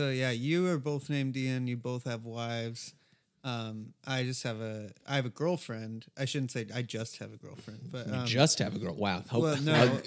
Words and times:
So 0.00 0.08
yeah, 0.08 0.30
you 0.30 0.66
are 0.68 0.78
both 0.78 1.10
named 1.10 1.36
Ian. 1.36 1.66
You 1.66 1.76
both 1.76 2.04
have 2.04 2.24
wives. 2.24 2.94
Um, 3.44 3.92
I 4.06 4.22
just 4.22 4.42
have 4.44 4.58
a 4.62 4.88
I 5.06 5.16
have 5.16 5.26
a 5.26 5.30
girlfriend. 5.30 6.06
I 6.18 6.24
shouldn't 6.24 6.52
say 6.52 6.66
I 6.74 6.80
just 6.80 7.18
have 7.18 7.34
a 7.34 7.36
girlfriend, 7.36 7.80
but 7.92 8.06
You 8.06 8.14
um, 8.14 8.26
just 8.26 8.60
have 8.60 8.74
a 8.74 8.78
girl. 8.78 8.94
Wow. 8.94 9.22
Hope, 9.28 9.42
well, 9.42 9.60
no. 9.60 10.00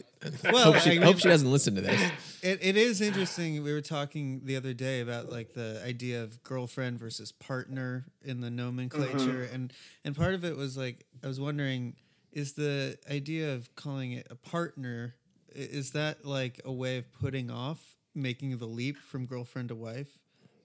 Well, 0.51 0.73
hope, 0.73 0.81
she, 0.81 0.97
I- 0.99 1.05
hope 1.05 1.19
she 1.19 1.27
doesn't 1.27 1.51
listen 1.51 1.75
to 1.75 1.81
this. 1.81 2.01
It, 2.41 2.57
it 2.63 2.75
is 2.75 3.01
interesting. 3.01 3.61
We 3.61 3.71
were 3.71 3.81
talking 3.81 4.41
the 4.45 4.55
other 4.55 4.73
day 4.73 5.01
about 5.01 5.31
like 5.31 5.53
the 5.53 5.79
idea 5.85 6.23
of 6.23 6.41
girlfriend 6.41 6.97
versus 6.97 7.31
partner 7.31 8.05
in 8.25 8.41
the 8.41 8.49
nomenclature, 8.49 9.47
and 9.53 9.71
and 10.03 10.15
part 10.15 10.33
of 10.33 10.43
it 10.43 10.57
was 10.57 10.75
like 10.75 11.05
I 11.23 11.27
was 11.27 11.39
wondering, 11.39 11.97
is 12.31 12.53
the 12.53 12.97
idea 13.11 13.53
of 13.53 13.75
calling 13.75 14.13
it 14.13 14.25
a 14.31 14.35
partner 14.35 15.13
is 15.53 15.91
that 15.91 16.25
like 16.25 16.59
a 16.65 16.71
way 16.71 16.97
of 16.97 17.11
putting 17.13 17.51
off 17.51 17.92
making 18.15 18.57
the 18.57 18.65
leap 18.65 18.97
from 18.97 19.25
girlfriend 19.25 19.69
to 19.69 19.75
wife? 19.75 20.07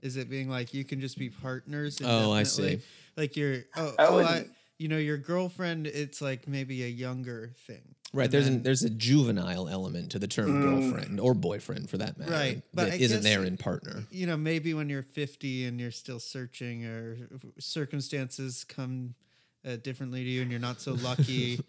Is 0.02 0.16
it 0.16 0.30
being 0.30 0.48
like 0.48 0.72
you 0.74 0.84
can 0.84 1.00
just 1.00 1.18
be 1.18 1.28
partners? 1.28 2.00
Oh, 2.04 2.32
I 2.32 2.44
see. 2.44 2.80
Like 3.16 3.36
you're 3.36 3.64
oh, 3.76 3.94
I 3.98 4.06
oh 4.06 4.18
I, 4.20 4.44
you 4.78 4.86
know 4.88 4.96
your 4.98 5.18
girlfriend. 5.18 5.86
It's 5.88 6.20
like 6.22 6.46
maybe 6.46 6.84
a 6.84 6.88
younger 6.88 7.52
thing. 7.66 7.94
Right. 8.14 8.24
And 8.24 8.32
There's 8.32 8.44
then- 8.46 8.54
an, 8.54 8.62
there's 8.62 8.84
a 8.84 8.90
juvenile 8.90 9.68
element 9.68 10.12
to 10.12 10.18
the 10.18 10.28
term 10.28 10.62
girlfriend 10.62 11.18
or 11.20 11.34
boyfriend 11.34 11.90
for 11.90 11.98
that 11.98 12.16
matter. 12.16 12.30
Right, 12.32 12.62
but 12.72 12.84
That 12.84 12.92
I 12.94 12.96
isn't 12.96 13.18
guess- 13.18 13.24
there 13.24 13.44
in 13.44 13.56
partner. 13.58 14.04
you 14.10 14.26
know, 14.26 14.36
maybe 14.36 14.72
when 14.72 14.88
you're 14.88 15.02
50 15.02 15.66
and 15.66 15.78
you're 15.80 15.90
still 15.90 16.18
searching 16.20 16.86
or 16.86 17.16
circumstances 17.58 18.64
come 18.64 19.14
uh, 19.66 19.76
differently 19.76 20.24
to 20.24 20.30
you 20.30 20.42
and 20.42 20.50
you're 20.50 20.60
not 20.60 20.80
so 20.80 20.92
lucky, 20.94 21.60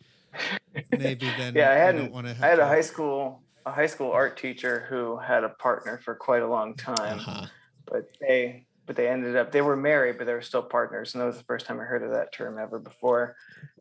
maybe 0.97 1.29
then 1.37 1.55
Yeah, 1.55 1.71
I 1.71 1.75
had 1.75 1.97
don't 1.97 2.11
want 2.11 2.27
to 2.27 2.31
I 2.41 2.47
had 2.49 2.59
a 2.59 2.67
high 2.67 2.81
school 2.81 3.41
a 3.65 3.71
high 3.71 3.87
school 3.87 4.11
art 4.11 4.37
teacher 4.37 4.85
who 4.89 5.17
had 5.17 5.43
a 5.43 5.49
partner 5.49 5.99
for 6.03 6.15
quite 6.15 6.41
a 6.41 6.47
long 6.47 6.75
time, 6.75 7.19
Uh-huh. 7.19 7.47
but 7.87 8.03
they 8.21 8.65
but 8.85 8.95
they 8.95 9.07
ended 9.07 9.35
up 9.35 9.51
they 9.51 9.61
were 9.61 9.75
married, 9.75 10.17
but 10.17 10.25
they 10.25 10.33
were 10.33 10.41
still 10.41 10.63
partners, 10.63 11.13
and 11.13 11.21
that 11.21 11.27
was 11.27 11.37
the 11.37 11.43
first 11.43 11.65
time 11.65 11.79
I 11.79 11.83
heard 11.83 12.03
of 12.03 12.11
that 12.11 12.33
term 12.33 12.57
ever 12.57 12.79
before. 12.79 13.35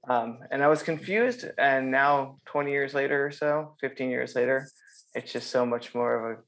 Um, 0.09 0.41
and 0.51 0.63
I 0.63 0.69
was 0.69 0.83
confused, 0.83 1.45
and 1.59 1.91
now 1.91 2.39
20 2.47 2.71
years 2.71 2.95
later 2.95 3.27
or 3.27 3.31
so, 3.33 3.77
15 3.81 4.11
years 4.11 4.35
later, 4.35 4.69
it's 5.15 5.33
just 5.33 5.51
so 5.51 5.65
much 5.67 5.95
more 5.95 6.15
of 6.33 6.39
a 6.39 6.43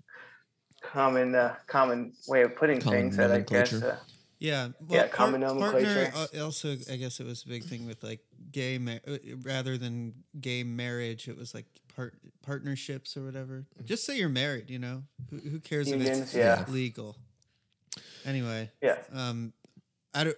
common 0.82 1.34
uh, 1.34 1.56
common 1.66 2.12
way 2.26 2.42
of 2.42 2.56
putting 2.56 2.80
Common 2.80 3.10
things 3.10 3.16
that 3.16 3.30
I 3.30 3.40
guess. 3.40 3.72
Uh, 3.74 3.98
Yeah, 4.38 4.68
Yeah, 4.88 5.06
common 5.08 5.42
nomenclature. 5.42 6.10
Partner, 6.10 6.28
uh, 6.40 6.44
also, 6.44 6.72
I 6.90 6.96
guess 6.96 7.20
it 7.20 7.26
was 7.26 7.44
a 7.44 7.48
big 7.48 7.64
thing 7.64 7.86
with 7.86 8.02
like 8.02 8.20
gay, 8.52 8.78
ma- 8.78 9.04
uh, 9.06 9.18
rather 9.42 9.76
than 9.76 10.14
gay 10.40 10.64
marriage, 10.64 11.28
it 11.28 11.36
was 11.36 11.52
like 11.52 11.66
part 12.00 12.14
partnerships 12.42 13.16
or 13.16 13.24
whatever. 13.24 13.66
Just 13.84 14.06
say 14.06 14.16
you're 14.16 14.28
married, 14.28 14.70
you 14.70 14.78
know. 14.78 15.02
Who, 15.30 15.36
who 15.36 15.60
cares 15.60 15.90
if 15.90 16.00
it's 16.00 16.34
yeah. 16.34 16.64
legal? 16.68 17.16
Anyway, 18.24 18.70
yeah. 18.82 18.96
um, 19.12 19.52
I 20.14 20.24
don't. 20.24 20.36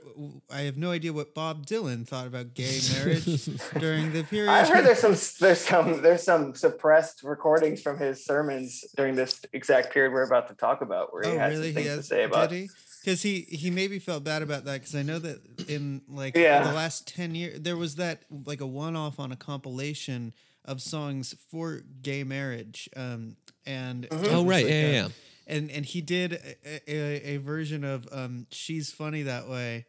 I 0.50 0.62
have 0.62 0.76
no 0.76 0.90
idea 0.90 1.12
what 1.12 1.34
Bob 1.34 1.66
Dylan 1.66 2.06
thought 2.06 2.26
about 2.26 2.54
gay 2.54 2.80
marriage 2.94 3.24
during 3.78 4.12
the 4.12 4.24
period. 4.24 4.50
I've 4.50 4.68
heard 4.68 4.84
there's 4.84 4.98
some 4.98 5.16
there's 5.40 5.60
some 5.60 6.02
there's 6.02 6.22
some 6.22 6.54
suppressed 6.54 7.22
recordings 7.22 7.80
from 7.80 7.98
his 7.98 8.24
sermons 8.24 8.84
during 8.96 9.14
this 9.14 9.40
exact 9.52 9.92
period 9.92 10.12
we're 10.12 10.24
about 10.24 10.48
to 10.48 10.54
talk 10.54 10.80
about, 10.82 11.12
where 11.12 11.22
he 11.22 11.30
oh, 11.30 11.38
had 11.38 11.52
really? 11.52 11.72
some 11.72 11.82
He 11.82 11.88
things 11.88 12.00
to 12.00 12.02
say 12.02 12.24
about. 12.24 12.50
Did 12.50 12.56
he? 12.56 12.70
Because 13.02 13.22
he 13.22 13.40
he 13.48 13.70
maybe 13.70 13.98
felt 13.98 14.24
bad 14.24 14.42
about 14.42 14.64
that. 14.66 14.80
Because 14.80 14.94
I 14.94 15.02
know 15.02 15.18
that 15.18 15.40
in 15.68 16.02
like 16.08 16.36
Yeah. 16.36 16.62
the 16.62 16.74
last 16.74 17.08
ten 17.08 17.34
years, 17.34 17.60
there 17.60 17.76
was 17.76 17.96
that 17.96 18.22
like 18.30 18.60
a 18.60 18.66
one 18.66 18.94
off 18.94 19.18
on 19.18 19.32
a 19.32 19.36
compilation 19.36 20.34
of 20.64 20.80
songs 20.80 21.34
for 21.50 21.82
gay 22.02 22.24
marriage. 22.24 22.88
Um, 22.96 23.36
and 23.66 24.08
Mm-hmm. 24.08 24.24
Oh, 24.34 24.44
right. 24.44 24.64
like 24.64 24.72
Yeah, 24.72 24.78
a- 24.80 24.92
yeah, 24.92 25.02
yeah. 25.02 25.08
And 25.46 25.70
and 25.70 25.84
he 25.84 26.00
did 26.00 26.32
a, 26.34 26.80
a, 26.90 27.34
a 27.34 27.36
version 27.38 27.82
of 27.84 28.06
um, 28.12 28.46
"She's 28.50 28.90
Funny 28.92 29.22
That 29.24 29.48
Way." 29.48 29.86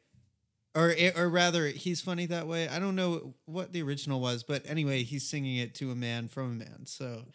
Or, 0.76 0.92
or 1.16 1.30
rather, 1.30 1.68
he's 1.68 2.02
funny 2.02 2.26
that 2.26 2.48
way. 2.48 2.68
I 2.68 2.80
don't 2.80 2.96
know 2.96 3.36
what 3.46 3.72
the 3.74 3.84
original 3.84 4.20
was, 4.20 4.42
but 4.42 4.64
anyway, 4.68 5.04
he's 5.04 5.30
singing 5.30 5.58
it 5.58 5.76
to 5.76 5.92
a 5.92 5.96
man 5.96 6.28
from 6.28 6.46
a 6.54 6.56
man. 6.56 6.88
So 6.88 7.26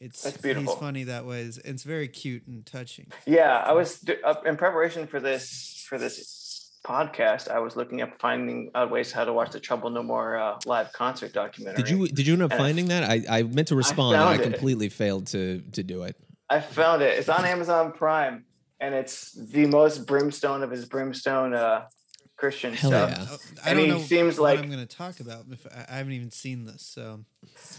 it's 0.00 0.20
That's 0.24 0.36
beautiful. 0.38 0.72
he's 0.72 0.80
funny 0.80 1.04
that 1.04 1.24
way. 1.24 1.42
It's, 1.42 1.58
it's 1.58 1.84
very 1.84 2.08
cute 2.08 2.48
and 2.48 2.66
touching. 2.66 3.12
Yeah, 3.24 3.56
I 3.64 3.70
was 3.72 4.04
uh, 4.24 4.34
in 4.44 4.56
preparation 4.56 5.06
for 5.06 5.20
this 5.20 5.86
for 5.88 5.96
this 5.96 6.18
podcast. 6.84 7.48
I 7.48 7.58
was 7.58 7.76
looking 7.76 8.02
up 8.02 8.18
finding 8.20 8.70
out 8.74 8.90
ways 8.90 9.12
how 9.12 9.24
to 9.24 9.32
watch 9.32 9.50
the 9.52 9.60
Trouble 9.60 9.90
No 9.90 10.02
More 10.02 10.36
uh, 10.36 10.58
live 10.66 10.92
concert 10.92 11.32
documentary. 11.32 11.82
Did 11.82 11.90
you 11.90 12.08
did 12.08 12.26
you 12.26 12.32
end 12.34 12.42
up 12.42 12.52
And 12.52 12.60
I- 12.60 12.64
finding 12.64 12.88
that? 12.88 13.04
I, 13.08 13.22
I 13.38 13.42
meant 13.44 13.68
to 13.68 13.76
respond 13.76 14.16
and 14.16 14.24
I 14.24 14.36
found 14.36 14.40
it. 14.40 14.50
completely 14.52 14.88
failed 14.88 15.26
to 15.28 15.60
to 15.72 15.82
do 15.82 16.02
it. 16.04 16.16
I 16.50 16.60
found 16.60 17.02
it. 17.02 17.18
It's 17.18 17.28
on 17.30 17.44
Amazon 17.46 17.92
Prime, 17.92 18.44
and 18.80 18.94
it's 18.94 19.32
the 19.32 19.66
most 19.66 20.06
brimstone 20.06 20.62
of 20.62 20.70
his 20.70 20.84
brimstone 20.84 21.54
uh, 21.54 21.86
Christian 22.36 22.74
Hell 22.74 22.90
stuff. 22.90 23.10
yeah. 23.10 23.62
I 23.64 23.70
And 23.70 23.78
don't 23.78 23.86
he 23.86 23.92
know 23.92 23.98
seems 24.00 24.38
what 24.38 24.50
like- 24.56 24.58
I'm 24.58 24.66
going 24.70 24.86
to 24.86 24.96
talk 24.96 25.20
about. 25.20 25.44
If 25.50 25.66
I, 25.66 25.86
I 25.94 25.96
haven't 25.98 26.12
even 26.12 26.30
seen 26.30 26.64
this, 26.64 26.82
so 26.82 27.24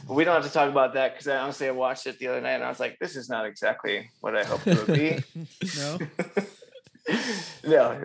We 0.08 0.24
don't 0.24 0.34
have 0.42 0.46
to 0.46 0.52
talk 0.52 0.70
about 0.70 0.94
that 0.96 1.14
because 1.14 1.28
I 1.28 1.38
honestly 1.38 1.68
I 1.68 1.72
watched 1.72 2.08
it 2.08 2.18
the 2.18 2.28
other 2.30 2.42
night 2.42 2.54
and 2.54 2.64
I 2.64 2.70
was 2.70 2.80
like, 2.80 2.98
this 3.00 3.16
is 3.16 3.30
not 3.30 3.46
exactly 3.46 4.10
what 4.22 4.36
I 4.36 4.44
hoped 4.44 4.66
it 4.66 4.88
would 4.88 4.98
be. 4.98 5.20
no. 5.78 6.00
no, 7.66 8.04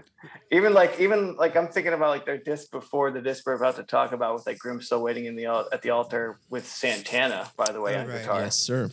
even 0.51 0.75
like 0.75 0.99
even 0.99 1.37
like 1.37 1.57
I'm 1.57 1.69
thinking 1.69 1.93
about 1.93 2.09
like 2.11 2.27
their 2.27 2.39
disc 2.39 2.71
before 2.71 3.11
the 3.11 3.21
disc 3.21 3.45
we're 3.47 3.55
about 3.55 3.77
to 3.77 3.83
talk 3.85 4.13
about 4.13 4.35
with 4.35 4.47
like 4.47 4.59
Groom 4.59 4.81
still 4.83 5.03
waiting 5.03 5.27
in 5.27 5.37
the 5.37 5.47
at 5.47 5.83
the 5.83 5.91
altar 5.91 6.39
with 6.51 6.67
Santana, 6.67 7.49
by 7.57 7.71
the 7.73 7.81
way, 7.81 7.97
Oh, 7.97 8.01
on 8.01 8.09
right. 8.09 8.21
guitar, 8.23 8.41
Yes, 8.43 8.57
sir. 8.59 8.91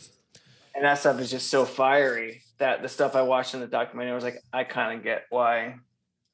and 0.76 0.84
that 0.84 1.00
stuff 1.00 1.20
is 1.20 1.32
just 1.32 1.50
so 1.50 1.66
fiery 1.66 2.42
that 2.60 2.82
the 2.82 2.90
stuff 2.90 3.16
I 3.16 3.22
watched 3.24 3.54
in 3.54 3.60
the 3.62 3.68
documentary 3.68 4.12
I 4.12 4.16
was 4.16 4.24
like, 4.24 4.42
I 4.54 4.64
kind 4.64 4.98
of 4.98 5.04
get 5.04 5.24
why 5.30 5.76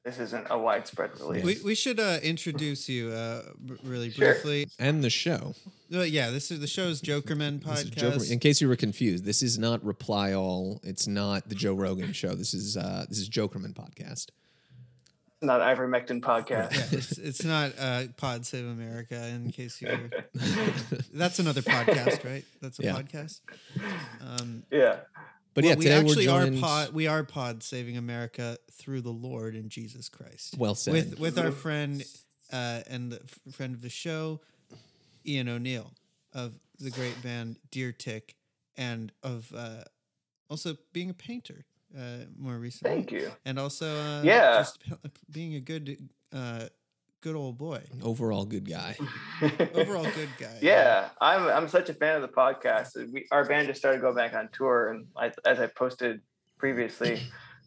this 0.04 0.18
isn't 0.18 0.46
a 0.50 0.58
widespread 0.58 1.10
release. 1.20 1.44
We, 1.44 1.58
we 1.64 1.74
should 1.74 2.00
uh, 2.00 2.18
introduce 2.22 2.88
you 2.88 3.10
uh, 3.10 3.42
r- 3.70 3.76
really 3.84 4.10
Sure. 4.10 4.32
briefly. 4.32 4.68
And 4.78 5.02
the 5.04 5.10
show. 5.10 5.54
Well, 5.90 6.04
yeah, 6.06 6.30
this 6.30 6.50
is 6.50 6.58
the 6.60 6.66
show's 6.66 7.00
Jokerman 7.00 7.62
This 7.64 7.84
is 7.84 7.90
podcast. 7.90 8.26
Joe, 8.26 8.32
in 8.32 8.38
case 8.40 8.60
you 8.60 8.68
were 8.68 8.76
confused, 8.76 9.24
this 9.24 9.42
is 9.42 9.58
not 9.58 9.84
Reply 9.84 10.32
All. 10.32 10.80
It's 10.82 11.06
not 11.06 11.48
the 11.48 11.54
Joe 11.54 11.74
Rogan 11.74 12.12
show. 12.12 12.34
This 12.34 12.52
is 12.54 12.76
uh 12.76 13.04
this 13.08 13.18
is 13.18 13.28
Jokerman 13.28 13.74
podcast. 13.74 14.30
not 15.42 15.60
ivermectin 15.60 16.20
podcast. 16.20 16.72
yeah, 16.72 16.98
it's, 16.98 17.18
it's 17.18 17.44
not 17.44 17.72
uh, 17.78 18.04
Pod 18.16 18.46
Save 18.46 18.64
America. 18.66 19.26
In 19.28 19.50
case 19.50 19.82
you, 19.82 19.88
were, 19.88 20.10
that's 21.14 21.38
another 21.40 21.62
podcast, 21.62 22.24
right? 22.24 22.44
That's 22.60 22.78
a 22.78 22.84
Yeah. 22.84 22.92
podcast. 22.94 23.40
Um, 24.20 24.62
Yeah. 24.70 24.96
But 25.54 25.64
well, 25.64 25.72
yeah, 25.72 25.78
we 25.78 25.88
actually 25.90 26.26
we're 26.28 26.32
are 26.32 26.60
pod. 26.60 26.92
We 26.94 27.06
are 27.06 27.24
Pod 27.24 27.62
Saving 27.62 27.96
America 27.96 28.56
through 28.72 29.02
the 29.02 29.10
Lord 29.10 29.54
and 29.54 29.68
Jesus 29.70 30.08
Christ. 30.08 30.56
well 30.58 30.74
said. 30.74 30.92
with 30.92 31.18
with 31.18 31.38
our 31.38 31.52
friend 31.52 32.02
uh, 32.52 32.80
and 32.88 33.12
the 33.12 33.20
friend 33.52 33.74
of 33.74 33.82
the 33.82 33.90
show, 33.90 34.40
Ian 35.26 35.48
O'Neil 35.48 35.92
of 36.32 36.54
the 36.78 36.90
great 36.90 37.20
band 37.22 37.58
Deer 37.70 37.92
Tick, 37.92 38.34
and 38.76 39.12
of 39.22 39.52
uh, 39.54 39.84
also 40.48 40.76
being 40.92 41.10
a 41.10 41.14
painter 41.14 41.64
uh, 41.96 42.24
more 42.38 42.56
recently. 42.56 42.94
Thank 42.94 43.12
you. 43.12 43.30
And 43.44 43.58
also, 43.58 43.86
uh, 43.86 44.22
Yeah. 44.24 44.56
just 44.58 44.78
being 45.30 45.54
a 45.54 45.60
good, 45.60 46.08
uh, 46.32 46.66
good 47.22 47.36
old 47.36 47.56
boy. 47.56 47.80
Overall 48.02 48.44
good 48.44 48.68
guy. 48.68 48.96
Overall, 49.74 50.04
good 50.14 50.28
guy. 50.38 50.58
Yeah, 50.60 51.08
I'm 51.20 51.48
I'm 51.48 51.68
such 51.68 51.88
a 51.88 51.94
fan 51.94 52.16
of 52.16 52.22
the 52.22 52.28
podcast. 52.28 52.94
We 53.10 53.26
our 53.30 53.46
band 53.46 53.68
just 53.68 53.80
started 53.80 54.02
going 54.02 54.16
back 54.16 54.34
on 54.34 54.50
tour, 54.52 54.90
and 54.90 55.06
I, 55.16 55.32
as 55.46 55.58
I 55.58 55.68
posted 55.68 56.20
previously, 56.58 57.22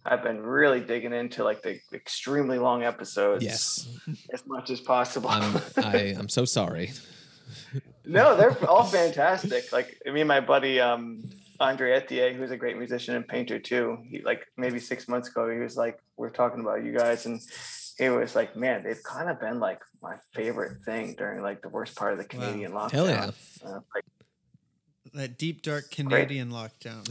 I've 0.05 0.21
been 0.21 0.43
really 0.43 0.81
digging 0.81 1.13
into 1.13 1.43
like 1.43 1.63
the 1.63 1.79
extremely 1.93 2.59
long 2.59 2.83
episodes. 2.83 3.43
Yes. 3.43 3.87
as 4.31 4.45
much 4.45 4.69
as 4.69 4.81
possible. 4.81 5.29
I'm 5.29 5.57
I, 5.77 6.15
I'm 6.17 6.29
so 6.29 6.45
sorry. 6.45 6.91
no, 8.05 8.35
they're 8.35 8.69
all 8.69 8.83
fantastic. 8.83 9.71
Like 9.71 9.97
me 10.05 10.21
and 10.21 10.27
my 10.27 10.41
buddy 10.41 10.79
um, 10.79 11.23
Andre 11.59 11.99
Ethier, 11.99 12.35
who's 12.35 12.51
a 12.51 12.57
great 12.57 12.77
musician 12.77 13.15
and 13.15 13.27
painter 13.27 13.57
too. 13.57 13.97
He 14.09 14.21
like 14.21 14.45
maybe 14.57 14.79
six 14.79 15.07
months 15.07 15.29
ago, 15.29 15.49
he 15.49 15.59
was 15.59 15.77
like, 15.77 15.99
"We're 16.17 16.29
talking 16.29 16.59
about 16.59 16.83
you 16.83 16.97
guys," 16.97 17.25
and 17.25 17.41
he 17.97 18.09
was 18.09 18.35
like, 18.35 18.55
"Man, 18.55 18.83
they've 18.83 19.01
kind 19.03 19.29
of 19.29 19.39
been 19.39 19.59
like 19.59 19.79
my 20.01 20.15
favorite 20.33 20.83
thing 20.83 21.15
during 21.17 21.41
like 21.41 21.61
the 21.61 21.69
worst 21.69 21.95
part 21.95 22.13
of 22.13 22.19
the 22.19 22.25
Canadian 22.25 22.71
lockdown." 22.71 22.91
Hell 22.91 23.09
yeah. 23.09 23.31
Uh, 23.65 23.79
like, 23.93 24.03
That 25.13 25.37
deep, 25.37 25.61
dark 25.61 25.91
Canadian 25.91 26.51
lockdown. 26.51 27.07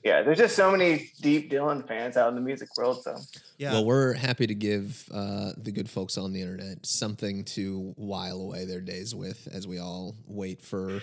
yeah, 0.04 0.22
there's 0.22 0.38
just 0.38 0.54
so 0.54 0.70
many 0.70 1.10
deep 1.20 1.50
Dylan 1.50 1.86
fans 1.88 2.16
out 2.16 2.28
in 2.28 2.36
the 2.36 2.40
music 2.40 2.68
world. 2.76 3.02
So 3.02 3.16
Yeah. 3.58 3.72
Well, 3.72 3.84
we're 3.84 4.12
happy 4.12 4.46
to 4.46 4.54
give 4.54 5.08
uh, 5.12 5.52
the 5.56 5.72
good 5.72 5.90
folks 5.90 6.16
on 6.16 6.32
the 6.32 6.40
internet 6.40 6.86
something 6.86 7.44
to 7.56 7.92
while 7.96 8.40
away 8.40 8.64
their 8.64 8.80
days 8.80 9.14
with 9.14 9.48
as 9.52 9.66
we 9.66 9.80
all 9.80 10.14
wait 10.28 10.62
for 10.62 11.00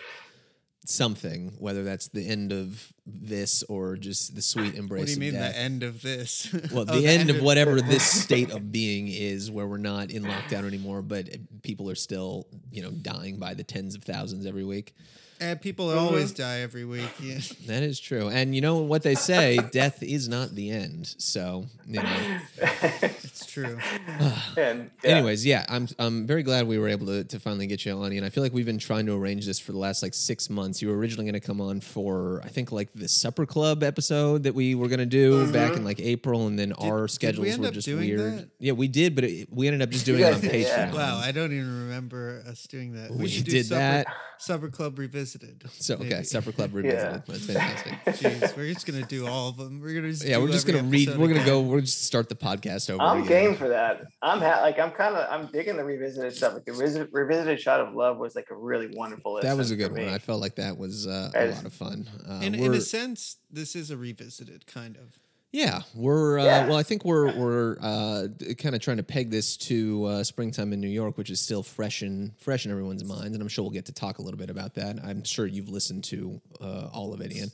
something, 0.85 1.53
whether 1.59 1.83
that's 1.83 2.07
the 2.07 2.27
end 2.27 2.51
of 2.51 2.91
this 3.05 3.63
or 3.63 3.95
just 3.95 4.35
the 4.35 4.41
sweet 4.41 4.75
embrace 4.75 5.01
what 5.01 5.07
do 5.07 5.13
you 5.13 5.19
mean 5.19 5.33
death. 5.33 5.53
the 5.53 5.59
end 5.59 5.83
of 5.83 6.01
this? 6.01 6.53
Well, 6.71 6.85
Oh, 6.87 6.99
the, 6.99 7.07
end, 7.07 7.29
of 7.29 7.41
whatever 7.41 7.81
this 7.81 8.03
state 8.23 8.51
of 8.51 8.71
being 8.71 9.07
is, 9.07 9.51
where 9.51 9.67
we're 9.67 9.77
not 9.77 10.11
in 10.11 10.23
lockdown 10.23 10.65
anymore, 10.65 11.01
but 11.01 11.29
people 11.63 11.89
are 11.89 11.95
still, 11.95 12.47
you 12.71 12.81
know, 12.81 12.91
dying 12.91 13.37
by 13.37 13.53
the 13.53 13.63
tens 13.63 13.95
of 13.95 14.03
thousands 14.03 14.45
every 14.45 14.63
week. 14.63 14.93
And 15.41 15.61
people 15.61 15.87
mm-hmm. 15.87 15.99
always 15.99 16.31
die 16.33 16.59
every 16.59 16.85
week. 16.85 17.09
Yeah. 17.21 17.39
That 17.67 17.83
is 17.83 17.99
true. 17.99 18.29
And 18.29 18.55
you 18.55 18.61
know 18.61 18.77
what 18.77 19.03
they 19.03 19.13
say, 19.13 19.59
death 19.71 20.01
is 20.01 20.27
not 20.27 20.55
the 20.55 20.71
end. 20.71 21.13
So, 21.17 21.65
you 21.85 22.01
know. 22.01 22.39
It's 23.39 23.45
true. 23.45 23.77
and 24.57 24.91
yeah. 25.03 25.09
Anyways, 25.11 25.45
yeah, 25.45 25.65
I'm 25.69 25.87
I'm 25.97 26.27
very 26.27 26.43
glad 26.43 26.67
we 26.67 26.77
were 26.77 26.89
able 26.89 27.05
to, 27.07 27.23
to 27.23 27.39
finally 27.39 27.67
get 27.67 27.85
you 27.85 27.93
on. 27.93 28.11
And 28.11 28.25
I 28.25 28.29
feel 28.29 28.43
like 28.43 28.53
we've 28.53 28.65
been 28.65 28.79
trying 28.79 29.05
to 29.05 29.13
arrange 29.13 29.45
this 29.45 29.59
for 29.59 29.71
the 29.71 29.77
last 29.77 30.03
like 30.03 30.13
six 30.13 30.49
months. 30.49 30.81
You 30.81 30.89
were 30.89 30.97
originally 30.97 31.23
going 31.23 31.39
to 31.39 31.45
come 31.45 31.61
on 31.61 31.79
for 31.79 32.41
I 32.43 32.49
think 32.49 32.71
like 32.71 32.89
the 32.93 33.07
supper 33.07 33.45
club 33.45 33.81
episode 33.81 34.43
that 34.43 34.55
we 34.55 34.75
were 34.75 34.87
going 34.87 34.99
to 34.99 35.05
do 35.05 35.43
mm-hmm. 35.43 35.51
back 35.53 35.75
in 35.75 35.85
like 35.85 36.01
April, 36.01 36.47
and 36.47 36.59
then 36.59 36.73
our 36.73 37.07
schedules 37.07 37.47
end 37.47 37.63
were 37.63 37.71
just 37.71 37.87
weird. 37.87 38.19
that? 38.19 38.49
Yeah, 38.59 38.73
we 38.73 38.89
did, 38.89 39.15
but 39.15 39.23
it, 39.23 39.47
we 39.51 39.67
ended 39.67 39.83
up 39.83 39.89
just 39.89 40.05
doing 40.05 40.21
it 40.21 40.33
on 40.33 40.41
did, 40.41 40.53
yeah. 40.67 40.89
Patreon. 40.89 40.95
Wow, 40.95 41.19
I 41.19 41.31
don't 41.31 41.53
even 41.53 41.87
remember 41.87 42.43
us 42.45 42.67
doing 42.67 42.93
that. 42.93 43.11
We 43.11 43.29
should 43.29 43.45
do 43.45 43.51
did 43.51 43.67
supper, 43.67 43.79
that. 43.79 44.07
Supper 44.37 44.69
Club 44.69 44.99
Revisited. 45.33 45.69
So 45.73 45.95
okay, 45.95 46.09
maybe. 46.09 46.23
supper 46.23 46.51
club 46.51 46.73
revisited. 46.73 47.23
That's 47.25 47.45
fantastic. 47.45 47.93
Jeez, 48.05 48.57
we're 48.57 48.73
just 48.73 48.85
gonna 48.85 49.05
do 49.05 49.27
all 49.27 49.49
of 49.49 49.57
them. 49.57 49.79
We're 49.79 49.93
gonna 49.93 50.09
just 50.11 50.25
Yeah, 50.25 50.37
we're 50.39 50.47
just 50.51 50.65
gonna 50.67 50.83
read. 50.83 51.09
We're 51.09 51.27
gonna 51.27 51.31
again. 51.41 51.45
go. 51.45 51.61
We're 51.61 51.81
just 51.81 52.03
start 52.03 52.29
the 52.29 52.35
podcast 52.35 52.89
over. 52.89 53.01
I'm 53.01 53.23
again. 53.23 53.47
game 53.49 53.55
for 53.55 53.69
that. 53.69 54.01
I'm 54.21 54.39
ha- 54.39 54.61
like 54.61 54.79
I'm 54.79 54.91
kind 54.91 55.15
of 55.15 55.27
I'm 55.31 55.47
digging 55.51 55.77
the 55.77 55.83
revisited 55.83 56.35
stuff. 56.35 56.53
Like 56.53 56.65
the 56.65 56.71
revisit- 56.73 57.09
revisited 57.11 57.59
shot 57.59 57.79
of 57.79 57.93
love 57.93 58.17
was 58.17 58.35
like 58.35 58.47
a 58.51 58.55
really 58.55 58.87
wonderful. 58.93 59.39
That 59.41 59.57
was 59.57 59.71
a 59.71 59.75
good 59.75 59.91
one. 59.91 60.07
I 60.09 60.17
felt 60.19 60.41
like 60.41 60.55
that 60.55 60.77
was 60.77 61.07
uh, 61.07 61.31
a 61.35 61.47
lot 61.47 61.65
of 61.65 61.73
fun. 61.73 62.07
Uh, 62.27 62.39
In, 62.41 62.55
in 62.55 62.73
a 62.73 62.81
sense, 62.81 63.37
this 63.51 63.75
is 63.75 63.91
a 63.91 63.97
revisited 63.97 64.65
kind 64.67 64.97
of. 64.97 65.17
Yeah, 65.51 65.81
we're 65.95 66.37
uh, 66.39 66.43
Yeah. 66.45 66.67
well. 66.67 66.77
I 66.77 66.83
think 66.83 67.03
we're 67.05 67.35
we're 67.35 67.77
uh, 67.81 68.27
kind 68.59 68.75
of 68.75 68.81
trying 68.81 68.97
to 68.97 69.03
peg 69.03 69.31
this 69.31 69.57
to 69.57 70.05
uh, 70.05 70.23
springtime 70.23 70.73
in 70.73 70.79
New 70.79 70.87
York, 70.89 71.17
which 71.17 71.31
is 71.31 71.39
still 71.41 71.63
fresh 71.63 72.03
in 72.03 72.33
fresh 72.37 72.65
in 72.65 72.71
everyone's 72.71 73.03
minds, 73.03 73.33
and 73.33 73.41
I'm 73.41 73.47
sure 73.47 73.63
we'll 73.63 73.71
get 73.71 73.85
to 73.87 73.91
talk 73.91 74.19
a 74.19 74.21
little 74.21 74.37
bit 74.37 74.51
about 74.51 74.75
that. 74.75 74.97
I'm 75.03 75.23
sure 75.23 75.47
you've 75.47 75.69
listened 75.69 76.03
to 76.05 76.39
uh, 76.61 76.89
all 76.93 77.13
of 77.13 77.21
it, 77.21 77.33
Ian. 77.35 77.51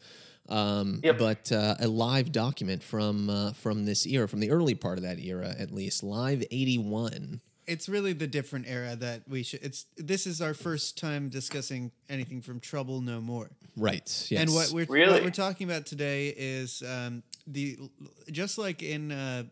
Um, 0.50 1.00
Yep. 1.04 1.18
But 1.18 1.52
uh, 1.54 1.76
a 1.80 1.88
live 1.88 2.32
document 2.34 2.84
from 2.84 3.30
uh, 3.30 3.54
from 3.54 3.86
this 3.86 4.06
era, 4.06 4.28
from 4.28 4.42
the 4.42 4.52
early 4.52 4.76
part 4.76 4.98
of 4.98 5.04
that 5.04 5.18
era, 5.20 5.56
at 5.58 5.72
least, 5.72 6.04
live 6.04 6.44
'81. 6.52 7.40
It's 7.68 7.90
really 7.90 8.14
the 8.14 8.28
different 8.28 8.68
era 8.68 8.96
that 8.98 9.22
we 9.28 9.42
should. 9.42 9.64
It's 9.64 9.86
this 9.98 10.28
is 10.28 10.42
our 10.42 10.54
first 10.54 10.98
time 11.00 11.30
discussing 11.30 11.92
anything 12.10 12.42
from 12.42 12.60
Trouble 12.60 13.00
No 13.02 13.22
More. 13.22 13.50
Right. 13.78 14.28
Yes. 14.30 14.42
And 14.42 14.54
what 14.54 14.72
we're 14.72 14.86
Really? 14.86 15.14
what 15.14 15.24
we're 15.24 15.30
talking 15.32 15.66
about 15.68 15.86
today 15.86 16.28
is 16.38 16.84
um, 16.84 17.24
the 17.48 17.78
just 18.32 18.58
like 18.58 18.82
in 18.84 19.12
uh, 19.12 19.44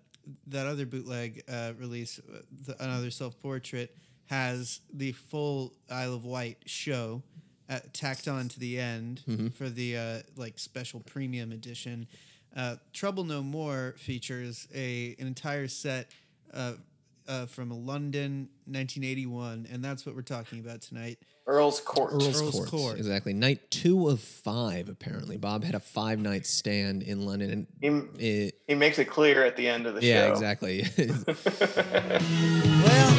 that 0.47 0.65
other 0.67 0.85
bootleg 0.85 1.43
uh, 1.51 1.73
release, 1.79 2.19
uh, 2.19 2.39
the, 2.65 2.81
another 2.83 3.11
self 3.11 3.39
portrait 3.41 3.95
has 4.25 4.79
the 4.93 5.11
full 5.11 5.73
Isle 5.91 6.13
of 6.15 6.25
Wight 6.25 6.57
show 6.65 7.21
uh, 7.69 7.79
tacked 7.91 8.27
on 8.27 8.47
to 8.49 8.59
the 8.59 8.79
end 8.79 9.21
Mm-hmm. 9.27 9.49
for 9.49 9.69
the 9.69 9.97
uh, 9.97 10.19
like 10.35 10.57
special 10.59 11.01
premium 11.01 11.51
edition. 11.51 12.07
Uh, 12.55 12.75
Trouble 12.93 13.23
No 13.23 13.41
More 13.41 13.95
features 13.97 14.67
a 14.73 15.15
an 15.19 15.27
entire 15.27 15.67
set. 15.67 16.11
Uh, 17.25 17.45
from 17.45 17.69
London, 17.69 18.49
1981, 18.65 19.67
and 19.71 19.83
that's 19.83 20.05
what 20.05 20.13
we're 20.13 20.21
talking 20.21 20.59
about 20.59 20.81
tonight. 20.81 21.17
Earl's 21.47 21.79
Court. 21.79 22.11
Earl's, 22.13 22.41
Earl's 22.41 22.55
Court. 22.55 22.69
Court. 22.69 22.97
Exactly. 22.97 23.33
Night 23.33 23.71
two 23.71 24.09
of 24.09 24.19
five. 24.19 24.89
Apparently, 24.89 25.37
Bob 25.37 25.63
had 25.63 25.73
a 25.75 25.79
five 25.79 26.19
night 26.19 26.45
stand 26.45 27.01
in 27.01 27.25
London, 27.25 27.49
and 27.51 27.67
He, 28.19 28.25
it, 28.25 28.55
he 28.67 28.75
makes 28.75 28.99
it 28.99 29.05
clear 29.05 29.45
at 29.45 29.55
the 29.55 29.67
end 29.67 29.87
of 29.87 29.95
the 29.95 30.05
yeah, 30.05 30.21
show. 30.21 30.27
Yeah, 30.27 30.31
exactly. 30.33 30.85
Well, 32.83 33.11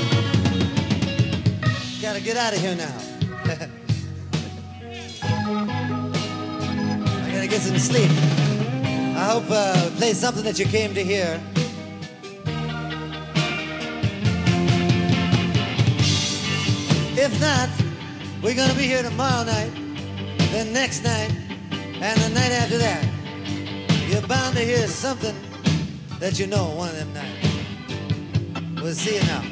gotta 2.02 2.20
get 2.20 2.36
out 2.36 2.52
of 2.52 2.60
here 2.60 2.74
now. 2.76 2.98
I 7.24 7.30
gotta 7.32 7.48
get 7.48 7.62
some 7.62 7.78
sleep. 7.78 8.10
I 9.16 9.24
hope 9.30 9.44
uh, 9.48 9.90
play 9.96 10.12
something 10.12 10.44
that 10.44 10.58
you 10.58 10.66
came 10.66 10.92
to 10.92 11.02
hear. 11.02 11.40
If 17.16 17.40
not, 17.40 17.68
we're 18.42 18.56
gonna 18.56 18.74
be 18.74 18.82
here 18.82 19.02
tomorrow 19.04 19.44
night, 19.44 19.70
then 20.50 20.72
next 20.72 21.04
night, 21.04 21.30
and 21.70 22.20
the 22.20 22.28
night 22.30 22.50
after 22.50 22.76
that. 22.78 23.06
You're 24.08 24.26
bound 24.26 24.56
to 24.56 24.62
hear 24.62 24.88
something 24.88 25.34
that 26.18 26.40
you 26.40 26.48
know 26.48 26.70
one 26.70 26.88
of 26.88 26.96
them 26.96 27.14
nights. 27.14 28.82
We'll 28.82 28.94
see 28.94 29.14
you 29.14 29.22
now. 29.22 29.44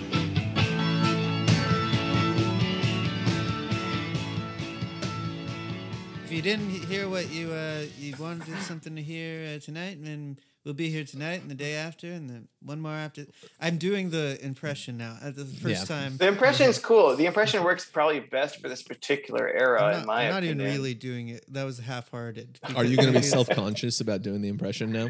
If 6.24 6.32
you 6.32 6.42
didn't 6.42 6.70
hear 6.70 7.08
what 7.08 7.30
you 7.30 7.52
uh, 7.52 7.84
you 7.96 8.16
wanted 8.18 8.60
something 8.62 8.96
to 8.96 9.02
hear 9.02 9.54
uh, 9.54 9.58
tonight, 9.60 9.98
then 10.02 10.36
we'll 10.64 10.74
be 10.74 10.88
here 10.90 11.04
tonight 11.04 11.40
and 11.42 11.50
the 11.50 11.54
day 11.54 11.74
after 11.74 12.06
and 12.06 12.30
the 12.30 12.42
one 12.62 12.80
more 12.80 12.92
after. 12.92 13.26
I'm 13.60 13.78
doing 13.78 14.10
the 14.10 14.38
impression 14.44 14.96
now. 14.96 15.16
Uh, 15.22 15.30
the 15.30 15.44
first 15.44 15.88
Yeah. 15.90 15.96
time. 15.96 16.16
The 16.16 16.28
impression 16.28 16.69
is 16.69 16.78
cool. 16.78 17.16
The 17.16 17.26
impression 17.26 17.64
works 17.64 17.84
probably 17.84 18.20
best 18.20 18.60
for 18.60 18.69
this 18.69 18.82
particular 18.82 19.48
era, 19.48 19.82
I'm 19.82 19.92
in 19.92 19.98
not, 19.98 20.06
my 20.06 20.22
I'm 20.24 20.31
not 20.31 20.38
opinion. 20.44 20.60
even 20.60 20.72
really 20.76 20.94
doing 20.94 21.28
it. 21.28 21.44
That 21.52 21.64
was 21.64 21.78
half-hearted. 21.78 22.60
Are 22.76 22.84
you 22.84 22.96
going 22.96 23.12
to 23.12 23.19
be 23.19 23.24
self 23.36 23.48
conscious 23.48 24.00
about 24.00 24.22
doing 24.22 24.40
the 24.42 24.48
impression 24.48 24.92
now? 24.92 25.08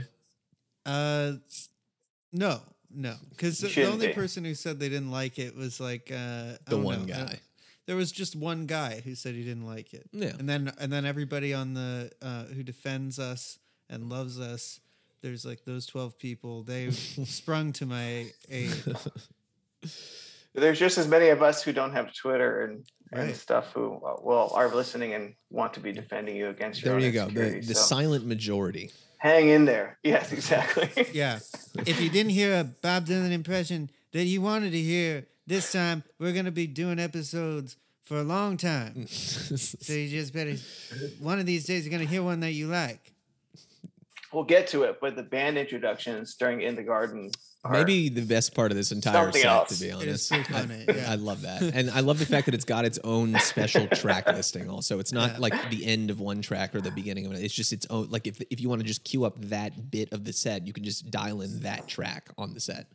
Uh, 0.87 1.32
no, 2.32 2.61
no, 2.94 3.14
because 3.30 3.59
the, 3.59 3.68
the 3.68 3.85
only 3.85 4.09
be. 4.09 4.12
person 4.14 4.44
who 4.44 4.54
said 4.54 4.80
they 4.80 4.88
didn't 4.88 5.11
like 5.11 5.38
it 5.38 5.54
was 5.56 5.78
like 5.80 6.11
uh, 6.11 6.14
I 6.14 6.56
The 6.66 6.71
don't 6.71 6.82
one 6.82 7.06
know, 7.06 7.14
uh, 7.14 7.25
guy. 7.26 7.40
there 7.87 7.97
was 7.97 8.11
just 8.11 8.35
one 8.35 8.66
guy 8.66 9.00
who 9.04 9.14
said 9.14 9.35
he 9.35 9.44
didn't 9.44 9.66
like 9.66 9.94
it. 9.94 10.09
Yeah. 10.12 10.32
and 10.38 10.49
then 10.49 10.73
and 10.80 10.92
then 10.92 11.04
everybody 11.06 11.54
on 11.54 11.75
the 11.75 12.11
uh, 12.21 12.44
who 12.47 12.62
defends 12.62 13.18
us 13.18 13.59
and 13.88 14.09
loves 14.09 14.40
us. 14.40 14.80
There's 15.23 15.45
like 15.47 15.64
those 15.64 15.87
twelve 15.87 16.19
people. 16.19 16.62
They 16.64 16.91
sprung 16.91 17.73
to 17.75 17.87
my 17.87 18.26
aid. 18.50 18.73
There's 20.55 20.79
just 20.79 20.99
as 20.99 21.09
many 21.09 21.29
of 21.29 21.43
us 21.43 21.62
who 21.62 21.73
don't 21.73 21.93
have 21.93 22.14
Twitter 22.14 22.62
and, 22.64 22.85
and 23.12 23.35
stuff 23.35 23.73
who 23.73 23.95
uh, 24.05 24.17
well 24.21 24.52
are 24.55 24.69
listening 24.75 25.14
and 25.14 25.35
want 25.50 25.73
to 25.75 25.81
be 25.81 25.93
defending 25.93 26.37
you 26.37 26.49
against 26.49 26.83
your 26.83 26.91
There 26.91 26.97
own 26.99 27.02
you 27.05 27.12
go. 27.12 27.26
The, 27.29 27.61
the 27.61 27.75
So 27.75 27.81
silent 27.81 28.26
majority. 28.26 28.91
hang 29.19 29.49
in 29.49 29.64
there. 29.64 29.99
Yes, 30.05 30.31
exactly. 30.33 30.91
Yeah. 31.12 31.38
If 31.87 32.00
you 32.02 32.11
didn't 32.11 32.33
hear 32.33 32.61
a 32.61 32.64
Bob 32.64 33.07
Dylan 33.07 33.31
impression 33.33 33.91
that 34.12 34.25
you 34.25 34.43
wanted 34.43 34.73
to 34.73 34.81
hear 34.81 35.26
this 35.47 35.73
time, 35.73 36.02
we're 36.19 36.33
gonna 36.35 36.50
be 36.50 36.67
doing 36.67 36.99
episodes 36.99 37.76
for 38.02 38.19
a 38.19 38.23
long 38.25 38.57
time. 38.59 39.07
So 39.07 39.93
you 39.95 40.09
just 40.11 40.35
better 40.35 40.57
one 41.19 41.38
of 41.38 41.47
these 41.47 41.64
days 41.64 41.87
you're 41.87 41.93
gonna 41.93 42.05
hear 42.11 42.23
one 42.23 42.41
that 42.41 42.52
you 42.52 42.67
like. 42.67 43.12
We'll 44.33 44.45
get 44.45 44.67
to 44.69 44.83
it, 44.85 44.99
but 45.01 45.17
the 45.17 45.23
band 45.23 45.59
introductions 45.59 46.35
during 46.35 46.61
In 46.62 46.75
the 46.77 46.83
Garden. 46.83 47.31
Are, 47.65 47.71
Maybe 47.71 48.09
the 48.09 48.23
best 48.23 48.57
part 48.57 48.73
of 48.73 48.77
this 48.77 48.91
entire 48.91 49.31
set, 49.31 49.45
else. 49.45 49.79
to 49.79 49.85
be 49.85 49.91
is 49.91 49.95
honest. 49.95 50.31
pretty 50.31 50.53
funny, 50.53 50.85
I, 50.89 50.93
yeah. 50.97 51.12
I 51.12 51.15
love 51.15 51.43
that, 51.43 51.62
and 51.62 51.89
I 51.91 52.01
love 52.01 52.19
the 52.19 52.27
fact 52.27 52.47
that 52.47 52.55
it's 52.55 52.65
got 52.65 52.85
its 52.85 52.99
own 53.05 53.39
special 53.39 53.87
track 53.95 54.27
listing. 54.27 54.69
Also, 54.69 54.99
it's 54.99 55.12
not 55.12 55.35
Yeah. 55.35 55.39
like 55.39 55.71
the 55.71 55.87
end 55.87 56.11
of 56.11 56.19
one 56.19 56.43
track 56.43 56.75
or 56.75 56.81
the 56.81 56.91
beginning 56.91 57.25
of 57.27 57.33
it. 57.33 57.41
It's 57.45 57.55
just 57.55 57.73
its 57.73 57.87
own. 57.89 58.09
Like 58.11 58.27
if 58.27 58.41
if 58.51 58.61
you 58.61 58.69
want 58.69 58.81
to 58.81 58.87
just 58.87 59.05
queue 59.05 59.25
up 59.25 59.41
that 59.43 59.93
bit 59.93 60.12
of 60.12 60.25
the 60.25 60.33
set, 60.33 60.67
you 60.67 60.73
can 60.73 60.83
just 60.83 61.09
dial 61.12 61.41
in 61.41 61.61
that 61.61 61.87
track 61.87 62.31
on 62.37 62.53
the 62.53 62.59
set. 62.61 62.87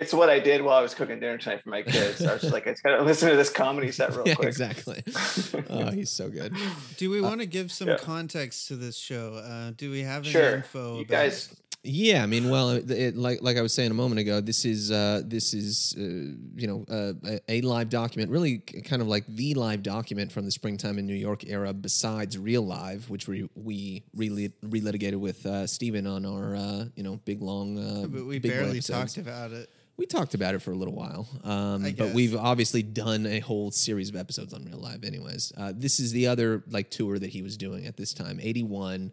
It's 0.00 0.12
what 0.12 0.28
I 0.28 0.38
did 0.40 0.62
while 0.62 0.76
I 0.76 0.82
was 0.82 0.94
cooking 0.94 1.20
dinner 1.20 1.38
tonight 1.38 1.62
for 1.62 1.70
my 1.70 1.82
kids. 1.82 2.24
I 2.24 2.32
was 2.32 2.42
just 2.42 2.52
like, 2.52 2.66
I 2.66 2.70
just 2.70 2.82
gotta 2.82 3.02
listen 3.02 3.30
to 3.30 3.36
this 3.36 3.50
comedy 3.50 3.90
set 3.92 4.14
real 4.14 4.22
Yeah, 4.26 4.34
quick. 4.34 4.48
exactly. 4.48 5.02
oh, 5.70 5.90
he's 5.90 6.10
so 6.10 6.28
good. 6.28 6.54
Do 6.96 7.10
we 7.10 7.20
want 7.20 7.40
to 7.40 7.46
give 7.46 7.70
some 7.70 7.88
yeah. 7.88 7.96
context 7.98 8.68
to 8.68 8.76
this 8.76 8.96
show? 8.96 9.34
Uh, 9.34 9.72
do 9.76 9.90
we 9.90 10.00
have 10.02 10.22
any 10.22 10.32
Sure, 10.32 10.56
info 10.56 10.96
you 10.96 11.02
about 11.02 11.08
guys. 11.08 11.54
Yeah, 11.86 12.22
I 12.22 12.26
mean, 12.26 12.48
well, 12.48 12.70
it, 12.70 12.90
it, 12.90 13.14
like 13.14 13.42
like 13.42 13.58
I 13.58 13.60
was 13.60 13.74
saying 13.74 13.90
a 13.90 13.94
moment 13.94 14.18
ago, 14.18 14.40
this 14.40 14.64
is 14.64 14.90
uh, 14.90 15.20
this 15.22 15.52
is 15.52 15.94
uh, 15.98 16.00
you 16.00 16.66
know 16.66 16.86
uh, 16.90 17.12
a, 17.28 17.58
a 17.58 17.60
live 17.60 17.90
document, 17.90 18.30
really 18.30 18.58
kind 18.58 19.02
of 19.02 19.08
like 19.08 19.26
the 19.26 19.52
live 19.52 19.82
document 19.82 20.32
from 20.32 20.46
the 20.46 20.50
springtime 20.50 20.98
in 20.98 21.06
New 21.06 21.14
York 21.14 21.46
era, 21.46 21.74
besides 21.74 22.38
Real 22.38 22.62
Live, 22.62 23.10
which 23.10 23.28
we 23.28 23.50
we 23.54 24.02
relit- 24.16 24.58
relitigated 24.62 25.16
with 25.16 25.44
uh, 25.44 25.66
Steven 25.66 26.06
on 26.06 26.24
our 26.24 26.56
uh, 26.56 26.84
you 26.96 27.02
know 27.02 27.20
big 27.26 27.42
long. 27.42 27.78
Uh, 27.78 28.06
but 28.06 28.24
we 28.24 28.38
big 28.38 28.52
barely 28.52 28.80
talked 28.80 29.18
about 29.18 29.52
it. 29.52 29.68
We 29.96 30.06
talked 30.06 30.34
about 30.34 30.54
it 30.56 30.58
for 30.58 30.72
a 30.72 30.74
little 30.74 30.94
while, 30.94 31.28
um, 31.44 31.82
but 31.96 32.12
we've 32.12 32.34
obviously 32.34 32.82
done 32.82 33.26
a 33.26 33.38
whole 33.38 33.70
series 33.70 34.08
of 34.08 34.16
episodes 34.16 34.52
on 34.52 34.64
Real 34.64 34.78
Live, 34.78 35.04
anyways. 35.04 35.52
Uh, 35.56 35.72
this 35.74 36.00
is 36.00 36.10
the 36.10 36.26
other 36.26 36.64
like 36.68 36.90
tour 36.90 37.16
that 37.18 37.30
he 37.30 37.42
was 37.42 37.56
doing 37.56 37.86
at 37.86 37.96
this 37.96 38.12
time, 38.12 38.40
eighty 38.42 38.64
one. 38.64 39.12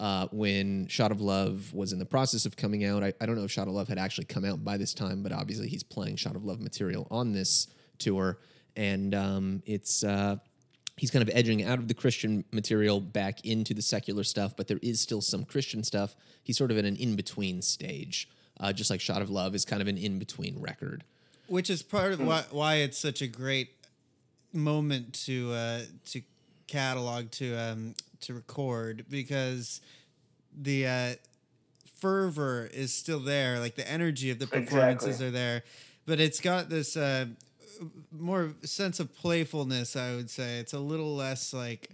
Uh, 0.00 0.26
when 0.32 0.88
Shot 0.88 1.12
of 1.12 1.20
Love 1.20 1.72
was 1.74 1.92
in 1.92 1.98
the 1.98 2.06
process 2.06 2.46
of 2.46 2.56
coming 2.56 2.84
out, 2.84 3.04
I, 3.04 3.12
I 3.20 3.26
don't 3.26 3.36
know 3.36 3.44
if 3.44 3.52
Shot 3.52 3.68
of 3.68 3.74
Love 3.74 3.88
had 3.88 3.98
actually 3.98 4.24
come 4.24 4.44
out 4.44 4.64
by 4.64 4.76
this 4.76 4.94
time, 4.94 5.22
but 5.22 5.32
obviously 5.32 5.68
he's 5.68 5.82
playing 5.84 6.16
Shot 6.16 6.34
of 6.34 6.44
Love 6.44 6.60
material 6.60 7.06
on 7.10 7.32
this 7.32 7.68
tour, 7.98 8.38
and 8.74 9.14
um, 9.14 9.62
it's 9.66 10.02
uh, 10.02 10.36
he's 10.96 11.10
kind 11.10 11.22
of 11.22 11.32
edging 11.34 11.62
out 11.62 11.78
of 11.78 11.88
the 11.88 11.94
Christian 11.94 12.42
material 12.52 13.00
back 13.00 13.44
into 13.44 13.74
the 13.74 13.82
secular 13.82 14.24
stuff, 14.24 14.56
but 14.56 14.66
there 14.66 14.80
is 14.82 14.98
still 14.98 15.20
some 15.20 15.44
Christian 15.44 15.84
stuff. 15.84 16.16
He's 16.42 16.56
sort 16.56 16.70
of 16.70 16.78
in 16.78 16.86
an 16.86 16.96
in 16.96 17.16
between 17.16 17.60
stage, 17.60 18.28
uh, 18.62 18.72
just 18.72 18.88
like 18.88 19.00
Shot 19.00 19.20
of 19.20 19.28
Love 19.28 19.54
is 19.54 19.64
kind 19.66 19.82
of 19.82 19.88
an 19.88 19.98
in 19.98 20.18
between 20.18 20.58
record. 20.60 21.04
Which 21.48 21.68
is 21.68 21.82
part 21.82 22.12
of 22.12 22.20
why 22.20 22.44
why 22.50 22.76
it's 22.76 22.96
such 22.96 23.20
a 23.20 23.26
great 23.26 23.70
moment 24.52 25.12
to 25.26 25.52
uh, 25.52 25.80
to 26.06 26.22
catalog 26.68 27.30
to 27.32 27.54
um 27.56 27.94
to 28.20 28.32
record 28.32 29.04
because 29.10 29.80
the 30.56 30.86
uh, 30.86 31.14
fervor 31.98 32.70
is 32.72 32.94
still 32.94 33.20
there, 33.20 33.58
like 33.58 33.74
the 33.74 33.90
energy 33.90 34.30
of 34.30 34.38
the 34.38 34.46
performances 34.46 35.08
Exactly. 35.20 35.26
are 35.26 35.30
there, 35.30 35.62
but 36.06 36.20
it's 36.20 36.40
got 36.40 36.68
this 36.68 36.96
uh, 36.96 37.26
more 38.12 38.54
sense 38.62 39.00
of 39.00 39.14
playfulness. 39.14 39.96
I 39.96 40.14
would 40.14 40.30
say 40.30 40.58
it's 40.58 40.72
a 40.72 40.78
little 40.80 41.16
less 41.16 41.52
like 41.52 41.90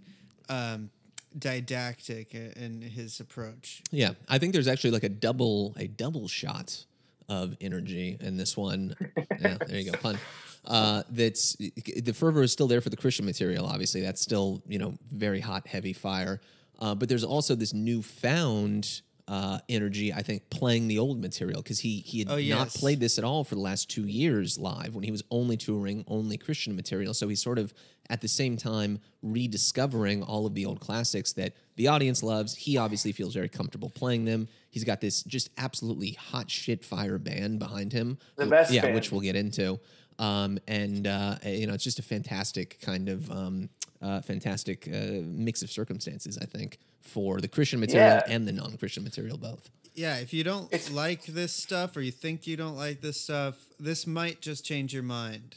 um, 0.49 0.91
didactic 1.39 2.35
in 2.35 2.83
his 2.83 3.21
approach. 3.21 3.83
Yeah, 3.91 4.13
I 4.29 4.39
think 4.39 4.53
there's 4.53 4.69
actually 4.69 4.91
like 4.91 5.05
a 5.05 5.09
double 5.09 5.75
a 5.79 5.87
double 5.87 6.29
shot 6.29 6.85
of 7.29 7.57
energy 7.61 8.17
in 8.21 8.37
this 8.37 8.57
one. 8.57 8.95
yeah, 9.41 9.59
there 9.67 9.79
you 9.79 9.91
go, 9.91 9.99
pun. 9.99 10.19
Uh, 10.65 11.03
that's 11.11 11.57
the 11.57 12.13
fervor 12.13 12.43
is 12.43 12.53
still 12.53 12.67
there 12.67 12.81
for 12.81 12.91
the 12.91 12.97
Christian 12.97 13.25
material. 13.25 13.67
Obviously, 13.67 14.01
that's 14.01 14.21
still 14.21 14.63
you 14.67 14.79
know 14.79 14.95
very 15.11 15.41
hot, 15.41 15.67
heavy 15.67 15.93
fire. 15.93 16.41
Uh, 16.81 16.95
but 16.95 17.09
there's 17.09 17.25
also 17.25 17.55
this 17.55 17.75
newfound 17.75 19.03
uh, 19.29 19.59
energy. 19.69 20.13
I 20.13 20.23
think 20.23 20.49
playing 20.51 20.89
the 20.89 20.99
old 20.99 21.21
material 21.21 21.63
because 21.63 21.79
he 21.81 21.99
he 22.01 22.21
had 22.21 22.29
Oh, 22.31 22.39
not 22.39 22.69
played 22.71 22.99
this 22.99 23.19
at 23.19 23.25
all 23.25 23.45
for 23.45 23.55
the 23.55 23.61
last 23.61 23.89
two 23.91 24.07
years 24.07 24.59
live 24.59 24.95
when 24.95 25.05
he 25.05 25.11
was 25.11 25.23
only 25.31 25.57
touring 25.57 26.05
only 26.09 26.37
Christian 26.39 26.75
material. 26.75 27.13
So 27.15 27.29
he's 27.29 27.43
sort 27.43 27.59
of 27.59 27.73
at 28.11 28.23
the 28.23 28.29
same 28.29 28.57
time 28.57 29.01
rediscovering 29.23 30.23
all 30.23 30.47
of 30.47 30.55
the 30.55 30.65
old 30.67 30.81
classics 30.81 31.33
that 31.35 31.53
the 31.77 31.89
audience 31.89 32.23
loves. 32.23 32.55
He 32.55 32.77
obviously 32.77 33.13
feels 33.13 33.35
very 33.35 33.49
comfortable 33.49 33.91
playing 33.91 34.25
them. 34.25 34.49
He's 34.71 34.85
got 34.85 35.01
this 35.01 35.23
just 35.23 35.51
absolutely 35.59 36.13
hot 36.13 36.51
shit 36.51 36.85
fire 36.85 37.19
band 37.19 37.59
behind 37.59 37.93
him. 37.93 38.19
The 38.37 38.47
wh- 38.47 38.51
best 38.51 38.73
yeah, 38.73 38.83
band. 38.83 38.95
which 38.95 39.13
we'll 39.13 39.21
get 39.21 39.37
into. 39.37 39.79
Um, 40.19 40.59
and 40.67 41.07
uh, 41.07 41.37
you 41.45 41.67
know, 41.67 41.75
it's 41.75 41.85
just 41.85 41.99
a 41.99 42.03
fantastic 42.03 42.81
kind 42.81 43.09
of 43.09 43.31
um, 43.31 43.69
uh, 44.03 44.21
fantastic 44.23 44.89
uh, 44.89 45.23
mix 45.25 45.63
of 45.63 45.71
circumstances. 45.71 46.39
I 46.41 46.45
think 46.47 46.79
for 47.01 47.41
the 47.41 47.49
Christian 47.49 47.81
material 47.81 48.21
Yeah. 48.27 48.35
and 48.35 48.47
the 48.47 48.53
non-Christian 48.53 49.03
material 49.05 49.37
both. 49.39 49.71
Yeah, 49.95 50.19
if 50.19 50.33
you 50.33 50.45
don't 50.45 50.67
It's- 50.73 50.91
like 50.91 51.25
this 51.27 51.53
stuff 51.53 51.97
or 51.97 52.01
you 52.03 52.13
think 52.13 52.47
you 52.47 52.57
don't 52.57 52.77
like 52.77 53.01
this 53.01 53.21
stuff, 53.21 53.57
this 53.81 54.07
might 54.07 54.41
just 54.41 54.65
change 54.65 54.95
your 54.95 55.03
mind. 55.03 55.57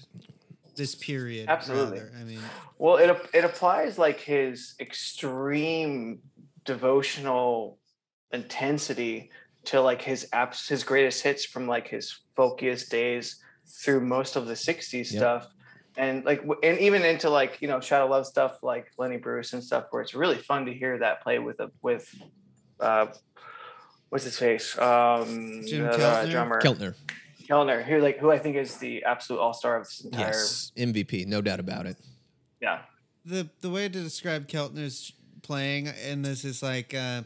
This 0.75 0.95
period, 0.95 1.49
Absolutely. 1.49 1.99
rather. 1.99 2.11
I 2.19 2.23
mean, 2.23 2.39
Well, 2.79 2.97
it 2.97 3.15
it 3.33 3.43
applies 3.43 3.97
like 3.99 4.19
his 4.21 4.73
extreme 4.79 6.21
devotional 6.65 7.77
intensity 8.31 9.29
to 9.65 9.81
like 9.81 10.01
his 10.01 10.27
apps, 10.33 10.67
his 10.67 10.83
greatest 10.83 11.21
hits 11.21 11.45
from 11.45 11.67
like 11.67 11.87
his 11.87 12.19
folkiest 12.35 12.89
days 12.89 13.35
through 13.83 14.01
most 14.01 14.35
of 14.35 14.47
the 14.47 14.55
'60s 14.55 15.11
Yep. 15.11 15.19
stuff, 15.19 15.53
and 15.97 16.23
like 16.25 16.41
and 16.63 16.79
even 16.79 17.03
into 17.03 17.29
like 17.29 17.61
you 17.61 17.67
know 17.67 17.79
Shot 17.79 18.01
of 18.01 18.09
Love 18.09 18.25
stuff 18.25 18.63
like 18.63 18.91
Lenny 18.97 19.17
Bruce 19.17 19.53
and 19.53 19.63
stuff, 19.63 19.85
where 19.91 20.01
it's 20.01 20.13
really 20.13 20.37
fun 20.37 20.65
to 20.65 20.73
hear 20.73 20.97
that 20.99 21.21
play 21.21 21.39
with 21.39 21.59
a 21.59 21.71
with, 21.81 22.13
uh, 22.79 23.07
what's 24.09 24.23
his 24.23 24.37
face, 24.37 24.77
um, 24.77 25.61
Jim 25.67 25.83
the, 25.83 25.89
Keltner? 25.91 26.31
drummer 26.31 26.61
Keltner, 26.61 26.95
Kellner, 27.47 27.81
who 27.83 27.99
like 27.99 28.19
who 28.19 28.31
I 28.31 28.37
think 28.37 28.55
is 28.55 28.77
the 28.77 29.03
absolute 29.03 29.39
all 29.39 29.53
star 29.53 29.77
of 29.77 29.83
this 29.83 30.01
entire. 30.01 30.27
yes, 30.27 30.71
MVP, 30.77 31.27
no 31.27 31.41
doubt 31.41 31.59
about 31.59 31.85
it. 31.85 31.97
Yeah. 32.61 32.79
the 33.25 33.49
the 33.61 33.69
way 33.69 33.89
to 33.89 34.01
describe 34.01 34.47
Keltner's 34.47 35.13
playing 35.41 35.89
in 36.07 36.21
this 36.21 36.45
is 36.45 36.63
like 36.63 36.93
uh, 36.93 37.23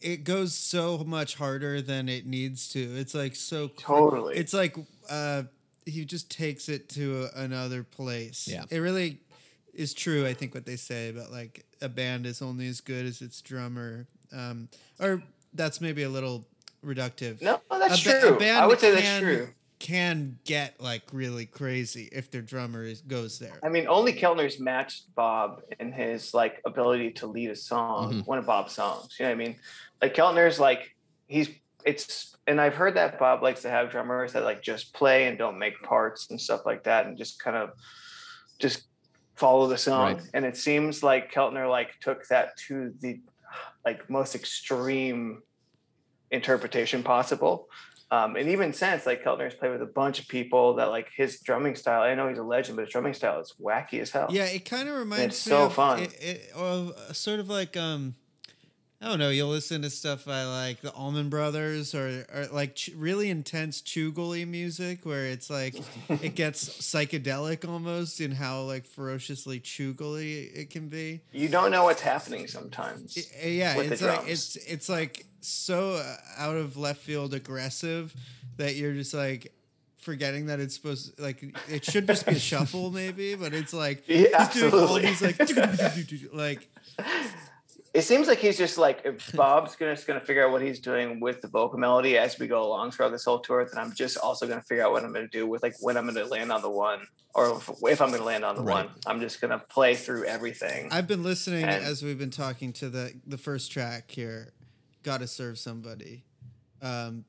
it 0.00 0.24
goes 0.24 0.54
so 0.54 0.98
much 1.04 1.36
harder 1.36 1.82
than 1.82 2.08
it 2.08 2.26
needs 2.26 2.68
to. 2.70 2.80
It's 2.80 3.14
like 3.14 3.36
so 3.36 3.68
cra- 3.68 3.96
Totally. 3.98 4.36
It's 4.36 4.52
like 4.54 4.76
uh, 5.10 5.44
he 5.86 6.04
just 6.04 6.30
takes 6.30 6.68
it 6.68 6.88
to 6.90 7.28
a, 7.34 7.40
another 7.42 7.82
place. 7.82 8.48
Yeah. 8.48 8.64
it 8.70 8.78
really 8.78 9.20
is 9.74 9.94
true. 9.94 10.26
I 10.26 10.34
think 10.34 10.54
what 10.54 10.66
they 10.66 10.76
say 10.76 11.08
about 11.10 11.30
like 11.32 11.64
a 11.80 11.88
band 11.88 12.26
is 12.26 12.42
only 12.42 12.68
as 12.68 12.80
good 12.80 13.06
as 13.06 13.22
its 13.22 13.40
drummer, 13.40 14.06
um, 14.32 14.68
or 15.00 15.22
that's 15.54 15.80
maybe 15.80 16.02
a 16.02 16.08
little 16.08 16.46
reductive. 16.84 17.40
No, 17.42 17.60
that's 17.70 18.04
a, 18.06 18.10
ba- 18.12 18.20
true. 18.20 18.34
a 18.34 18.38
band 18.38 18.58
I 18.58 18.66
would 18.66 18.80
say 18.80 18.90
that's 18.92 19.02
can- 19.02 19.22
true. 19.22 19.48
Can 19.78 20.38
get 20.44 20.80
like 20.80 21.02
really 21.12 21.44
crazy 21.44 22.08
if 22.12 22.30
their 22.30 22.40
drummer 22.40 22.84
is, 22.84 23.00
goes 23.00 23.40
there. 23.40 23.58
I 23.64 23.68
mean, 23.68 23.88
only 23.88 24.12
Keltner's 24.12 24.60
matched 24.60 25.12
Bob 25.16 25.60
in 25.80 25.90
his 25.90 26.32
like 26.32 26.60
ability 26.64 27.10
to 27.14 27.26
lead 27.26 27.50
a 27.50 27.56
song, 27.56 28.12
Mhm. 28.22 28.26
one 28.28 28.38
of 28.38 28.46
Bob's 28.46 28.74
songs. 28.74 29.16
You 29.18 29.24
know 29.26 29.30
what 29.34 29.42
I 29.42 29.44
mean? 29.44 29.56
Like 30.00 30.14
Keltner's 30.14 30.60
like 30.60 30.94
he's 31.26 31.48
it's 31.84 32.36
and 32.46 32.60
I've 32.60 32.74
heard 32.74 32.94
that 32.94 33.18
Bob 33.18 33.42
likes 33.42 33.62
to 33.62 33.70
have 33.70 33.90
drummers 33.90 34.32
that 34.32 34.44
like 34.44 34.62
just 34.62 34.92
play 34.92 35.28
and 35.28 35.38
don't 35.38 35.58
make 35.58 35.80
parts 35.82 36.30
and 36.30 36.40
stuff 36.40 36.66
like 36.66 36.84
that 36.84 37.06
and 37.06 37.16
just 37.16 37.38
kind 37.42 37.56
of 37.56 37.70
just 38.58 38.88
follow 39.36 39.68
the 39.68 39.78
song. 39.78 40.14
Right. 40.14 40.22
And 40.34 40.44
it 40.44 40.56
seems 40.56 41.02
like 41.02 41.32
Keltner 41.32 41.68
like 41.68 41.98
took 42.00 42.26
that 42.28 42.56
to 42.68 42.92
the 43.00 43.20
like 43.84 44.08
most 44.10 44.34
extreme 44.34 45.42
interpretation 46.30 47.02
possible. 47.02 47.68
Um, 48.10 48.36
and 48.36 48.50
even 48.50 48.74
since, 48.74 49.06
like 49.06 49.24
Keltner's 49.24 49.54
played 49.54 49.72
with 49.72 49.80
a 49.80 49.86
bunch 49.86 50.20
of 50.20 50.28
people 50.28 50.74
that 50.74 50.90
like 50.90 51.08
his 51.16 51.40
drumming 51.40 51.76
style. 51.76 52.02
I 52.02 52.14
know 52.14 52.28
he's 52.28 52.36
a 52.36 52.42
legend, 52.42 52.76
but 52.76 52.84
his 52.84 52.92
drumming 52.92 53.14
style 53.14 53.40
is 53.40 53.54
wacky 53.58 54.00
as 54.00 54.10
hell. 54.10 54.26
Yeah, 54.30 54.44
it 54.44 54.66
kind 54.66 54.88
of 54.88 54.96
reminds 54.96 55.36
It's 55.36 55.46
me 55.46 55.50
so 55.50 55.66
of, 55.66 55.72
fun. 55.72 56.00
It, 56.00 56.22
it, 56.22 56.52
of 56.54 57.16
sort 57.16 57.40
of 57.40 57.48
like 57.48 57.74
um, 57.74 58.14
I 59.02 59.08
don't 59.08 59.18
know. 59.18 59.30
You'll 59.30 59.48
listen 59.48 59.82
to 59.82 59.90
stuff 59.90 60.26
by 60.26 60.44
like 60.44 60.80
the 60.80 60.92
Allman 60.92 61.28
Brothers 61.28 61.92
or, 61.92 62.24
or 62.32 62.46
like 62.52 62.76
ch- 62.76 62.90
really 62.96 63.30
intense 63.30 63.82
chugly 63.82 64.46
music 64.46 65.04
where 65.04 65.26
it's 65.26 65.50
like 65.50 65.74
it 66.08 66.36
gets 66.36 66.68
psychedelic 66.68 67.68
almost 67.68 68.20
in 68.20 68.30
how 68.30 68.62
like 68.62 68.84
ferociously 68.84 69.58
chugly 69.58 70.54
it 70.56 70.70
can 70.70 70.88
be. 70.88 71.20
You 71.32 71.48
don't 71.48 71.72
know 71.72 71.82
what's 71.82 72.00
happening 72.02 72.46
sometimes. 72.46 73.18
I- 73.42 73.48
yeah, 73.48 73.76
it's 73.80 74.00
like 74.02 74.28
it's 74.28 74.54
it's 74.56 74.88
like 74.88 75.26
so 75.40 75.94
uh, 75.94 76.16
out 76.38 76.54
of 76.56 76.76
left 76.76 77.00
field 77.00 77.34
aggressive 77.34 78.14
that 78.58 78.76
you're 78.76 78.94
just 78.94 79.14
like 79.14 79.52
forgetting 79.98 80.46
that 80.46 80.60
it's 80.60 80.76
supposed 80.76 81.16
to, 81.16 81.22
like 81.22 81.42
it 81.68 81.84
should 81.84 82.06
just 82.06 82.24
be 82.24 82.36
a 82.36 82.38
shuffle 82.38 82.92
maybe, 82.92 83.34
but 83.34 83.52
it's 83.52 83.72
like 83.72 84.04
Yeah, 84.06 84.46
he's 84.46 84.60
doing 84.62 84.72
all 84.74 84.96
absolutely. 84.96 86.02
these 86.04 86.28
like 86.32 86.32
like 86.32 86.68
It 87.94 88.02
seems 88.02 88.26
like 88.26 88.38
he's 88.38 88.56
just 88.56 88.78
like 88.78 89.02
if 89.04 89.32
Bob's 89.36 89.76
gonna 89.76 89.94
just 89.94 90.06
gonna 90.06 90.20
figure 90.20 90.46
out 90.46 90.52
what 90.52 90.62
he's 90.62 90.80
doing 90.80 91.20
with 91.20 91.42
the 91.42 91.48
vocal 91.48 91.78
melody 91.78 92.16
as 92.16 92.38
we 92.38 92.46
go 92.46 92.62
along 92.64 92.92
throughout 92.92 93.10
this 93.10 93.24
whole 93.24 93.38
tour. 93.40 93.64
Then 93.70 93.82
I'm 93.82 93.92
just 93.94 94.16
also 94.16 94.46
gonna 94.46 94.62
figure 94.62 94.84
out 94.84 94.92
what 94.92 95.04
I'm 95.04 95.12
gonna 95.12 95.28
do 95.28 95.46
with 95.46 95.62
like 95.62 95.74
when 95.80 95.96
I'm 95.98 96.06
gonna 96.06 96.24
land 96.24 96.50
on 96.50 96.62
the 96.62 96.70
one, 96.70 97.00
or 97.34 97.56
if, 97.58 97.70
if 97.82 98.00
I'm 98.00 98.10
gonna 98.10 98.24
land 98.24 98.44
on 98.44 98.56
the 98.56 98.62
Right. 98.62 98.86
one. 98.86 98.94
I'm 99.06 99.20
just 99.20 99.40
gonna 99.42 99.58
play 99.58 99.94
through 99.94 100.24
everything. 100.24 100.88
I've 100.90 101.06
been 101.06 101.22
listening 101.22 101.64
And- 101.64 101.84
as 101.84 102.02
we've 102.02 102.18
been 102.18 102.30
talking 102.30 102.72
to 102.74 102.88
the 102.88 103.12
the 103.26 103.38
first 103.38 103.70
track 103.70 104.10
here. 104.10 104.52
Got 105.02 105.18
to 105.18 105.26
serve 105.26 105.58
somebody. 105.58 106.22
Um, 106.80 107.24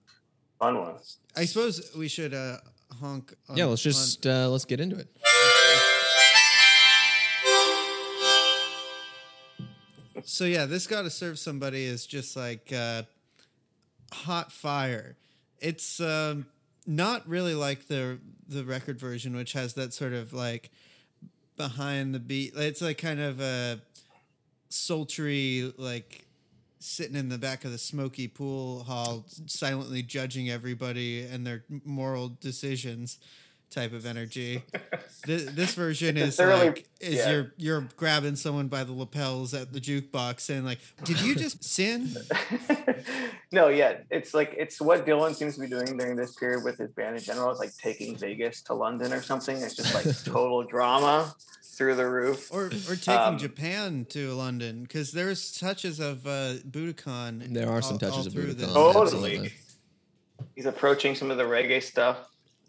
Fun 0.59 0.77
one. 0.79 0.93
I 1.35 1.45
suppose 1.45 1.91
we 1.97 2.07
should 2.07 2.33
uh, 2.33 2.57
honk. 3.01 3.33
On, 3.49 3.57
Yeah, 3.57 3.65
let's 3.65 3.81
on- 3.85 3.91
just 3.91 4.25
uh, 4.27 4.47
let's 4.49 4.63
get 4.65 4.79
into 4.79 4.95
it. 4.97 5.07
So 10.25 10.45
yeah, 10.45 10.65
this 10.65 10.87
got 10.87 11.01
to 11.01 11.09
serve 11.09 11.37
somebody 11.37 11.83
is 11.83 12.05
just 12.05 12.37
like 12.37 12.71
uh, 12.73 13.03
hot 14.11 14.51
fire. 14.51 15.17
It's 15.59 15.99
um, 15.99 16.45
not 16.85 17.27
really 17.27 17.55
like 17.55 17.87
the 17.87 18.19
the 18.47 18.63
record 18.63 18.99
version, 18.99 19.35
which 19.35 19.53
has 19.53 19.73
that 19.73 19.93
sort 19.93 20.13
of 20.13 20.33
like 20.33 20.71
behind 21.57 22.15
the 22.15 22.19
beat. 22.19 22.53
It's 22.55 22.81
like 22.81 22.97
kind 22.97 23.19
of 23.19 23.41
a 23.41 23.81
sultry, 24.69 25.73
like 25.77 26.25
sitting 26.79 27.15
in 27.15 27.29
the 27.29 27.37
back 27.37 27.65
of 27.65 27.71
the 27.71 27.77
smoky 27.77 28.27
pool 28.27 28.83
hall, 28.83 29.25
silently 29.45 30.03
judging 30.03 30.49
everybody 30.49 31.21
and 31.21 31.45
their 31.45 31.63
moral 31.83 32.29
decisions. 32.39 33.19
Type 33.73 33.93
of 33.93 34.05
energy. 34.05 34.63
This, 35.25 35.45
this 35.51 35.73
version 35.75 36.17
is 36.17 36.35
Thoroughly- 36.35 36.67
like 36.67 36.85
is 36.99 37.15
yeah. 37.15 37.31
you're 37.31 37.53
you're 37.55 37.87
grabbing 37.95 38.35
someone 38.35 38.67
by 38.67 38.83
the 38.83 38.91
lapels 38.91 39.53
at 39.53 39.71
the 39.71 39.79
jukebox 39.79 40.41
saying 40.41 40.65
like, 40.65 40.79
"Did 41.05 41.21
you 41.21 41.33
just 41.33 41.63
sin?" 41.77 42.09
no, 43.51 43.69
yeah, 43.69 43.99
it's 44.11 44.33
like 44.33 44.53
it's 44.57 44.81
what 44.81 45.05
Dylan 45.05 45.33
seems 45.33 45.55
to 45.55 45.61
be 45.61 45.67
doing 45.67 45.97
during 45.97 46.17
this 46.17 46.35
period 46.35 46.65
with 46.65 46.77
his 46.77 46.91
band 46.91 47.15
in 47.15 47.21
general. 47.23 47.51
Is 47.51 47.59
like 47.59 47.73
taking 47.77 48.17
Vegas 48.17 48.61
to 48.63 48.73
London 48.73 49.13
or 49.13 49.21
something. 49.21 49.55
It's 49.55 49.75
just 49.75 49.93
like 49.93 50.05
total 50.25 50.63
drama 50.63 51.33
through 51.63 51.95
the 51.95 52.05
roof. 52.05 52.49
Or 52.51 52.65
or 52.65 52.95
taking 52.97 53.13
Um, 53.13 53.37
Japan 53.37 54.05
to 54.09 54.33
London 54.33 54.83
because 54.83 55.13
there's 55.13 55.57
touches 55.57 55.99
of 56.01 56.27
uh, 56.27 56.55
Budokan. 56.69 57.53
There 57.53 57.69
are 57.69 57.81
some 57.81 57.97
touches 57.97 58.27
of 58.27 58.33
through 58.33 58.55
Budokan. 58.55 58.73
Totally. 58.73 59.01
absolutely. 59.03 59.53
He's 60.55 60.65
approaching 60.65 61.15
some 61.15 61.31
of 61.31 61.37
the 61.37 61.43
reggae 61.43 61.81
stuff 61.81 62.17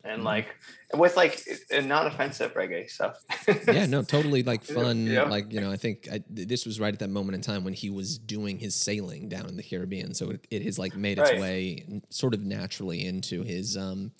and 0.04 0.18
Mm-hmm. 0.18 0.26
like 0.26 0.54
with 0.94 1.16
like 1.16 1.42
non-offensive 1.72 2.54
reggae 2.54 2.88
stuff. 2.90 3.16
yeah, 3.66 3.86
no, 3.86 4.02
totally 4.16 4.42
like 4.42 4.62
fun. 4.62 5.06
Yeah. 5.06 5.22
Like 5.24 5.52
you 5.52 5.60
know, 5.60 5.70
I 5.72 5.76
think 5.76 6.08
I, 6.12 6.22
this 6.28 6.66
was 6.66 6.78
right 6.78 6.92
at 6.92 7.00
that 7.00 7.10
moment 7.10 7.34
in 7.36 7.40
time 7.40 7.64
when 7.64 7.74
he 7.74 7.90
was 7.90 8.18
doing 8.18 8.58
his 8.58 8.74
sailing 8.74 9.28
down 9.28 9.46
in 9.46 9.56
the 9.56 9.62
Caribbean. 9.62 10.14
So 10.14 10.30
it, 10.30 10.46
it 10.50 10.62
has 10.62 10.78
like 10.78 10.94
made 10.96 11.18
its 11.18 11.30
Right. 11.30 11.40
way 11.40 11.84
sort 12.10 12.34
of 12.34 12.42
naturally 12.42 13.04
into 13.06 13.42
his 13.42 13.76
um 13.76 14.12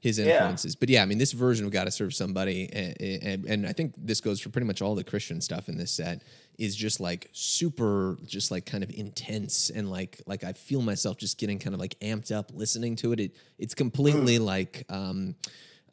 his 0.00 0.18
Yeah. 0.18 0.32
influences. 0.34 0.74
But 0.74 0.88
yeah, 0.88 1.02
I 1.02 1.06
mean, 1.06 1.18
this 1.18 1.32
version 1.32 1.64
of 1.66 1.70
"Got 1.72 1.84
to 1.84 1.90
Serve 1.92 2.12
Somebody," 2.14 2.68
and, 2.72 3.00
and, 3.22 3.44
and 3.44 3.66
I 3.66 3.72
think 3.72 3.94
this 3.96 4.20
goes 4.20 4.40
for 4.40 4.48
pretty 4.48 4.66
much 4.66 4.82
all 4.82 4.94
the 4.96 5.04
Christian 5.04 5.40
stuff 5.40 5.68
in 5.68 5.76
this 5.76 5.92
set. 5.92 6.22
Is 6.62 6.76
just 6.76 7.00
like 7.00 7.28
super, 7.32 8.16
just 8.24 8.50
like 8.50 8.64
kind 8.66 8.84
of 8.84 8.90
intense, 8.90 9.70
and 9.70 9.90
like 9.90 10.20
like 10.26 10.44
I 10.44 10.52
feel 10.52 10.80
myself 10.80 11.16
just 11.18 11.38
getting 11.38 11.58
kind 11.58 11.74
of 11.74 11.80
like 11.80 11.98
amped 12.00 12.30
up 12.30 12.50
listening 12.54 12.96
to 12.96 13.12
it. 13.12 13.20
It 13.20 13.36
it's 13.58 13.74
completely 13.74 14.38
like. 14.38 14.84
um 14.88 15.34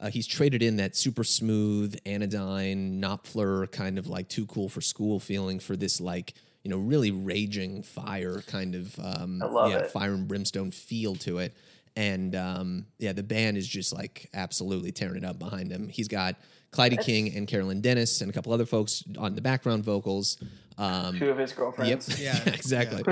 uh, 0.02 0.08
he's 0.08 0.26
traded 0.26 0.62
in 0.62 0.76
that 0.76 0.96
super 0.96 1.22
smooth 1.22 1.94
anodyne 2.06 3.02
Knopfler 3.02 3.70
kind 3.70 3.98
of 3.98 4.06
like 4.06 4.30
too 4.30 4.46
cool 4.46 4.70
for 4.70 4.80
school 4.80 5.20
feeling 5.20 5.60
for 5.60 5.76
this 5.76 6.00
like 6.00 6.32
you 6.62 6.70
know 6.70 6.78
really 6.78 7.10
raging 7.10 7.82
fire 7.82 8.42
kind 8.46 8.74
of 8.74 8.98
um, 8.98 9.42
yeah 9.68 9.78
it. 9.78 9.90
fire 9.90 10.14
and 10.14 10.28
brimstone 10.28 10.70
feel 10.70 11.14
to 11.16 11.38
it 11.38 11.54
and 11.96 12.34
um, 12.34 12.86
yeah 12.98 13.12
the 13.12 13.22
band 13.22 13.56
is 13.56 13.66
just 13.66 13.92
like 13.92 14.28
absolutely 14.34 14.92
tearing 14.92 15.16
it 15.16 15.24
up 15.24 15.38
behind 15.38 15.70
him 15.70 15.88
he's 15.88 16.08
got 16.08 16.36
Clyde 16.70 16.98
King 17.00 17.34
and 17.36 17.46
Carolyn 17.48 17.80
Dennis 17.80 18.20
and 18.20 18.30
a 18.30 18.32
couple 18.32 18.52
other 18.52 18.66
folks 18.66 19.02
on 19.18 19.34
the 19.34 19.40
background 19.40 19.84
vocals 19.84 20.38
um, 20.78 21.18
Two 21.18 21.28
of 21.30 21.36
his 21.38 21.50
yep 21.50 21.58
girlfriends. 21.58 22.20
Yeah, 22.22 22.38
exactly 22.46 23.02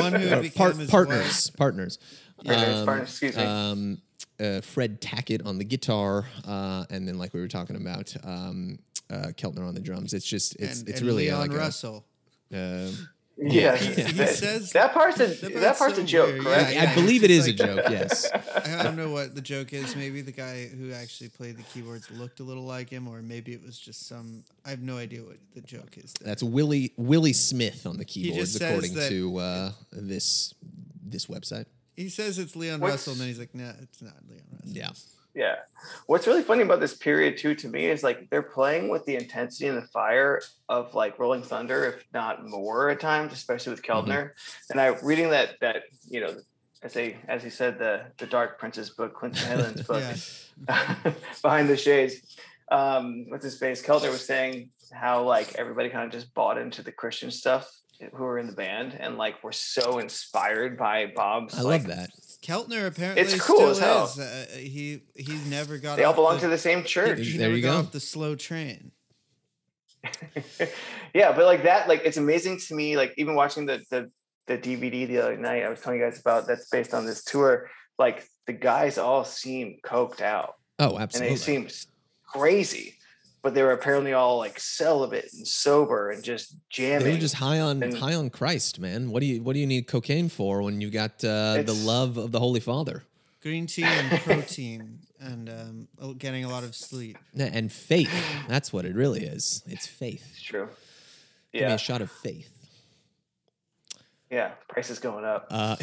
One 0.00 0.12
who 0.14 0.26
Or 0.26 0.30
had 0.30 0.42
become 0.42 0.66
part- 0.72 0.76
his 0.76 0.90
partners 0.90 1.50
partners 1.50 1.98
Partners, 2.44 2.76
Um, 2.78 2.86
partners, 2.86 3.08
excuse 3.10 3.36
me. 3.36 3.42
um, 3.42 3.98
uh, 4.40 4.60
Fred 4.62 5.02
Tackett 5.02 5.44
on 5.44 5.58
the 5.58 5.64
guitar, 5.64 6.24
uh, 6.48 6.84
and 6.88 7.06
then 7.06 7.18
like 7.18 7.34
we 7.34 7.40
were 7.40 7.48
talking 7.48 7.76
about, 7.76 8.14
um, 8.24 8.78
uh, 9.10 9.26
Keltner 9.36 9.68
on 9.68 9.74
the 9.74 9.80
drums. 9.80 10.14
It's 10.14 10.24
just 10.24 10.56
it's 10.56 10.80
and, 10.80 10.88
it's 10.88 11.00
and 11.00 11.06
really 11.06 11.24
Leon 11.26 11.40
like 11.40 11.50
a- 11.52 11.56
Russell. 11.58 12.06
uh, 12.54 12.86
yeah, 13.40 13.76
He- 13.76 14.02
he 14.02 14.12
that, 14.12 14.28
says- 14.34 14.70
that 14.72 14.92
part's 14.92 15.18
a 15.20 15.26
that 15.28 15.40
that, 15.40 15.62
part's 15.62 15.78
part's 15.78 15.96
so 15.96 16.02
a 16.02 16.04
joke, 16.04 16.26
weird, 16.32 16.44
correct? 16.44 16.74
yeah. 16.74 16.90
I 16.90 16.94
believe 16.94 17.24
it's 17.24 17.32
is 17.32 17.46
a 17.48 17.52
joke. 17.52 17.80
Yes, 17.90 18.30
I 18.66 18.82
don't 18.82 18.96
know 18.96 19.10
what 19.10 19.34
the 19.34 19.40
joke 19.40 19.72
is. 19.72 19.96
Maybe 19.96 20.20
the 20.20 20.32
guy 20.32 20.66
who 20.66 20.92
actually 20.92 21.30
played 21.30 21.56
the 21.56 21.62
keyboards 21.64 22.10
looked 22.10 22.40
a 22.40 22.42
little 22.42 22.64
like 22.64 22.90
him, 22.90 23.08
or 23.08 23.22
maybe 23.22 23.52
it 23.52 23.62
was 23.64 23.78
just 23.78 24.06
some. 24.06 24.44
I 24.64 24.70
have 24.70 24.82
no 24.82 24.96
idea 24.98 25.22
what 25.22 25.36
the 25.54 25.60
joke 25.62 25.96
is. 25.96 26.12
There. 26.14 26.26
that's 26.28 26.42
Willie 26.42 26.92
Willie 26.96 27.32
Smith 27.32 27.86
on 27.86 27.96
the 27.96 28.04
keyboards, 28.04 28.56
according 28.60 28.94
that- 28.94 29.08
to 29.08 29.36
uh, 29.38 29.72
this 29.92 30.54
this 31.02 31.26
website. 31.26 31.66
He 31.96 32.08
says 32.08 32.38
it's 32.38 32.56
Leon 32.56 32.80
What's- 32.80 32.92
Russell, 32.92 33.12
and 33.12 33.20
then 33.22 33.28
he's 33.28 33.38
like, 33.38 33.54
"Nah, 33.54 33.72
it's 33.82 34.00
not 34.00 34.14
Leon 34.28 34.42
Russell." 34.52 34.70
Yeah, 34.76 34.90
Yeah. 35.34 35.56
What's 36.06 36.26
really 36.26 36.42
funny 36.42 36.62
about 36.62 36.80
this 36.80 36.94
period 36.94 37.38
too 37.38 37.54
to 37.56 37.68
me 37.68 37.86
is 37.86 38.02
like 38.02 38.28
they're 38.30 38.42
playing 38.42 38.88
with 38.88 39.04
the 39.04 39.16
intensity 39.16 39.68
and 39.68 39.78
the 39.78 39.86
fire 39.88 40.40
of 40.68 40.94
like 40.94 41.18
Rolling 41.18 41.42
Thunder, 41.42 41.84
if 41.84 42.04
not 42.12 42.46
more 42.46 42.90
at 42.90 43.00
times, 43.00 43.32
especially 43.32 43.70
with 43.70 43.82
Keltner. 43.82 44.30
And 44.70 44.80
I 44.80 44.88
reading 45.02 45.30
that 45.30 45.54
that 45.60 45.84
you 46.08 46.20
know 46.20 46.34
as 46.82 46.94
they 46.94 47.16
as 47.28 47.42
he 47.42 47.50
said 47.50 47.78
the 47.78 48.02
the 48.18 48.26
Dark 48.26 48.58
Prince's 48.58 48.90
book, 48.90 49.14
Clinton 49.14 49.46
Heylin's 49.48 49.82
book, 49.82 50.04
behind 51.42 51.68
the 51.68 51.76
shades. 51.76 52.36
Um, 52.70 53.26
what's 53.28 53.44
his 53.44 53.58
face? 53.58 53.82
Keltner 53.82 54.10
was 54.10 54.26
saying 54.26 54.70
how 54.92 55.22
like 55.22 55.54
everybody 55.56 55.88
kind 55.90 56.04
of 56.04 56.12
just 56.12 56.32
bought 56.34 56.58
into 56.58 56.82
the 56.82 56.92
Christian 56.92 57.30
stuff 57.30 57.70
who 58.14 58.24
were 58.24 58.38
in 58.38 58.46
the 58.46 58.52
band 58.52 58.96
and 58.98 59.16
like 59.18 59.42
were 59.44 59.52
so 59.52 59.98
inspired 59.98 60.78
by 60.78 61.12
Bob's. 61.14 61.54
I 61.54 61.62
like, 61.62 61.86
love 61.86 61.96
that. 61.96 62.10
Keltner 62.42 62.86
apparently 62.86 63.22
It's 63.22 63.40
cool 63.40 63.56
still 63.56 63.70
as 63.70 63.78
hell. 63.78 64.04
is. 64.04 64.18
Uh, 64.18 64.46
he 64.56 65.02
he 65.14 65.34
never 65.48 65.76
got. 65.78 65.96
They 65.96 66.04
all 66.04 66.10
off 66.10 66.16
belong 66.16 66.34
the, 66.36 66.40
to 66.42 66.48
the 66.48 66.58
same 66.58 66.84
church. 66.84 67.18
He, 67.18 67.24
he 67.32 67.38
There 67.38 67.48
never 67.48 67.56
you 67.56 67.62
got 67.62 67.72
go. 67.72 67.78
off 67.80 67.92
the 67.92 68.00
slow 68.00 68.34
train. 68.34 68.92
yeah, 71.14 71.32
but 71.32 71.44
like 71.44 71.64
that, 71.64 71.88
like 71.88 72.02
it's 72.04 72.16
amazing 72.16 72.58
to 72.68 72.74
me. 72.74 72.96
Like 72.96 73.12
even 73.18 73.34
watching 73.34 73.66
the 73.66 73.82
the 73.90 74.10
the 74.46 74.56
DVD 74.58 75.06
the 75.06 75.18
other 75.18 75.36
night, 75.36 75.62
I 75.64 75.68
was 75.68 75.80
telling 75.80 75.98
you 76.00 76.04
guys 76.06 76.20
about 76.20 76.46
that's 76.46 76.68
based 76.68 76.94
on 76.94 77.04
this 77.06 77.22
tour. 77.24 77.68
Like 77.98 78.26
the 78.46 78.52
guys 78.54 78.96
all 78.96 79.24
seem 79.24 79.76
coked 79.84 80.22
out, 80.22 80.54
Oh, 80.78 80.94
and 80.94 81.02
absolutely. 81.02 81.34
they 81.34 81.36
seem 81.36 81.66
s- 81.66 81.86
crazy, 82.26 82.94
but 83.42 83.54
they 83.54 83.62
were 83.62 83.72
apparently 83.72 84.12
all 84.12 84.38
like 84.38 84.58
celibate 84.60 85.32
and 85.32 85.46
sober 85.46 86.10
and 86.10 86.22
just 86.22 86.54
jamming. 86.68 87.04
They 87.04 87.12
were 87.14 87.18
just 87.18 87.36
high 87.36 87.60
on 87.60 87.82
And- 87.82 87.96
high 87.96 88.14
on 88.14 88.30
Christ, 88.30 88.78
man. 88.78 89.10
What 89.10 89.20
do 89.20 89.26
you 89.26 89.42
what 89.42 89.54
do 89.54 89.58
you 89.60 89.66
need 89.66 89.86
cocaine 89.86 90.28
for 90.28 90.62
when 90.62 90.80
you 90.80 90.90
got 90.90 91.24
uh, 91.24 91.62
the 91.62 91.74
love 91.74 92.16
of 92.16 92.32
the 92.32 92.38
Holy 92.40 92.60
Father 92.60 93.04
Green 93.42 93.66
tea 93.66 93.84
and 93.84 94.20
protein, 94.22 94.98
and 95.18 95.48
um, 95.48 96.14
getting 96.18 96.44
a 96.44 96.48
lot 96.48 96.62
of 96.64 96.74
sleep. 96.74 97.16
And 97.38 97.72
faith? 97.72 98.12
That's 98.48 98.72
what 98.72 98.84
it 98.84 98.94
really 98.94 99.24
is. 99.24 99.62
It's 99.66 99.86
faith. 99.86 100.26
It's 100.32 100.42
true. 100.42 100.68
Give 101.52 101.62
me 101.62 101.68
Yeah, 101.68 101.74
a 101.74 101.78
shot 101.78 102.02
of 102.02 102.10
faith. 102.10 102.59
Yeah. 104.30 104.50
Price 104.68 104.90
is 104.90 104.98
going 104.98 105.24
up. 105.24 105.46
Uh, 105.50 105.76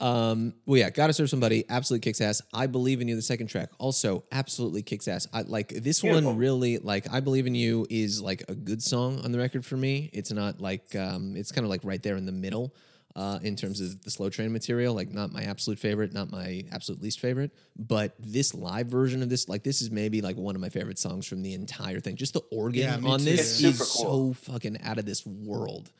um, 0.00 0.54
well, 0.66 0.78
yeah, 0.78 0.90
gotta 0.90 1.12
serve 1.12 1.30
somebody. 1.30 1.64
Absolutely 1.68 2.02
kicks 2.02 2.20
ass. 2.20 2.42
I 2.52 2.66
believe 2.66 3.00
in 3.00 3.08
you. 3.08 3.16
The 3.16 3.22
second 3.22 3.48
track 3.48 3.70
also 3.78 4.24
absolutely 4.32 4.82
kicks 4.82 5.08
ass. 5.08 5.26
I 5.32 5.42
like 5.42 5.68
this 5.68 6.00
Beautiful. 6.02 6.30
one. 6.30 6.38
Really, 6.38 6.78
like 6.78 7.12
I 7.12 7.20
believe 7.20 7.46
in 7.46 7.54
you 7.54 7.86
is 7.90 8.20
like 8.22 8.44
a 8.48 8.54
good 8.54 8.82
song 8.82 9.20
on 9.24 9.32
the 9.32 9.38
record 9.38 9.64
for 9.64 9.76
me. 9.76 10.10
It's 10.12 10.32
not 10.32 10.60
like 10.60 10.94
um, 10.96 11.36
it's 11.36 11.52
kind 11.52 11.64
of 11.64 11.70
like 11.70 11.80
right 11.84 12.02
there 12.02 12.16
in 12.16 12.26
the 12.26 12.32
middle. 12.32 12.74
Uh, 13.16 13.38
in 13.44 13.54
terms 13.54 13.80
of 13.80 14.02
the 14.02 14.10
slow 14.10 14.28
train 14.28 14.52
material, 14.52 14.92
like 14.92 15.12
not 15.12 15.30
my 15.30 15.42
absolute 15.44 15.78
favorite, 15.78 16.12
not 16.12 16.32
my 16.32 16.64
absolute 16.72 17.00
least 17.00 17.20
favorite, 17.20 17.52
but 17.78 18.12
this 18.18 18.54
live 18.56 18.88
version 18.88 19.22
of 19.22 19.28
this, 19.28 19.48
like 19.48 19.62
this 19.62 19.80
is 19.80 19.88
maybe 19.92 20.20
like 20.20 20.36
one 20.36 20.56
of 20.56 20.60
my 20.60 20.68
favorite 20.68 20.98
songs 20.98 21.24
from 21.24 21.40
the 21.40 21.54
entire 21.54 22.00
thing. 22.00 22.16
Just 22.16 22.32
the 22.32 22.40
organ 22.50 22.80
Yeah, 22.82 22.96
on 23.08 23.20
too. 23.20 23.24
this 23.26 23.40
It's 23.40 23.62
is 23.62 23.76
super 23.78 23.84
so 23.84 24.32
fucking 24.32 24.78
out 24.82 24.98
of 24.98 25.06
this 25.06 25.24
world. 25.24 25.92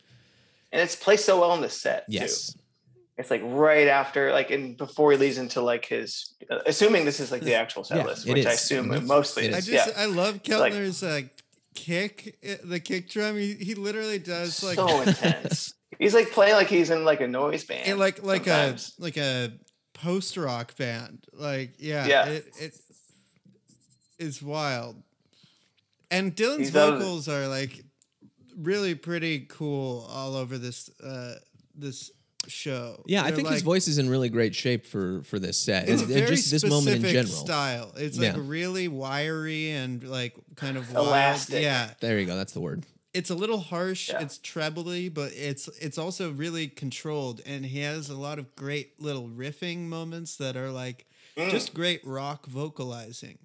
And 0.75 0.83
it's 0.83 0.97
placed 0.97 1.25
so 1.25 1.41
well 1.41 1.55
in 1.55 1.61
the 1.63 1.71
set. 1.71 2.05
too. 2.07 2.13
Yes, 2.15 2.55
It's 3.17 3.31
like 3.31 3.43
right 3.45 3.87
after, 3.87 4.33
like, 4.33 4.51
and 4.51 4.77
before 4.77 5.13
he 5.13 5.17
leads 5.19 5.39
into 5.39 5.61
like 5.63 5.85
his, 5.87 6.35
uh, 6.51 6.59
assuming 6.67 7.05
this 7.05 7.21
is 7.21 7.31
like 7.31 7.43
the 7.43 7.55
actual 7.55 7.85
set 7.85 7.99
Yeah, 7.99 8.05
list, 8.07 8.27
it 8.27 8.33
which 8.33 8.45
I 8.47 8.53
assume 8.53 8.93
it 8.93 9.05
mostly 9.05 9.45
It 9.47 9.55
I 9.55 9.61
just 9.61 9.71
yeah. 9.71 9.87
I 9.97 10.07
love 10.07 10.35
like- 10.35 10.43
Keltner's 10.45 11.03
uh, 11.05 11.21
kick, 11.77 12.37
uh, 12.47 12.57
the 12.65 12.81
kick 12.81 13.09
drum. 13.09 13.37
He, 13.37 13.55
he 13.55 13.75
literally 13.77 14.19
does 14.19 14.63
like 14.65 14.75
so 14.77 15.01
intense. 15.03 15.75
He's 16.01 16.13
like 16.13 16.33
playing 16.33 16.55
like 16.55 16.67
he's 16.67 16.91
in 16.91 17.05
like 17.05 17.21
a 17.21 17.29
noise 17.29 17.63
band. 17.65 17.87
and 17.87 18.01
like 18.01 18.21
like 18.25 18.47
sometimes. 18.47 18.95
a 18.99 19.03
like 19.03 19.17
a 19.17 19.53
post 19.93 20.37
rock 20.37 20.77
band. 20.77 21.25
Like 21.33 21.75
yeah, 21.79 22.07
Yeah. 22.09 22.27
it 22.27 22.45
it 22.61 22.73
is 24.19 24.43
wild. 24.43 24.97
And 26.11 26.35
Dylan's 26.35 26.59
He's 26.59 26.71
done- 26.73 26.99
vocals 26.99 27.29
are 27.29 27.47
like 27.47 27.85
really 28.57 28.95
pretty 28.95 29.41
cool 29.41 30.07
all 30.11 30.35
over 30.37 30.59
this 30.59 30.91
uh 31.03 31.35
this 31.75 32.11
show. 32.47 33.03
Yeah, 33.07 33.23
I 33.23 33.29
They're, 33.29 33.37
think 33.37 33.49
his 33.49 33.63
voice 33.63 33.89
is 33.89 33.97
in 33.99 34.09
really 34.11 34.29
great 34.29 34.55
shape 34.55 34.87
for 34.87 35.23
for 35.25 35.39
this 35.39 35.57
set. 35.59 35.89
It's 35.89 36.03
a 36.03 36.07
very 36.07 36.21
and 36.21 36.29
just 36.29 36.51
this 36.51 36.63
moment 36.65 36.97
in 36.97 37.03
specific 37.03 37.13
general. 37.27 37.45
style. 37.47 37.93
It's 37.97 38.19
like 38.19 38.35
Yeah. 38.37 38.43
really 38.45 38.87
wiry 38.89 39.71
and 39.71 40.03
like 40.03 40.35
kind 40.57 40.77
of 40.77 40.93
wild. 40.93 41.07
Elastic. 41.09 41.63
Yeah, 41.63 41.91
There 42.01 42.19
you 42.19 42.27
go. 42.27 42.37
That's 42.37 42.53
the 42.53 42.61
word. 42.61 42.85
it's 43.15 43.31
a 43.31 43.35
little 43.35 43.59
harsh. 43.61 44.09
Yeah. 44.11 44.21
It's 44.21 44.39
trebly, 44.39 45.09
but 45.09 45.33
it's 45.33 45.69
it's 45.81 45.97
also 45.99 46.33
really 46.33 46.69
controlled, 46.69 47.41
and 47.47 47.65
he 47.65 47.81
has 47.81 48.11
a 48.11 48.17
lot 48.17 48.39
of 48.39 48.55
great 48.57 49.01
little 49.01 49.29
riffing 49.29 49.87
moments 49.89 50.37
that 50.37 50.57
are 50.57 50.71
like 50.71 51.07
Mm. 51.37 51.51
just 51.51 51.75
great 51.75 52.01
rock 52.05 52.47
vocalizing. 52.47 53.39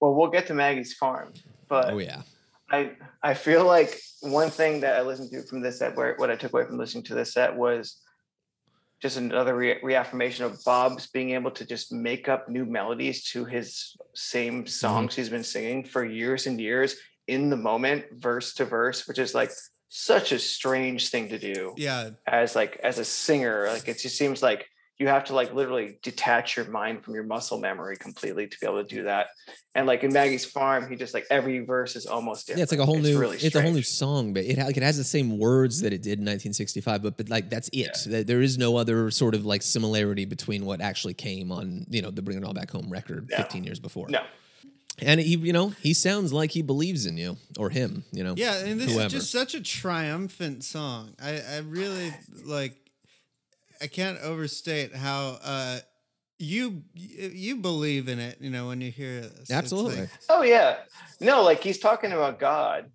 well, 0.00 0.14
we'll 0.14 0.30
get 0.30 0.46
to 0.48 0.54
Maggie's 0.54 0.92
farm, 0.94 1.32
but 1.68 1.90
Oh 1.92 1.98
yeah. 1.98 2.22
I 2.70 2.92
I 3.22 3.34
feel 3.34 3.64
like 3.64 3.98
one 4.20 4.50
thing 4.50 4.80
that 4.80 4.96
I 4.96 5.02
listened 5.02 5.30
to 5.32 5.42
from 5.46 5.60
this 5.60 5.78
set, 5.78 5.96
where 5.96 6.14
what 6.16 6.30
I 6.30 6.36
took 6.36 6.52
away 6.52 6.64
from 6.64 6.78
listening 6.78 7.04
to 7.04 7.14
this 7.14 7.32
set 7.32 7.56
was 7.56 8.00
just 9.00 9.16
another 9.16 9.54
re- 9.54 9.78
reaffirmation 9.82 10.44
of 10.44 10.62
Bob's 10.64 11.06
being 11.06 11.30
able 11.30 11.52
to 11.52 11.64
just 11.64 11.92
make 11.92 12.28
up 12.28 12.48
new 12.48 12.64
melodies 12.64 13.24
to 13.30 13.44
his 13.44 13.96
same 14.14 14.60
mm-hmm. 14.60 14.68
songs 14.68 15.14
he's 15.14 15.28
been 15.28 15.44
singing 15.44 15.84
for 15.84 16.04
years 16.04 16.46
and 16.46 16.60
years 16.60 16.96
in 17.26 17.50
the 17.50 17.56
moment, 17.56 18.04
verse 18.12 18.54
to 18.54 18.64
verse, 18.64 19.06
which 19.06 19.18
is 19.18 19.34
like 19.34 19.52
such 19.88 20.32
a 20.32 20.38
strange 20.38 21.10
thing 21.10 21.28
to 21.28 21.38
do 21.38 21.74
Yeah, 21.76 22.10
as 22.26 22.56
like 22.56 22.78
as 22.82 22.98
a 22.98 23.04
singer. 23.04 23.68
Like 23.68 23.88
it 23.88 23.98
just 23.98 24.18
seems 24.18 24.42
like 24.42 24.66
you 24.98 25.06
have 25.06 25.24
to 25.26 25.32
like 25.34 25.54
literally 25.54 25.98
detach 26.02 26.56
your 26.56 26.66
mind 26.66 27.04
from 27.04 27.14
your 27.14 27.22
muscle 27.22 27.58
memory 27.60 27.96
completely 27.96 28.48
to 28.48 28.56
be 28.60 28.66
able 28.66 28.82
to 28.82 28.94
do 28.96 29.04
that. 29.04 29.28
And 29.74 29.86
like 29.86 30.02
in 30.02 30.12
Maggie's 30.12 30.44
farm, 30.44 30.90
he 30.90 30.96
just 30.96 31.14
like 31.14 31.24
every 31.30 31.60
verse 31.60 31.94
is 31.94 32.06
almost 32.06 32.46
different. 32.48 32.58
Yeah, 32.58 32.62
it's 32.64 32.72
like 32.72 32.80
a 32.80 32.84
whole 32.86 32.98
new. 32.98 33.16
really 33.18 33.36
it's 33.36 33.54
a 33.54 33.62
whole 33.62 33.70
new 33.70 33.82
song, 33.82 34.32
but 34.32 34.42
it 34.44 34.58
like 34.58 34.76
it 34.76 34.82
has 34.82 34.96
the 34.96 35.04
same 35.04 35.38
words 35.38 35.82
that 35.82 35.92
it 35.92 36.02
did 36.02 36.18
in 36.18 36.24
1965. 36.24 37.02
But 37.02 37.16
but 37.16 37.28
like 37.28 37.48
that's 37.48 37.70
it. 37.72 37.96
There- 38.06 38.24
There 38.24 38.42
is 38.42 38.58
no 38.58 38.76
other 38.76 39.10
sort 39.12 39.34
of 39.36 39.46
like 39.46 39.62
similarity 39.62 40.24
between 40.24 40.64
what 40.64 40.80
actually 40.80 41.14
came 41.14 41.52
on 41.52 41.86
you 41.88 42.02
know 42.02 42.10
the 42.10 42.22
Bring 42.22 42.36
It 42.38 42.44
All 42.44 42.52
Back 42.54 42.70
Home 42.72 42.90
record 42.90 43.28
No. 43.30 43.36
15 43.36 43.62
years 43.64 43.78
before. 43.78 44.08
No, 44.08 44.22
And 45.00 45.20
he 45.20 45.36
you 45.36 45.52
know 45.52 45.68
he 45.80 45.94
sounds 45.94 46.32
like 46.32 46.50
he 46.50 46.62
believes 46.62 47.06
in 47.06 47.16
you 47.16 47.36
or 47.56 47.70
him. 47.70 48.02
You 48.10 48.24
know. 48.24 48.34
yeah, 48.36 48.64
and 48.64 48.80
this 48.80 48.90
Whoever. 48.92 49.06
is 49.06 49.12
just 49.12 49.30
such 49.30 49.54
a 49.54 49.60
triumphant 49.60 50.64
song. 50.64 51.14
I 51.22 51.40
I 51.40 51.58
really 51.58 52.12
like. 52.44 52.74
I 53.80 53.86
can't 53.86 54.18
overstate 54.20 54.94
how 54.94 55.38
uh 55.42 55.78
you 56.38 56.82
you 56.94 57.56
believe 57.56 58.08
in 58.08 58.18
it. 58.18 58.38
You 58.40 58.50
know 58.50 58.68
when 58.68 58.80
you 58.80 58.90
hear 58.90 59.22
this, 59.22 59.50
Absolutely. 59.50 60.00
like- 60.02 60.10
oh 60.28 60.42
yeah, 60.42 60.78
no, 61.20 61.42
like 61.42 61.62
he's 61.62 61.78
talking 61.78 62.12
about 62.12 62.38
God, 62.38 62.90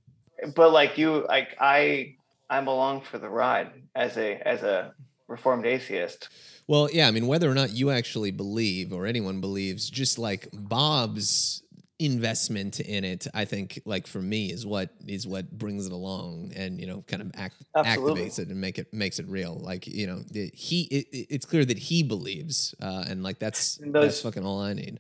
but 0.56 0.72
like 0.72 0.98
you, 0.98 1.26
like 1.28 1.56
I, 1.60 2.15
I'm 2.50 2.67
along 2.67 3.02
for 3.02 3.17
the 3.17 3.30
ride 3.30 3.72
as 3.96 4.17
a 4.17 4.36
as 4.48 4.63
a 4.63 4.93
reformed 5.28 5.65
atheist. 5.65 6.30
Well, 6.67 6.89
yeah, 6.93 7.08
I 7.08 7.12
mean, 7.12 7.28
whether 7.28 7.50
or 7.52 7.54
not 7.54 7.72
you 7.72 7.89
actually 7.89 8.32
believe 8.32 8.93
or 8.93 9.06
anyone 9.06 9.41
believes, 9.41 9.89
just 9.89 10.17
like 10.17 10.48
Bob's 10.54 11.62
investment 12.04 12.80
in 12.80 13.04
it, 13.04 13.28
I 13.34 13.46
think, 13.46 13.82
like 13.86 14.08
for 14.08 14.22
me, 14.22 14.52
is 14.52 14.66
what 14.66 14.89
is 15.08 15.26
what 15.26 15.52
brings 15.58 15.86
it 15.86 15.92
along 15.92 16.52
and 16.56 16.80
you 16.80 16.88
know, 16.88 17.04
kind 17.08 17.22
of 17.22 17.32
act, 17.36 17.56
Absolutely. 17.76 18.24
activates 18.24 18.39
it 18.39 18.50
and 18.50 18.60
make 18.60 18.78
it 18.78 18.94
makes 18.94 19.20
it 19.20 19.28
real. 19.28 19.56
Like 19.56 19.88
you 19.88 20.08
know, 20.08 20.20
the, 20.32 20.52
he 20.54 20.84
it, 20.84 21.08
it's 21.30 21.46
clear 21.46 21.66
that 21.66 21.78
he 21.78 22.04
believes, 22.04 22.76
uh, 22.82 23.06
and 23.08 23.24
like 23.24 23.39
that's 23.39 23.78
And 23.78 23.94
those- 23.94 24.04
that's 24.04 24.22
fucking 24.22 24.46
all 24.46 24.62
I 24.62 24.74
need. 24.74 25.00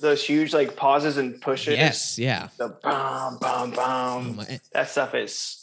Those 0.00 0.24
huge 0.24 0.54
like 0.54 0.76
pauses 0.76 1.18
and 1.18 1.38
pushes. 1.42 1.76
Yes, 1.76 2.18
yeah. 2.18 2.48
The 2.56 2.68
bam, 2.82 3.36
bam, 3.38 3.74
Oh 3.78 4.46
that 4.72 4.88
stuff 4.88 5.14
is 5.14 5.59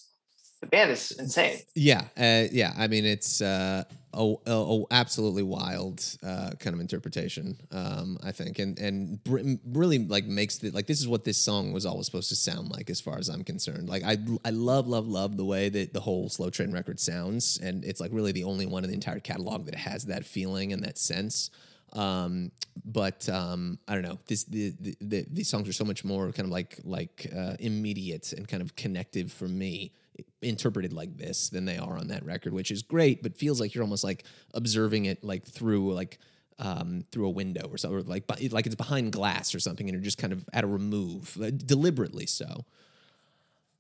the 0.62 0.68
band 0.68 0.92
is 0.92 1.12
insane. 1.12 1.60
Yeah, 1.76 2.02
uh, 2.18 2.48
yeah. 2.52 2.74
I 2.78 2.88
mean, 2.88 3.06
it's 3.06 3.42
uh, 3.42 3.84
oh, 4.14 4.42
oh, 4.48 4.88
absolutely 4.90 5.44
wild 5.44 6.04
uh, 6.24 6.52
kind 6.60 6.74
of 6.74 6.80
interpretation. 6.80 7.58
Um, 7.72 8.18
I 8.24 8.32
think, 8.32 8.60
and 8.60 8.78
and 8.80 9.24
br- 9.24 9.40
really 9.66 10.00
like 10.00 10.26
makes 10.26 10.58
the 10.58 10.72
like 10.72 10.88
this 10.88 11.00
is 11.00 11.08
what 11.08 11.24
this 11.24 11.38
song 11.38 11.74
was 11.74 11.86
always 11.86 12.08
supposed 12.08 12.30
to 12.30 12.36
sound 12.36 12.70
like, 12.72 12.90
as 12.90 13.00
far 13.00 13.18
as 13.18 13.30
I'm 13.30 13.44
concerned. 13.44 13.88
Like 13.88 14.04
I 14.04 14.18
I 14.44 14.50
love 14.50 14.88
love 14.88 15.08
love 15.08 15.38
the 15.38 15.46
way 15.46 15.70
that 15.70 15.94
the 15.94 16.02
whole 16.02 16.30
Slow 16.30 16.50
Train 16.50 16.72
record 16.72 17.00
sounds, 17.00 17.60
and 17.62 17.86
it's 17.86 18.00
like 18.00 18.12
really 18.12 18.32
the 18.32 18.44
only 18.44 18.66
one 18.66 18.84
in 18.84 18.90
the 18.90 18.96
entire 18.96 19.20
catalog 19.20 19.66
that 19.66 19.76
has 19.76 20.06
that 20.06 20.26
feeling 20.26 20.74
and 20.74 20.84
that 20.84 20.98
sense. 20.98 21.52
Um, 21.94 22.52
but 22.86 23.28
um, 23.30 23.80
I 23.88 23.94
don't 23.94 24.04
know. 24.04 24.20
This 24.28 24.44
the, 24.44 24.74
the, 24.80 24.96
the 25.02 25.26
these 25.32 25.50
songs 25.50 25.70
are 25.70 25.74
so 25.74 25.86
much 25.86 26.04
more 26.04 26.32
kind 26.32 26.46
of 26.46 26.52
like 26.52 26.80
like 26.84 27.28
uh, 27.36 27.56
immediate 27.60 28.34
and 28.34 28.48
kind 28.48 28.62
of 28.62 28.76
connective 28.76 29.32
for 29.32 29.48
me, 29.48 29.94
interpreted 30.42 30.94
like 30.94 31.18
this 31.18 31.50
than 31.50 31.66
they 31.66 31.78
are 31.78 31.98
on 31.98 32.08
that 32.08 32.26
record, 32.26 32.54
which 32.54 32.72
is 32.72 32.84
great. 32.84 33.24
But 33.24 33.38
feels 33.38 33.60
like 33.60 33.74
you're 33.76 33.84
almost 33.84 34.04
like 34.04 34.24
observing 34.54 35.06
it 35.06 35.24
like 35.24 35.46
through 35.46 35.94
like 35.94 36.20
um, 36.60 37.04
through 37.12 37.28
a 37.28 37.30
window 37.30 37.68
or 37.72 37.78
something, 37.78 38.00
or 38.00 38.02
like 38.02 38.26
be- 38.28 38.50
like 38.50 38.66
it's 38.66 38.76
behind 38.76 39.12
glass 39.12 39.54
or 39.54 39.60
something, 39.60 39.88
and 39.88 39.94
you're 39.94 40.04
just 40.04 40.18
kind 40.18 40.34
of 40.34 40.46
at 40.54 40.64
a 40.64 40.68
remove, 40.68 41.38
like, 41.38 41.58
deliberately 41.58 42.26
so. 42.26 42.66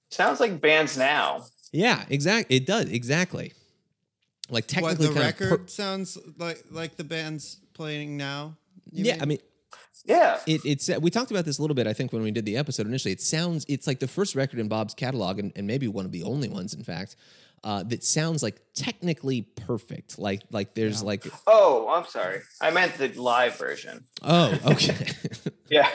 Sounds 0.09 0.39
like 0.39 0.61
bands 0.61 0.97
now. 0.97 1.45
Yeah, 1.71 2.05
exactly. 2.09 2.55
It 2.55 2.65
does 2.65 2.85
exactly. 2.85 3.53
Like 4.49 4.63
What 4.63 4.67
technically, 4.67 5.07
the 5.07 5.13
kind 5.13 5.25
record 5.25 5.51
of 5.51 5.61
per- 5.61 5.67
sounds 5.67 6.17
like 6.37 6.63
like 6.71 6.95
the 6.95 7.03
band's 7.03 7.57
playing 7.73 8.15
now. 8.15 8.55
yeah, 8.91 9.13
mean? 9.13 9.21
I 9.21 9.25
mean, 9.25 9.39
Yeah. 10.05 10.39
it, 10.45 10.61
it's 10.65 10.89
uh, 10.89 10.99
we 11.01 11.09
talked 11.09 11.31
about 11.31 11.45
this 11.45 11.57
a 11.57 11.61
little 11.61 11.75
bit. 11.75 11.87
I 11.87 11.93
think 11.93 12.13
when 12.13 12.21
we 12.21 12.31
did 12.31 12.45
the 12.45 12.57
episode 12.57 12.87
initially, 12.87 13.11
it 13.11 13.21
sounds 13.21 13.65
it's 13.67 13.87
like 13.87 13.99
the 13.99 14.07
first 14.07 14.35
record 14.35 14.59
in 14.59 14.67
Bob's 14.67 14.93
catalog, 14.93 15.39
and, 15.39 15.51
and 15.55 15.67
maybe 15.67 15.87
one 15.87 16.05
of 16.05 16.11
the 16.11 16.23
only 16.23 16.49
ones, 16.49 16.73
in 16.73 16.83
fact, 16.83 17.15
uh, 17.67 17.83
that 17.83 18.01
sounds 18.03 18.41
like 18.41 18.55
technically 18.73 19.41
perfect. 19.41 20.17
Like 20.19 20.41
like 20.51 20.73
there's 20.73 21.01
like 21.03 21.25
Oh, 21.45 21.87
I'm 21.89 22.05
sorry. 22.07 22.39
I 22.61 22.71
meant 22.71 22.93
the 22.97 23.09
live 23.09 23.57
version. 23.57 24.05
oh 24.23 24.57
okay. 24.73 25.07
Yeah. 25.69 25.89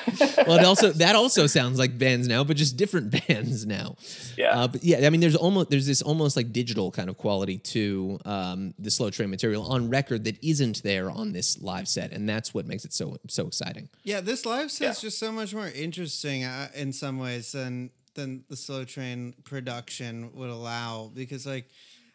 well, 0.47 0.59
it 0.59 0.65
also 0.65 0.93
that 1.05 1.15
also 1.17 1.47
sounds 1.47 1.79
like 1.79 1.97
bands 1.97 2.29
now, 2.29 2.45
but 2.45 2.57
just 2.59 2.77
different 2.77 3.09
bands 3.29 3.65
now. 3.65 3.97
yeah. 4.37 4.59
Uh, 4.61 4.69
but 4.69 4.85
yeah, 4.85 5.07
I 5.07 5.11
mean, 5.11 5.21
there's 5.23 5.37
almost 5.47 5.71
there's 5.71 5.87
this 5.87 6.03
almost 6.03 6.37
like 6.37 6.53
digital 6.53 6.91
kind 6.91 7.09
of 7.09 7.17
quality 7.17 7.57
to 7.75 8.19
um, 8.27 8.75
the 8.79 8.91
slow 8.91 9.09
train 9.11 9.31
material 9.31 9.65
on 9.73 9.89
record 9.89 10.25
that 10.25 10.37
isn't 10.45 10.83
there 10.83 11.11
on 11.11 11.33
this 11.33 11.61
live 11.63 11.89
set, 11.89 12.13
and 12.13 12.29
that's 12.29 12.53
what 12.53 12.67
makes 12.67 12.85
it 12.85 12.93
so 12.93 13.17
so 13.29 13.47
exciting. 13.47 13.89
Yeah, 14.05 14.21
this 14.21 14.45
live 14.45 14.71
set's 14.71 15.03
Yeah. 15.03 15.07
just 15.09 15.19
so 15.19 15.33
much 15.33 15.55
more 15.55 15.69
interesting 15.69 16.45
uh, 16.45 16.69
in 16.75 16.93
some 16.93 17.19
ways 17.19 17.53
than 17.53 17.91
than 18.15 18.45
the 18.49 18.57
slow 18.57 18.85
train 18.85 19.35
production 19.45 20.31
would 20.35 20.51
allow 20.51 21.11
because 21.15 21.47
like 21.47 21.69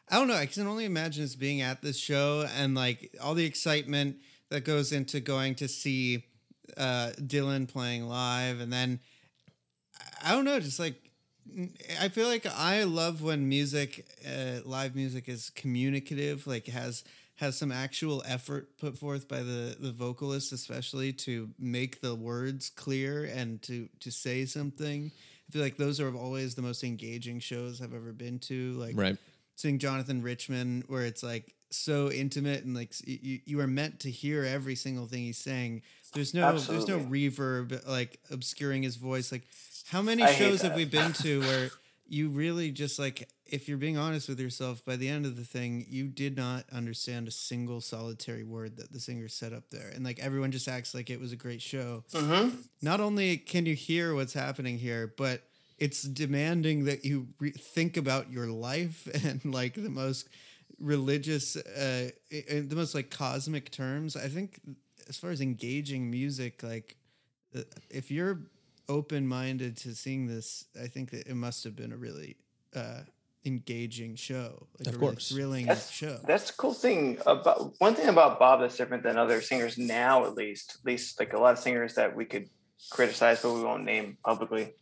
I 0.10 0.18
don't 0.18 0.30
know, 0.30 0.36
I 0.36 0.46
can 0.46 0.68
only 0.68 0.86
imagine 0.86 1.26
us 1.26 1.36
being 1.36 1.62
at 1.62 1.82
this 1.82 1.98
show 1.98 2.48
and 2.58 2.76
like 2.76 3.14
all 3.22 3.34
the 3.34 3.46
excitement 3.46 4.18
that 4.50 4.64
goes 4.64 4.92
into 4.92 5.20
going 5.20 5.56
to 5.56 5.68
see 5.68 6.26
uh 6.78 7.12
Dylan 7.20 7.68
playing 7.68 8.08
live 8.08 8.60
and 8.60 8.72
then 8.72 9.00
I 10.24 10.32
don't 10.32 10.46
know, 10.46 10.60
just 10.60 10.80
like 10.80 11.08
I 12.02 12.10
feel 12.10 12.28
like 12.28 12.46
I 12.46 12.84
love 12.84 13.22
when 13.22 13.48
music, 13.48 14.08
uh, 14.28 14.60
live 14.66 14.96
music, 14.96 15.30
is 15.30 15.50
communicative. 15.50 16.46
Like 16.46 16.68
has 16.68 17.04
has 17.36 17.56
some 17.56 17.72
actual 17.72 18.24
effort 18.26 18.78
put 18.78 18.98
forth 18.98 19.28
by 19.28 19.40
the 19.40 19.76
the 19.80 19.92
vocalist, 19.92 20.52
especially 20.52 21.14
to 21.14 21.50
make 21.58 22.02
the 22.02 22.16
words 22.16 22.70
clear 22.70 23.24
and 23.26 23.62
to 23.64 23.90
to 24.02 24.12
say 24.12 24.46
something. 24.46 25.12
I 25.50 25.54
feel 25.54 25.62
like 25.62 25.78
those 25.78 26.00
are 26.00 26.14
always 26.16 26.56
the 26.56 26.62
most 26.62 26.84
engaging 26.84 27.40
shows 27.40 27.82
I've 27.82 27.94
ever 27.94 28.12
been 28.12 28.40
to. 28.40 28.74
Like 28.74 28.98
Right. 28.98 29.18
seeing 29.56 29.80
Jonathan 29.80 30.22
Richman, 30.22 30.84
where 30.88 31.06
it's 31.06 31.24
like 31.24 31.54
so 31.70 32.12
intimate 32.12 32.64
and 32.64 32.76
like 32.76 32.94
you, 33.06 33.40
you 33.46 33.60
are 33.60 33.68
meant 33.68 34.00
to 34.02 34.12
hear 34.12 34.44
every 34.44 34.76
single 34.76 35.06
thing 35.06 35.24
he's 35.24 35.38
saying. 35.38 35.82
There's 36.14 36.34
no 36.34 36.58
there's 36.58 36.88
no 36.88 37.00
reverb 37.00 37.88
like 37.88 38.20
obscuring 38.32 38.84
his 38.84 38.96
voice. 38.96 39.32
Like 39.32 39.44
how 39.88 40.02
many 40.02 40.24
I 40.24 40.34
shows 40.34 40.62
have 40.62 40.76
we 40.76 40.86
been 40.86 41.14
to 41.14 41.42
where 41.42 41.70
you 42.08 42.30
really 42.30 42.72
just 42.72 43.00
like 43.00 43.30
if 43.50 43.68
you're 43.68 43.78
being 43.78 43.98
honest 43.98 44.30
with 44.30 44.40
yourself 44.40 44.84
by 44.86 44.96
the 44.96 45.08
end 45.08 45.26
of 45.26 45.36
the 45.36 45.44
thing 45.44 45.86
you 45.90 46.08
did 46.08 46.38
not 46.38 46.66
understand 46.72 47.28
a 47.28 47.32
single 47.32 47.82
solitary 47.82 48.44
word 48.44 48.78
that 48.78 48.92
the 48.92 49.00
singer 49.00 49.28
said 49.28 49.54
up 49.54 49.70
there 49.70 49.90
and 49.94 50.04
like 50.04 50.20
everyone 50.20 50.52
just 50.52 50.68
acts 50.68 50.94
like 50.94 51.10
it 51.10 51.20
was 51.20 51.32
a 51.32 51.36
great 51.36 51.62
show 51.62 52.04
mm-hmm. 52.12 52.50
not 52.82 53.00
only 53.00 53.38
can 53.38 53.66
you 53.66 53.76
hear 53.76 54.14
what's 54.14 54.34
happening 54.34 54.78
here, 54.78 55.14
but 55.18 55.42
it's 55.78 56.04
demanding 56.04 56.86
that 56.86 57.06
you 57.06 57.28
re- 57.40 57.52
think 57.52 57.98
about 57.98 58.32
your 58.32 58.48
life 58.48 59.08
and 59.26 59.44
like 59.46 59.74
the 59.76 59.90
most 59.90 60.28
religious, 60.80 61.56
uh, 61.56 62.10
the 62.30 62.76
most 62.76 62.94
like 62.94 63.10
cosmic 63.10 63.72
terms. 63.72 64.16
I 64.16 64.28
think 64.28 64.60
as 65.08 65.18
far 65.18 65.32
as 65.32 65.42
engaging 65.42 66.12
music, 66.12 66.62
like 66.64 66.98
uh, 67.56 67.62
if 67.90 68.12
you're 68.12 68.40
open 68.90 69.28
minded 69.28 69.78
to 69.78 69.96
seeing 69.96 70.28
this, 70.28 70.66
I 70.82 70.88
think 70.88 71.12
that 71.12 71.28
it 71.28 71.36
must 71.36 71.64
have 71.64 71.76
been 71.76 71.92
a 71.92 71.98
really 71.98 72.38
uh, 72.76 73.02
engaging 73.48 74.16
show, 74.16 74.68
like 74.80 74.88
Of 74.88 74.96
a 74.96 74.98
really 74.98 75.12
course. 75.14 75.32
thrilling 75.32 75.66
That's 75.68 75.90
show. 75.90 76.20
that's 76.28 76.52
the 76.52 76.58
cool 76.58 76.74
thing 76.74 77.18
about 77.26 77.74
one 77.80 77.96
thing 77.96 78.10
about 78.10 78.38
Bob 78.40 78.60
that's 78.62 78.78
different 78.78 79.04
than 79.04 79.18
other 79.18 79.42
singers 79.42 79.78
now, 79.78 80.26
at 80.26 80.36
least, 80.36 80.78
at 80.80 80.86
least 80.86 81.20
like 81.20 81.34
a 81.34 81.40
lot 81.40 81.54
of 81.54 81.60
singers 81.60 81.96
that 81.96 82.16
we 82.16 82.26
could 82.26 82.50
criticize, 82.92 83.42
but 83.42 83.54
we 83.54 83.64
won't 83.64 83.84
name 83.86 84.18
publicly, 84.24 84.74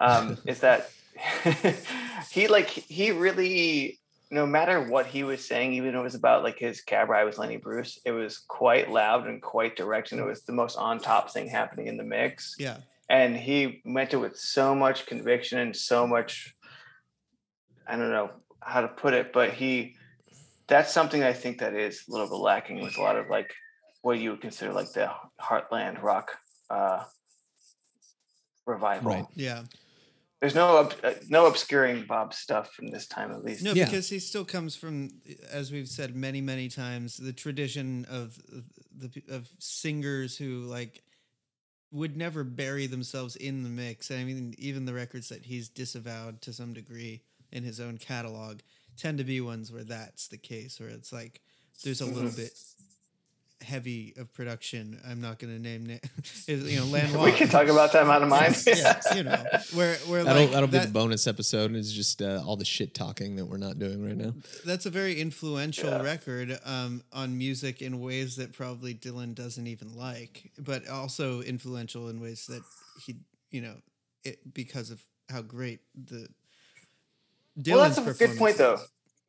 um, 0.00 0.38
is 0.46 0.60
that 0.60 0.90
he 2.30 2.46
like 2.48 2.68
he 2.68 3.10
really, 3.12 3.98
no 4.30 4.46
matter 4.46 4.80
what 4.88 5.06
he 5.06 5.24
was 5.24 5.44
saying, 5.46 5.74
even 5.74 5.90
if 5.90 5.94
it 5.96 6.02
was 6.02 6.14
about 6.14 6.42
like 6.42 6.58
his 6.58 6.80
cab 6.80 7.08
ride 7.10 7.24
with 7.24 7.38
Lenny 7.38 7.56
Bruce, 7.58 7.98
it 8.04 8.12
was 8.12 8.38
quite 8.38 8.90
loud 8.90 9.26
and 9.26 9.42
quite 9.42 9.76
direct, 9.76 10.12
and 10.12 10.20
it 10.20 10.24
was 10.24 10.42
the 10.42 10.52
most 10.52 10.76
on 10.76 10.98
top 10.98 11.30
thing 11.30 11.48
happening 11.48 11.86
in 11.86 11.96
the 11.96 12.04
mix. 12.04 12.56
yeah. 12.58 12.78
and 13.10 13.36
he 13.36 13.82
meant 13.84 14.14
it 14.14 14.16
with 14.16 14.38
so 14.38 14.74
much 14.74 15.04
conviction 15.06 15.58
and 15.58 15.76
so 15.76 16.06
much 16.06 16.54
i 17.92 17.96
don't 17.96 18.10
know 18.10 18.30
how 18.60 18.80
to 18.80 18.88
put 18.88 19.12
it 19.12 19.32
but 19.32 19.50
he 19.50 19.94
that's 20.66 20.92
something 20.92 21.22
i 21.22 21.32
think 21.32 21.58
that 21.58 21.74
is 21.74 22.04
a 22.08 22.10
little 22.10 22.26
bit 22.28 22.36
lacking 22.36 22.80
with 22.80 22.96
a 22.96 23.00
lot 23.02 23.16
of 23.16 23.28
like 23.28 23.52
what 24.00 24.18
you 24.18 24.30
would 24.30 24.40
consider 24.40 24.72
like 24.72 24.90
the 24.92 25.08
heartland 25.40 26.02
rock 26.02 26.32
uh 26.70 27.04
revival 28.66 29.10
Right. 29.12 29.26
Yeah. 29.34 29.62
there's 30.40 30.54
no 30.54 30.88
uh, 31.04 31.14
no 31.28 31.46
obscuring 31.46 32.06
bob's 32.06 32.38
stuff 32.38 32.72
from 32.72 32.88
this 32.88 33.06
time 33.06 33.32
at 33.32 33.44
least 33.44 33.62
No, 33.64 33.72
Yeah. 33.72 33.84
because 33.84 34.08
he 34.08 34.18
still 34.20 34.44
comes 34.44 34.74
from, 34.76 35.10
as 35.50 35.70
we've 35.72 35.88
said 35.88 36.14
many, 36.16 36.40
many 36.40 36.68
times, 36.68 37.16
the 37.16 37.32
tradition 37.32 38.06
of 38.08 38.38
the 38.96 39.10
of 39.28 39.48
singers 39.58 40.36
who 40.36 40.60
like 40.60 41.02
would 41.90 42.16
never 42.16 42.42
bury 42.44 42.86
themselves 42.86 43.36
in 43.36 43.62
the 43.64 43.68
mix. 43.68 44.10
I 44.10 44.24
mean, 44.24 44.54
even 44.58 44.86
the 44.86 44.94
records 44.94 45.28
that 45.28 45.44
he's 45.44 45.68
disavowed 45.68 46.40
to 46.42 46.52
some 46.52 46.72
degree 46.72 47.22
in 47.52 47.62
his 47.64 47.80
own 47.80 47.98
catalog 47.98 48.60
tend 48.96 49.18
to 49.18 49.24
be 49.24 49.40
ones 49.40 49.72
where 49.72 49.84
that's 49.84 50.28
the 50.28 50.38
case, 50.38 50.78
where 50.80 50.88
it's 50.88 51.12
like 51.12 51.40
there's 51.84 52.00
a 52.00 52.06
little 52.06 52.30
bit 52.30 52.52
heavy 53.62 54.12
of 54.16 54.32
production. 54.34 55.00
I'm 55.08 55.20
not 55.20 55.38
going 55.38 55.54
to 55.54 55.62
name 55.62 55.88
it. 55.90 56.04
you 56.48 56.80
know, 56.80 56.86
Lanois. 56.86 57.24
we 57.26 57.32
can 57.32 57.48
talk 57.48 57.68
about 57.68 57.92
that 57.92 58.02
amount 58.02 58.24
of 58.24 58.28
mine 58.28 58.52
yeah, 58.66 59.00
you 59.14 59.22
know, 59.22 59.42
where 59.74 59.94
where 60.08 60.24
That'll 60.24 60.42
like 60.42 60.50
that'll 60.52 60.66
be 60.68 60.78
that- 60.78 60.86
the 60.88 60.92
bonus 60.92 61.26
episode. 61.28 61.74
Is 61.74 61.92
just 61.92 62.20
uh, 62.22 62.42
all 62.44 62.56
the 62.56 62.64
shit 62.64 62.92
talking 62.94 63.36
that 63.36 63.46
we're 63.46 63.58
not 63.58 63.78
doing 63.78 64.04
right 64.04 64.16
now. 64.16 64.34
that's 64.64 64.86
a 64.86 64.90
very 64.90 65.20
influential 65.20 65.90
Yeah. 65.90 66.02
record 66.02 66.58
um, 66.64 67.02
on 67.12 67.38
music 67.38 67.80
in 67.82 68.00
ways 68.00 68.36
that 68.36 68.52
probably 68.52 68.94
Dylan 68.94 69.34
doesn't 69.34 69.66
even 69.66 69.96
like, 69.96 70.50
but 70.58 70.88
also 70.88 71.40
influential 71.40 72.08
in 72.08 72.20
ways 72.20 72.46
that 72.46 72.62
he, 73.06 73.16
you 73.50 73.60
know, 73.60 73.74
it 74.24 74.52
because 74.52 74.90
of 74.90 75.00
how 75.30 75.40
great 75.42 75.80
the 75.94 76.26
Dylan's 77.58 77.96
well 77.96 78.04
that's 78.06 78.20
a 78.20 78.26
good 78.26 78.38
point 78.38 78.56
though 78.56 78.78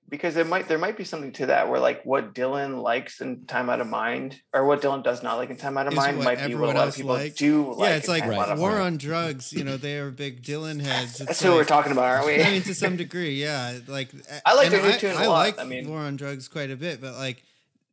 because 0.09 0.37
it 0.37 0.45
might 0.47 0.67
there 0.67 0.77
might 0.77 0.95
be 0.97 1.03
something 1.03 1.31
to 1.33 1.47
that 1.47 1.69
where 1.69 1.79
like 1.79 2.03
what 2.05 2.35
Dylan 2.35 2.81
likes 2.81 3.19
in 3.21 3.45
Time 3.45 3.69
Out 3.69 3.81
of 3.81 3.87
Mind 3.87 4.39
or 4.53 4.65
what 4.65 4.81
Dylan 4.81 5.03
does 5.03 5.23
not 5.23 5.35
like 5.37 5.49
in 5.49 5.57
Time 5.57 5.77
Out 5.77 5.87
of 5.87 5.93
Mind 5.95 6.19
might 6.19 6.45
be 6.45 6.53
what 6.55 6.75
a 6.75 6.77
lot 6.79 6.87
of 6.89 6.95
people 6.95 7.11
likes. 7.13 7.35
do 7.35 7.73
like. 7.73 7.89
yeah, 7.89 7.95
it's 7.95 8.07
like 8.07 8.23
Time 8.23 8.33
Out 8.33 8.49
of 8.49 8.59
war 8.59 8.79
on 8.79 8.97
drugs. 8.97 9.51
You 9.53 9.63
know, 9.63 9.75
they 9.77 9.97
are 9.97 10.11
big 10.11 10.43
Dylan 10.43 10.81
heads. 10.85 11.19
It's 11.19 11.25
That's 11.27 11.41
who 11.41 11.53
we're 11.53 11.63
talking 11.65 11.91
about, 11.91 12.05
aren't 12.05 12.27
we? 12.27 12.41
I 12.43 12.51
mean, 12.51 12.61
to 12.63 12.75
some 12.75 12.95
degree, 13.05 13.41
yeah. 13.41 13.79
Like 13.87 14.09
I 14.45 14.53
like 14.55 14.69
their 14.69 14.81
new 14.83 14.91
tunes 14.93 15.15
a 15.17 15.21
I 15.23 15.27
lot. 15.27 15.33
like 15.39 15.59
I 15.59 15.63
mean- 15.63 15.89
War 15.89 15.99
on 15.99 16.15
Drugs 16.15 16.47
quite 16.47 16.69
a 16.69 16.75
bit, 16.75 17.01
but 17.01 17.15
like 17.15 17.41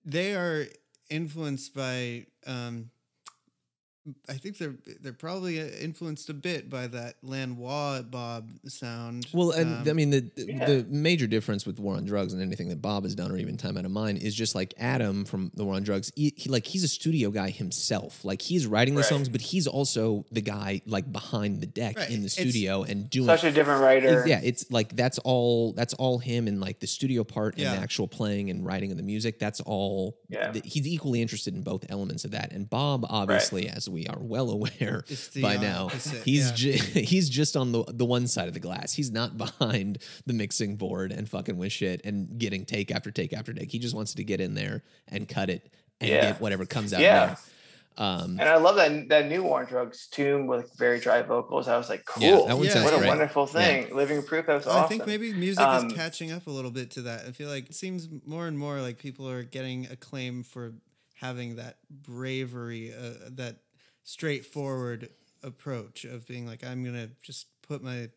they 0.05 0.35
are 0.35 0.67
influenced 1.09 1.75
by. 1.75 2.27
um 2.47 2.91
I 4.29 4.33
think 4.35 4.57
they're 4.57 4.75
they're 5.03 5.13
probably 5.13 5.61
uh, 5.61 5.67
influenced 5.67 6.31
a 6.31 6.35
bit 6.35 6.71
by 6.71 6.87
that 6.87 7.17
Lanois 7.23 8.01
Bob 8.03 8.49
sound. 8.67 9.27
Well, 9.33 9.51
and 9.51 9.87
I 9.87 9.91
Um, 9.91 9.97
mean 9.97 10.09
the 10.11 10.31
yeah. 10.37 10.65
the 10.67 10.87
major 10.89 11.27
difference 11.27 11.67
with 11.67 11.79
War 11.79 11.97
on 11.97 12.07
Drugs 12.07 12.33
and 12.33 12.41
anything 12.43 12.71
that 12.71 12.81
Bob 12.81 13.03
has 13.05 13.15
done, 13.15 13.31
or 13.31 13.37
even 13.37 13.59
Time 13.59 13.77
Out 13.77 13.85
of 13.85 13.91
Mind, 13.91 14.19
is 14.23 14.35
just 14.35 14.55
like 14.55 14.73
Adam 14.79 15.27
from 15.27 15.53
the 15.55 15.65
War 15.67 15.75
on 15.75 15.83
Drugs. 15.83 16.11
He, 16.17 16.33
he- 16.37 16.49
like 16.49 16.67
he's 16.67 16.83
a 16.83 16.89
studio 16.89 17.31
guy 17.31 17.51
himself. 17.51 18.25
Like 18.25 18.41
he's 18.41 18.67
writing 18.67 18.95
the 18.95 19.01
Right. 19.03 19.09
songs, 19.09 19.29
but 19.29 19.43
he's 19.43 19.67
also 19.67 20.25
the 20.33 20.41
guy 20.41 20.81
like 20.87 21.11
behind 21.13 21.61
the 21.61 21.67
deck 21.67 21.99
Right. 21.99 22.09
in 22.11 22.21
the 22.21 22.27
It's- 22.27 22.33
studio 22.33 22.83
and 22.85 23.11
doing. 23.11 23.27
Such 23.27 23.45
a 23.45 23.53
different 23.53 23.83
writer. 23.83 24.25
yeah, 24.27 24.41
it's 24.43 24.71
like 24.71 24.97
that's 24.97 25.19
all. 25.19 25.73
That's 25.75 25.93
all 25.95 26.19
him 26.19 26.49
and 26.49 26.59
like 26.59 26.81
the 26.81 26.87
studio 26.87 27.23
part 27.23 27.57
and 27.59 27.67
the 27.67 27.83
actual 27.83 28.09
playing 28.09 28.49
and 28.49 28.65
writing 28.65 28.91
of 28.93 28.97
the 28.97 29.03
music. 29.03 29.39
That's 29.39 29.61
all. 29.61 30.17
Yeah. 30.31 30.53
th- 30.53 30.65
he's 30.65 30.87
equally 30.87 31.21
interested 31.21 31.55
in 31.55 31.63
both 31.63 31.85
elements 31.91 32.25
of 32.25 32.31
that. 32.31 32.53
And 32.53 32.69
Bob, 32.71 33.05
obviously, 33.11 33.69
as 33.69 33.90
we 33.91 34.07
are 34.07 34.19
well 34.19 34.51
aware 34.51 35.05
It's 35.09 35.29
the 35.29 35.43
by 35.43 35.57
now, 35.57 35.87
opposite, 35.87 36.23
he's 36.25 36.49
yeah. 36.51 36.55
ju- 36.57 37.01
he's 37.01 37.29
just 37.29 37.57
on 37.57 37.73
the 37.73 37.85
the 37.89 38.05
one 38.07 38.27
side 38.27 38.49
of 38.49 38.55
the 38.55 38.61
glass. 38.61 38.93
He's 38.93 39.11
not 39.11 39.37
behind 39.45 39.99
the 40.27 40.33
mixing 40.33 40.77
board 40.77 41.13
and 41.13 41.29
fucking 41.29 41.57
with 41.57 41.73
shit 41.73 42.01
and 42.05 42.39
getting 42.39 42.65
take 42.65 42.91
after 42.91 43.11
take 43.11 43.33
after 43.33 43.53
take. 43.53 43.71
He 43.71 43.79
just 43.79 43.95
wants 43.95 44.15
to 44.15 44.25
get 44.25 44.41
in 44.41 44.55
there 44.55 44.83
and 45.09 45.29
cut 45.29 45.51
it 45.51 45.73
and 46.01 46.11
Yeah. 46.11 46.21
get 46.33 46.41
whatever 46.41 46.65
comes 46.67 46.93
out. 46.93 47.01
Yeah. 47.01 47.27
There. 47.27 47.37
Um, 47.99 48.39
And 48.41 48.49
I 48.49 48.57
love 48.57 48.77
that 48.77 49.09
that 49.09 49.29
new 49.29 49.43
War 49.43 49.61
on 49.61 49.67
Drugs 49.67 50.07
tune 50.07 50.47
with 50.47 50.73
very 50.79 51.01
dry 51.01 51.21
vocals. 51.23 51.69
I 51.69 51.77
was 51.77 51.91
like, 51.91 52.05
cool. 52.07 52.23
Yeah, 52.23 52.41
that 52.47 52.57
one 52.57 52.65
Yeah. 52.67 52.73
sounds 52.73 52.85
what 52.85 52.95
a 52.95 52.99
great. 52.99 53.09
wonderful 53.09 53.47
thing. 53.47 53.95
Living 53.95 54.23
proof 54.23 54.47
that 54.47 54.55
was 54.55 54.67
I 54.67 54.71
awesome. 54.79 54.89
think 54.89 55.07
maybe 55.07 55.35
music 55.35 55.63
Um, 55.65 55.89
is 55.89 55.93
catching 55.93 56.31
up 56.33 56.47
a 56.47 56.51
little 56.51 56.71
bit 56.71 56.93
to 56.93 57.03
that. 57.03 57.27
I 57.27 57.33
feel 57.33 57.51
like 57.51 57.67
it 57.71 57.75
seems 57.75 58.09
more 58.25 58.47
and 58.47 58.57
more 58.59 58.81
like 58.81 58.97
people 58.99 59.29
are 59.29 59.43
getting 59.43 59.87
acclaim 59.87 60.45
for 60.45 60.73
having 61.15 61.57
that 61.57 61.77
bravery, 61.91 62.95
uh, 62.95 63.29
that 63.33 63.57
straightforward 64.03 65.09
approach 65.43 66.05
of 66.05 66.27
being 66.27 66.47
like, 66.47 66.65
I'm 66.65 66.85
gonna 66.85 67.09
just 67.23 67.47
put 67.63 67.83
my 67.83 68.11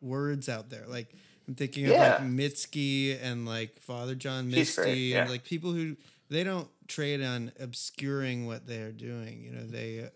words 0.00 0.48
out 0.48 0.70
there. 0.70 0.84
Like 0.86 1.14
I'm 1.48 1.54
thinking 1.54 1.86
of 1.86 1.96
like 1.96 2.18
Mitski 2.18 3.18
and 3.22 3.46
like 3.46 3.78
Father 3.80 4.14
John 4.14 4.50
He's 4.50 4.74
great, 4.74 4.86
Misty 4.88 5.14
and 5.16 5.30
like 5.30 5.44
people 5.44 5.72
who 5.72 5.96
they 6.28 6.42
don't 6.44 6.68
trade 6.88 7.22
on 7.22 7.52
obscuring 7.60 8.46
what 8.46 8.66
they 8.66 8.80
are 8.82 8.92
doing. 8.92 9.42
You 9.44 9.52
know, 9.52 9.66
they 9.66 10.00
uh, 10.04 10.08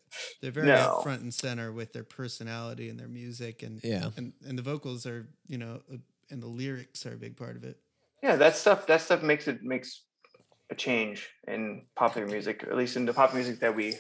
they're 0.43 0.51
very 0.51 0.67
No. 0.69 1.01
front 1.03 1.23
and 1.23 1.33
center 1.33 1.73
with 1.73 1.93
their 1.93 2.05
personality 2.05 2.89
and 2.89 2.99
their 2.99 3.09
music 3.09 3.63
and 3.63 3.83
Yeah. 3.85 4.11
and 4.17 4.33
and 4.47 4.59
the 4.59 4.63
vocals 4.63 5.07
are 5.07 5.27
you 5.47 5.59
know 5.59 5.81
uh, 5.93 5.97
and 6.31 6.43
the 6.43 6.47
lyrics 6.49 7.07
are 7.07 7.15
a 7.15 7.17
big 7.17 7.37
part 7.37 7.57
of 7.57 7.65
it. 7.65 7.77
yeah, 8.23 8.37
that 8.37 8.57
stuff 8.57 8.87
that 8.89 9.01
stuff 9.01 9.23
makes 9.23 9.49
it 9.49 9.63
makes 9.63 10.03
a 10.71 10.75
change 10.75 11.29
in 11.49 11.85
popular 11.97 12.27
music, 12.29 12.63
at 12.65 12.77
least 12.77 12.97
in 12.97 13.05
the 13.05 13.13
pop 13.13 13.35
music 13.35 13.59
that 13.61 13.75
we 13.75 13.95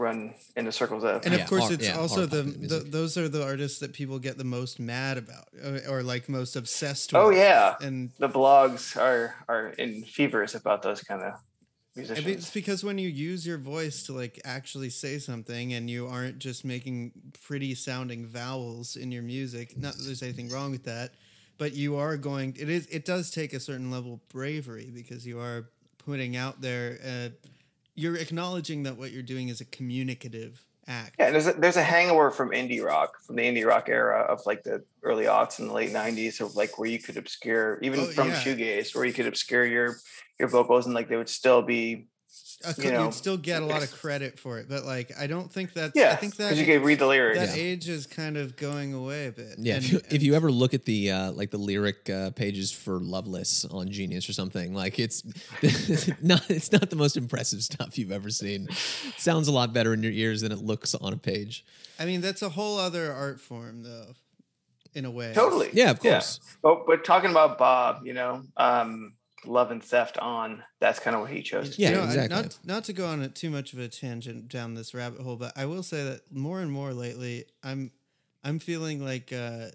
run 0.00 0.34
in 0.56 0.64
the 0.64 0.72
circles 0.72 1.04
of. 1.04 1.24
And 1.24 1.34
Yeah, 1.34 1.42
of 1.42 1.48
course, 1.48 1.66
our- 1.66 1.72
it's 1.74 1.86
yeah, 1.86 1.98
also 1.98 2.22
our 2.22 2.26
the, 2.26 2.42
the 2.42 2.78
those 2.80 3.16
are 3.18 3.28
the 3.28 3.44
artists 3.44 3.78
that 3.80 3.92
people 3.92 4.18
get 4.18 4.38
the 4.38 4.44
most 4.44 4.80
mad 4.80 5.18
about 5.18 5.48
or, 5.62 5.98
or 5.98 6.02
like 6.02 6.28
most 6.28 6.56
obsessed 6.56 7.12
with. 7.12 7.22
oh 7.22 7.30
yeah, 7.30 7.74
and 7.80 8.10
the 8.18 8.28
blogs 8.28 8.96
are 8.96 9.34
are 9.48 9.68
in 9.78 10.02
fevers 10.04 10.54
about 10.54 10.82
those 10.82 11.02
kind 11.02 11.22
of 11.22 11.34
musicians. 11.94 12.26
it's 12.26 12.50
because 12.50 12.82
when 12.82 12.98
you 12.98 13.08
use 13.08 13.46
your 13.46 13.58
voice 13.58 14.04
to 14.04 14.12
like 14.12 14.40
actually 14.44 14.90
say 14.90 15.18
something 15.18 15.72
and 15.74 15.90
you 15.90 16.06
aren't 16.06 16.38
just 16.38 16.64
making 16.64 17.12
pretty 17.44 17.74
sounding 17.74 18.26
vowels 18.26 18.96
in 18.96 19.12
your 19.12 19.22
music, 19.22 19.76
not 19.76 19.94
that 19.96 20.02
there's 20.04 20.22
anything 20.22 20.48
wrong 20.48 20.70
with 20.70 20.84
that, 20.84 21.12
but 21.58 21.74
you 21.74 21.96
are 21.96 22.16
going 22.16 22.56
it 22.58 22.68
is 22.68 22.86
it 22.86 23.04
does 23.04 23.30
take 23.30 23.52
a 23.52 23.60
certain 23.60 23.90
level 23.90 24.14
of 24.14 24.28
bravery 24.30 24.90
because 24.94 25.26
you 25.26 25.38
are 25.38 25.68
putting 25.98 26.34
out 26.36 26.60
there 26.62 26.98
uh, 27.04 27.28
you're 28.00 28.16
acknowledging 28.16 28.82
that 28.84 28.96
what 28.96 29.10
you're 29.12 29.22
doing 29.22 29.48
is 29.48 29.60
a 29.60 29.64
communicative 29.66 30.64
act. 30.86 31.16
Yeah, 31.18 31.30
there's 31.30 31.46
a, 31.46 31.52
there's 31.52 31.76
a 31.76 31.82
hangover 31.82 32.30
from 32.30 32.50
indie 32.50 32.82
rock, 32.82 33.22
from 33.26 33.36
the 33.36 33.42
indie 33.42 33.66
rock 33.66 33.88
era 33.88 34.20
of 34.22 34.40
like 34.46 34.62
the 34.64 34.82
early 35.02 35.24
aughts 35.24 35.58
and 35.58 35.68
the 35.68 35.74
late 35.74 35.90
'90s, 35.90 36.40
of 36.40 36.56
like 36.56 36.78
where 36.78 36.88
you 36.88 36.98
could 36.98 37.16
obscure, 37.16 37.78
even 37.82 38.00
Oh, 38.00 38.04
from 38.06 38.28
yeah. 38.28 38.34
shoegaze, 38.42 38.94
where 38.94 39.04
you 39.04 39.12
could 39.12 39.26
obscure 39.26 39.64
your 39.66 39.96
your 40.38 40.48
vocals 40.48 40.86
and 40.86 40.94
like 40.94 41.08
they 41.08 41.16
would 41.16 41.28
still 41.28 41.62
be 41.62 42.06
a, 42.64 42.74
you 42.82 42.90
know, 42.92 43.04
you'd 43.04 43.14
still 43.14 43.38
get 43.38 43.62
a 43.62 43.64
lot 43.64 43.82
of 43.82 43.90
credit 43.90 44.38
for 44.38 44.58
it, 44.58 44.68
but 44.68 44.84
like 44.84 45.10
I 45.18 45.26
don't 45.26 45.50
think 45.50 45.72
that's 45.72 45.96
yeah, 45.96 46.10
I 46.12 46.16
think 46.16 46.36
that 46.36 46.50
because 46.50 46.58
you 46.60 46.66
could 46.66 46.82
read 46.84 46.98
the 46.98 47.06
lyrics. 47.06 47.38
that 47.38 47.56
Yeah. 47.56 47.62
age 47.62 47.88
is 47.88 48.06
kind 48.06 48.36
of 48.36 48.54
going 48.56 48.92
away 48.92 49.28
a 49.28 49.32
bit. 49.32 49.54
Yeah, 49.58 49.76
And- 49.76 49.84
if, 49.84 49.92
you, 49.92 50.00
if 50.10 50.22
you 50.22 50.34
ever 50.34 50.50
look 50.52 50.74
at 50.74 50.84
the 50.84 51.10
uh, 51.10 51.32
like 51.32 51.50
the 51.50 51.58
lyric 51.58 52.10
uh, 52.10 52.30
pages 52.32 52.70
for 52.70 52.98
Loveless 53.00 53.64
on 53.64 53.90
Genius 53.90 54.28
or 54.28 54.34
something, 54.34 54.74
like 54.74 54.98
it's 54.98 55.24
not 56.22 56.48
it's 56.50 56.70
not 56.72 56.90
the 56.90 56.96
most 56.96 57.16
impressive 57.16 57.62
stuff 57.62 57.98
you've 57.98 58.12
ever 58.12 58.30
seen. 58.30 58.68
It 58.70 59.14
sounds 59.18 59.48
a 59.48 59.52
lot 59.52 59.72
better 59.72 59.94
in 59.94 60.02
your 60.02 60.12
ears 60.12 60.42
than 60.42 60.52
it 60.52 60.58
looks 60.58 60.94
on 60.94 61.12
a 61.12 61.16
page. 61.16 61.64
I 61.98 62.04
mean, 62.04 62.20
that's 62.20 62.42
a 62.42 62.48
whole 62.50 62.78
other 62.78 63.12
art 63.12 63.40
form, 63.40 63.82
though, 63.82 64.14
in 64.94 65.04
a 65.04 65.10
way. 65.10 65.32
Totally. 65.34 65.70
Yeah, 65.72 65.90
of 65.90 66.00
course. 66.00 66.40
But 66.62 66.86
but 66.86 67.04
talking 67.04 67.30
about 67.30 67.56
Bob, 67.58 68.06
you 68.06 68.12
know, 68.14 68.42
um, 68.56 69.14
love 69.44 69.70
and 69.70 69.82
theft 69.82 70.18
on. 70.18 70.62
That's 70.80 70.98
kind 70.98 71.14
of 71.14 71.22
what 71.22 71.30
he 71.30 71.42
chose. 71.42 71.76
to 71.76 71.82
Yeah, 71.82 71.90
You 71.90 71.96
know, 71.96 72.04
exactly. 72.04 72.36
Not 72.36 72.58
not 72.64 72.84
to 72.84 72.92
go 72.92 73.06
on 73.06 73.22
a, 73.22 73.28
too 73.28 73.50
much 73.50 73.72
of 73.72 73.78
a 73.78 73.88
tangent 73.88 74.48
down 74.48 74.74
this 74.74 74.94
rabbit 74.94 75.20
hole, 75.20 75.36
but 75.36 75.52
I 75.56 75.66
will 75.66 75.82
say 75.82 76.04
that 76.04 76.20
more 76.32 76.60
and 76.60 76.70
more 76.70 76.92
lately, 76.92 77.44
I'm 77.62 77.90
I'm 78.44 78.58
feeling 78.58 79.04
like 79.04 79.32
uh, 79.32 79.68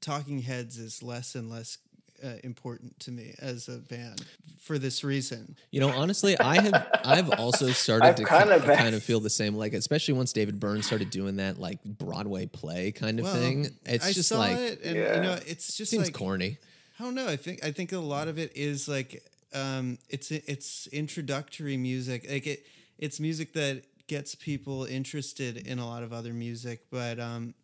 Talking 0.00 0.40
Heads 0.40 0.78
is 0.78 1.02
less 1.02 1.34
and 1.34 1.50
less 1.50 1.78
uh, 2.24 2.34
important 2.44 2.98
to 3.00 3.10
me 3.10 3.34
as 3.40 3.68
a 3.68 3.78
band 3.78 4.24
for 4.60 4.78
this 4.78 5.04
reason. 5.04 5.56
You 5.70 5.80
know, 5.80 5.88
honestly, 5.90 6.38
I 6.38 6.60
have 6.60 6.86
I've 7.04 7.30
also 7.30 7.68
started 7.70 8.06
I've 8.06 8.14
to 8.16 8.24
kind 8.24 8.48
kind 8.50 8.62
of 8.62 8.68
of, 8.68 8.76
kind 8.78 8.94
of 8.94 9.02
feel 9.02 9.20
the 9.20 9.30
same. 9.30 9.54
Like, 9.54 9.74
especially 9.74 10.14
once 10.14 10.32
David 10.32 10.58
Byrne 10.60 10.82
started 10.82 11.10
doing 11.10 11.36
that 11.36 11.58
like 11.58 11.82
Broadway 11.84 12.46
play 12.46 12.92
kind 12.92 13.18
of 13.18 13.24
Well, 13.24 13.34
thing. 13.34 13.68
It's 13.84 14.06
I 14.06 14.12
just 14.12 14.28
saw 14.28 14.38
like 14.38 14.56
it, 14.56 14.80
and 14.84 14.96
Yeah. 14.96 15.14
you 15.16 15.20
know, 15.22 15.38
it's 15.46 15.76
just 15.76 15.90
seems 15.90 16.06
like 16.06 16.14
corny. 16.14 16.58
I 16.98 17.04
don't 17.04 17.14
know. 17.14 17.28
I 17.28 17.36
think 17.36 17.64
I 17.64 17.72
think 17.72 17.92
a 17.92 17.98
lot 17.98 18.28
of 18.28 18.38
it 18.38 18.56
is 18.56 18.88
like 18.88 19.22
um, 19.54 19.98
it's 20.08 20.30
it's 20.30 20.86
introductory 20.88 21.76
music. 21.76 22.26
Like 22.28 22.46
it, 22.46 22.66
it's 22.98 23.20
music 23.20 23.52
that 23.54 23.82
gets 24.06 24.34
people 24.34 24.84
interested 24.84 25.56
in 25.66 25.78
a 25.78 25.86
lot 25.86 26.02
of 26.02 26.12
other 26.12 26.32
music, 26.32 26.86
but 26.90 27.18
um, 27.18 27.54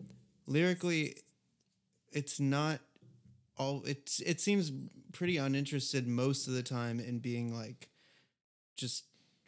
lyrically, 0.47 1.17
it's 2.13 2.41
not 2.41 2.81
all. 3.57 3.83
It's 3.87 4.21
it 4.21 4.41
seems 4.41 4.73
pretty 5.13 5.37
uninterested 5.39 6.07
most 6.07 6.47
of 6.47 6.55
the 6.55 6.63
time 6.63 7.01
in 7.01 7.19
being 7.19 7.57
like 7.57 7.89
just 8.77 9.05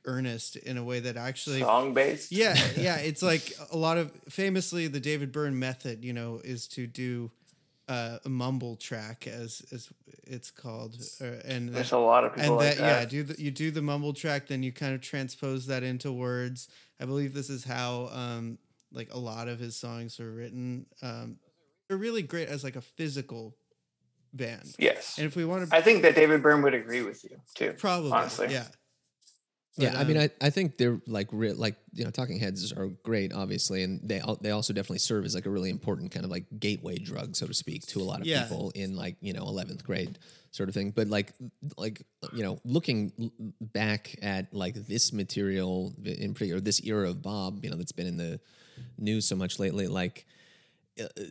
earnest 0.07 0.57
in 0.57 0.77
a 0.77 0.85
way 0.85 1.01
that 1.01 1.16
actually 1.16 1.61
Song 1.61 1.94
based. 1.94 2.31
yeah, 2.31 2.57
yeah. 2.77 2.97
It's 3.01 3.23
like 3.23 3.53
a 3.73 3.77
lot 3.77 3.99
of 3.99 4.12
famously 4.29 4.87
the 4.87 5.01
David 5.01 5.33
Byrne 5.33 5.59
method, 5.59 6.05
you 6.05 6.12
know, 6.12 6.40
is 6.44 6.68
to 6.68 6.87
do 6.87 7.31
uh, 7.88 8.18
a 8.25 8.29
mumble 8.29 8.77
track 8.77 9.27
as 9.27 9.62
as 9.73 9.88
it's 10.25 10.51
called, 10.51 10.97
uh, 11.20 11.25
and 11.44 11.68
There's 11.68 11.90
that, 11.90 11.97
a 11.97 11.99
lot 11.99 12.25
of 12.25 12.35
people 12.35 12.47
and 12.47 12.57
like 12.57 12.77
that, 12.77 12.83
yeah, 12.83 13.01
that. 13.01 13.11
do 13.11 13.23
the, 13.23 13.40
you 13.42 13.51
do 13.51 13.70
the 13.70 13.83
mumble 13.83 14.12
track, 14.14 14.47
then 14.47 14.62
you 14.62 14.73
kind 14.73 14.94
of 14.94 15.01
transpose 15.01 15.66
that 15.66 15.83
into 15.83 16.11
words. 16.12 16.68
I 17.01 17.05
believe 17.05 17.35
this 17.35 17.51
is 17.51 17.64
how 17.64 18.09
um, 18.12 18.59
like 18.92 19.12
a 19.12 19.18
lot 19.18 19.49
of 19.49 19.59
his 19.59 19.77
songs 19.77 20.18
are 20.20 20.31
written. 20.33 20.87
Um, 21.03 21.37
they're 21.88 21.99
really 21.99 22.23
great 22.23 22.49
as 22.49 22.64
like 22.64 22.77
a 22.77 22.81
physical 22.81 23.55
band, 24.33 24.75
Yes. 24.79 25.18
and 25.18 25.27
if 25.27 25.37
we 25.37 25.44
want 25.44 25.68
to 25.68 25.77
I 25.77 25.81
think 25.83 26.03
that 26.03 26.14
David 26.14 26.42
Byrne 26.42 26.62
would 26.62 26.75
agree 26.75 27.03
with 27.03 27.23
you 27.25 27.37
too. 27.55 27.75
probably, 27.79 28.11
honestly. 28.12 28.49
yeah. 28.51 28.66
Yeah, 29.76 29.98
I 29.98 30.04
mean, 30.04 30.16
um, 30.16 30.22
I, 30.40 30.46
I 30.46 30.50
think 30.50 30.76
they're 30.76 31.00
like 31.06 31.28
re- 31.32 31.52
like 31.52 31.74
you 31.92 32.04
know, 32.04 32.10
Talking 32.10 32.38
Heads 32.38 32.72
are 32.72 32.87
great, 33.02 33.32
obviously, 33.32 33.82
and 33.82 34.00
they 34.08 34.20
al- 34.20 34.38
they 34.40 34.50
also 34.52 34.72
definitely 34.72 34.98
serve 35.00 35.24
as 35.24 35.34
like 35.34 35.46
a 35.46 35.50
really 35.50 35.70
important 35.70 36.12
kind 36.12 36.24
of 36.24 36.30
like 36.30 36.44
gateway 36.60 36.96
drug, 36.96 37.34
so 37.34 37.46
to 37.46 37.54
speak, 37.54 37.84
to 37.88 38.00
a 38.00 38.04
lot 38.04 38.20
of 38.20 38.26
Yeah. 38.26 38.42
people 38.44 38.70
in 38.76 38.94
like 38.94 39.16
you 39.20 39.32
know 39.32 39.42
eleventh 39.42 39.84
grade 39.84 40.18
sort 40.52 40.68
of 40.68 40.74
thing. 40.76 40.90
But 40.92 41.08
like 41.08 41.32
like 41.76 42.02
you 42.32 42.44
know, 42.44 42.60
looking 42.64 43.12
l- 43.18 43.32
back 43.60 44.14
at 44.22 44.54
like 44.54 44.74
this 44.87 45.12
material 45.12 45.92
in 46.04 46.34
particular, 46.34 46.60
this 46.60 46.80
era 46.84 47.08
of 47.10 47.20
Bob, 47.22 47.64
you 47.64 47.70
know, 47.70 47.76
that's 47.76 47.92
been 47.92 48.06
in 48.06 48.16
the 48.16 48.38
news 48.96 49.26
so 49.26 49.34
much 49.34 49.58
lately, 49.58 49.88
like 49.88 50.24
uh, 50.28 50.34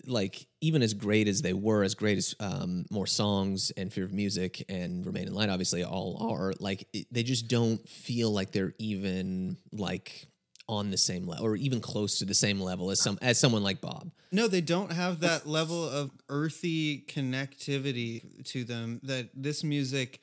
like 0.05 0.47
even 0.61 0.81
as 0.81 0.93
great 0.93 1.27
as 1.27 1.41
they 1.41 1.53
were, 1.53 1.83
as 1.83 1.95
great 1.95 2.17
as 2.17 2.35
um, 2.39 2.85
more 2.89 3.07
songs 3.07 3.71
and 3.77 3.91
Fear 3.91 4.05
of 4.05 4.13
Music 4.13 4.63
and 4.69 5.05
Remain 5.05 5.27
in 5.27 5.33
Light, 5.33 5.49
obviously 5.49 5.83
all 5.83 6.27
are 6.31 6.53
like 6.59 6.87
it, 6.93 7.07
they 7.11 7.23
just 7.23 7.47
don't 7.47 7.87
feel 7.87 8.31
like 8.31 8.51
they're 8.51 8.73
even 8.79 9.57
like 9.71 10.27
on 10.69 10.91
the 10.91 10.97
same 10.97 11.25
level 11.27 11.45
or 11.45 11.55
even 11.55 11.81
close 11.81 12.19
to 12.19 12.25
the 12.25 12.33
same 12.33 12.59
level 12.59 12.89
as 12.89 13.01
some 13.01 13.17
as 13.21 13.39
someone 13.39 13.63
like 13.63 13.81
Bob. 13.81 14.11
No, 14.31 14.47
they 14.47 14.61
don't 14.61 14.91
have 14.91 15.19
that 15.19 15.45
level 15.45 15.87
of 15.87 16.11
earthy 16.29 17.01
connectivity 17.07 18.43
to 18.45 18.63
them 18.63 18.99
that 19.03 19.29
this 19.35 19.63
music 19.63 20.19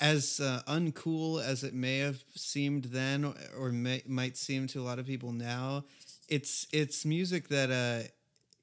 as 0.00 0.40
uh, 0.40 0.60
uncool 0.68 1.42
as 1.42 1.64
it 1.64 1.74
may 1.74 1.98
have 1.98 2.22
seemed 2.34 2.84
then 2.84 3.32
or 3.58 3.70
may, 3.70 4.02
might 4.06 4.36
seem 4.36 4.66
to 4.68 4.80
a 4.80 4.84
lot 4.84 4.98
of 4.98 5.06
people 5.06 5.32
now, 5.32 5.84
it's 6.28 6.66
it's 6.72 7.04
music 7.04 7.48
that 7.48 7.70
uh, 7.70 8.06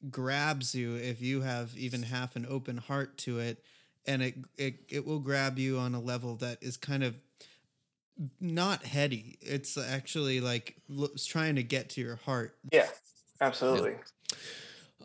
grabs 0.09 0.75
you 0.75 0.95
if 0.95 1.21
you 1.21 1.41
have 1.41 1.75
even 1.77 2.03
half 2.03 2.35
an 2.35 2.45
open 2.49 2.77
heart 2.77 3.17
to 3.17 3.39
it 3.39 3.63
and 4.05 4.21
it, 4.21 4.35
it 4.57 4.75
it 4.89 5.07
will 5.07 5.19
grab 5.19 5.57
you 5.57 5.77
on 5.77 5.95
a 5.95 5.99
level 5.99 6.35
that 6.35 6.57
is 6.61 6.77
kind 6.77 7.03
of 7.03 7.15
not 8.39 8.83
heady. 8.83 9.37
It's 9.41 9.77
actually 9.77 10.39
like 10.39 10.75
it's 10.89 11.25
trying 11.25 11.55
to 11.55 11.63
get 11.63 11.89
to 11.91 12.01
your 12.01 12.17
heart. 12.17 12.55
Yeah, 12.71 12.87
absolutely. 13.41 13.95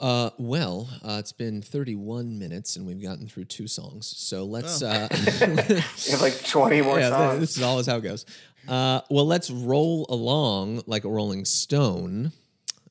Uh, 0.00 0.30
well, 0.38 0.88
uh, 1.02 1.16
it's 1.18 1.32
been 1.32 1.60
31 1.60 2.38
minutes 2.38 2.76
and 2.76 2.86
we've 2.86 3.02
gotten 3.02 3.26
through 3.26 3.46
two 3.46 3.66
songs. 3.66 4.06
So 4.16 4.44
let's. 4.44 4.82
Oh. 4.82 4.88
Uh, 4.88 5.08
You 5.16 6.12
have 6.12 6.20
like 6.20 6.44
20 6.44 6.82
more 6.82 7.00
yeah, 7.00 7.08
songs. 7.08 7.40
this 7.40 7.56
is 7.56 7.62
always 7.62 7.86
how 7.86 7.96
it 7.96 8.02
goes. 8.02 8.24
Uh, 8.68 9.00
well, 9.10 9.26
let's 9.26 9.50
roll 9.50 10.06
along 10.08 10.82
like 10.86 11.04
a 11.04 11.08
Rolling 11.08 11.44
Stone, 11.44 12.32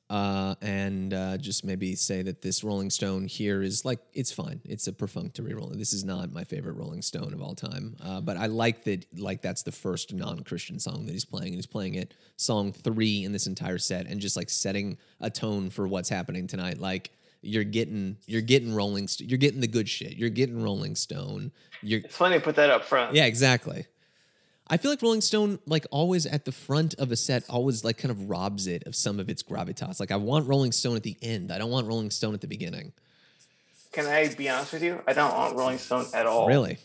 uh, 0.10 0.56
and 0.62 1.14
uh, 1.14 1.38
just 1.38 1.66
maybe 1.66 1.94
say 1.96 2.22
that 2.22 2.42
this 2.42 2.64
Rolling 2.64 2.90
Stone 2.90 3.28
here 3.28 3.62
is 3.62 3.84
like 3.84 4.00
it's 4.14 4.32
fine. 4.32 4.62
It's 4.64 4.88
a 4.88 4.94
perfunctory 4.94 5.54
Rolling. 5.54 5.78
This 5.78 5.92
is 5.94 6.04
not 6.06 6.32
my 6.32 6.44
favorite 6.44 6.78
Rolling 6.78 7.02
Stone 7.02 7.34
of 7.34 7.42
all 7.42 7.56
time, 7.56 7.96
uh, 8.04 8.22
but 8.22 8.38
I 8.38 8.46
like 8.46 8.84
that. 8.86 9.06
Like 9.20 9.42
that's 9.42 9.64
the 9.64 9.72
first 9.72 10.14
non-Christian 10.14 10.80
song 10.80 11.06
that 11.06 11.12
he's 11.12 11.26
playing, 11.26 11.48
and 11.48 11.56
he's 11.56 11.66
playing 11.66 11.96
it 11.96 12.14
song 12.38 12.72
three 12.72 13.24
in 13.26 13.32
this 13.34 13.48
entire 13.48 13.78
set, 13.78 14.08
and 14.08 14.20
just 14.22 14.38
like 14.38 14.50
setting 14.50 14.98
a 15.20 15.30
tone 15.30 15.70
for 15.70 15.88
what's 15.88 16.10
happening 16.10 16.48
tonight. 16.48 16.78
Like 16.80 17.12
you're 17.42 17.64
getting, 17.64 18.18
you're 18.26 18.42
getting 18.42 18.74
Rolling, 18.74 19.08
St- 19.08 19.30
you're 19.30 19.38
getting 19.38 19.62
the 19.62 19.68
good 19.68 19.88
shit. 19.88 20.16
You're 20.18 20.30
getting 20.30 20.62
Rolling 20.64 20.96
Stone. 20.96 21.52
You're 21.82 22.00
It's 22.00 22.16
funny 22.16 22.36
to 22.36 22.42
put 22.42 22.56
that 22.56 22.70
up 22.70 22.84
front. 22.84 23.14
yeah, 23.14 23.26
exactly. 23.26 23.86
I 24.70 24.78
feel 24.78 24.92
like 24.92 25.02
Rolling 25.02 25.22
Stone, 25.22 25.60
like 25.66 25.86
always 25.92 26.26
at 26.26 26.46
the 26.46 26.52
front 26.52 26.94
of 26.96 27.12
a 27.12 27.16
set, 27.16 27.44
always 27.50 27.84
like 27.84 27.98
kind 27.98 28.12
of 28.12 28.30
robs 28.30 28.68
it 28.68 28.86
of 28.86 28.96
some 28.96 29.20
of 29.20 29.30
its 29.30 29.42
gravitas. 29.42 30.00
Like 30.00 30.12
I 30.12 30.18
want 30.18 30.48
Rolling 30.48 30.72
Stone 30.74 30.96
at 30.98 31.04
the 31.04 31.16
end. 31.22 31.52
I 31.52 31.58
don't 31.58 31.72
want 31.72 31.88
Rolling 31.88 32.12
Stone 32.12 32.34
at 32.34 32.42
the 32.42 32.48
beginning. 32.48 32.92
Can 33.94 34.06
I 34.06 34.34
be 34.34 34.50
honest 34.50 34.74
with 34.74 34.84
you? 34.84 35.02
I 35.08 35.14
don't 35.14 35.34
want 35.34 35.56
Rolling 35.56 35.78
Stone 35.78 36.08
at 36.14 36.26
all. 36.26 36.48
Really? 36.48 36.78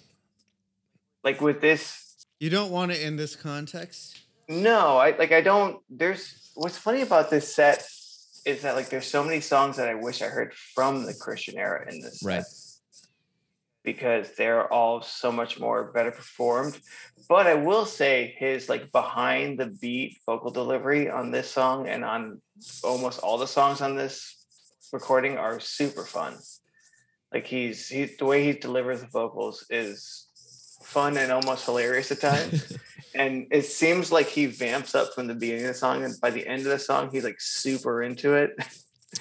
Like 1.25 1.41
with 1.41 1.61
this, 1.61 2.25
You 2.41 2.51
don't 2.51 2.71
want 2.71 2.93
it 2.93 3.03
in 3.03 3.17
this 3.17 3.35
context. 3.37 4.21
no. 4.49 4.97
I 4.99 5.17
like. 5.17 5.33
I 5.33 5.41
don't. 5.41 5.81
There's 5.91 6.51
what's 6.55 6.79
funny 6.79 7.03
about 7.03 7.31
this 7.31 7.55
set 7.55 7.85
is 8.45 8.63
that 8.63 8.75
like 8.77 8.89
there's 8.91 9.07
so 9.07 9.23
many 9.25 9.41
songs 9.41 9.77
that 9.77 9.89
I 9.89 9.95
wish 9.95 10.21
I 10.23 10.27
heard 10.27 10.53
from 10.55 11.05
the 11.07 11.15
Christian 11.15 11.57
era 11.59 11.87
in 11.91 12.01
this. 12.01 12.23
Right. 12.25 12.43
Set 12.45 12.62
because 13.85 14.33
they're 14.37 14.73
all 14.73 15.03
so 15.03 15.33
much 15.33 15.59
more 15.59 15.91
better 15.93 16.11
performed. 16.11 16.79
But 17.29 17.47
I 17.47 17.55
will 17.55 17.87
say 17.87 18.35
his 18.39 18.69
like 18.69 18.93
behind 18.93 19.59
the 19.59 19.67
beat 19.67 20.19
vocal 20.27 20.51
delivery 20.51 21.11
on 21.11 21.31
this 21.31 21.51
song 21.51 21.89
and 21.89 22.05
on 22.05 22.41
almost 22.85 23.21
all 23.21 23.39
the 23.39 23.47
songs 23.47 23.81
on 23.81 23.97
this 23.97 24.37
recording 24.93 25.39
are 25.39 25.59
super 25.59 26.05
fun. 26.05 26.37
Like 27.33 27.47
he's 27.47 27.89
he 27.89 28.05
the 28.05 28.25
way 28.25 28.45
he 28.45 28.53
delivers 28.53 29.01
the 29.01 29.07
vocals 29.07 29.65
is 29.71 30.29
fun 30.83 31.17
and 31.17 31.33
almost 31.33 31.65
hilarious 31.65 32.13
at 32.13 32.21
times. 32.21 32.77
and 33.15 33.47
it 33.51 33.65
seems 33.65 34.13
like 34.13 34.29
he 34.29 34.47
vamps 34.47 34.95
up 34.95 35.15
from 35.15 35.27
the 35.27 35.35
beginning 35.35 35.63
of 35.63 35.69
the 35.69 35.75
song 35.75 36.05
and 36.05 36.15
by 36.21 36.31
the 36.31 36.47
end 36.47 36.61
of 36.63 36.69
the 36.69 36.79
song 36.79 37.11
he's 37.11 37.25
like 37.25 37.41
super 37.41 38.03
into 38.03 38.35
it. 38.35 38.51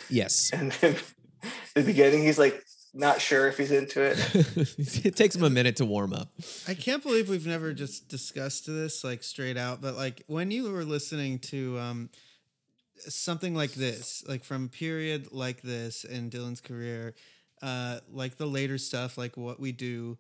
Yes. 0.10 0.52
And 0.62 0.72
then 0.74 0.96
the 1.74 1.82
beginning 1.82 2.24
he's 2.24 2.38
like 2.38 2.64
not 2.94 3.22
sure 3.22 3.48
if 3.48 3.58
he's 3.58 3.72
into 3.72 4.02
it. 4.02 4.18
it 5.06 5.16
takes 5.16 5.36
him 5.36 5.44
a 5.44 5.50
minute 5.50 5.78
to 5.78 5.86
warm 5.86 6.14
up. 6.14 6.30
I 6.68 6.74
can't 6.74 7.02
believe 7.02 7.30
we've 7.30 7.48
never 7.48 7.74
just 7.74 8.10
discussed 8.10 8.68
this 8.68 9.04
like 9.04 9.24
straight 9.24 9.58
out, 9.58 9.82
but 9.82 9.96
like 9.96 10.24
when 10.28 10.52
you 10.52 10.72
were 10.72 10.84
listening 10.84 11.40
to 11.40 11.80
um 11.80 12.10
something 12.98 13.56
like 13.56 13.74
this, 13.74 14.24
like 14.28 14.44
from 14.44 14.66
a 14.66 14.70
period 14.70 15.32
like 15.32 15.62
this 15.62 16.04
in 16.04 16.30
Dylan's 16.30 16.62
career, 16.62 17.16
uh 17.62 18.00
like 18.12 18.38
the 18.38 18.46
later 18.46 18.78
stuff, 18.78 19.18
like 19.18 19.38
what 19.38 19.60
we 19.60 19.72
do, 19.72 20.18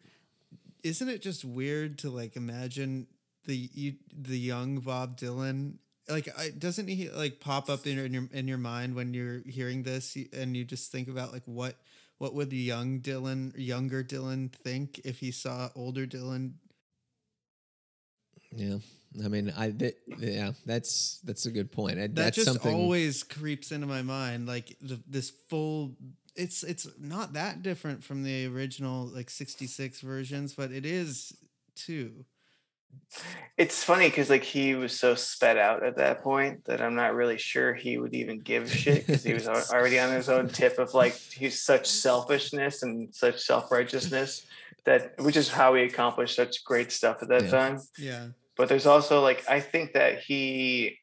isn't 0.83 1.09
it 1.09 1.21
just 1.21 1.43
weird 1.43 1.97
to 1.99 2.09
like 2.09 2.35
imagine 2.37 3.07
the 3.45 3.69
you, 3.73 3.95
the 4.15 4.37
young 4.37 4.79
Bob 4.79 5.17
Dylan 5.17 5.73
like 6.09 6.27
I, 6.37 6.49
doesn't 6.49 6.87
he 6.87 7.09
like 7.09 7.39
pop 7.39 7.69
up 7.69 7.85
in 7.85 7.97
your, 7.97 8.05
in 8.05 8.13
your 8.13 8.29
in 8.31 8.47
your 8.47 8.57
mind 8.57 8.95
when 8.95 9.13
you're 9.13 9.41
hearing 9.45 9.83
this 9.83 10.17
and 10.33 10.55
you 10.55 10.63
just 10.63 10.91
think 10.91 11.07
about 11.07 11.31
like 11.31 11.43
what 11.45 11.75
what 12.21 12.35
would 12.35 12.51
the 12.51 12.57
young 12.57 12.99
Dylan, 13.01 13.51
younger 13.57 14.03
Dylan 14.03 14.51
think 14.51 15.01
if 15.03 15.17
he 15.17 15.31
saw 15.31 15.69
older 15.75 16.05
Dylan? 16.05 16.51
Yeah. 18.55 18.77
I 19.25 19.27
mean, 19.27 19.51
I 19.57 19.71
that, 19.71 19.95
yeah, 20.19 20.51
that's 20.67 21.19
that's 21.23 21.47
a 21.47 21.51
good 21.51 21.71
point. 21.71 21.97
I- 21.97 22.01
That 22.03 22.15
That's 22.15 22.35
just 22.35 22.47
something. 22.47 22.73
always 22.73 23.23
creeps 23.23 23.71
into 23.71 23.87
my 23.87 24.03
mind. 24.03 24.47
Like 24.47 24.77
the, 24.81 25.01
this 25.07 25.31
full, 25.49 25.97
it's 26.35 26.63
it's 26.63 26.87
not 26.99 27.33
that 27.33 27.63
different 27.63 28.03
from 28.03 28.21
the 28.23 28.45
original 28.45 29.07
like 29.07 29.29
'66 29.31 29.99
versions, 30.01 30.53
but 30.53 30.71
it 30.71 30.85
is 30.85 31.33
too. 31.75 32.23
It's 33.57 33.83
funny 33.83 34.09
because 34.09 34.29
like 34.29 34.43
he 34.43 34.73
was 34.75 34.97
so 34.97 35.13
sped 35.15 35.57
out 35.57 35.83
at 35.85 35.97
that 35.97 36.23
point 36.23 36.65
that 36.65 36.81
I'm 36.81 36.95
not 36.95 37.13
really 37.13 37.37
sure 37.37 37.73
he 37.73 37.97
would 37.97 38.13
even 38.15 38.39
give 38.39 38.71
shit 38.71 39.05
because 39.05 39.23
he 39.23 39.33
was 39.33 39.47
already 39.71 39.99
on 39.99 40.11
his 40.13 40.29
own 40.29 40.47
tip 40.47 40.79
of 40.79 40.93
like 40.93 41.13
he's 41.13 41.61
such 41.61 41.87
selfishness 41.87 42.81
and 42.83 43.13
such 43.13 43.41
self 43.41 43.71
righteousness 43.71 44.45
that 44.85 45.13
which 45.21 45.35
is 45.35 45.49
how 45.49 45.75
he 45.75 45.83
accomplished 45.83 46.35
such 46.35 46.63
great 46.63 46.91
stuff 46.91 47.17
at 47.21 47.27
that 47.29 47.43
Yeah. 47.43 47.49
time. 47.51 47.79
Yeah, 47.97 48.27
But 48.55 48.69
there's 48.69 48.87
also 48.87 49.21
like 49.21 49.47
I 49.49 49.59
think 49.59 49.93
that 49.93 50.19
he 50.21 50.97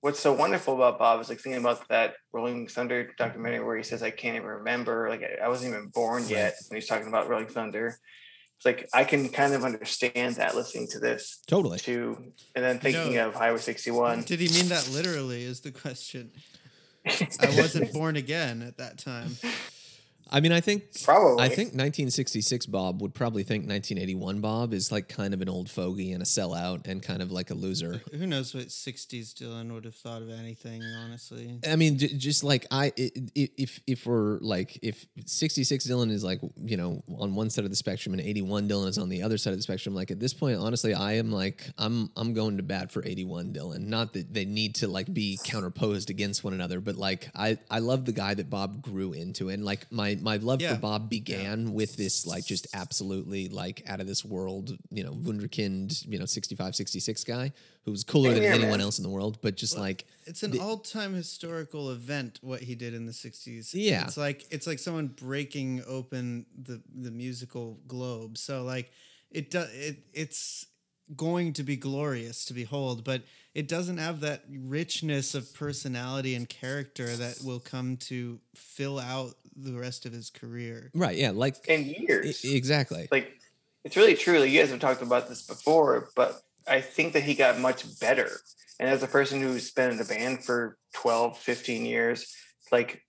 what's 0.00 0.20
so 0.20 0.34
wonderful 0.34 0.74
about 0.74 0.98
Bob 0.98 1.20
is 1.22 1.30
like 1.30 1.40
thinking 1.40 1.60
about 1.62 1.88
that 1.88 2.14
Rolling 2.32 2.68
Thunder 2.68 3.10
documentary 3.16 3.64
where 3.64 3.76
he 3.78 3.82
says 3.82 4.02
I 4.02 4.10
can't 4.10 4.36
even 4.36 4.46
remember 4.48 5.08
like 5.08 5.22
I- 5.22 5.44
I 5.46 5.48
wasn't 5.48 5.72
even 5.72 5.88
born 5.88 6.28
yet 6.28 6.54
when 6.68 6.76
he's 6.78 6.86
talking 6.88 7.08
about 7.08 7.28
Rolling 7.28 7.46
Thunder. 7.48 7.98
It's 8.64 8.80
like 8.80 8.88
I 8.94 9.04
can 9.04 9.28
kind 9.28 9.52
of 9.52 9.62
understand 9.64 10.36
that 10.36 10.54
listening 10.54 10.88
to 10.88 10.98
this 10.98 11.38
totally. 11.46 11.78
too, 11.78 12.32
and 12.54 12.64
then 12.64 12.78
thinking 12.78 13.14
No. 13.14 13.28
of 13.28 13.34
Highway 13.34 13.58
61. 13.58 14.22
did 14.22 14.40
he 14.40 14.48
mean 14.48 14.70
that 14.70 14.88
literally? 14.90 15.44
Is 15.44 15.60
the 15.60 15.70
question. 15.70 16.30
I 17.06 17.54
wasn't 17.58 17.92
born 17.92 18.16
again 18.16 18.62
at 18.62 18.78
that 18.78 18.96
time. 18.98 19.36
I 20.30 20.40
mean, 20.40 20.52
I 20.52 20.60
think 20.60 20.84
Probably. 21.04 21.44
I 21.44 21.48
think 21.48 21.68
1966 21.74 22.66
Bob 22.66 23.00
would 23.02 23.14
probably 23.14 23.42
think 23.44 23.68
1981 23.68 24.40
Bob 24.40 24.72
is 24.72 24.90
like 24.90 25.08
kind 25.08 25.32
of 25.34 25.40
an 25.40 25.48
old 25.48 25.70
fogey 25.70 26.12
and 26.12 26.22
a 26.22 26.24
sellout 26.26 26.86
and 26.88 27.02
kind 27.02 27.22
of 27.22 27.30
like 27.30 27.50
a 27.50 27.54
loser. 27.54 28.00
Who 28.12 28.26
knows 28.26 28.54
what 28.54 28.68
'60s 28.68 29.32
Dylan 29.34 29.72
would 29.72 29.84
have 29.84 29.94
thought 29.94 30.22
of 30.22 30.30
anything? 30.30 30.82
Honestly, 30.82 31.60
I 31.70 31.76
mean, 31.76 31.98
just 31.98 32.42
like 32.42 32.66
I, 32.70 32.86
i- 32.98 33.10
i- 33.36 33.50
if 33.56 33.80
if 33.86 34.06
we're 34.06 34.38
like 34.40 34.78
if 34.82 35.06
66 35.26 35.86
Dylan 35.86 36.10
is 36.10 36.24
like 36.24 36.40
you 36.56 36.76
know 36.76 37.02
on 37.18 37.34
one 37.34 37.50
side 37.50 37.64
of 37.64 37.70
the 37.70 37.76
spectrum 37.76 38.14
and 38.14 38.22
81 38.22 38.68
Dylan 38.68 38.88
is 38.88 38.98
on 38.98 39.08
the 39.08 39.22
other 39.22 39.38
side 39.38 39.52
of 39.52 39.58
the 39.58 39.62
spectrum, 39.62 39.94
like 39.94 40.10
at 40.10 40.20
this 40.20 40.34
point, 40.34 40.58
honestly, 40.58 40.94
I 40.94 41.12
am 41.14 41.30
like 41.30 41.70
I'm 41.78 42.10
I'm 42.16 42.34
going 42.34 42.56
to 42.56 42.62
bat 42.62 42.90
for 42.90 43.04
81 43.04 43.52
Dylan. 43.52 43.86
Not 43.86 44.14
that 44.14 44.32
they 44.32 44.44
need 44.44 44.74
to 44.76 44.88
like 44.88 45.12
be 45.12 45.38
counterposed 45.44 46.10
against 46.10 46.42
one 46.44 46.54
another, 46.54 46.80
but 46.80 46.96
like 46.96 47.28
I 47.36 47.58
I 47.70 47.78
love 47.80 48.04
the 48.04 48.12
guy 48.12 48.34
that 48.34 48.50
Bob 48.50 48.82
grew 48.82 49.12
into, 49.12 49.48
and 49.50 49.64
like 49.64 49.90
my 49.92 50.13
my 50.22 50.36
love 50.36 50.60
Yeah. 50.60 50.74
for 50.74 50.80
Bob 50.80 51.08
began 51.10 51.72
with 51.72 51.96
this 51.96 52.26
like 52.26 52.44
just 52.46 52.66
absolutely 52.74 53.48
like 53.48 53.82
out 53.86 54.00
of 54.00 54.06
this 54.06 54.24
world, 54.24 54.76
you 54.90 55.02
know, 55.04 55.12
wunderkind, 55.12 56.06
you 56.08 56.18
know, 56.18 56.24
65 56.26 56.74
66 56.76 57.24
guy 57.24 57.52
who's 57.84 58.02
cooler 58.04 58.32
than 58.32 58.44
anyone 58.44 58.80
else 58.80 58.98
in 58.98 59.02
the 59.02 59.10
world, 59.10 59.38
but 59.42 59.56
just 59.56 59.76
like 59.78 60.06
it's 60.26 60.42
an 60.42 60.58
all-time 60.58 61.12
historical 61.14 61.90
event 61.90 62.38
what 62.42 62.60
he 62.62 62.74
did 62.74 62.94
in 62.94 63.04
the 63.06 63.12
60s 63.12 63.70
Yeah. 63.74 64.04
it's 64.04 64.16
like 64.16 64.46
it's 64.50 64.66
like 64.66 64.78
someone 64.78 65.08
breaking 65.08 65.82
open 65.86 66.46
the 66.56 66.80
the 66.94 67.10
musical 67.10 67.78
globe 67.86 68.38
so 68.38 68.62
like 68.62 68.90
it 69.30 69.50
does 69.50 69.68
it 69.74 69.98
it's 70.14 70.66
going 71.14 71.52
to 71.52 71.62
be 71.62 71.76
glorious 71.76 72.46
to 72.46 72.54
behold 72.54 73.04
but 73.04 73.22
it 73.52 73.68
doesn't 73.68 73.98
have 73.98 74.20
that 74.20 74.42
richness 74.48 75.34
of 75.34 75.52
personality 75.54 76.34
and 76.34 76.48
character 76.48 77.06
that 77.14 77.38
will 77.44 77.60
come 77.60 77.96
to 77.98 78.40
fill 78.54 78.98
out 78.98 79.34
the 79.56 79.72
rest 79.72 80.06
of 80.06 80.12
his 80.12 80.30
career 80.30 80.90
right, 80.94 81.16
yeah, 81.16 81.30
like 81.30 81.66
in 81.68 81.84
years. 81.84 82.44
exactly. 82.44 83.08
like 83.10 83.32
it's 83.84 83.96
really 83.96 84.14
true. 84.14 84.40
Like, 84.40 84.50
you 84.50 84.60
guys 84.60 84.70
have 84.70 84.80
talked 84.80 85.02
about 85.02 85.28
this 85.28 85.46
before, 85.46 86.08
but 86.16 86.40
I 86.66 86.80
think 86.80 87.12
that 87.12 87.22
he 87.22 87.34
got 87.34 87.60
much 87.60 88.00
better. 88.00 88.30
And 88.80 88.88
as 88.88 89.02
a 89.02 89.06
person 89.06 89.40
who's 89.40 89.70
been 89.70 89.92
in 89.92 90.00
a 90.00 90.04
band 90.04 90.44
for 90.44 90.78
12, 90.94 91.38
15 91.38 91.84
years, 91.84 92.34
like 92.72 93.02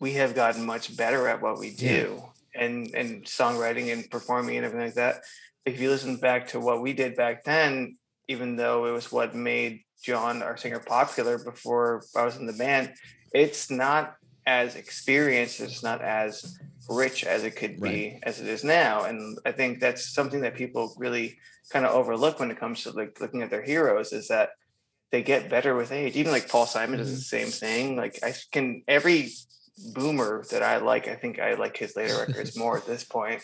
we 0.00 0.14
have 0.14 0.34
gotten 0.34 0.66
much 0.66 0.96
better 0.96 1.28
at 1.28 1.42
what 1.42 1.58
we 1.58 1.70
do 1.70 2.22
and 2.54 2.92
and 2.94 3.24
songwriting 3.24 3.92
and 3.92 4.10
performing 4.10 4.56
and 4.56 4.66
everything 4.66 4.86
like 4.86 4.94
that. 4.94 5.22
If 5.64 5.80
you 5.80 5.90
listen 5.90 6.16
back 6.16 6.48
to 6.48 6.60
what 6.60 6.82
we 6.82 6.92
did 6.92 7.14
back 7.14 7.44
then, 7.44 7.96
even 8.26 8.56
though 8.56 8.86
it 8.86 8.90
was 8.90 9.12
what 9.12 9.34
made 9.34 9.84
John, 10.02 10.42
our 10.42 10.56
singer, 10.56 10.80
popular 10.80 11.38
before 11.38 12.02
I 12.16 12.24
was 12.24 12.36
in 12.36 12.46
the 12.46 12.52
band, 12.52 12.94
it's 13.32 13.70
not 13.70 14.16
as 14.46 14.74
experienced, 14.76 15.60
it's 15.60 15.82
not 15.82 16.02
as 16.02 16.58
rich 16.88 17.24
as 17.24 17.44
it 17.44 17.56
could 17.56 17.80
be 17.80 18.18
as 18.22 18.40
it 18.40 18.48
is 18.48 18.64
now. 18.64 19.04
And 19.04 19.38
I 19.46 19.52
think 19.52 19.80
that's 19.80 20.12
something 20.12 20.40
that 20.42 20.54
people 20.56 20.94
really 20.98 21.38
kind 21.70 21.86
of 21.86 21.92
overlook 21.94 22.40
when 22.40 22.50
it 22.50 22.58
comes 22.58 22.82
to 22.82 22.90
like 22.90 23.20
looking 23.20 23.42
at 23.42 23.50
their 23.50 23.62
heroes 23.62 24.12
is 24.12 24.28
that 24.28 24.50
they 25.10 25.22
get 25.22 25.48
better 25.50 25.74
with 25.76 25.92
age. 25.92 26.16
Even 26.16 26.32
like 26.32 26.48
Paul 26.48 26.66
Simon 26.66 26.98
does 26.98 27.10
the 27.10 27.36
Mm-hmm. 27.36 27.48
same 27.48 27.48
thing. 27.48 27.96
Like 27.96 28.18
I 28.22 28.34
can 28.50 28.82
every 28.88 29.30
boomer 29.94 30.44
that 30.50 30.62
I 30.62 30.78
like, 30.78 31.08
I 31.08 31.14
think 31.14 31.38
I 31.38 31.54
like 31.54 31.76
his 31.76 31.96
later 31.96 32.16
records 32.18 32.56
more 32.56 32.76
at 32.76 32.86
this 32.86 33.04
point. 33.04 33.42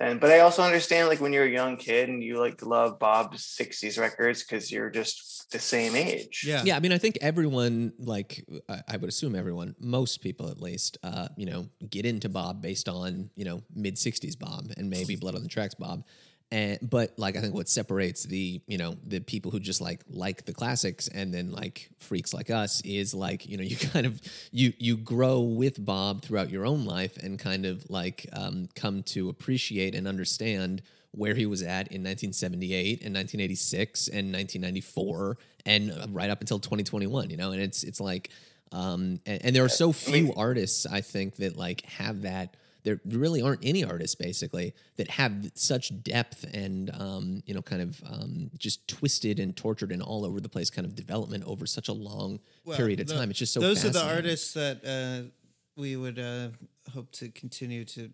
And 0.00 0.20
but 0.20 0.30
I 0.30 0.40
also 0.40 0.62
understand 0.62 1.08
like 1.08 1.20
when 1.20 1.32
you're 1.32 1.44
a 1.44 1.50
young 1.50 1.76
kid 1.76 2.08
and 2.08 2.22
you 2.22 2.38
like 2.38 2.64
love 2.64 2.98
Bob's 2.98 3.56
60s 3.60 3.98
records 3.98 4.42
because 4.42 4.70
you're 4.70 4.90
just 4.90 5.50
the 5.52 5.58
same 5.58 5.94
age. 5.94 6.44
Yeah. 6.46 6.62
Yeah, 6.64 6.76
I 6.76 6.80
mean, 6.80 6.92
I 6.92 6.98
think 6.98 7.18
everyone, 7.20 7.92
like, 7.98 8.44
I, 8.68 8.82
I 8.88 8.96
would 8.96 9.08
assume 9.08 9.36
everyone, 9.36 9.76
most 9.78 10.20
people 10.20 10.48
at 10.48 10.60
least, 10.60 10.98
uh, 11.02 11.28
you 11.36 11.46
know, 11.46 11.68
get 11.88 12.04
into 12.04 12.28
Bob 12.28 12.60
based 12.62 12.88
on, 12.88 13.30
you 13.36 13.44
know, 13.44 13.62
mid 13.74 13.96
60s 13.96 14.38
Bob 14.38 14.72
and 14.76 14.90
maybe 14.90 15.14
Blood 15.14 15.34
on 15.36 15.42
the 15.42 15.48
Tracks 15.48 15.74
Bob. 15.74 16.04
And, 16.52 16.78
but 16.82 17.18
like, 17.18 17.34
I 17.34 17.40
think 17.40 17.54
what 17.54 17.66
separates 17.66 18.24
the, 18.24 18.60
you 18.66 18.76
know, 18.76 18.94
the 19.06 19.20
people 19.20 19.50
who 19.50 19.58
just 19.58 19.80
like, 19.80 20.00
like 20.10 20.44
the 20.44 20.52
classics 20.52 21.08
and 21.08 21.32
then 21.32 21.50
like 21.50 21.88
freaks 21.98 22.34
like 22.34 22.50
us 22.50 22.82
is 22.82 23.14
like, 23.14 23.48
you 23.48 23.56
know, 23.56 23.62
you 23.72 23.76
kind 23.76 24.04
of, 24.04 24.20
you, 24.50 24.74
you 24.76 24.98
grow 24.98 25.40
with 25.40 25.82
Bob 25.82 26.20
throughout 26.20 26.50
your 26.50 26.66
own 26.66 26.84
life 26.84 27.16
and 27.16 27.38
kind 27.38 27.64
of 27.64 27.88
like 27.88 28.26
um, 28.34 28.68
come 28.74 29.02
to 29.04 29.30
appreciate 29.30 29.94
and 29.94 30.06
understand 30.06 30.82
where 31.12 31.34
he 31.34 31.46
was 31.46 31.62
at 31.62 31.88
in 31.88 32.02
1978 32.04 33.02
and 33.02 33.14
1986 33.14 34.08
and 34.08 34.30
1994 34.30 35.38
and 35.64 35.90
uh, 35.90 36.06
right 36.10 36.28
up 36.28 36.42
until 36.42 36.58
2021 36.58 37.30
you 37.30 37.38
know? 37.38 37.52
And 37.52 37.62
it's 37.62 37.82
it's 37.82 38.00
like 38.00 38.28
um 38.72 39.20
and, 39.26 39.44
and 39.44 39.56
there 39.56 39.64
are 39.64 39.68
so 39.68 39.92
few 39.92 40.32
artists 40.34 40.86
i 40.86 41.02
think 41.02 41.36
that 41.36 41.58
like 41.58 41.82
have 41.82 42.22
that 42.22 42.56
there 42.84 43.00
really 43.06 43.40
aren't 43.40 43.60
any 43.64 43.84
artists 43.84 44.14
basically 44.14 44.74
that 44.96 45.08
have 45.10 45.50
such 45.54 46.02
depth 46.02 46.44
and 46.52 46.90
um 46.98 47.42
you 47.46 47.54
know 47.54 47.62
kind 47.62 47.82
of 47.82 48.02
um 48.06 48.50
just 48.58 48.86
twisted 48.88 49.38
and 49.38 49.56
tortured 49.56 49.92
and 49.92 50.02
all 50.02 50.24
over 50.24 50.40
the 50.40 50.48
place 50.48 50.70
kind 50.70 50.86
of 50.86 50.94
development 50.94 51.44
over 51.46 51.66
such 51.66 51.88
a 51.88 51.92
long 51.92 52.40
Well, 52.64 52.76
period 52.76 53.00
of 53.00 53.06
the- 53.06 53.14
time 53.14 53.30
it's 53.30 53.38
just 53.38 53.52
so 53.52 53.60
those 53.60 53.84
are 53.84 53.90
the 53.90 54.04
artists 54.04 54.54
that 54.54 54.84
uh, 54.84 55.28
we 55.76 55.96
would 55.96 56.18
uh, 56.18 56.48
hope 56.92 57.10
to 57.12 57.28
continue 57.30 57.84
to 57.86 58.10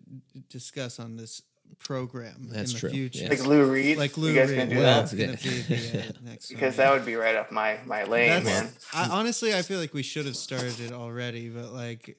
discuss 0.49 0.99
on 0.99 1.17
this 1.17 1.41
program 1.77 2.47
That's 2.49 2.71
in 2.71 2.75
the 2.75 2.79
true, 2.79 2.89
future. 2.89 3.23
yeah. 3.23 3.29
Like 3.29 3.45
Lou 3.45 3.63
Reed. 3.71 3.97
Like 3.97 4.17
you 4.17 4.33
guys 4.33 4.49
Reed. 4.49 4.57
can 4.59 4.69
do 4.69 4.77
Well, 4.77 5.03
that. 5.03 5.13
yeah. 5.13 5.35
be 5.35 5.61
the 5.61 5.99
uh, 5.99 6.11
next 6.23 6.49
Because 6.49 6.77
one. 6.77 6.87
that 6.87 6.93
would 6.93 7.05
be 7.05 7.15
right 7.15 7.35
up 7.35 7.51
my 7.51 7.77
my 7.85 8.05
lane, 8.05 8.43
That's, 8.43 8.45
man. 8.45 8.71
I, 8.93 9.09
honestly, 9.09 9.53
I 9.53 9.61
feel 9.61 9.79
like 9.79 9.93
we 9.93 10.01
should 10.03 10.25
have 10.25 10.35
started 10.35 10.79
it 10.79 10.91
already, 10.93 11.49
but 11.49 11.71
like 11.73 12.17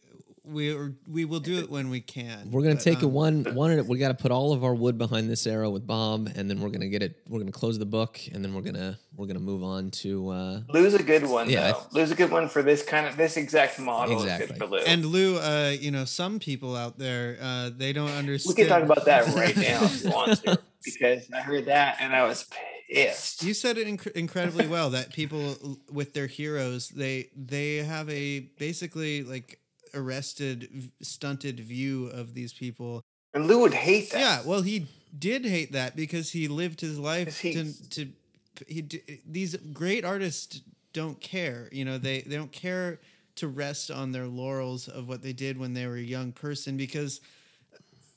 we 0.51 0.77
we 1.09 1.25
will 1.25 1.41
do 1.41 1.59
it 1.59 1.71
when 1.71 1.91
we 1.91 2.01
can. 2.01 2.51
We're 2.51 2.63
gonna 2.63 2.75
But, 2.75 2.85
take 2.85 3.03
a 3.03 3.07
um, 3.07 3.13
one 3.13 3.45
one. 3.55 3.71
at 3.73 3.87
We 3.87 3.99
got 3.99 4.09
to 4.09 4.15
put 4.15 4.31
all 4.31 4.53
of 4.53 4.65
our 4.65 4.75
wood 4.75 4.99
behind 4.99 5.31
this 5.31 5.47
arrow 5.47 5.71
with 5.71 5.87
Bob, 5.87 6.31
and 6.35 6.51
then 6.51 6.61
we're 6.61 6.69
gonna 6.71 6.89
get 6.89 7.03
it. 7.03 7.17
We're 7.29 7.39
gonna 7.41 7.53
close 7.53 7.79
the 7.79 7.87
book, 7.87 8.21
and 8.33 8.45
then 8.45 8.55
we're 8.55 8.63
gonna 8.63 8.99
we're 9.17 9.27
gonna 9.27 9.39
move 9.41 9.63
on 9.63 9.91
to. 10.03 10.29
uh 10.31 10.61
Lou's 10.69 10.95
a 10.95 11.03
good 11.03 11.27
one 11.27 11.49
Yeah, 11.49 11.69
I 11.69 11.73
though. 11.73 11.83
Lou's 11.93 12.11
a 12.11 12.15
good 12.15 12.31
one 12.31 12.49
for 12.49 12.63
this 12.63 12.83
kind 12.83 13.07
of 13.07 13.17
this 13.17 13.37
exact 13.37 13.79
model. 13.79 14.15
Exactly. 14.21 14.47
good 14.49 14.59
for 14.59 14.67
Lou. 14.67 14.79
And 14.79 15.05
Lou, 15.07 15.39
uh, 15.39 15.75
you 15.79 15.91
know, 15.91 16.05
some 16.05 16.39
people 16.39 16.77
out 16.77 16.99
there, 16.99 17.39
uh, 17.41 17.71
they 17.77 17.93
don't 17.93 18.11
understand. 18.11 18.57
we 18.57 18.63
can 18.63 18.69
talk 18.71 18.83
about 18.83 19.05
that 19.07 19.27
right 19.35 19.57
now 19.69 19.85
if 19.85 20.05
you 20.05 20.11
want 20.11 20.43
to, 20.45 20.59
because 20.85 21.29
I 21.33 21.41
heard 21.41 21.67
that 21.67 21.97
and 22.01 22.15
I 22.15 22.25
was 22.27 22.47
pissed. 22.89 23.43
You 23.45 23.55
said 23.55 23.79
it 23.79 23.87
inc- 23.87 24.11
incredibly 24.13 24.67
well 24.67 24.91
that 24.91 25.13
people 25.13 25.79
with 25.93 26.13
their 26.13 26.27
heroes, 26.27 26.89
they 26.89 27.31
they 27.37 27.77
have 27.77 28.09
a 28.11 28.41
basically 28.59 29.23
like 29.23 29.60
arrested, 29.95 30.91
stunted 31.03 31.61
view 31.61 32.07
of 32.07 32.34
these 32.34 32.53
people. 32.53 33.03
And 33.34 33.47
Lou 33.47 33.61
would 33.61 33.74
hate 33.74 34.11
that. 34.11 34.18
Yeah, 34.18 34.43
well, 34.45 34.62
he 34.62 34.86
did 35.16 35.45
hate 35.45 35.72
that 35.72 35.97
because 35.97 36.32
he 36.32 36.49
lived 36.49 36.80
his 36.80 36.99
life 36.99 37.41
to 37.43 37.88
to 37.91 38.09
he 38.66 38.84
these 39.26 39.57
great 39.72 40.05
artists 40.05 40.61
don't 40.93 41.20
care. 41.20 41.68
You 41.72 41.84
know, 41.84 41.99
they 41.99 42.22
they 42.22 42.36
don't 42.36 42.53
care 42.53 42.99
to 43.36 43.49
rest 43.49 43.91
on 43.91 44.12
their 44.12 44.26
laurels 44.26 44.88
of 44.88 45.09
what 45.09 45.22
they 45.22 45.32
did 45.32 45.59
when 45.59 45.74
they 45.74 45.86
were 45.86 45.97
a 45.97 46.01
young 46.01 46.32
person 46.32 46.76
because 46.76 47.20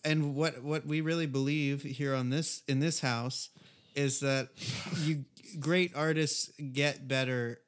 and 0.03 0.36
what 0.36 0.61
what 0.63 0.86
we 0.86 1.01
really 1.01 1.28
believe 1.28 1.84
here 1.84 2.13
on 2.13 2.30
this 2.30 2.61
in 2.67 2.80
this 2.80 2.99
house 2.99 3.49
is 3.95 4.19
that 4.19 4.49
you 5.03 5.24
great 5.59 5.95
artists 5.95 6.51
get 6.74 7.07
better 7.07 7.59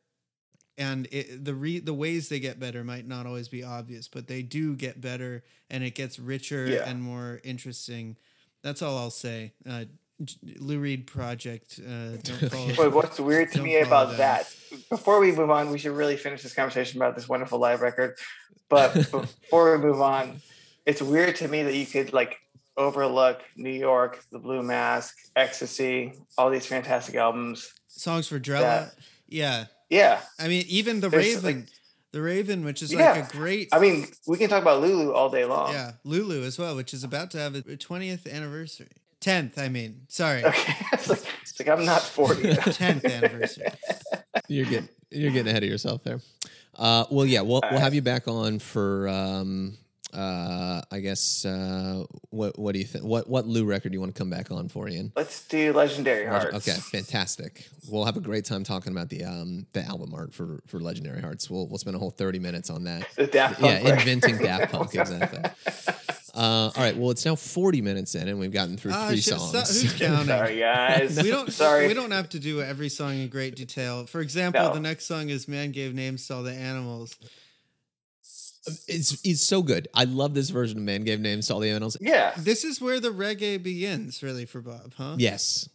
and 0.77 1.07
it, 1.11 1.43
the 1.45 1.53
re, 1.53 1.79
the 1.79 1.93
ways 1.93 2.29
they 2.29 2.39
get 2.39 2.59
better 2.59 2.83
might 2.83 3.07
not 3.07 3.25
always 3.25 3.47
be 3.47 3.63
obvious 3.63 4.07
but 4.07 4.27
they 4.27 4.41
do 4.41 4.75
get 4.75 4.99
better 4.99 5.43
and 5.69 5.83
it 5.83 5.95
gets 5.95 6.19
richer 6.19 6.67
Yeah. 6.67 6.89
and 6.89 7.01
more 7.01 7.39
interesting 7.43 8.17
that's 8.63 8.81
all 8.81 8.97
i'll 8.97 9.09
say 9.11 9.53
uh, 9.69 9.85
lou 10.59 10.79
reed 10.79 11.07
project 11.07 11.79
uh, 11.85 12.17
don't 12.23 12.75
But 12.77 12.93
what's 12.93 13.19
weird 13.19 13.51
to 13.51 13.57
Don't 13.57 13.65
me 13.65 13.77
about 13.79 14.17
that, 14.17 14.53
before 14.89 15.19
we 15.19 15.31
move 15.31 15.49
on, 15.49 15.71
we 15.71 15.77
should 15.77 15.91
really 15.91 16.15
finish 16.17 16.41
this 16.43 16.53
conversation 16.53 17.01
about 17.01 17.15
this 17.15 17.27
wonderful 17.27 17.59
live 17.59 17.81
record. 17.81 18.15
But 18.69 18.93
before 19.11 19.77
we 19.77 19.83
move 19.85 19.99
on, 20.01 20.41
it's 20.85 21.01
weird 21.01 21.35
to 21.37 21.47
me 21.49 21.63
that 21.63 21.75
you 21.75 21.85
could 21.85 22.13
like 22.13 22.37
overlook 22.77 23.41
New 23.57 23.69
York, 23.71 24.23
The 24.31 24.39
Blue 24.39 24.61
Mask, 24.63 25.15
Ecstasy, 25.35 26.13
all 26.37 26.49
these 26.49 26.65
fantastic 26.65 27.15
albums. 27.15 27.69
songs 27.87 28.27
for 28.27 28.39
drella 28.39 28.61
Yeah. 28.61 28.89
yeah 29.27 29.65
Yeah. 29.89 30.19
i 30.39 30.47
mean 30.47 30.65
even 30.67 30.99
the 30.99 31.09
There's, 31.09 31.35
raven 31.35 31.59
like- 31.61 31.69
the 32.11 32.21
raven 32.21 32.63
which 32.63 32.81
is 32.81 32.93
Yeah. 32.93 33.11
like 33.11 33.29
a 33.29 33.31
great 33.37 33.69
I 33.73 33.79
mean, 33.79 34.07
we 34.25 34.37
can 34.37 34.49
talk 34.49 34.61
about 34.61 34.81
Lulu 34.81 35.11
all 35.11 35.29
day 35.29 35.43
long. 35.43 35.73
Yeah, 35.73 35.93
Lulu 36.05 36.43
as 36.43 36.57
well, 36.57 36.73
which 36.75 36.93
is 36.93 37.03
about 37.03 37.29
to 37.31 37.39
have 37.39 37.55
a 37.55 37.61
20th 37.61 38.31
anniversary. 38.31 38.87
10th, 39.19 39.57
I 39.57 39.67
mean. 39.67 40.01
Sorry. 40.07 40.45
Okay. 40.45 40.73
it's, 40.93 41.09
like, 41.09 41.23
it's 41.41 41.59
like 41.59 41.67
I'm 41.67 41.83
not 41.83 42.01
40. 42.01 42.43
10th 42.53 43.03
anniversary. 43.11 43.65
you're 44.47 44.65
getting 44.65 44.87
you're 45.11 45.31
getting 45.31 45.49
ahead 45.49 45.63
of 45.63 45.69
yourself 45.69 46.03
there. 46.03 46.21
Uh, 46.73 47.03
well, 47.11 47.25
yeah, 47.25 47.41
we'll 47.41 47.61
we'll 47.69 47.81
have 47.81 47.93
you 47.93 48.01
back 48.01 48.27
on 48.29 48.59
for. 48.59 49.09
Um, 49.09 49.77
uh, 50.15 50.81
I 50.91 50.99
guess. 50.99 51.45
Uh, 51.45 52.03
what 52.29 52.57
what 52.57 52.73
do 52.73 52.79
you 52.79 52.85
think? 52.85 53.03
What 53.03 53.29
what 53.29 53.45
Lou 53.47 53.65
record 53.65 53.89
do 53.89 53.95
you 53.95 53.99
want 53.99 54.13
to 54.15 54.17
come 54.19 54.29
back 54.29 54.51
on 54.51 54.69
for, 54.69 54.87
Ian? 54.87 55.11
Let's 55.15 55.45
do 55.47 55.73
Legendary 55.73 56.25
Hearts. 56.25 56.55
Okay, 56.55 56.77
fantastic. 56.79 57.67
We'll 57.89 58.05
have 58.05 58.17
a 58.17 58.21
great 58.21 58.45
time 58.45 58.63
talking 58.63 58.91
about 58.91 59.09
the 59.09 59.23
um 59.25 59.65
the 59.73 59.81
album 59.83 60.13
art 60.15 60.33
for 60.33 60.61
for 60.67 60.79
Legendary 60.79 61.21
Hearts. 61.21 61.49
We'll 61.49 61.67
we'll 61.67 61.77
spend 61.77 61.95
a 61.95 61.99
whole 61.99 62.11
thirty 62.11 62.39
minutes 62.39 62.69
on 62.69 62.85
that. 62.85 63.07
The 63.15 63.27
Daft 63.27 63.59
yeah, 63.61 63.79
Punk 63.79 63.85
record. 63.85 63.99
inventing 64.07 64.37
Daft 64.39 64.71
Punk 64.71 64.95
exactly. 64.95 65.43
Uh, 66.33 66.69
all 66.75 66.83
right, 66.83 66.97
well, 66.97 67.11
it's 67.11 67.25
now 67.25 67.35
forty 67.35 67.81
minutes 67.81 68.13
in, 68.13 68.27
and 68.27 68.37
we've 68.39 68.51
gotten 68.51 68.75
through 68.75 68.91
Ah, 68.93 69.07
three 69.07 69.21
shit, 69.21 69.35
songs. 69.39 69.49
stop- 69.49 69.67
who's 69.67 69.93
counting? 69.97 70.27
Sorry, 70.27 70.59
guys. 70.59 71.21
We 71.23 71.29
don't. 71.29 71.49
Sorry. 71.51 71.87
We 71.87 71.93
don't 71.93 72.11
have 72.11 72.27
to 72.29 72.39
do 72.39 72.61
every 72.61 72.89
song 72.89 73.17
in 73.19 73.29
great 73.29 73.55
detail. 73.55 74.05
For 74.05 74.19
example, 74.19 74.61
No. 74.63 74.73
the 74.73 74.81
next 74.81 75.05
song 75.05 75.29
is 75.29 75.47
"Man 75.47 75.71
Gave 75.71 75.93
Names 75.95 76.27
to 76.27 76.35
All 76.35 76.43
the 76.43 76.51
Animals." 76.51 77.15
It's 78.87 79.23
it's 79.25 79.41
so 79.41 79.61
good. 79.61 79.87
I 79.93 80.05
love 80.05 80.33
this 80.33 80.49
version 80.49 80.77
of 80.77 80.83
Man 80.83 81.03
Gave 81.03 81.19
Names 81.19 81.47
to 81.47 81.53
All 81.53 81.59
the 81.59 81.69
Animals. 81.69 81.97
Yeah. 82.01 82.33
This 82.37 82.63
is 82.63 82.81
where 82.81 82.99
the 82.99 83.09
reggae 83.09 83.61
begins, 83.61 84.23
really, 84.23 84.45
for 84.45 84.61
Bob, 84.61 84.93
huh? 84.97 85.15
Yes. 85.17 85.69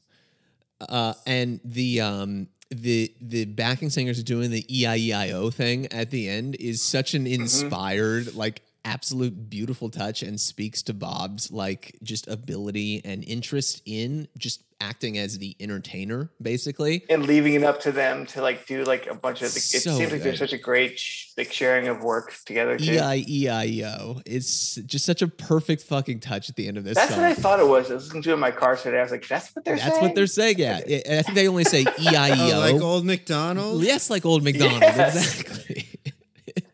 Uh, 0.81 1.15
and 1.27 1.61
the 1.65 2.01
um 2.01 2.49
the 2.71 3.13
the 3.21 3.45
backing 3.45 3.91
singers 3.91 4.23
doing 4.23 4.51
the 4.51 4.65
E 4.69 4.87
I 4.87 4.97
E 4.97 5.13
I 5.13 5.31
O 5.33 5.51
thing 5.51 5.87
at 5.93 6.11
the 6.11 6.29
end 6.29 6.57
is 6.59 6.83
such 6.83 7.15
an 7.15 7.27
inspired 7.27 8.35
like 8.35 8.63
absolute 8.85 9.51
beautiful 9.51 9.91
touch 9.91 10.23
and 10.23 10.41
speaks 10.41 10.83
to 10.83 10.95
Bob's 10.95 11.51
like 11.53 11.97
just 12.03 12.29
ability 12.29 13.03
and 13.05 13.25
interest 13.25 13.83
in 13.85 14.27
just 14.39 14.63
acting 14.81 15.19
as 15.19 15.39
the 15.39 15.55
entertainer 15.61 16.31
basically. 16.41 17.05
and 17.11 17.27
leaving 17.27 17.55
it 17.55 17.63
up 17.63 17.81
to 17.83 17.93
them 17.93 18.27
to 18.27 18.41
like 18.43 18.67
do 18.67 18.85
like 18.85 19.07
a 19.07 19.15
bunch 19.15 19.43
of. 19.43 19.49
It 19.49 19.61
So 19.61 19.97
seems 19.97 20.11
like 20.13 20.23
there's 20.23 20.39
such 20.39 20.53
a 20.53 20.59
great 20.59 20.99
sh- 20.99 21.29
like 21.37 21.53
sharing 21.53 21.89
of 21.89 22.03
work 22.03 22.35
together 22.47 22.79
too. 22.79 22.93
E 22.93 22.99
I 22.99 23.25
E 23.29 23.49
I 23.49 23.65
E 23.67 23.85
O 23.85 24.21
is 24.27 24.77
just 24.87 25.05
such 25.05 25.23
a 25.23 25.29
perfect 25.29 25.83
fucking 25.83 26.21
touch 26.21 26.49
at 26.49 26.57
the 26.57 26.67
end 26.69 26.77
of 26.79 26.85
this 26.85 26.95
That's 26.97 27.11
song. 27.13 27.21
what 27.23 27.31
I 27.31 27.35
thought 27.35 27.61
it 27.61 27.67
was. 27.67 27.91
I 27.91 27.95
was 27.95 28.05
listening 28.05 28.23
to 28.25 28.31
it 28.31 28.35
in 28.35 28.41
my 28.41 28.51
car 28.51 28.77
today. 28.77 28.99
I 28.99 29.03
was 29.03 29.13
like, 29.13 29.27
"That's 29.29 29.55
what 29.55 29.65
they're 29.65 29.77
saying. 29.77 29.85
That's 29.87 29.97
saying." 29.99 30.07
what 30.09 30.15
they're 30.15 30.27
saying. 30.27 30.59
Yeah, 30.59 30.81
I 31.15 31.19
I 31.19 31.23
think 31.23 31.35
they 31.35 31.49
only 31.49 31.65
say 31.65 31.81
E 32.01 32.07
I 32.09 32.31
E 32.49 32.53
Oh, 32.53 32.59
like 32.61 32.81
old 32.81 33.05
McDonald. 33.05 33.83
Yes, 33.83 34.11
like 34.11 34.25
old 34.25 34.43
McDonald. 34.43 34.81
Yes. 34.81 35.41
Exactly. 35.41 35.87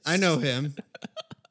I 0.05 0.17
know 0.17 0.39
him. 0.39 0.75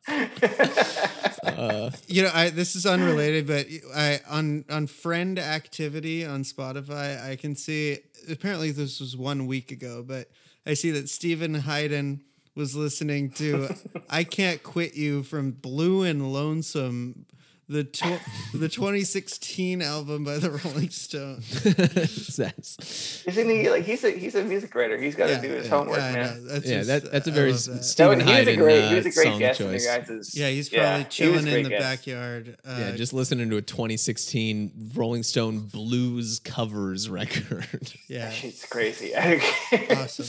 Uh, 0.07 1.89
You 2.07 2.23
know, 2.23 2.31
I 2.33 2.49
this 2.49 2.75
is 2.75 2.85
unrelated, 2.85 3.47
but 3.47 3.67
I 3.95 4.19
on 4.29 4.65
on 4.69 4.87
friend 4.87 5.37
activity 5.39 6.25
on 6.25 6.43
Spotify, 6.43 7.23
I 7.23 7.35
can 7.35 7.55
see 7.55 7.99
apparently 8.29 8.71
this 8.71 8.99
was 8.99 9.15
one 9.15 9.47
week 9.47 9.71
ago, 9.71 10.03
but 10.05 10.29
I 10.65 10.73
see 10.73 10.91
that 10.91 11.09
Steven 11.09 11.53
Hyden 11.53 12.23
was 12.55 12.75
listening 12.75 13.29
to 13.31 13.69
"I 14.09 14.23
Can't 14.23 14.61
Quit 14.63 14.95
You" 14.95 15.23
from 15.23 15.51
Blue 15.51 16.03
and 16.03 16.33
Lonesome 16.33 17.25
the 17.67 17.83
tw- 17.83 18.21
the 18.53 18.69
2016 18.69 19.81
album 19.81 20.23
by 20.23 20.37
the 20.37 20.51
Rolling 20.51 20.89
Stones. 20.89 21.63
That's- 22.37 23.23
Isn't 23.25 23.49
he 23.49 23.69
like 23.69 23.83
he's 23.83 24.03
a 24.03 24.11
he's 24.11 24.35
a 24.35 24.43
music 24.43 24.73
writer? 24.75 24.97
He's 24.97 25.15
got 25.15 25.27
to 25.27 25.41
do 25.41 25.49
his 25.53 25.67
homework, 25.67 25.99
I 25.99 26.11
know. 26.11 26.17
man. 26.17 26.47
That's 26.47 26.65
yeah, 26.67 26.77
just- 26.83 26.87
that, 26.87 27.11
that's 27.11 27.27
a 27.27 27.31
very 27.31 27.51
love 27.51 27.59
s- 27.59 27.65
that. 27.65 27.73
That 27.75 27.83
Stephen 27.83 28.17
was, 28.19 28.27
he 28.27 28.33
was 28.39 28.47
a 28.47 28.55
great 28.55 28.83
uh, 28.83 28.89
he 28.89 28.95
was 28.95 29.05
a 29.05 29.11
great 29.11 29.27
song 29.27 29.39
guest 29.39 29.61
in 29.61 29.67
choice. 29.71 29.85
your 29.85 29.97
guys'. 29.99 30.35
Yeah, 30.37 30.49
he's 30.49 30.71
yeah, 30.71 30.79
probably 30.83 31.03
he 31.03 31.09
chilling 31.09 31.47
in 31.47 31.63
the 31.63 31.69
guest. 31.69 31.81
backyard. 31.83 32.57
Uh, 32.65 32.75
yeah, 32.79 32.91
just 32.95 33.13
listening 33.13 33.49
to 33.49 33.57
a 33.57 33.61
2016 33.61 34.91
Rolling 34.95 35.23
Stone 35.23 35.61
blues 35.61 36.39
covers 36.39 37.09
record. 37.09 37.65
yeah, 38.07 38.31
It's 38.43 38.65
crazy. 38.65 39.13
awesome. 39.15 40.25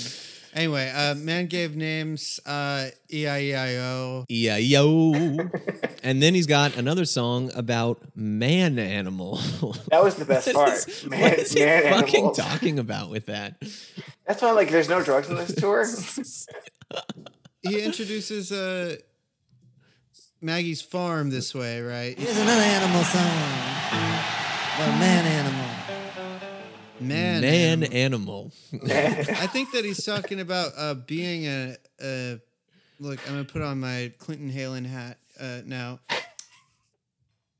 Anyway, 0.57 0.90
uh, 0.90 1.14
man 1.14 1.46
gave 1.48 1.76
names 1.76 2.40
uh, 2.46 2.86
E-I-E-I-O. 3.12 4.24
yeah, 4.30 4.57
and 6.02 6.22
then 6.22 6.34
he's 6.34 6.46
got 6.46 6.76
another 6.78 7.04
song 7.04 7.50
about 7.54 8.00
man 8.16 8.78
animal. 8.78 9.36
That 9.90 10.02
was 10.02 10.14
the 10.16 10.24
best 10.24 10.50
part. 10.54 10.72
is- 10.72 11.04
Man, 11.07 11.20
what 11.20 11.38
is 11.38 11.52
he 11.52 11.61
man 11.62 11.82
fucking 11.92 12.14
animals. 12.16 12.38
talking 12.38 12.78
about 12.78 13.11
with 13.11 13.26
that? 13.26 13.62
That's 14.26 14.40
why 14.40 14.52
like 14.52 14.70
there's 14.70 14.88
no 14.88 15.02
drugs 15.02 15.28
on 15.28 15.36
this 15.36 15.54
tour. 15.54 15.84
He 17.62 17.82
introduces 17.82 18.50
uh, 18.50 18.96
Maggie's 20.40 20.80
farm 20.80 21.28
this 21.30 21.54
way, 21.54 21.80
right? 21.82 22.18
Here's 22.18 22.36
another 22.38 22.62
animal 22.62 23.02
song. 23.04 23.22
The 24.78 24.86
man 25.00 25.26
animal. 25.26 25.65
Man, 27.01 27.42
man 27.42 27.84
animal. 27.84 28.53
I 28.72 29.47
think 29.47 29.72
that 29.72 29.84
he's 29.84 30.05
talking 30.05 30.40
about 30.40 30.72
uh, 30.76 30.94
being 30.94 31.47
a, 31.47 31.76
a. 32.03 32.40
Look, 32.99 33.20
I'm 33.26 33.34
gonna 33.34 33.44
put 33.44 33.62
on 33.62 33.80
my 33.80 34.12
Clinton 34.18 34.51
Heylin 34.51 34.86
hat 34.86 35.18
uh, 35.38 35.61
now. 35.66 36.01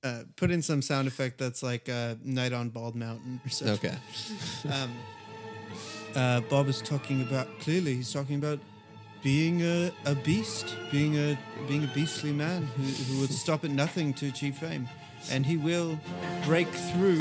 Uh, 0.03 0.23
put 0.37 0.51
in 0.51 0.63
some 0.63 0.81
sound 0.81 1.09
effect 1.09 1.39
that's 1.39 1.63
like 1.63 1.89
uh, 1.89 2.15
"Night 2.25 2.53
on 2.53 2.71
Bald 2.71 2.95
Mountain" 2.95 3.41
or 3.45 3.51
something. 3.51 3.91
Okay. 3.91 3.99
Um, 4.73 4.93
uh, 6.15 6.41
Bob 6.49 6.69
is 6.69 6.81
talking 6.81 7.21
about 7.21 7.47
clearly. 7.61 7.95
He's 7.95 8.13
talking 8.13 8.37
about 8.37 8.59
being 9.23 9.61
a, 9.63 9.93
a 10.07 10.15
beast, 10.15 10.75
being 10.91 11.17
a 11.19 11.39
being 11.69 11.85
a 11.85 11.89
beastly 11.89 12.33
man 12.33 12.63
who, 12.63 12.83
who 12.83 13.21
would 13.21 13.31
stop 13.31 13.65
at 13.65 13.71
nothing 13.71 14.15
to 14.15 14.29
achieve 14.29 14.57
fame, 14.57 14.89
and 15.31 15.45
he 15.45 15.59
will 15.59 15.99
break 16.45 16.69
through 16.69 17.21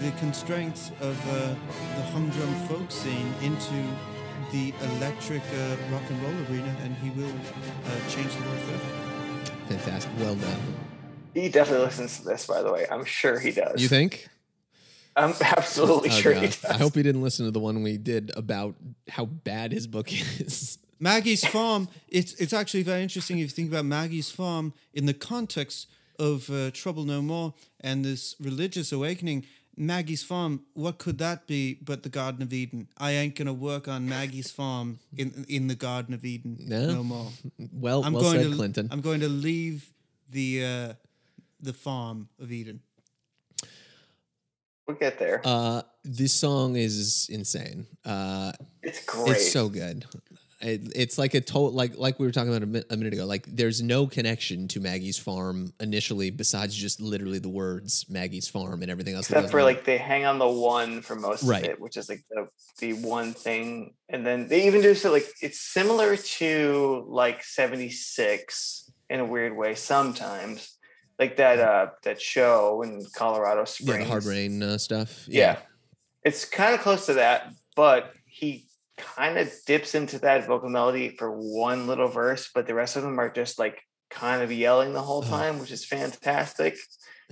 the 0.00 0.10
constraints 0.18 0.90
of 1.00 1.16
uh, 1.28 1.54
the 1.96 2.02
humdrum 2.12 2.54
folk 2.68 2.90
scene 2.90 3.32
into 3.42 3.84
the 4.52 4.72
electric 4.96 5.42
uh, 5.54 5.76
rock 5.92 6.02
and 6.08 6.22
roll 6.22 6.32
arena, 6.50 6.74
and 6.82 6.94
he 6.96 7.10
will 7.10 7.28
uh, 7.28 8.08
change 8.08 8.32
the 8.34 8.42
world 8.42 8.60
forever. 8.60 9.54
Fantastic. 9.68 10.10
Well 10.18 10.34
done. 10.36 10.60
he 11.34 11.48
definitely 11.48 11.86
listens 11.86 12.18
to 12.18 12.24
this, 12.24 12.46
by 12.46 12.62
the 12.62 12.72
way. 12.72 12.86
I'm 12.90 13.04
sure 13.04 13.38
he 13.38 13.50
does. 13.50 13.82
You 13.82 13.88
think? 13.88 14.28
I'm 15.16 15.34
absolutely 15.42 16.10
Oh, 16.10 16.12
sure 16.12 16.32
he 16.32 16.46
does. 16.46 16.64
I 16.64 16.74
hope 16.78 16.94
he 16.94 17.02
didn't 17.02 17.22
listen 17.22 17.44
to 17.46 17.50
the 17.50 17.58
one 17.60 17.82
we 17.82 17.98
did 17.98 18.30
about 18.36 18.76
how 19.08 19.24
bad 19.26 19.72
his 19.72 19.86
book 19.86 20.08
is. 20.40 20.78
Maggie's 21.00 21.44
farm. 21.44 21.88
It's 22.08 22.32
it's 22.34 22.52
actually 22.52 22.82
very 22.82 23.02
interesting 23.02 23.38
if 23.38 23.42
you 23.44 23.48
think 23.48 23.68
about 23.70 23.84
Maggie's 23.84 24.30
farm 24.30 24.72
in 24.94 25.06
the 25.06 25.14
context 25.14 25.88
of 26.18 26.50
uh, 26.50 26.70
Trouble 26.72 27.04
No 27.04 27.22
More 27.22 27.54
and 27.80 28.04
this 28.04 28.34
religious 28.40 28.90
awakening. 28.90 29.44
Maggie's 29.78 30.22
farm. 30.22 30.64
What 30.74 30.98
could 30.98 31.18
that 31.18 31.46
be 31.46 31.78
but 31.82 32.02
the 32.02 32.08
Garden 32.08 32.42
of 32.42 32.52
Eden? 32.52 32.88
I 32.98 33.12
ain't 33.12 33.36
gonna 33.36 33.52
work 33.52 33.88
on 33.88 34.08
Maggie's 34.08 34.50
farm 34.50 34.98
in 35.16 35.46
in 35.48 35.68
the 35.68 35.74
Garden 35.74 36.14
of 36.14 36.24
Eden 36.24 36.56
No. 36.60 36.92
no 36.92 37.02
more. 37.04 37.30
Well, 37.72 38.02
I'm 38.04 38.12
well 38.12 38.22
going 38.22 38.42
said, 38.42 38.50
to 38.50 38.56
Clinton. 38.56 38.88
I'm 38.90 39.00
going 39.00 39.20
to 39.20 39.28
leave 39.28 39.92
the 40.30 40.64
uh, 40.64 40.92
the 41.60 41.72
farm 41.72 42.28
of 42.40 42.50
Eden. 42.50 42.80
We'll 44.86 44.96
get 44.96 45.18
there. 45.18 45.42
Uh, 45.44 45.82
this 46.02 46.32
song 46.32 46.76
is 46.76 47.28
insane. 47.30 47.86
Uh, 48.04 48.52
it's 48.82 49.04
great. 49.04 49.36
it's 49.36 49.52
so 49.52 49.68
good. 49.68 50.06
It, 50.60 50.92
it's 50.96 51.18
like 51.18 51.34
a 51.34 51.40
total 51.40 51.70
like 51.72 51.96
like 51.96 52.18
we 52.18 52.26
were 52.26 52.32
talking 52.32 52.48
about 52.50 52.64
a, 52.64 52.66
mi- 52.66 52.82
a 52.90 52.96
minute 52.96 53.12
ago. 53.12 53.26
Like 53.26 53.46
there's 53.46 53.80
no 53.80 54.08
connection 54.08 54.66
to 54.68 54.80
Maggie's 54.80 55.16
farm 55.16 55.72
initially, 55.78 56.30
besides 56.30 56.74
just 56.74 57.00
literally 57.00 57.38
the 57.38 57.48
words 57.48 58.04
Maggie's 58.08 58.48
farm 58.48 58.82
and 58.82 58.90
everything 58.90 59.14
else. 59.14 59.30
Except 59.30 59.50
for 59.50 59.60
on. 59.60 59.66
like 59.66 59.84
they 59.84 59.98
hang 59.98 60.24
on 60.24 60.38
the 60.40 60.48
one 60.48 61.00
for 61.02 61.14
most 61.14 61.44
Right. 61.44 61.62
of 61.62 61.70
it, 61.70 61.80
which 61.80 61.96
is 61.96 62.08
like 62.08 62.24
the 62.30 62.48
the 62.80 62.94
one 62.94 63.34
thing, 63.34 63.94
and 64.08 64.26
then 64.26 64.48
they 64.48 64.66
even 64.66 64.82
do 64.82 64.94
so 64.96 65.12
like 65.12 65.28
it's 65.40 65.60
similar 65.60 66.16
to 66.16 67.04
like 67.08 67.44
'76 67.44 68.90
in 69.10 69.20
a 69.20 69.24
weird 69.24 69.56
way 69.56 69.74
sometimes, 69.76 70.76
like 71.20 71.36
that 71.36 71.58
uh 71.60 71.86
that 72.02 72.20
show 72.20 72.82
in 72.82 73.04
Colorado 73.14 73.64
yeah, 73.80 73.98
the 73.98 74.04
hard 74.06 74.24
rain 74.24 74.62
uh, 74.62 74.76
stuff. 74.78 75.24
Yeah. 75.28 75.58
It's 76.24 76.44
kind 76.44 76.74
of 76.74 76.80
close 76.80 77.06
to 77.06 77.14
that, 77.14 77.52
but 77.76 78.12
kind 78.98 79.38
of 79.38 79.52
dips 79.66 79.94
into 79.94 80.18
that 80.20 80.46
vocal 80.46 80.68
melody 80.68 81.16
for 81.16 81.30
one 81.30 81.86
little 81.86 82.08
verse, 82.08 82.50
but 82.54 82.66
the 82.66 82.74
rest 82.74 82.96
of 82.96 83.02
them 83.02 83.18
are 83.18 83.30
just 83.30 83.58
like 83.58 83.82
kind 84.10 84.42
of 84.42 84.50
yelling 84.52 84.92
the 84.92 85.02
whole 85.02 85.24
Oh. 85.26 85.28
time, 85.28 85.58
which 85.58 85.70
is 85.70 85.84
fantastic. 85.84 86.76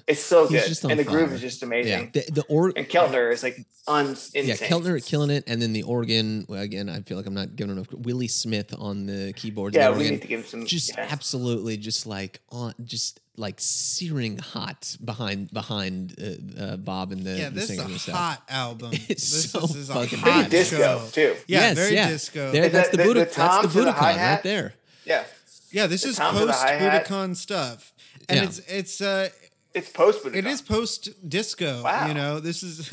It's 0.07 0.21
so 0.23 0.47
He's 0.47 0.61
good. 0.61 0.69
just 0.69 0.85
And 0.85 1.01
the 1.01 1.05
groove 1.05 1.33
is 1.33 1.41
just 1.41 1.62
yeah. 1.62 1.67
amazing. 1.69 2.11
The, 2.12 2.25
the 2.31 2.43
or 2.51 2.71
And 2.77 2.87
Keltner 2.87 3.33
is 3.33 3.43
like 3.43 3.57
un 3.89 4.09
insane. 4.09 4.47
yeah, 4.47 4.55
Keltner 4.55 5.05
killing 5.05 5.31
it, 5.31 5.45
and 5.47 5.61
then 5.61 5.73
the 5.73 5.85
organ. 5.85 6.45
Again, 6.51 6.91
I 6.91 7.01
feel 7.01 7.17
like 7.17 7.27
I'm 7.27 7.33
not 7.35 7.57
giving 7.57 7.73
enough. 7.75 7.87
Willie 7.93 8.29
Smith 8.29 8.75
on 8.79 9.07
the 9.07 9.33
keyboards. 9.35 9.75
Yeah, 9.75 9.91
the 9.91 9.99
we 9.99 10.11
need 10.11 10.21
to 10.23 10.29
give 10.29 10.47
some 10.47 10.67
just 10.67 10.91
yeah. 10.97 11.07
absolutely 11.11 11.79
just 11.79 12.07
like 12.07 12.41
on 12.51 12.75
just 12.85 13.21
like 13.39 13.57
searing 13.59 14.39
hot 14.39 14.97
behind 15.05 15.53
behind 15.53 16.14
uh, 16.18 16.62
uh, 16.62 16.76
Bob 16.76 17.12
and 17.12 17.22
the, 17.24 17.32
Yeah, 17.37 17.49
the 17.51 17.55
this 17.57 17.64
is 17.70 17.76
singer 17.76 17.82
and 17.84 17.95
a 17.95 17.99
stuff. 17.99 18.14
hot 18.16 18.43
album. 18.49 18.91
It's 19.09 19.30
this 19.30 19.51
so 19.51 19.61
is 19.64 19.91
a 19.91 19.95
fucking 19.95 20.20
pretty 20.20 20.41
hot 20.43 20.51
disco 20.51 20.76
show. 20.78 21.07
too. 21.12 21.37
Yeah, 21.47 21.61
yes, 21.61 21.76
very 21.78 21.95
yeah. 21.95 22.09
disco. 22.09 22.53
There, 22.53 22.64
Is 22.64 22.72
that's 22.72 22.89
that 22.91 22.97
the 22.97 23.03
the- 23.03 23.05
Buddha, 23.05 23.20
the 23.20 23.24
that's 23.26 23.37
the 23.37 23.43
tom 23.43 23.84
the 23.84 23.91
Budokan 23.93 24.16
right 24.16 24.43
there. 24.43 24.74
Yeah. 25.05 25.24
Yeah, 25.70 25.87
this 25.87 26.03
The 26.03 26.09
is 26.11 26.16
sound 26.16 26.37
of 26.37 26.41
the 26.47 26.53
post 26.53 26.62
hi-hat. 26.64 27.07
Budokan 27.07 27.37
stuff, 27.37 27.93
and 28.28 28.39
Yeah. 28.39 28.45
it's 28.45 28.59
it's 28.61 29.01
uh 29.01 29.28
It's 29.74 29.91
post 29.91 30.20
but 30.24 30.34
it 30.34 30.47
is 30.47 30.62
post 30.62 31.11
disco. 31.28 31.82
Wow. 31.82 32.07
You 32.09 32.14
know, 32.14 32.41
this 32.41 32.62
is 32.62 32.89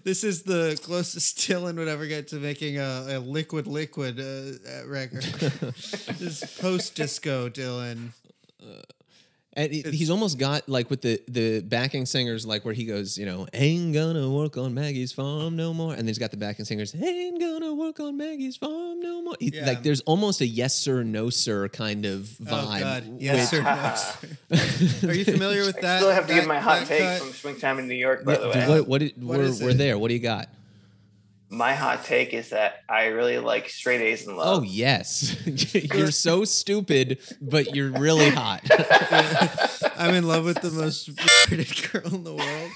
this 0.04 0.22
is 0.24 0.42
the 0.42 0.78
closest 0.82 1.38
Dylan 1.42 1.76
would 1.78 1.88
ever 1.88 2.06
get 2.06 2.28
to 2.28 2.36
making 2.36 2.76
a, 2.78 3.16
a 3.16 3.18
liquid 3.18 3.66
liquid 3.66 4.20
uh, 4.20 4.24
uh, 4.24 4.86
record. 4.86 5.22
this 6.20 6.42
is 6.42 6.58
post 6.60 6.94
disco 6.96 7.48
Dylan. 7.48 8.10
And 9.58 9.72
he- 9.72 9.80
he's 9.90 10.10
almost 10.10 10.38
got 10.38 10.68
like 10.68 10.90
with 10.90 11.00
the 11.00 11.18
the 11.28 11.60
backing 11.62 12.04
singers, 12.04 12.44
like 12.44 12.66
where 12.66 12.74
he 12.74 12.84
goes, 12.84 13.16
you 13.16 13.24
know, 13.24 13.46
ain't 13.54 13.94
gonna 13.94 14.28
work 14.30 14.58
on 14.58 14.74
Maggie's 14.74 15.12
farm 15.12 15.56
no 15.56 15.72
more, 15.72 15.92
and 15.92 16.00
then 16.00 16.08
he's 16.08 16.18
got 16.18 16.30
the 16.30 16.36
backing 16.36 16.66
singers, 16.66 16.94
ain't 16.94 17.40
gonna 17.40 17.72
work 17.74 17.98
on 17.98 18.18
Maggie's 18.18 18.56
farm 18.58 19.00
no 19.00 19.22
more. 19.22 19.34
He- 19.40 19.52
Yeah. 19.54 19.64
Like 19.66 19.82
there's 19.82 20.02
almost 20.02 20.42
a 20.42 20.46
yes 20.46 20.74
sir 20.76 21.02
no 21.02 21.30
sir 21.30 21.68
kind 21.70 22.04
of 22.04 22.28
Oh 22.42 22.44
vibe. 22.52 22.80
God, 22.80 23.04
yes 23.18 23.52
or 23.54 23.62
no? 23.62 23.94
sir. 23.96 25.08
Are 25.08 25.14
you 25.14 25.24
familiar 25.24 25.64
with 25.64 25.80
that? 25.80 25.96
I 25.96 25.98
still 26.00 26.10
have 26.12 26.26
to 26.26 26.34
that- 26.34 26.40
give 26.40 26.48
my 26.48 26.58
hot 26.60 26.86
take 26.86 27.00
cut? 27.00 27.22
from 27.22 27.32
Springtime 27.32 27.78
in 27.78 27.88
New 27.88 27.94
York, 27.94 28.24
by 28.26 28.32
Yeah, 28.34 28.38
the 28.38 28.48
way. 28.50 28.68
what, 28.68 28.88
what, 28.88 28.98
did, 29.00 29.22
What 29.24 29.38
we're, 29.38 29.52
we're 29.62 29.70
it? 29.70 29.78
there. 29.78 29.98
What 29.98 30.08
do 30.08 30.14
you 30.14 30.20
got? 30.20 30.48
My 31.48 31.74
hot 31.74 32.04
take 32.04 32.34
is 32.34 32.50
that 32.50 32.82
I 32.88 33.06
really 33.06 33.38
like 33.38 33.68
straight 33.68 34.00
A's 34.00 34.26
in 34.26 34.36
love. 34.36 34.58
Oh 34.58 34.62
yes, 34.62 35.36
you're 35.94 36.10
so 36.10 36.44
stupid, 36.44 37.18
but 37.40 37.74
you're 37.74 37.90
really 37.90 38.30
hot. 38.30 38.62
I'm 39.96 40.14
in 40.14 40.26
love 40.26 40.44
with 40.44 40.60
the 40.60 40.72
most 40.72 41.14
retarded 41.14 41.92
girl 41.92 42.14
in 42.14 42.24
the 42.24 42.34
world. 42.34 42.70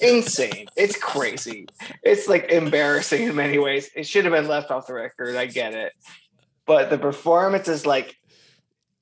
insane. 0.00 0.68
It's 0.76 0.96
crazy. 0.96 1.66
It's 2.02 2.28
like 2.28 2.50
embarrassing 2.52 3.24
in 3.24 3.34
many 3.34 3.58
ways. 3.58 3.90
It 3.96 4.06
should 4.06 4.24
have 4.24 4.34
been 4.34 4.48
left 4.48 4.70
off 4.70 4.86
the 4.86 4.94
record. 4.94 5.34
I 5.34 5.46
get 5.46 5.74
it. 5.74 5.92
But 6.66 6.90
the 6.90 6.98
performance 6.98 7.66
is 7.66 7.86
like 7.86 8.16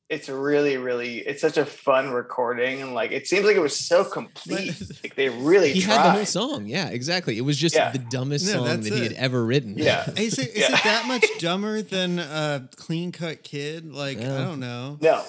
it's 0.09 0.29
really, 0.31 0.77
really 0.79 1.19
it's 1.19 1.41
such 1.43 1.59
a 1.59 1.67
fun 1.67 2.11
recording 2.11 2.81
and 2.81 2.95
like 2.95 3.13
it 3.13 3.27
seems 3.27 3.45
like 3.45 3.57
it 3.57 3.61
was 3.61 3.77
so 3.79 4.05
complete. 4.05 4.75
like 5.03 5.15
they 5.17 5.29
really 5.29 5.73
he 5.73 5.83
tried. 5.83 5.97
had 5.99 6.07
the 6.07 6.11
whole 6.13 6.25
song. 6.25 6.67
Yeah, 6.67 6.89
exactly. 6.89 7.37
It 7.37 7.43
was 7.43 7.59
just 7.59 7.75
Yeah. 7.75 7.91
the 7.91 7.99
dumbest 7.99 8.47
Yeah, 8.47 8.53
song 8.55 8.65
that's 8.67 8.89
that 8.89 8.97
he 8.97 9.03
had 9.03 9.13
ever 9.15 9.45
written. 9.45 9.75
Yeah. 9.77 10.09
Is 10.17 10.39
it, 10.39 10.49
is 10.51 10.57
Yeah. 10.69 10.77
it 10.77 10.85
that 10.85 11.07
much 11.07 11.27
dumber 11.39 11.83
than 11.83 12.19
uh, 12.19 12.69
Clean 12.77 13.13
Cut 13.13 13.43
Kid? 13.43 13.93
Like 13.93 14.19
Yeah. 14.21 14.35
I 14.35 14.39
don't 14.45 14.61
know. 14.61 14.97
No. 15.01 15.25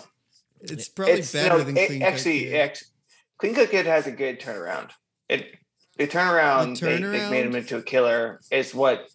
It's 0.62 0.88
probably 0.90 1.16
it's 1.16 1.34
better 1.34 1.58
no, 1.58 1.64
than 1.64 1.76
it- 1.78 1.88
Clean 1.88 2.02
actually 2.02 2.44
Cut 2.46 2.50
Kid. 2.52 2.56
ex- 2.56 2.92
Clean 3.38 3.56
Cut 3.56 3.70
Kid 3.72 3.86
has 3.86 4.08
a 4.08 4.12
good 4.12 4.40
turnaround. 4.40 4.92
It 5.28 5.46
the 5.98 6.08
turnaround, 6.08 6.80
The 6.80 6.86
They, 6.86 6.98
they 7.02 7.30
made 7.30 7.46
him 7.46 7.56
into 7.56 7.76
a 7.76 7.82
killer 7.82 8.40
is 8.50 8.74
what 8.74 9.10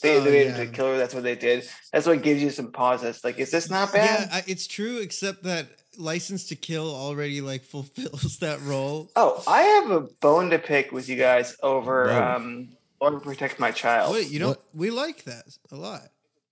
they, 0.00 0.16
Oh, 0.16 0.20
they 0.20 0.30
made 0.30 0.46
him 0.48 0.54
yeah. 0.56 0.60
into 0.62 0.72
a 0.72 0.74
killer. 0.74 0.98
That's 0.98 1.14
what 1.14 1.22
they 1.22 1.36
did. 1.36 1.68
That's 1.92 2.06
what 2.06 2.22
gives 2.22 2.42
you 2.42 2.50
some 2.50 2.72
pause. 2.72 3.00
pauses. 3.00 3.24
Like, 3.24 3.38
is 3.38 3.50
this 3.50 3.70
not 3.70 3.92
bad? 3.92 4.28
Yeah, 4.32 4.40
it's 4.46 4.66
true, 4.66 4.98
except 4.98 5.42
that 5.44 5.66
License 5.98 6.48
to 6.48 6.56
Kill 6.56 6.94
already 6.94 7.40
like 7.40 7.64
fulfills 7.76 8.38
that 8.38 8.60
role. 8.62 9.10
Oh, 9.16 9.42
I 9.46 9.62
have 9.62 9.90
a 9.90 10.00
bone 10.00 10.50
to 10.50 10.58
pick 10.58 10.92
with 10.92 11.08
you 11.08 11.16
guys 11.16 11.56
over 11.62 12.06
Whoa. 12.08 12.22
um 12.36 12.68
or 13.00 13.18
protect 13.20 13.58
my 13.58 13.70
child. 13.70 14.12
Wait, 14.12 14.28
you 14.28 14.38
don't? 14.38 14.48
What? 14.50 14.64
We 14.74 14.90
like 14.90 15.24
that 15.24 15.44
a 15.72 15.76
lot. 15.76 16.02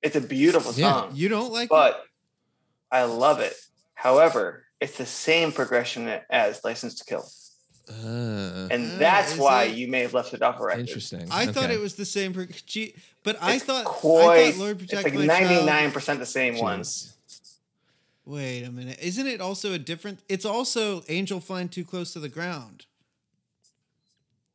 It's 0.02 0.16
a 0.16 0.20
beautiful 0.20 0.72
Yeah. 0.74 0.92
song, 0.92 1.10
You 1.14 1.28
don't 1.28 1.52
like? 1.52 1.66
it? 1.66 1.70
but 1.70 2.02
I 2.90 3.02
love 3.04 3.40
it. 3.40 3.54
However, 3.94 4.64
it's 4.80 4.96
the 4.96 5.06
same 5.06 5.50
progression 5.52 6.08
as 6.30 6.62
License 6.64 6.94
to 6.96 7.04
Kill, 7.04 7.28
Uh, 7.90 8.68
and 8.70 8.92
Ah, 8.92 8.96
that's 8.98 9.36
why 9.36 9.64
it? 9.64 9.76
you 9.76 9.88
may 9.88 10.00
have 10.02 10.12
left 10.14 10.34
it 10.34 10.42
off 10.42 10.60
a 10.60 10.64
record. 10.64 10.80
interesting. 10.80 11.26
I 11.30 11.46
thought 11.46 11.70
it 11.70 11.80
was 11.80 11.94
the 11.94 12.04
same. 12.04 12.34
Pro- 12.34 12.46
gee, 12.66 12.94
but 13.24 13.36
I 13.42 13.54
It's 13.54 13.64
thought 13.64 13.86
I 13.86 13.90
thought 13.90 14.02
Lord 14.58 14.82
it's 14.82 14.92
Protect 14.92 15.04
like 15.04 15.14
My 15.14 15.24
ninety 15.26 15.54
Child- 15.54 15.66
nine 15.66 15.90
percent 15.92 16.18
the 16.20 16.26
same 16.26 16.58
one. 16.58 16.80
Jeez. 16.80 17.12
Wait 18.26 18.62
a 18.62 18.70
minute. 18.70 18.98
Isn't 19.00 19.26
it 19.26 19.40
also 19.40 19.72
a 19.72 19.78
different? 19.78 20.20
It's 20.28 20.44
also 20.44 21.02
Angel 21.08 21.40
Flying 21.40 21.68
Too 21.70 21.84
Close 21.84 22.12
to 22.12 22.20
the 22.20 22.28
Ground. 22.28 22.84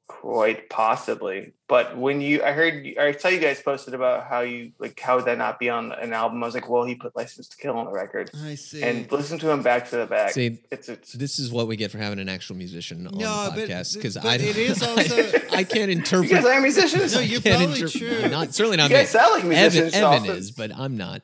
Quite 0.07 0.69
possibly, 0.69 1.53
but 1.69 1.97
when 1.97 2.19
you, 2.19 2.43
I 2.43 2.51
heard, 2.51 2.85
I 2.99 3.13
saw 3.13 3.29
you 3.29 3.39
guys 3.39 3.61
posted 3.61 3.93
about 3.93 4.27
how 4.27 4.41
you 4.41 4.73
like 4.77 4.99
how 4.99 5.15
would 5.15 5.25
that 5.25 5.37
not 5.37 5.59
be 5.59 5.69
on 5.69 5.93
an 5.93 6.11
album? 6.11 6.43
I 6.43 6.45
was 6.45 6.53
like, 6.55 6.69
well, 6.69 6.83
he 6.83 6.95
put 6.95 7.15
License 7.15 7.47
to 7.47 7.57
Kill 7.57 7.77
on 7.77 7.85
the 7.85 7.91
record, 7.91 8.29
I 8.45 8.55
see. 8.55 8.83
and 8.83 9.09
listen 9.11 9.39
to 9.39 9.49
him 9.49 9.63
back 9.63 9.89
to 9.91 9.95
the 9.97 10.05
back. 10.05 10.31
See, 10.31 10.59
it's 10.71 10.89
it's 10.89 11.13
This 11.13 11.39
is 11.39 11.51
what 11.51 11.67
we 11.67 11.77
get 11.77 11.89
for 11.89 11.99
having 11.99 12.19
an 12.19 12.27
actual 12.27 12.57
musician 12.57 13.07
on 13.07 13.17
No, 13.17 13.49
the 13.49 13.61
podcast 13.65 13.95
because 13.95 14.17
I 14.17 14.37
don't, 14.37 14.47
it 14.47 14.57
is 14.57 14.83
also- 14.83 15.15
I, 15.51 15.63
can't 15.63 15.89
interpret. 15.89 16.29
you 16.31 16.37
interpret. 16.37 16.43
guys 16.43 16.45
are 16.45 16.61
musicians. 16.61 17.15
no, 17.15 17.21
you're 17.21 17.39
can't 17.41 17.57
probably 17.59 17.81
interpret- 17.81 18.19
true. 18.21 18.29
Not 18.29 18.53
certainly 18.53 18.77
you 18.77 18.83
not 18.83 18.89
guys 18.91 19.13
me. 19.13 19.19
sound 19.19 19.31
like 19.31 19.39
Evan, 19.45 19.49
musicians. 19.49 19.93
Evan 19.93 20.07
also. 20.19 20.33
is, 20.35 20.51
but 20.51 20.71
I'm 20.77 20.97
not. 20.97 21.21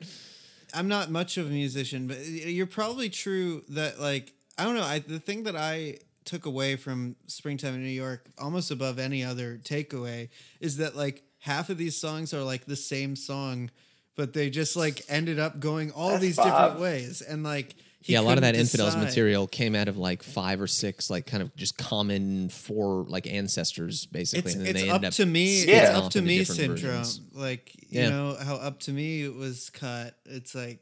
I'm 0.73 0.87
not 0.87 1.11
much 1.11 1.37
of 1.37 1.47
a 1.47 1.49
musician, 1.49 2.07
but 2.07 2.25
you're 2.25 2.65
probably 2.65 3.09
true 3.09 3.63
that 3.69 3.99
like 3.99 4.31
I 4.57 4.63
don't 4.63 4.75
know. 4.75 4.83
I 4.83 4.99
the 4.99 5.19
thing 5.19 5.43
that 5.43 5.55
I 5.55 5.97
took 6.29 6.45
away 6.45 6.75
from 6.75 7.15
Springtime 7.25 7.73
in 7.73 7.81
New 7.83 7.89
York, 7.89 8.29
almost 8.37 8.69
above 8.69 8.99
any 8.99 9.23
other 9.23 9.57
takeaway, 9.57 10.29
is 10.59 10.77
that 10.77 10.95
like 10.95 11.23
half 11.39 11.69
of 11.69 11.77
these 11.77 11.99
songs 11.99 12.33
are 12.33 12.43
like 12.43 12.65
the 12.65 12.75
same 12.75 13.15
song, 13.15 13.71
but 14.15 14.33
they 14.33 14.49
just 14.51 14.75
like 14.75 15.01
ended 15.09 15.39
up 15.39 15.59
going 15.59 15.91
all 15.91 16.09
That's 16.11 16.21
these 16.21 16.35
Bob. 16.37 16.45
different 16.45 16.79
ways, 16.79 17.21
and 17.21 17.43
like 17.43 17.75
he 18.01 18.13
yeah, 18.13 18.19
a 18.19 18.21
lot 18.21 18.37
of 18.37 18.43
that 18.43 18.51
couldn't 18.53 18.61
infidels 18.61 18.95
material 18.95 19.47
came 19.47 19.73
out 19.75 19.87
of 19.87 19.97
like 19.97 20.21
five 20.23 20.61
or 20.61 20.67
six, 20.67 21.09
like 21.09 21.25
kind 21.25 21.41
of 21.41 21.53
just 21.55 21.77
common 21.77 22.49
four 22.49 23.05
like 23.09 23.25
ancestors, 23.27 24.05
basically. 24.05 24.51
It's, 24.51 24.55
and 24.55 24.65
then 24.65 24.75
it's 24.75 24.83
they 24.83 24.89
up 24.89 24.95
ended 24.97 25.13
to 25.13 25.25
me. 25.25 25.61
splitting 25.61 25.81
It's 25.81 25.89
up 25.89 26.11
to 26.11 26.21
me 26.21 26.43
syndrome. 26.43 26.75
versions. 26.77 27.21
Like 27.33 27.73
you 27.89 28.01
Yeah. 28.01 28.09
know 28.09 28.37
how 28.41 28.55
up 28.55 28.79
to 28.81 28.91
me 28.91 29.23
it 29.23 29.35
was 29.35 29.69
cut. 29.71 30.15
It's 30.25 30.53
like 30.55 30.79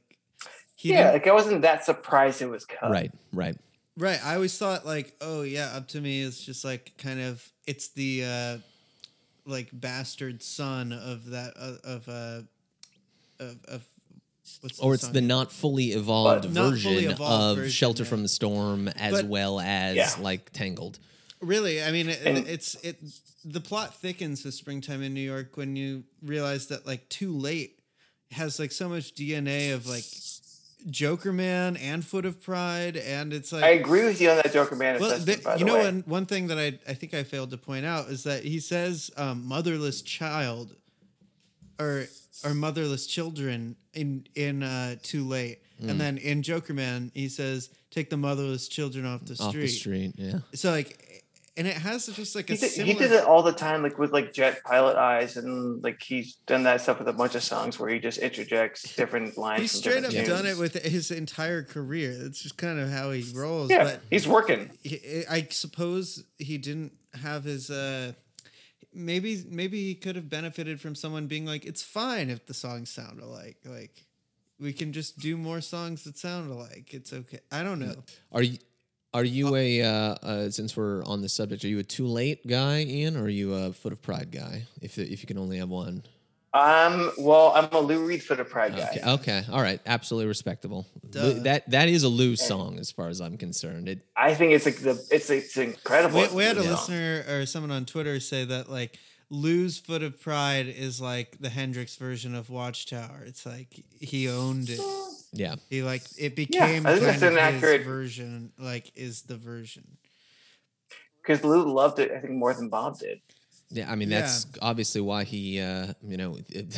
he 0.76 0.89
yeah, 0.91 1.12
like 1.12 1.26
I 1.26 1.32
wasn't 1.34 1.62
that 1.64 1.86
surprised 1.86 2.41
it 2.43 2.50
was 2.50 2.66
cut. 2.66 2.91
Right, 2.91 3.12
right. 3.34 3.56
Right. 3.98 4.24
I 4.24 4.36
always 4.36 4.58
thought 4.58 4.86
like, 4.86 5.14
oh 5.22 5.41
yeah, 5.41 5.72
up 5.76 5.88
to 5.89 6.02
me 6.02 6.22
is 6.22 6.39
just 6.39 6.64
like 6.64 6.93
kind 6.98 7.20
of 7.20 7.43
it's 7.66 7.89
the 7.89 8.24
uh 8.26 8.58
like 9.45 9.70
bastard 9.74 10.43
son 10.43 10.93
of 10.93 11.32
that 11.32 11.54
uh, 11.60 11.76
of 11.84 12.08
uh 12.08 12.41
of, 13.39 13.58
of 13.68 13.88
what's 14.62 14.80
Or 14.80 14.93
it's 14.93 15.08
the 15.08 15.22
not 15.22 15.52
fully 15.52 15.88
evolved 15.93 16.43
But- 16.43 16.52
version 16.52 16.91
fully 16.93 17.06
evolved 17.06 17.58
of 17.60 17.64
version, 17.64 17.72
Shelter 17.72 18.04
yeah. 18.04 18.10
from 18.10 18.22
the 18.24 18.30
Storm, 18.30 18.88
as 18.89 19.14
But- 19.14 19.26
well 19.28 19.60
as 19.60 19.95
Yeah. 19.95 20.10
like 20.20 20.52
Tangled. 20.54 21.00
really. 21.41 21.82
I 21.84 21.91
mean, 21.91 22.10
it, 22.10 22.20
And- 22.24 22.48
it's 22.48 22.76
it. 22.84 22.98
The 23.45 23.62
plot 23.62 23.95
thickens 23.95 24.43
with 24.43 24.54
Springtime 24.56 25.02
in 25.02 25.14
New 25.14 25.22
York 25.22 25.56
when 25.58 25.76
you 25.76 26.04
realize 26.22 26.68
that 26.68 26.86
like 26.86 27.08
Too 27.10 27.32
Late 27.38 27.80
has 28.32 28.60
like 28.60 28.72
so 28.74 28.89
much 28.89 29.16
DNA 29.16 29.74
of 29.74 29.88
like 29.88 30.04
Jokerman 30.86 31.78
and 31.82 32.05
Foot 32.05 32.25
of 32.25 32.41
Pride, 32.41 32.97
and 32.97 33.34
it's 33.34 33.51
like 33.51 33.63
I 33.63 33.69
agree 33.69 34.05
with 34.05 34.21
you 34.21 34.30
on 34.30 34.38
that 34.38 34.53
Jokerman 34.53 34.99
Well, 34.99 35.11
assessment. 35.11 35.38
the- 35.39 35.43
by 35.43 35.53
you 35.53 35.59
the 35.59 35.65
know, 35.65 35.73
way. 35.75 35.86
one, 35.86 36.03
one 36.05 36.25
thing 36.25 36.47
that 36.47 36.57
I, 36.59 36.80
I 36.89 36.93
think 36.93 37.13
I 37.13 37.23
failed 37.23 37.49
to 37.51 37.57
point 37.57 37.86
out 37.86 38.07
is 38.09 38.23
that 38.23 38.43
he 38.43 38.59
says 38.59 39.09
um, 39.17 39.45
motherless 39.45 40.01
child 40.01 40.75
or 41.80 42.05
or 42.45 42.53
motherless 42.53 43.07
children 43.07 43.75
in 43.93 44.28
in 44.36 44.63
uh, 44.63 44.95
Too 45.01 45.23
Late, 45.28 45.59
Mm. 45.82 45.89
and 45.91 46.01
then 46.01 46.17
in 46.17 46.41
Jokerman 46.41 47.11
he 47.13 47.30
says 47.30 47.69
take 47.91 48.09
the 48.09 48.17
motherless 48.17 48.67
children 48.67 49.05
off 49.05 49.23
the 49.25 49.34
Off 49.34 49.49
street. 49.49 49.61
the 49.61 49.67
street, 49.67 50.13
yeah. 50.17 50.39
So 50.55 50.71
like, 50.71 51.07
and 51.58 51.68
it 51.68 51.76
has 51.76 52.05
just 52.05 52.36
like 52.36 52.49
a 52.49 52.53
he 52.53 52.60
did, 52.60 52.86
he 52.86 52.93
did 52.93 53.12
it 53.12 53.24
all 53.24 53.41
the 53.41 53.51
time, 53.51 53.82
like 53.82 53.97
with 53.97 54.14
like 54.14 54.32
Jet 54.32 54.64
Pilot 54.64 54.95
Eyes, 54.95 55.38
and 55.38 55.84
like 55.84 56.01
he's 56.01 56.36
done 56.45 56.64
that 56.64 56.82
stuff 56.82 56.99
with 56.99 57.08
a 57.08 57.14
bunch 57.14 57.34
of 57.34 57.43
songs 57.43 57.80
where 57.80 57.89
he 57.89 57.99
just 57.99 58.20
interjects 58.20 58.95
different 58.95 59.38
lines. 59.38 59.62
He's 59.62 59.72
straight 59.72 60.05
up 60.05 60.12
different 60.12 60.43
done 60.43 60.45
it 60.45 60.58
with 60.58 60.76
his 60.76 61.10
entire 61.12 61.64
career. 61.64 62.12
It's 62.12 62.41
just 62.41 62.58
kind 62.58 62.80
of 62.80 62.89
how 62.89 63.12
he 63.12 63.26
rolls. 63.36 63.72
Yeah, 63.72 63.84
but 63.84 64.01
he's 64.12 64.28
working. 64.28 64.70
he, 64.84 65.26
I 65.30 65.47
suppose 65.49 66.24
he 66.38 66.58
didn't 66.58 66.93
have 67.22 67.43
his 67.43 67.72
uh 67.72 68.14
maybe 68.93 69.43
maybe 69.49 69.84
he 69.84 69.95
could 69.95 70.16
have 70.16 70.30
benefited 70.30 70.80
from 70.80 70.95
someone 70.95 71.28
being 71.28 71.45
like 71.45 71.66
it's 71.66 71.84
fine 71.84 72.30
if 72.30 72.45
the 72.45 72.53
songs 72.53 72.89
sound 72.89 73.22
alike 73.22 73.58
like 73.66 74.05
we 74.60 74.74
can 74.74 74.91
just 74.91 75.20
do 75.20 75.38
more 75.38 75.62
songs 75.62 76.03
that 76.03 76.18
sound 76.18 76.51
alike 76.51 76.89
it's 76.91 77.14
okay 77.14 77.39
i 77.51 77.64
don't 77.64 77.80
know 77.80 77.95
Are 78.32 78.41
you 78.41 78.58
are 79.18 79.26
you 79.26 79.55
a 79.55 79.82
uh, 79.82 79.89
uh, 80.22 80.49
since 80.51 80.78
we're 80.78 81.03
on 81.05 81.22
the 81.22 81.30
subject? 81.30 81.65
Are 81.65 81.68
you 81.68 81.80
a 81.80 81.84
too 81.84 82.05
late 82.05 82.45
guy, 82.45 82.82
Ian, 82.84 83.18
or 83.18 83.24
are 83.24 83.30
you 83.30 83.51
a 83.55 83.74
foot 83.74 83.91
of 83.91 83.99
pride 83.99 84.30
guy? 84.30 84.68
If 84.80 84.99
if 84.99 85.22
you 85.22 85.28
can 85.28 85.39
only 85.39 85.57
have 85.57 85.70
one. 85.70 86.03
Um, 86.53 87.11
well, 87.18 87.51
I'm 87.55 87.68
a 87.72 87.80
Lou 87.80 88.05
Reed 88.05 88.24
Foot 88.24 88.39
of 88.39 88.49
Pride 88.49 88.76
guy. 88.76 88.89
Okay, 88.89 89.11
okay, 89.11 89.43
all 89.51 89.61
right, 89.61 89.82
absolutely 89.86 90.28
respectable. 90.28 90.86
Duh. 91.09 91.34
That 91.41 91.70
that 91.72 91.89
is 91.89 92.03
a 92.03 92.09
Lou 92.09 92.36
song 92.36 92.78
as 92.78 92.91
far 92.91 93.09
as 93.09 93.20
I'm 93.20 93.38
concerned. 93.38 93.89
It 93.89 94.05
I 94.15 94.36
think 94.36 94.53
it's 94.53 94.65
like 94.65 94.78
the 94.78 95.03
it's 95.09 95.32
it's 95.32 95.57
incredible. 95.57 96.22
we, 96.22 96.28
we 96.36 96.43
had 96.43 96.57
a 96.57 96.63
song. 96.63 96.72
listener 96.72 97.26
or 97.28 97.45
someone 97.47 97.72
on 97.72 97.86
twitter 97.86 98.20
say 98.20 98.45
that 98.45 98.70
like 98.70 98.97
lou's 99.30 99.78
foot 99.78 100.03
of 100.03 100.22
pride 100.22 100.68
is 100.68 101.01
like 101.01 101.38
the 101.39 101.49
hendrix 101.49 101.95
version 101.97 102.34
of 102.34 102.49
watchtower 102.49 103.24
it's 103.26 103.45
like 103.45 103.84
he 103.99 104.30
owned 104.30 104.70
it 104.70 104.80
yeah. 105.34 105.55
he 105.69 105.82
like 105.84 106.01
it 106.17 106.36
became 106.36 106.86
I 106.86 106.91
think 106.93 107.05
kind 107.05 107.05
that's 107.05 107.17
of 107.21 107.23
an 107.23 107.53
his 107.53 107.63
accurate- 107.63 107.86
version 107.86 108.51
like 108.57 108.91
is 108.95 109.23
the 109.23 109.38
version 109.38 109.97
because 111.21 111.43
Lou 111.43 111.65
loved 111.71 111.99
it. 111.99 112.11
I 112.11 112.19
think 112.19 112.34
more 112.34 112.53
than 112.53 112.69
Bob 112.69 112.99
did. 112.99 113.19
Yeah, 113.69 113.91
I 113.91 113.95
mean 113.95 114.07
that's 114.07 114.45
obviously 114.61 115.01
why 115.01 115.25
he, 115.25 115.59
uh, 115.59 115.88
you 116.01 116.15
know, 116.15 116.38
in 116.53 116.69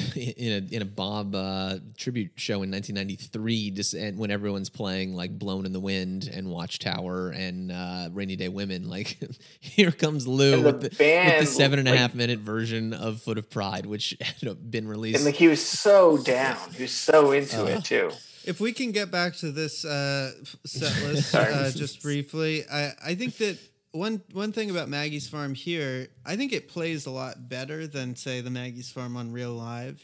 a 0.72 0.76
in 0.76 0.82
a 0.82 0.86
Bob 0.86 1.36
uh, 1.36 1.78
tribute 1.97 2.32
show 2.36 2.64
in 2.64 2.72
1993, 2.72 3.70
just 3.70 3.93
and 3.93 4.18
when 4.18 4.32
everyone's 4.32 4.72
playing 4.72 5.14
like 5.14 5.38
"Blowin' 5.38 5.68
in 5.68 5.72
the 5.72 5.80
Wind" 5.80 6.28
and 6.34 6.50
"Watchtower" 6.50 7.30
and 7.30 7.72
uh, 7.72 8.10
"Rainy 8.12 8.36
Day 8.36 8.50
Women," 8.50 8.89
like 8.89 9.20
here 9.60 9.91
comes 9.91 10.28
Lou 10.28 10.50
the 10.56 10.62
with, 10.64 10.82
the, 10.82 10.89
with 10.89 11.39
the 11.41 11.45
seven 11.45 11.78
and 11.78 11.88
a 11.88 11.91
like- 11.91 12.00
half 12.00 12.16
minute 12.16 12.39
version 12.39 12.93
of 12.95 13.22
"Foot 13.22 13.38
of 13.38 13.52
Pride," 13.52 13.86
which 13.86 14.18
had 14.41 14.72
been 14.72 14.88
released. 14.88 15.18
And 15.18 15.26
like 15.26 15.36
he 15.36 15.47
was 15.47 15.64
so 15.64 16.18
down. 16.18 16.58
He 16.76 16.82
was 16.82 16.91
so 16.91 17.34
into 17.34 17.56
Uh-huh. 17.62 17.78
it 17.78 17.86
too. 17.86 18.10
If 18.50 18.60
we 18.60 18.74
can 18.74 18.91
get 18.91 19.12
back 19.12 19.36
to 19.38 19.52
this 19.52 19.86
uh, 19.86 20.32
set 20.66 21.04
list 21.04 21.36
uh, 21.36 21.70
just 21.70 22.02
briefly, 22.02 22.64
I, 22.68 22.93
I 23.06 23.16
think 23.16 23.38
that 23.38 23.60
one 23.91 24.24
one 24.34 24.52
thing 24.52 24.72
about 24.72 24.89
Maggie's 24.89 25.28
Farm 25.28 25.54
here, 25.54 26.08
I 26.26 26.36
think 26.36 26.52
it 26.52 26.68
plays 26.68 27.06
a 27.06 27.12
lot 27.12 27.47
better 27.47 27.86
than 27.86 28.16
say 28.16 28.41
the 28.41 28.50
Maggie's 28.50 28.91
Farm 28.91 29.16
on 29.18 29.32
Real 29.32 29.52
Live. 29.52 30.04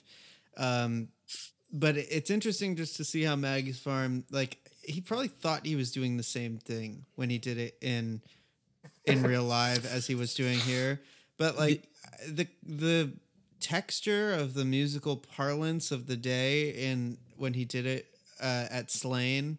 Um, 0.58 1.08
but 1.72 1.98
it's 1.98 2.30
interesting 2.30 2.76
just 2.76 2.98
to 2.98 3.04
see 3.04 3.24
how 3.24 3.36
Maggie's 3.36 3.80
Farm, 3.80 4.24
like 4.30 4.60
he 4.84 5.02
probably 5.02 5.28
thought 5.28 5.66
he 5.66 5.76
was 5.76 5.92
doing 5.92 6.18
the 6.18 6.24
same 6.24 6.58
thing 6.58 7.06
when 7.16 7.32
he 7.32 7.40
did 7.40 7.58
it 7.58 7.78
in 7.82 8.22
in 9.06 9.24
real 9.24 9.44
live 9.44 9.86
as 9.88 10.06
he 10.06 10.14
was 10.14 10.36
doing 10.36 10.60
here. 10.60 11.02
But 11.38 11.58
like 11.58 11.84
the 12.28 12.48
the 12.64 13.12
texture 13.60 14.34
of 14.34 14.54
the 14.54 14.66
musical 14.66 15.18
parlance 15.18 15.92
of 15.92 16.06
the 16.06 16.16
day 16.16 16.70
in 16.70 17.18
when 17.38 17.56
he 17.56 17.66
did 17.66 17.88
it 17.88 18.15
uh, 18.42 18.66
at 18.70 18.92
Slane 18.92 19.58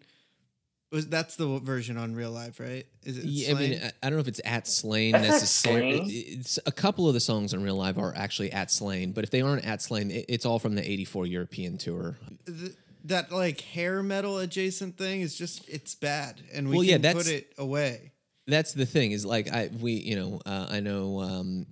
was 0.92 1.08
that's 1.08 1.36
the 1.36 1.58
version 1.58 1.96
on 1.96 2.14
Real 2.14 2.30
Live, 2.30 2.60
right? 2.60 2.86
Is 3.04 3.18
it? 3.18 3.24
Yeah, 3.24 3.50
I 3.52 3.54
mean, 3.58 3.80
I, 3.82 3.86
I 4.02 4.08
don't 4.10 4.14
know 4.14 4.20
if 4.20 4.28
it's 4.28 4.40
at 4.44 4.66
Slane 4.68 5.12
That's 5.12 5.28
necessarily. 5.28 5.96
Slane. 5.98 6.10
It's 6.40 6.58
a 6.64 6.72
couple 6.72 7.08
of 7.08 7.14
the 7.14 7.20
songs 7.20 7.52
on 7.54 7.62
Real 7.62 7.74
Live 7.76 7.98
are 7.98 8.14
actually 8.16 8.52
at 8.52 8.70
Slane, 8.70 9.12
but 9.12 9.24
if 9.24 9.30
they 9.30 9.40
aren't 9.40 9.64
at 9.64 9.82
Slane, 9.82 10.10
it, 10.10 10.26
it's 10.28 10.46
all 10.46 10.58
from 10.58 10.74
the 10.76 10.88
'84 10.88 11.26
European 11.26 11.76
tour. 11.78 12.16
Th- 12.46 12.72
that 13.04 13.30
like 13.32 13.60
hair 13.60 14.02
metal 14.02 14.38
adjacent 14.38 14.96
thing 14.96 15.20
is 15.20 15.36
just 15.36 15.68
it's 15.68 15.94
bad, 15.94 16.40
and 16.52 16.68
we 16.68 16.76
Well, 16.76 16.82
can 16.84 16.90
yeah, 16.90 16.98
that's- 16.98 17.24
put 17.24 17.32
it 17.32 17.52
away. 17.58 18.12
That's 18.48 18.72
the 18.74 18.86
thing 18.86 19.10
is 19.10 19.26
like 19.26 19.52
I 19.52 19.70
we 19.80 19.92
you 19.94 20.14
know 20.14 20.40
uh, 20.46 20.68
I 20.70 20.78
know 20.78 21.20
um, 21.20 21.66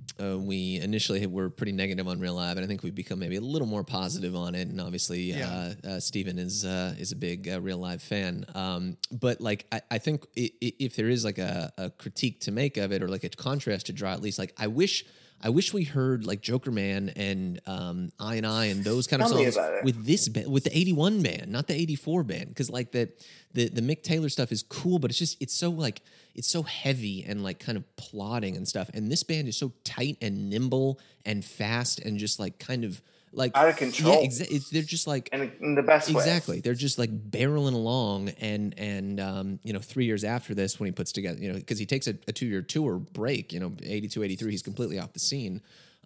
we 0.46 0.80
initially 0.80 1.26
were 1.26 1.50
pretty 1.50 1.72
negative 1.72 2.06
on 2.08 2.18
Real 2.20 2.34
Live 2.34 2.56
and 2.56 2.64
I 2.64 2.66
think 2.68 2.82
we've 2.82 2.94
become 2.94 3.18
maybe 3.18 3.36
a 3.36 3.40
little 3.40 3.66
more 3.68 3.84
positive 3.84 4.34
on 4.36 4.54
it 4.54 4.68
and 4.68 4.80
obviously 4.80 5.22
Yeah. 5.32 5.74
uh, 5.84 5.88
uh, 5.88 6.00
Steven 6.00 6.38
is 6.38 6.64
uh, 6.64 6.94
is 6.98 7.12
a 7.12 7.16
big 7.16 7.48
uh, 7.48 7.60
Real 7.60 7.78
Live 7.78 8.02
fan 8.02 8.44
um, 8.54 8.96
but 9.12 9.40
like 9.40 9.66
I, 9.72 9.80
I 9.92 9.98
think 9.98 10.24
i- 10.36 10.50
i- 10.62 10.74
if 10.78 10.96
there 10.96 11.08
is 11.08 11.24
like 11.24 11.38
a, 11.38 11.72
a 11.78 11.90
critique 11.90 12.40
to 12.40 12.52
make 12.52 12.76
of 12.76 12.92
it 12.92 13.02
or 13.02 13.08
like 13.08 13.24
a 13.24 13.28
contrast 13.30 13.86
to 13.86 13.92
draw 13.92 14.12
at 14.12 14.20
least 14.22 14.38
like 14.38 14.52
I 14.58 14.66
wish 14.66 15.04
I 15.44 15.50
wish 15.50 15.74
we 15.74 15.84
heard 15.84 16.26
like 16.26 16.40
Jokerman 16.40 17.12
and 17.14 17.60
um, 17.66 18.10
I 18.18 18.36
and 18.36 18.46
I 18.46 18.66
and 18.66 18.82
those 18.82 19.06
kind 19.06 19.20
of 19.20 19.28
Tell 19.28 19.36
me 19.36 19.50
songs 19.50 19.84
with 19.84 20.06
this 20.06 20.26
band, 20.26 20.50
with 20.50 20.64
the 20.64 20.76
81 20.76 21.22
band, 21.22 21.48
not 21.48 21.66
the 21.66 21.74
84 21.74 22.22
band. 22.22 22.48
Because 22.48 22.70
like 22.70 22.92
the, 22.92 23.10
the 23.52 23.68
the 23.68 23.82
Mick 23.82 24.02
Taylor 24.02 24.30
stuff 24.30 24.50
is 24.50 24.62
cool, 24.62 24.98
but 24.98 25.10
it's 25.10 25.18
just 25.18 25.36
it's 25.42 25.52
so 25.52 25.68
like 25.68 26.00
it's 26.34 26.48
so 26.48 26.62
heavy 26.62 27.24
and 27.28 27.44
like 27.44 27.58
kind 27.58 27.76
of 27.76 27.84
plodding 27.96 28.56
and 28.56 28.66
stuff. 28.66 28.88
And 28.94 29.12
this 29.12 29.22
band 29.22 29.46
is 29.46 29.58
so 29.58 29.72
tight 29.84 30.16
and 30.22 30.48
nimble 30.48 30.98
and 31.26 31.44
fast 31.44 31.98
and 31.98 32.18
just 32.18 32.40
like 32.40 32.58
kind 32.58 32.82
of 32.82 33.02
like 33.36 33.52
Out 33.54 33.68
of 33.68 33.76
control. 33.76 34.22
Yeah, 34.22 34.28
exa- 34.28 34.50
it's, 34.50 34.70
they're 34.70 34.82
just 34.82 35.06
like 35.06 35.28
in, 35.32 35.52
in 35.60 35.74
the 35.74 35.82
best 35.82 36.10
way. 36.10 36.16
exactly 36.22 36.60
they're 36.60 36.74
just 36.74 36.98
like 36.98 37.10
barreling 37.30 37.74
along 37.74 38.30
and 38.40 38.74
and 38.78 39.20
um, 39.20 39.58
you 39.62 39.72
know 39.72 39.80
three 39.80 40.04
years 40.04 40.24
after 40.24 40.54
this 40.54 40.78
when 40.78 40.86
he 40.86 40.92
puts 40.92 41.12
together 41.12 41.38
you 41.40 41.48
know 41.52 41.58
because 41.58 41.78
he 41.78 41.86
takes 41.86 42.06
a, 42.06 42.14
a 42.28 42.32
two 42.32 42.46
year 42.46 42.62
tour 42.62 42.98
break 42.98 43.52
you 43.52 43.60
know 43.60 43.72
82 43.82 44.22
83 44.22 44.50
he's 44.50 44.62
completely 44.62 44.98
off 44.98 45.12
the 45.12 45.20
scene 45.20 45.60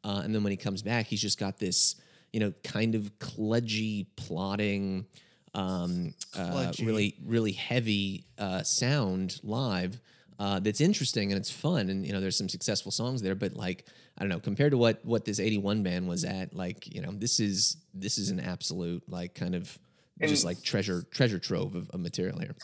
uh, 0.04 0.20
and 0.24 0.34
then 0.34 0.42
when 0.42 0.50
he 0.50 0.56
comes 0.56 0.82
back 0.82 1.06
he's 1.06 1.20
just 1.22 1.38
got 1.38 1.58
this 1.58 1.96
you 2.32 2.40
know 2.40 2.52
kind 2.64 2.94
of 2.94 3.18
kludgy 3.18 4.06
plotting 4.16 5.06
um, 5.54 6.14
uh, 6.36 6.72
really 6.82 7.16
really 7.24 7.52
heavy 7.52 8.24
uh, 8.38 8.62
sound 8.62 9.40
live 9.42 10.00
uh, 10.38 10.60
that's 10.60 10.80
interesting 10.80 11.32
and 11.32 11.38
it's 11.40 11.50
fun 11.50 11.88
and 11.90 12.06
you 12.06 12.12
know 12.12 12.20
there's 12.20 12.36
some 12.38 12.48
successful 12.48 12.92
songs 12.92 13.22
there 13.22 13.34
but 13.34 13.54
like 13.54 13.84
I 14.16 14.22
don't 14.22 14.28
know 14.28 14.38
compared 14.40 14.70
to 14.72 14.78
what 14.78 15.04
what 15.04 15.24
this 15.24 15.40
81 15.40 15.82
band 15.82 16.08
was 16.08 16.24
at 16.24 16.54
like 16.54 16.92
you 16.94 17.00
know 17.02 17.10
this 17.12 17.40
is 17.40 17.76
this 17.92 18.18
is 18.18 18.30
an 18.30 18.38
absolute 18.40 19.02
like 19.08 19.34
kind 19.34 19.54
of 19.54 19.78
just 20.20 20.44
like 20.44 20.62
treasure 20.62 21.04
treasure 21.10 21.38
trove 21.38 21.74
of, 21.74 21.90
of 21.90 22.00
material 22.00 22.38
here. 22.38 22.54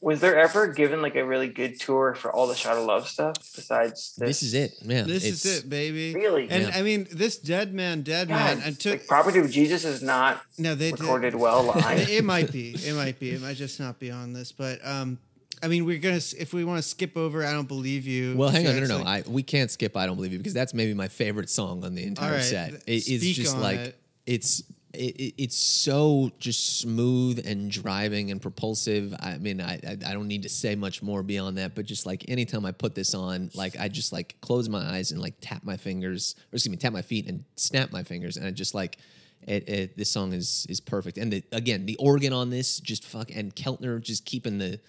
Was 0.00 0.20
there 0.20 0.38
ever 0.38 0.66
given 0.66 1.00
like 1.00 1.14
a 1.14 1.24
really 1.24 1.48
good 1.48 1.80
tour 1.80 2.14
for 2.14 2.30
all 2.30 2.46
the 2.46 2.54
Shot 2.54 2.76
of 2.76 2.84
Love 2.84 3.08
stuff 3.08 3.36
besides 3.56 4.14
this? 4.18 4.28
This 4.40 4.42
is 4.42 4.52
it. 4.54 4.72
Yeah, 4.82 5.02
This 5.04 5.24
it's- 5.24 5.44
is 5.46 5.60
it, 5.64 5.70
baby. 5.70 6.14
Really? 6.14 6.46
And 6.50 6.64
Yeah. 6.64 6.72
I 6.74 6.82
mean, 6.82 7.06
this 7.10 7.38
Dead 7.38 7.72
Man, 7.72 8.02
Dead 8.02 8.28
God, 8.28 8.58
Man. 8.58 8.62
I 8.66 8.72
took 8.72 8.92
like, 8.92 9.06
Property 9.06 9.38
of 9.38 9.50
Jesus 9.50 9.84
is 9.86 10.02
not 10.02 10.42
no, 10.58 10.74
they 10.74 10.90
did- 10.90 11.00
recorded 11.00 11.34
well 11.34 11.62
live. 11.62 12.10
it 12.10 12.22
might 12.22 12.52
be. 12.52 12.72
It 12.74 12.94
might 12.94 13.18
be. 13.18 13.30
It 13.30 13.40
might 13.40 13.56
just 13.56 13.80
not 13.80 13.98
be 13.98 14.10
on 14.10 14.34
this. 14.34 14.52
But 14.52 14.84
um, 14.86 15.18
I 15.64 15.68
mean, 15.68 15.86
we're 15.86 15.98
gonna 15.98 16.16
if 16.38 16.52
we 16.52 16.62
want 16.64 16.78
to 16.78 16.86
skip 16.86 17.16
over, 17.16 17.44
I 17.44 17.52
don't 17.52 17.66
believe 17.66 18.06
you. 18.06 18.36
Well, 18.36 18.50
hang 18.50 18.66
on, 18.66 18.76
no, 18.76 18.86
no, 18.86 18.98
no. 18.98 19.04
I, 19.04 19.22
we 19.26 19.42
can't 19.42 19.70
skip. 19.70 19.96
I 19.96 20.04
don't 20.04 20.16
believe 20.16 20.32
you 20.32 20.38
because 20.38 20.52
that's 20.52 20.74
maybe 20.74 20.92
my 20.92 21.08
favorite 21.08 21.48
song 21.48 21.84
on 21.84 21.94
the 21.94 22.04
entire 22.04 22.34
right, 22.34 22.42
set. 22.42 22.82
It's 22.86 23.06
just 23.08 23.56
like 23.56 23.78
it. 23.78 23.98
it's 24.26 24.62
it, 24.92 25.16
it- 25.16 25.34
it's 25.42 25.56
so 25.56 26.30
just 26.38 26.78
smooth 26.80 27.44
and 27.46 27.70
driving 27.70 28.30
and 28.30 28.42
propulsive. 28.42 29.14
I 29.18 29.38
mean, 29.38 29.60
I, 29.60 29.80
I 29.86 29.92
I 30.06 30.12
don't 30.12 30.28
need 30.28 30.42
to 30.42 30.50
say 30.50 30.74
much 30.74 31.02
more 31.02 31.22
beyond 31.22 31.56
that. 31.56 31.74
But 31.74 31.86
just 31.86 32.04
like 32.04 32.28
anytime 32.28 32.66
I 32.66 32.72
put 32.72 32.94
this 32.94 33.14
on, 33.14 33.50
like 33.54 33.74
I 33.80 33.88
just 33.88 34.12
like 34.12 34.36
close 34.42 34.68
my 34.68 34.78
eyes 34.78 35.12
and 35.12 35.20
like 35.20 35.34
tap 35.40 35.64
my 35.64 35.78
fingers, 35.78 36.36
or 36.52 36.56
excuse 36.56 36.70
me, 36.70 36.76
tap 36.76 36.92
my 36.92 37.02
feet 37.02 37.26
and 37.26 37.42
snap 37.56 37.90
my 37.90 38.02
fingers, 38.02 38.36
and 38.36 38.46
I 38.46 38.50
just 38.50 38.74
like. 38.74 38.98
It, 39.46 39.68
it, 39.68 39.96
this 39.98 40.10
song 40.10 40.32
is 40.32 40.64
is 40.70 40.80
perfect, 40.80 41.18
and 41.18 41.30
the, 41.30 41.44
again, 41.52 41.84
the 41.84 41.96
organ 41.96 42.32
on 42.32 42.48
this 42.48 42.80
just 42.80 43.04
fuck, 43.04 43.30
and 43.30 43.54
Keltner 43.54 44.00
just 44.00 44.24
keeping 44.24 44.56
the, 44.56 44.80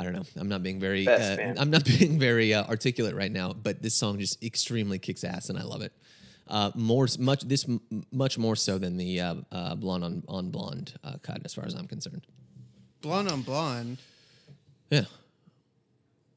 I 0.00 0.04
don't 0.04 0.12
know. 0.14 0.22
I'm 0.36 0.48
not 0.48 0.62
being 0.62 0.80
very. 0.80 1.04
Best, 1.04 1.38
uh. 1.40 1.54
I'm 1.60 1.70
not 1.70 1.84
being 1.98 2.18
very 2.18 2.54
uh, 2.54 2.64
articulate 2.64 3.14
right 3.14 3.30
now, 3.30 3.52
but 3.52 3.82
this 3.82 3.94
song 3.94 4.18
just 4.18 4.42
extremely 4.42 4.98
kicks 4.98 5.22
ass, 5.24 5.50
and 5.50 5.58
I 5.58 5.62
love 5.62 5.82
it. 5.82 5.92
Uh, 6.48 6.70
more, 6.74 7.06
much 7.18 7.42
this, 7.42 7.64
m- 7.68 7.80
much 8.10 8.36
more 8.38 8.56
so 8.56 8.76
than 8.78 8.96
the 8.96 9.20
uh, 9.20 9.34
uh, 9.52 9.74
blonde 9.76 10.02
on 10.04 10.22
on 10.28 10.50
blonde 10.50 10.94
uh, 11.04 11.14
cut, 11.22 11.42
as 11.44 11.54
far 11.54 11.64
as 11.66 11.74
I'm 11.74 11.86
concerned. 11.86 12.26
blonde 13.02 13.30
on 13.30 13.42
blonde. 13.42 13.98
Yeah. 14.90 15.04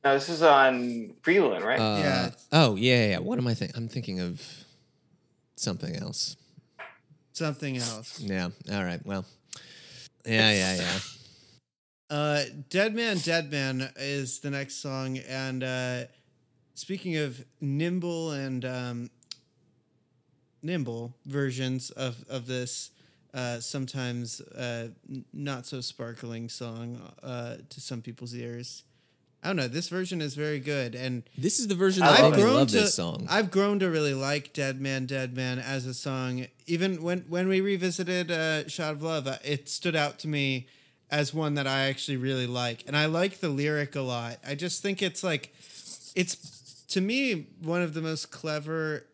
no, 0.04 0.14
this 0.14 0.30
is 0.30 0.44
on 0.44 1.14
Freeland, 1.24 1.64
right? 1.66 1.80
Uh, 1.80 1.98
Yeah. 2.00 2.30
Oh 2.52 2.76
yeah, 2.76 2.96
yeah, 2.96 3.10
yeah. 3.12 3.20
What 3.20 3.40
am 3.40 3.48
I 3.48 3.54
thinking? 3.56 3.76
I'm 3.78 3.88
thinking 3.88 4.20
of 4.20 4.40
something 5.56 5.96
else. 5.96 6.36
Something 7.32 7.78
else. 7.78 8.20
Yeah. 8.20 8.50
All 8.72 8.84
right. 8.84 9.04
Well. 9.06 9.26
Yeah, 10.26 10.52
yeah, 10.54 10.76
yeah. 10.76 11.00
Uh, 12.14 12.44
Dead 12.70 12.94
Man, 12.94 13.18
Dead 13.18 13.52
Man 13.52 13.90
is 13.96 14.38
the 14.38 14.52
next 14.52 14.76
song, 14.84 15.18
and 15.28 15.64
uh, 15.64 16.04
speaking 16.76 17.18
of 17.18 17.44
nimble 17.60 18.34
and 18.34 18.64
um, 18.66 19.10
nimble 20.62 21.16
versions 21.26 21.90
of 21.90 22.24
of 22.30 22.46
this, 22.46 22.92
uh, 23.34 23.60
sometimes 23.60 24.42
uh, 24.42 24.90
n- 25.10 25.26
not 25.34 25.66
so 25.66 25.82
sparkling 25.82 26.50
song 26.50 27.02
uh, 27.24 27.56
to 27.70 27.82
some 27.82 28.00
people's 28.04 28.36
ears. 28.36 28.84
I 29.44 29.48
don't 29.48 29.56
know. 29.56 29.68
This 29.68 29.90
version 29.90 30.22
is 30.22 30.36
very 30.36 30.60
good, 30.60 30.94
and 30.94 31.24
This 31.36 31.60
is 31.60 31.68
the 31.68 31.74
version 31.74 32.04
that 32.04 32.20
it. 32.20 32.38
me 32.38 32.44
love 32.44 32.68
to 32.68 32.74
this 32.76 32.94
song. 32.94 33.26
I've 33.28 33.50
grown 33.50 33.80
to 33.80 33.90
really 33.90 34.14
like 34.14 34.54
Dead 34.54 34.80
Man, 34.80 35.08
Dead 35.08 35.36
Man 35.36 35.58
as 35.58 35.88
a 35.88 35.96
song. 35.96 36.46
Even 36.68 37.02
when 37.02 37.22
when 37.28 37.48
we 37.48 37.60
revisited 37.60 38.30
uh, 38.30 38.68
Shot 38.68 38.94
of 38.94 39.02
Love, 39.02 39.26
uh, 39.26 39.40
it 39.44 39.68
stood 39.68 39.96
out 39.96 40.20
to 40.20 40.28
me 40.28 40.68
as 41.14 41.32
one 41.32 41.54
that 41.54 41.68
I 41.68 41.84
actually 41.90 42.18
really 42.18 42.48
like, 42.48 42.86
and 42.88 42.98
I 42.98 43.06
like 43.06 43.40
the 43.40 43.48
lyric 43.48 43.96
a 43.96 44.02
lot. 44.02 44.40
I 44.46 44.56
just 44.56 44.82
think 44.82 45.04
it's 45.04 45.24
like 45.24 45.54
it's 46.16 46.84
to 46.90 47.02
me 47.02 47.46
one 47.62 47.84
of 47.84 47.94
the 47.94 48.02
most 48.02 48.32
clever 48.32 49.06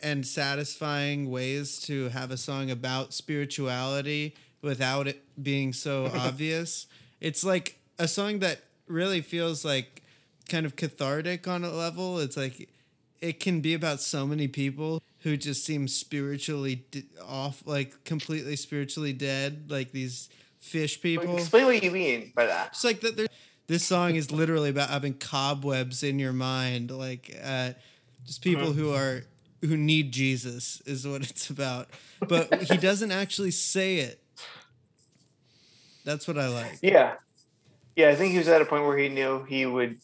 and 0.00 0.24
satisfying 0.24 1.28
ways 1.28 1.80
to 1.82 2.08
have 2.10 2.30
a 2.30 2.36
song 2.36 2.70
about 2.70 3.12
spirituality 3.12 4.36
without 4.62 5.08
it 5.08 5.24
being 5.42 5.72
so 5.72 6.06
obvious. 6.14 6.86
It's 7.20 7.42
like 7.42 7.80
a 7.98 8.06
song 8.06 8.38
that 8.38 8.60
really 8.86 9.20
feels 9.20 9.64
like 9.64 10.04
kind 10.48 10.64
of 10.64 10.76
cathartic 10.76 11.48
on 11.48 11.64
a 11.64 11.70
level. 11.70 12.20
It's 12.20 12.36
like 12.36 12.70
it 13.20 13.40
can 13.40 13.60
be 13.60 13.74
about 13.74 14.00
so 14.00 14.24
many 14.24 14.46
people 14.46 15.02
who 15.24 15.36
just 15.36 15.64
seem 15.64 15.88
spiritually 15.88 16.84
off, 17.26 17.64
like 17.66 18.04
completely 18.04 18.54
spiritually 18.54 19.12
dead, 19.12 19.64
like 19.68 19.90
these 19.90 20.30
fish 20.60 21.00
people. 21.00 21.36
Explain 21.36 21.66
what 21.66 21.82
you 21.82 21.90
mean 21.90 22.32
by 22.34 22.46
that. 22.46 22.68
It's 22.68 22.84
like 22.84 23.00
that. 23.00 23.28
This 23.66 23.84
song 23.84 24.16
is 24.16 24.32
literally 24.32 24.70
about 24.70 24.90
having 24.90 25.14
cobwebs 25.14 26.02
in 26.02 26.18
your 26.18 26.32
mind, 26.32 26.90
like 26.90 27.36
uh, 27.42 27.70
just 28.26 28.42
people 28.42 28.72
who 28.72 28.92
are 28.92 29.22
who 29.60 29.76
need 29.76 30.12
Jesus 30.12 30.80
is 30.86 31.06
what 31.06 31.22
it's 31.28 31.50
about. 31.50 31.88
But 32.26 32.62
he 32.62 32.76
doesn't 32.76 33.12
actually 33.12 33.50
say 33.52 33.98
it. 33.98 34.22
That's 36.04 36.26
what 36.26 36.38
I 36.38 36.48
like. 36.48 36.78
Yeah. 36.82 37.14
Yeah, 38.00 38.08
I 38.10 38.14
think 38.14 38.32
he 38.32 38.38
was 38.38 38.48
at 38.48 38.62
a 38.62 38.64
point 38.64 38.84
where 38.84 38.96
he 38.98 39.08
knew 39.08 39.44
he 39.44 39.66
would. 39.66 39.98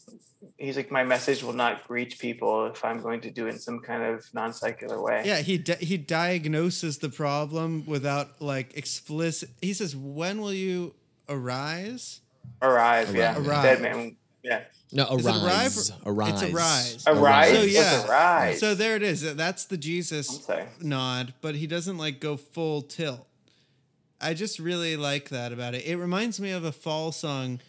He's 0.59 0.77
like, 0.77 0.91
my 0.91 1.03
message 1.05 1.43
will 1.43 1.53
not 1.53 1.83
reach 1.91 2.19
people 2.19 2.67
if 2.67 2.85
I'm 2.85 3.01
going 3.03 3.21
to 3.23 3.31
do 3.31 3.47
it 3.47 3.51
in 3.51 3.59
some 3.59 3.81
kind 3.81 4.03
of 4.03 4.25
non 4.33 4.53
secular 4.53 5.01
way. 5.03 5.23
Yeah, 5.25 5.39
he 5.41 5.59
di- 5.59 5.77
he 5.77 5.97
diagnoses 5.97 6.99
the 6.99 7.09
problem 7.09 7.85
without 7.87 8.41
like 8.41 8.77
explicit. 8.77 9.51
He 9.61 9.73
says, 9.75 9.95
"When 9.97 10.41
will 10.41 10.53
you 10.53 10.95
arise?" 11.29 12.21
Arrive, 12.63 13.15
yeah. 13.15 13.37
Arrive. 13.39 13.63
Dead 13.63 13.83
man. 13.83 14.17
Yeah. 14.43 14.63
no, 14.93 15.17
Is 15.17 15.27
it 15.27 15.31
arise, 15.31 15.91
arrive 15.91 16.07
or- 16.07 16.13
arise, 16.13 16.43
It's 16.43 16.53
arise. 16.55 17.05
Arise. 17.09 17.51
So 17.51 17.59
What's 17.61 17.73
yeah, 17.75 18.07
arise? 18.07 18.61
so 18.61 18.75
there 18.77 18.95
it 18.95 19.03
is. 19.03 19.35
That's 19.35 19.65
the 19.65 19.77
Jesus 19.77 20.49
nod, 20.81 21.35
but 21.41 21.57
he 21.57 21.67
doesn't 21.67 21.99
like 21.99 22.21
go 22.21 22.37
full 22.37 22.83
tilt. 22.83 23.27
I 24.21 24.33
just 24.35 24.59
really 24.61 24.97
like 24.97 25.29
that 25.31 25.53
about 25.53 25.75
it. 25.75 25.85
It 25.85 25.97
reminds 25.97 26.41
me 26.41 26.53
of 26.53 26.65
a 26.65 26.73
fall 26.73 27.11
song 27.11 27.61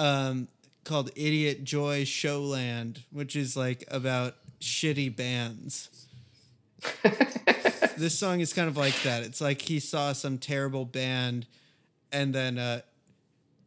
um, 0.00 0.48
called 0.82 1.10
"Idiot 1.14 1.62
Joy 1.62 2.04
Showland," 2.04 3.04
which 3.12 3.36
is 3.36 3.56
like 3.56 3.84
about 3.90 4.34
shitty 4.60 5.14
bands. 5.14 5.90
this 7.98 8.18
song 8.18 8.40
is 8.40 8.52
kind 8.54 8.68
of 8.68 8.76
like 8.76 9.00
that. 9.02 9.22
It's 9.22 9.40
like 9.40 9.60
he 9.60 9.78
saw 9.78 10.12
some 10.14 10.38
terrible 10.38 10.86
band, 10.86 11.46
and 12.10 12.34
then, 12.34 12.58
uh, 12.58 12.80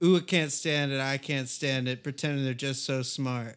ooh, 0.04 0.18
I 0.18 0.22
can't 0.22 0.52
stand 0.52 0.92
it. 0.92 1.00
I 1.00 1.18
can't 1.18 1.48
stand 1.48 1.88
it. 1.88 2.04
Pretending 2.04 2.44
they're 2.44 2.56
just 2.56 2.84
so 2.84 3.04
smart. 3.04 3.56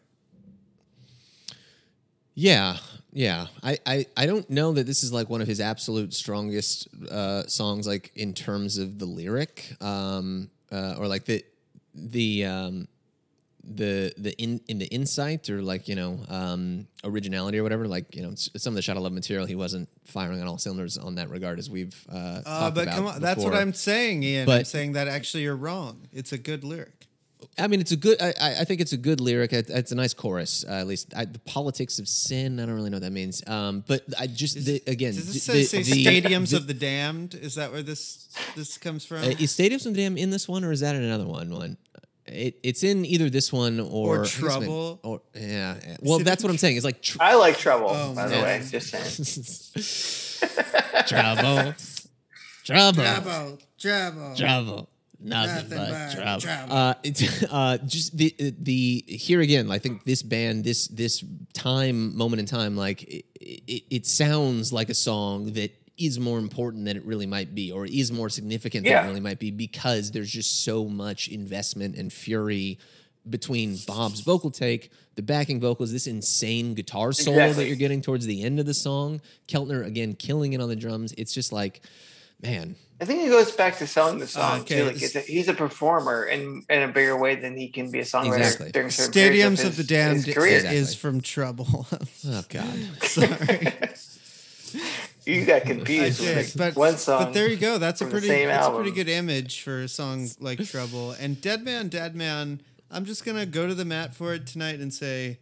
Yeah, 2.35 2.77
yeah. 3.11 3.47
I, 3.63 3.79
I, 3.87 4.07
I 4.15 4.27
don't 4.27 4.49
know 4.51 4.73
that 4.73 4.85
this 4.85 5.03
is 5.03 5.11
like 5.11 5.31
one 5.31 5.41
of 5.41 5.49
his 5.49 5.59
absolute 5.59 6.13
strongest 6.13 6.89
uh, 7.11 7.47
songs, 7.47 7.87
like 7.87 8.13
in 8.15 8.35
terms 8.35 8.77
of 8.77 8.99
the 8.99 9.07
lyric, 9.07 9.75
um, 9.81 10.51
uh, 10.71 10.97
or 10.99 11.09
like 11.09 11.25
the 11.25 11.43
the 11.97 12.45
um, 12.45 12.89
the 13.65 14.13
the 14.17 14.33
in 14.41 14.61
in 14.69 14.79
the 14.79 14.87
insight 14.87 15.51
or 15.51 15.61
like 15.63 15.89
you 15.89 15.97
know 15.97 16.21
um, 16.29 16.87
originality 17.05 17.59
or 17.59 17.63
whatever. 17.63 17.89
Like 17.89 18.15
you 18.15 18.23
know, 18.23 18.33
some 18.37 18.73
of 18.73 18.77
the 18.77 18.83
Shot 18.83 18.97
of 18.97 19.03
Love 19.03 19.13
material, 19.13 19.47
he 19.47 19.57
wasn't 19.57 19.89
firing 20.05 20.41
on 20.41 20.47
all 20.47 20.59
cylinders 20.59 20.97
on 20.99 21.17
that 21.17 21.31
regard, 21.31 21.59
as 21.59 21.69
we've 21.69 21.97
uh, 22.13 22.17
Uh, 22.17 22.43
talked 22.43 22.75
but 22.75 22.83
about 22.85 22.95
come 22.97 23.07
on, 23.07 23.21
that's 23.21 23.43
what. 23.43 23.55
I'm 23.55 23.73
saying, 23.75 24.23
Ian. 24.23 24.49
I'm 24.49 24.65
saying 24.65 24.93
that 24.93 25.09
actually 25.09 25.43
you're 25.45 25.57
wrong. 25.57 26.09
It's 26.13 26.33
a 26.33 26.39
good 26.39 26.63
lyric. 26.65 26.93
I 27.59 27.69
mean, 27.69 27.81
it's 27.81 27.93
a 27.93 27.97
good. 27.97 28.21
I, 28.21 28.33
I 28.61 28.65
think 28.65 28.81
it's 28.81 28.93
a 28.93 28.97
good 28.97 29.21
lyric. 29.21 29.53
It's 29.53 29.93
a 29.93 29.95
nice 29.95 30.15
chorus, 30.15 30.65
uh, 30.67 30.73
at 30.73 30.87
least. 30.87 31.13
I, 31.17 31.27
the 31.27 31.39
politics 31.41 31.99
of 31.99 32.09
sin. 32.09 32.59
I 32.59 32.67
don't 32.67 32.75
really 32.75 32.91
know 32.91 32.97
what 32.97 33.03
that 33.03 33.13
means. 33.13 33.47
Um, 33.47 33.85
but 33.87 34.03
I 34.19 34.27
just 34.27 34.65
the, 34.65 34.83
again. 34.87 35.15
Does 35.15 35.33
this 35.33 35.47
the- 35.47 35.65
say, 35.65 35.83
the- 35.83 36.05
stadiums 36.05 36.55
of 36.55 36.67
the 36.67 36.75
damned? 36.75 37.35
Is 37.35 37.55
that 37.57 37.73
where 37.73 37.83
this 37.83 38.29
this 38.57 38.79
comes 38.79 39.05
from? 39.05 39.19
Uh, 39.19 39.29
is 39.39 39.53
Stadiums 39.57 39.87
of 39.87 39.95
the 39.95 40.03
Dam 40.03 40.17
in 40.17 40.31
this 40.31 40.49
one, 40.49 40.65
or 40.65 40.73
is 40.73 40.81
that 40.81 40.97
in 40.97 41.03
another 41.03 41.27
one? 41.27 41.51
One, 41.51 41.77
it, 42.29 42.59
it's 42.63 42.83
in 42.83 43.05
either 43.07 43.31
this 43.31 43.53
one 43.53 43.81
or 43.81 44.17
Or 44.17 44.21
I 44.21 44.23
guess 44.25 44.33
Trouble. 44.33 45.01
Or 45.03 45.23
yeah, 45.35 45.77
yeah. 45.87 45.97
well, 46.01 46.19
that's 46.19 46.43
what 46.43 46.51
I'm 46.51 46.59
saying. 46.59 46.77
It's 46.77 46.85
like 46.85 47.03
tr- 47.03 47.19
I 47.21 47.35
like 47.35 47.57
trouble, 47.59 47.89
Oh, 47.91 48.15
by 48.15 48.29
the 48.29 48.37
way. 48.37 48.63
Just 48.69 48.91
saying. 48.91 51.05
trouble, 51.07 51.75
trouble, 52.65 53.59
Trouble, 53.79 53.79
trouble. 53.79 54.37
trouble. 54.37 54.89
Nothing, 55.19 55.71
Nothing 55.71 55.79
but, 55.79 55.91
but 55.91 56.15
trouble. 56.15 56.41
trouble. 56.41 56.75
Uh, 56.77 56.95
it's 57.03 57.43
uh, 57.51 57.79
just 57.87 58.17
the 58.17 58.35
the 58.61 59.03
here 59.09 59.41
again. 59.41 59.71
I 59.71 59.79
think 59.79 60.05
this 60.05 60.23
band, 60.23 60.65
this 60.65 60.89
this 60.89 61.25
time 61.55 62.15
moment 62.17 62.41
in 62.41 62.47
time, 62.47 62.77
like 62.77 63.03
it, 63.05 63.25
it, 63.41 63.83
it 63.91 64.07
sounds 64.07 64.73
like 64.75 64.91
a 64.91 64.95
song 64.95 65.53
that 65.55 65.71
is 65.99 66.19
more 66.19 66.39
important 66.39 66.85
than 66.85 66.97
it 66.97 67.05
really 67.05 67.27
might 67.27 67.55
be, 67.55 67.73
or 67.73 67.87
is 67.87 68.13
more 68.13 68.29
significant 68.29 68.85
than 68.87 69.05
it 69.05 69.09
really 69.09 69.21
might 69.21 69.39
be, 69.39 69.51
because 69.51 70.11
there's 70.11 70.31
just 70.31 70.65
so 70.65 70.85
much 70.87 71.29
investment 71.29 71.97
and 71.97 72.13
fury 72.13 72.79
between 73.29 73.77
Bob's 73.87 74.21
vocal 74.21 74.51
take, 74.51 74.91
the 75.17 75.23
backing 75.23 75.59
vocals, 75.61 75.91
this 75.93 76.07
insane 76.07 76.75
guitar 76.75 77.13
solo 77.13 77.53
that 77.53 77.67
you're 77.67 77.77
getting 77.77 78.01
towards 78.01 78.27
the 78.27 78.43
end 78.43 78.61
of 78.61 78.67
the 78.67 78.75
song. 78.75 79.21
Keltner 79.49 79.85
again 79.85 80.15
killing 80.15 80.53
it 80.53 80.61
on 80.61 80.69
the 80.69 80.77
drums. 80.77 81.13
It's 81.19 81.33
just 81.35 81.53
like, 81.53 81.81
man, 82.41 82.77
I 83.01 83.05
think 83.05 83.25
it 83.27 83.31
goes 83.31 83.51
back 83.53 83.79
to 83.79 83.87
selling 83.87 84.19
the 84.19 84.27
song 84.27 84.61
Okay, 84.61 84.79
too. 84.79 84.85
Like 84.87 85.03
it's 85.03 85.17
a, 85.17 85.21
he's 85.21 85.49
a 85.49 85.55
performer 85.55 86.25
in 86.25 86.63
in 86.71 86.83
a 86.83 86.89
bigger 86.89 87.17
way 87.19 87.35
than 87.35 87.57
he 87.57 87.69
can 87.69 87.91
be 87.91 87.99
a 87.99 88.05
songwriter 88.05 88.37
Exactly. 88.39 88.71
during 88.73 88.91
certain 88.91 89.13
Stadiums 89.13 89.65
of, 89.65 89.73
the 89.77 89.83
his- 89.83 89.87
Damned 89.87 90.25
his. 90.25 90.37
Exactly. 90.37 90.77
is 90.77 90.95
from 90.95 91.21
Trouble. 91.21 91.87
oh 92.27 92.45
god. 92.49 92.79
Sorry. 93.03 93.73
You 95.27 95.45
got 95.45 95.57
I 95.63 95.65
confused 95.67 96.21
did, 96.21 96.37
with 96.37 96.57
but, 96.57 96.77
one 96.77 96.97
song. 96.97 97.25
but 97.25 97.35
there 97.35 97.49
you 97.49 97.57
go. 97.57 97.79
That's 97.79 98.01
a 98.01 98.07
pretty 98.07 98.29
same 98.29 98.49
that's 98.49 98.67
a 98.67 98.71
pretty 98.71 98.93
good 98.93 99.09
image 99.09 99.61
for 99.63 99.81
a 99.83 99.89
song 99.89 100.29
like 100.41 100.65
Trouble. 100.65 101.13
And 101.13 101.41
Dead 101.41 101.63
Man, 101.65 101.89
Dead 101.89 102.15
Man. 102.15 102.61
I'm 102.91 103.05
just 103.05 103.25
gonna 103.25 103.45
go 103.47 103.67
to 103.67 103.75
the 103.75 103.85
mat 103.85 104.15
for 104.15 104.33
it 104.35 104.47
tonight 104.47 104.79
and 104.79 104.95
say 104.95 105.39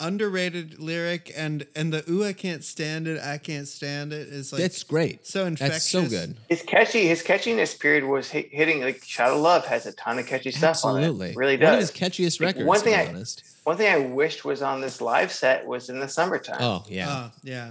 underrated 0.00 0.80
lyric 0.80 1.32
and 1.36 1.64
and 1.76 1.92
the 1.92 2.02
ooh 2.10 2.24
I 2.24 2.32
can't 2.32 2.64
stand 2.64 3.06
it 3.06 3.20
I 3.22 3.38
can't 3.38 3.68
stand 3.68 4.12
it. 4.12 4.22
it 4.26 4.32
is 4.34 4.52
like 4.52 4.60
That's 4.62 4.82
great. 4.82 5.24
so 5.26 5.48
That's 5.50 5.88
so 5.88 6.04
good. 6.08 6.36
his 6.48 6.62
catchy 6.62 7.06
his 7.06 7.22
catchiness 7.22 7.78
period 7.78 8.02
was 8.04 8.28
hit, 8.28 8.48
hitting 8.50 8.80
like 8.82 9.04
Shot 9.04 9.30
of 9.30 9.38
Love 9.40 9.64
has 9.66 9.86
a 9.86 9.92
ton 9.92 10.18
of 10.18 10.26
catchy 10.26 10.50
stuff 10.50 10.84
on 10.84 10.96
Absolutely. 10.98 11.30
it. 11.30 11.36
Really 11.36 11.56
does. 11.56 11.66
One 11.66 11.74
of 11.74 11.80
his 11.80 11.90
catchiest 11.92 12.40
Like, 12.40 12.46
records, 12.56 12.66
one 12.66 12.78
to 12.78 12.84
thing 12.84 12.94
be 12.94 13.00
I- 13.00 13.06
honest. 13.06 13.44
One 13.62 13.76
thing 13.76 13.94
I 13.94 13.98
wished 13.98 14.44
was 14.44 14.60
on 14.60 14.80
this 14.80 15.00
live 15.00 15.30
set 15.30 15.64
was 15.64 15.88
in 15.88 16.00
the 16.00 16.08
summertime. 16.08 16.56
Oh, 16.58 16.84
yeah. 16.88 17.08
Uh, 17.08 17.30
yeah. 17.44 17.70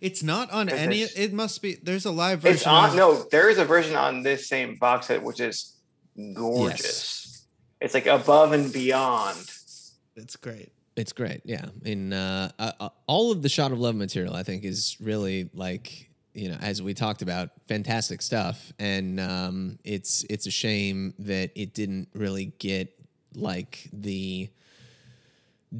It's 0.00 0.22
not 0.22 0.50
on 0.50 0.68
any. 0.68 1.02
It 1.02 1.32
must 1.32 1.62
be. 1.62 1.76
There's 1.82 2.04
a 2.04 2.10
live 2.10 2.40
version. 2.40 2.56
it's 2.56 2.66
on 2.66 2.90
of- 2.90 2.96
no, 2.96 3.22
there 3.30 3.48
is 3.48 3.58
a 3.58 3.64
version 3.64 3.96
on 3.96 4.22
this 4.22 4.48
same 4.48 4.76
box 4.76 5.06
set 5.06 5.22
which 5.22 5.40
is 5.40 5.76
gorgeous. 6.34 6.80
Yes. 6.82 7.46
It's 7.80 7.94
like 7.94 8.06
above 8.06 8.52
and 8.52 8.72
beyond. 8.72 9.38
It's 10.16 10.36
great. 10.36 10.72
It's 10.94 11.12
great. 11.12 11.40
Yeah. 11.44 11.66
In 11.84 12.12
uh, 12.12 12.52
uh, 12.58 12.72
uh, 12.78 12.88
all 13.06 13.32
of 13.32 13.42
the 13.42 13.48
shot 13.48 13.72
of 13.72 13.80
love 13.80 13.96
material, 13.96 14.34
I 14.34 14.42
think 14.42 14.64
is 14.64 14.96
really 15.00 15.50
like 15.54 16.10
you 16.34 16.48
know, 16.48 16.56
as 16.60 16.80
we 16.80 16.94
talked 16.94 17.22
about, 17.22 17.50
fantastic 17.68 18.22
stuff. 18.22 18.72
And 18.78 19.20
um, 19.20 19.78
it's 19.84 20.24
it's 20.30 20.46
a 20.46 20.50
shame 20.50 21.14
that 21.20 21.50
it 21.54 21.74
didn't 21.74 22.08
really 22.14 22.46
get 22.58 22.88
like 23.34 23.88
the 23.92 24.50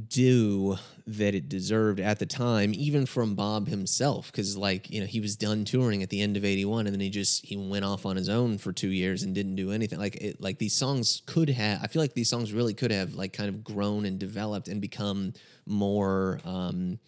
due 0.09 0.77
that 1.07 1.35
it 1.35 1.49
deserved 1.49 2.01
at 2.01 2.19
the 2.19 2.27
time, 2.27 2.73
even 2.75 3.07
from 3.07 3.35
Bob 3.35 3.69
himself, 3.69 4.31
because 4.31 4.57
like 4.57 4.91
you 4.91 5.01
know 5.01 5.07
he 5.07 5.21
was 5.21 5.37
done 5.37 5.65
touring 5.65 6.03
at 6.03 6.11
the 6.11 6.21
end 6.21 6.37
of 6.37 6.45
'81, 6.45 6.87
and 6.87 6.95
then 6.95 7.01
he 7.01 7.11
just 7.11 7.45
he 7.45 7.57
went 7.57 7.85
off 7.85 8.07
on 8.07 8.17
his 8.17 8.29
own 8.29 8.59
for 8.59 8.73
two 8.73 8.91
years 8.91 9.23
and 9.23 9.35
didn't 9.35 9.57
do 9.57 9.73
anything. 9.73 9.99
Like 9.99 10.17
it, 10.17 10.41
like 10.41 10.59
these 10.59 10.75
songs 10.75 11.23
could 11.27 11.49
have, 11.51 11.83
I 11.83 11.87
feel 11.87 12.03
like 12.03 12.15
these 12.15 12.31
songs 12.31 12.53
really 12.53 12.75
could 12.75 12.91
have 12.91 13.15
like 13.15 13.33
kind 13.33 13.49
of 13.49 13.65
grown 13.65 14.07
and 14.07 14.19
developed 14.19 14.69
and 14.69 14.81
become 14.81 15.35
more. 15.67 16.41
Um, 16.45 16.99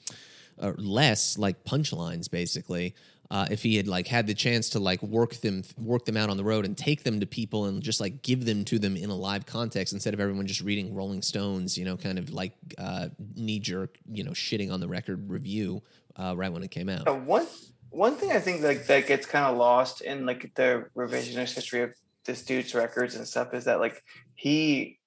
or 0.63 0.77
less 0.79 1.37
like 1.37 1.65
punchlines 1.65 2.31
basically 2.31 2.95
uh, 3.31 3.47
if 3.51 3.62
he 3.62 3.77
had 3.77 3.89
like 3.89 4.07
had 4.07 4.27
the 4.27 4.35
chance 4.35 4.68
to 4.70 4.79
like 4.79 5.03
work 5.03 5.35
them 5.37 5.62
work 5.79 6.05
them 6.05 6.16
out 6.16 6.31
on 6.31 6.37
the 6.37 6.45
road 6.45 6.64
and 6.64 6.77
take 6.77 7.05
them 7.05 7.20
to 7.20 7.27
people 7.27 7.66
and 7.66 7.83
just 7.83 8.01
like 8.01 8.22
give 8.22 8.45
them 8.45 8.64
to 8.64 8.79
them 8.79 8.97
in 8.97 9.11
a 9.11 9.14
live 9.14 9.47
context 9.47 9.93
instead 9.93 10.14
of 10.14 10.20
everyone 10.20 10.47
just 10.47 10.61
reading 10.61 10.95
rolling 10.95 11.22
stones 11.22 11.77
you 11.79 11.85
know 11.85 11.97
kind 11.97 12.18
of 12.18 12.31
like 12.31 12.53
uh, 12.79 13.09
knee 13.37 13.59
jerk 13.59 13.97
you 14.11 14.25
know 14.25 14.33
shitting 14.33 14.72
on 14.72 14.81
the 14.81 14.89
record 14.89 15.31
review 15.31 15.83
uh, 16.16 16.35
right 16.37 16.53
when 16.53 16.62
it 16.62 16.70
came 16.70 16.89
out. 16.89 17.09
Uh, 17.09 17.14
one 17.14 17.47
one 17.91 18.16
thing 18.16 18.33
I 18.33 18.41
think 18.41 18.62
like 18.62 18.87
that 18.87 19.07
gets 19.07 19.27
kind 19.27 19.47
of 19.47 19.57
lost 19.57 20.01
in 20.01 20.27
like 20.27 20.53
the 20.55 20.87
revisionist 20.97 21.55
history 21.55 21.83
of 21.83 21.95
this 22.25 22.45
dude's 22.45 22.75
records 22.75 23.14
and 23.14 23.27
stuff 23.27 23.55
is 23.55 23.64
that 23.64 23.81
like 23.81 24.03
he 24.35 24.99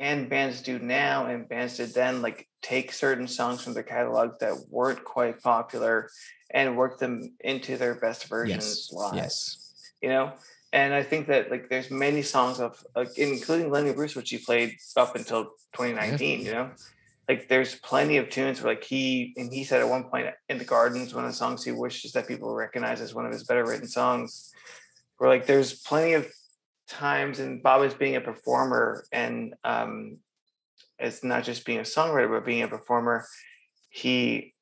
and 0.00 0.28
bands 0.28 0.60
do 0.60 0.78
now 0.78 1.26
and 1.26 1.48
bands 1.48 1.76
did 1.76 1.94
then 1.94 2.22
like 2.22 2.48
take 2.62 2.92
certain 2.92 3.28
songs 3.28 3.62
from 3.62 3.74
their 3.74 3.82
catalog 3.82 4.38
that 4.40 4.54
weren't 4.68 5.04
quite 5.04 5.40
popular 5.42 6.08
and 6.54 6.76
work 6.76 6.98
them 6.98 7.34
into 7.40 7.76
their 7.76 7.96
best 7.96 8.28
versions 8.28 8.88
yes 8.90 8.92
live. 8.92 9.16
yes 9.16 9.74
You 10.00 10.08
know? 10.08 10.32
And 10.72 10.94
I 10.94 11.02
think 11.02 11.26
that 11.26 11.50
like 11.50 11.68
there's 11.68 11.90
many 11.90 12.22
songs 12.22 12.60
of 12.60 12.82
like 12.96 13.18
including 13.18 13.70
Lenny 13.70 13.92
Bruce, 13.92 14.16
which 14.16 14.30
he 14.30 14.38
played 14.38 14.76
up 14.96 15.14
until 15.14 15.44
2019, 15.74 16.40
you 16.40 16.52
know? 16.52 16.70
Like 17.28 17.48
there's 17.48 17.74
plenty 17.76 18.16
of 18.16 18.28
tunes 18.28 18.62
where 18.62 18.74
like 18.74 18.84
he 18.84 19.34
and 19.36 19.52
he 19.52 19.64
said 19.64 19.80
at 19.80 19.88
one 19.88 20.04
point 20.04 20.28
in 20.48 20.58
the 20.58 20.64
gardens, 20.64 21.14
one 21.14 21.24
of 21.24 21.30
the 21.30 21.36
songs 21.36 21.64
he 21.64 21.72
wishes 21.72 22.12
that 22.12 22.28
people 22.28 22.54
recognize 22.54 23.00
as 23.00 23.14
one 23.14 23.26
of 23.26 23.32
his 23.32 23.44
better 23.44 23.64
written 23.64 23.88
songs. 23.88 24.52
Where 25.18 25.30
like 25.30 25.46
there's 25.46 25.80
plenty 25.80 26.14
of 26.14 26.26
times 26.88 27.40
and 27.40 27.62
Bob 27.62 27.82
is 27.82 27.94
being 27.94 28.16
a 28.16 28.20
performer 28.20 29.04
and 29.10 29.54
um 29.64 30.18
it's 30.98 31.24
not 31.24 31.44
just 31.44 31.64
being 31.64 31.78
a 31.78 31.82
songwriter, 31.82 32.30
but 32.30 32.44
being 32.44 32.62
a 32.62 32.68
performer, 32.68 33.26
he 33.90 34.53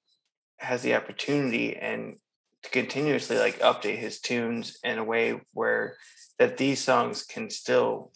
has 0.63 0.83
the 0.83 0.95
opportunity 0.95 1.77
and 1.77 2.17
to 2.63 2.71
continuously 2.71 3.39
like 3.39 3.59
update 3.59 3.99
his 3.99 4.21
tunes 4.21 4.79
in 4.85 4.99
a 4.99 5.05
way 5.05 5.41
where 5.53 5.97
that 6.39 6.57
these 6.57 6.81
songs 6.81 7.25
can 7.25 7.51
still 7.51 8.13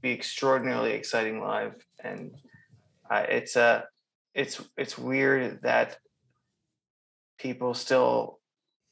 be 0.00 0.12
extraordinarily 0.12 0.92
exciting 0.92 1.40
live. 1.40 1.74
And 2.02 2.32
uh, 3.10 3.24
it's 3.28 3.56
a 3.56 3.84
it's 4.34 4.60
it's 4.76 4.98
weird 4.98 5.62
that 5.62 5.98
people 7.38 7.74
still 7.74 8.38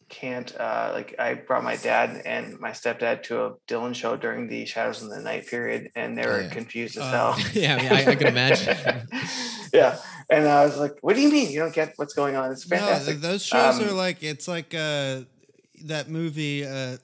can't 0.09 0.55
uh 0.59 0.91
like 0.93 1.15
i 1.19 1.35
brought 1.35 1.65
my 1.65 1.77
dad 1.77 2.23
and 2.25 2.59
my 2.61 2.71
stepdad 2.71 3.23
to 3.23 3.45
a 3.45 3.55
dylan 3.69 3.95
show 3.95 4.17
during 4.17 4.49
the 4.49 4.65
shadows 4.67 5.03
in 5.03 5.09
the 5.09 5.21
night 5.21 5.47
period 5.47 5.91
and 5.97 6.17
they 6.17 6.27
were 6.27 6.43
yeah. 6.43 6.49
confused 6.49 6.97
as 6.97 7.03
Uh, 7.03 7.11
hell. 7.33 7.37
yeah 7.55 7.77
I, 7.77 7.83
mean, 7.83 7.93
I, 7.93 8.11
I 8.13 8.15
can 8.15 8.27
imagine. 8.29 8.77
Yeah 9.73 9.99
and 10.31 10.47
i 10.47 10.65
was 10.65 10.79
like 10.79 10.99
what 11.01 11.17
do 11.17 11.23
you 11.23 11.31
mean? 11.31 11.51
You 11.51 11.59
don't 11.61 11.75
get 11.75 11.95
what's 11.97 12.15
going 12.15 12.37
on? 12.37 12.53
It's 12.53 12.65
fantastic 12.65 13.15
th- 13.15 13.23
those 13.23 13.45
shows 13.45 13.81
Um, 13.81 13.89
are 13.89 13.93
like 13.93 14.23
it's 14.23 14.47
like 14.47 14.73
uh, 14.75 15.23
that 15.85 16.09
movie 16.09 16.65
uh, 16.65 16.99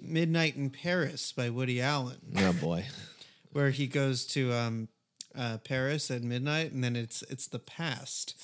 Midnight 0.00 0.56
in 0.56 0.70
Paris 0.70 1.32
by 1.32 1.48
Woody 1.50 1.80
Allen, 1.80 2.18
oh 2.38 2.52
boy. 2.54 2.86
Where 3.52 3.70
he 3.70 3.86
goes 3.86 4.26
to 4.28 4.52
um, 4.52 4.88
uh, 5.36 5.58
Paris 5.58 6.10
at 6.10 6.22
midnight, 6.22 6.72
and 6.72 6.82
then 6.82 6.96
it's 6.96 7.22
it's 7.30 7.46
the 7.46 7.58
past. 7.60 8.34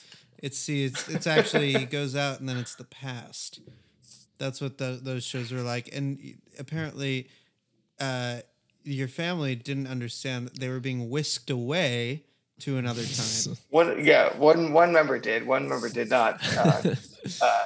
It's 0.43 0.59
see, 0.59 0.85
it's 0.85 1.09
it's 1.09 1.27
actually 1.27 1.73
he 1.75 1.85
goes 1.85 2.15
out, 2.15 2.41
and 2.41 2.49
then 2.49 2.57
it's 2.59 2.75
the 2.75 2.85
past. 2.85 3.61
That's 4.39 4.61
what 4.61 4.79
the, 4.79 5.01
those 5.03 5.25
shows 5.25 5.53
are 5.53 5.63
like, 5.63 5.91
and 5.93 6.37
apparently, 6.61 7.29
uh, 7.99 8.39
your 8.85 9.09
family 9.09 9.57
didn't 9.57 9.89
understand 9.89 10.47
that 10.47 10.61
they 10.61 10.69
were 10.69 10.79
being 10.79 11.11
whisked 11.11 11.51
away 11.51 12.23
to 12.61 12.77
another 12.77 13.03
time. 13.03 13.57
One, 13.71 14.05
yeah, 14.05 14.37
one 14.37 14.73
one 14.73 14.93
member 14.93 15.19
did, 15.19 15.47
one 15.47 15.69
member 15.69 15.89
did 15.89 16.09
not. 16.11 16.41
Uh, 16.57 16.95
uh, 17.43 17.65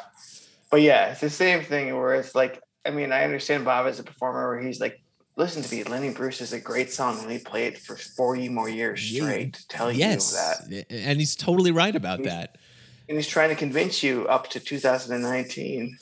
but 0.71 0.81
yeah, 0.81 1.11
it's 1.13 1.21
the 1.21 1.31
same 1.31 1.63
thing 1.63 1.95
where 1.97 2.15
it's 2.15 2.35
like, 2.35 2.63
I 2.87 2.91
mean, 2.91 3.13
I 3.13 3.25
understand 3.25 3.65
Bob 3.67 3.87
as 3.87 3.99
a 3.99 4.03
performer 4.03 4.49
where 4.55 4.61
he's 4.63 4.81
like, 4.81 5.01
listen 5.37 5.63
to 5.63 5.75
me, 5.75 5.85
Lenny 5.85 6.11
Bruce 6.11 6.41
is 6.41 6.53
a 6.55 6.61
great 6.61 6.91
song. 6.91 7.19
and 7.21 7.31
he 7.31 7.39
played 7.39 7.75
it 7.75 7.79
for 7.79 7.97
40 7.97 8.49
more 8.49 8.69
years 8.69 9.11
Yeah. 9.13 9.23
straight 9.25 9.53
to 9.55 9.69
tell 9.69 9.93
yes 9.93 10.65
you 10.69 10.77
that. 10.83 10.91
and 10.91 11.19
he's 11.21 11.37
totally 11.37 11.71
right 11.71 11.95
about 11.95 12.21
He's- 12.21 12.31
that 12.33 12.59
And 13.13 13.19
he's 13.19 13.29
trying 13.29 13.51
to 13.51 13.55
convince 13.55 14.03
you 14.03 14.27
up 14.27 14.49
to 14.49 14.59
2019. 14.59 15.99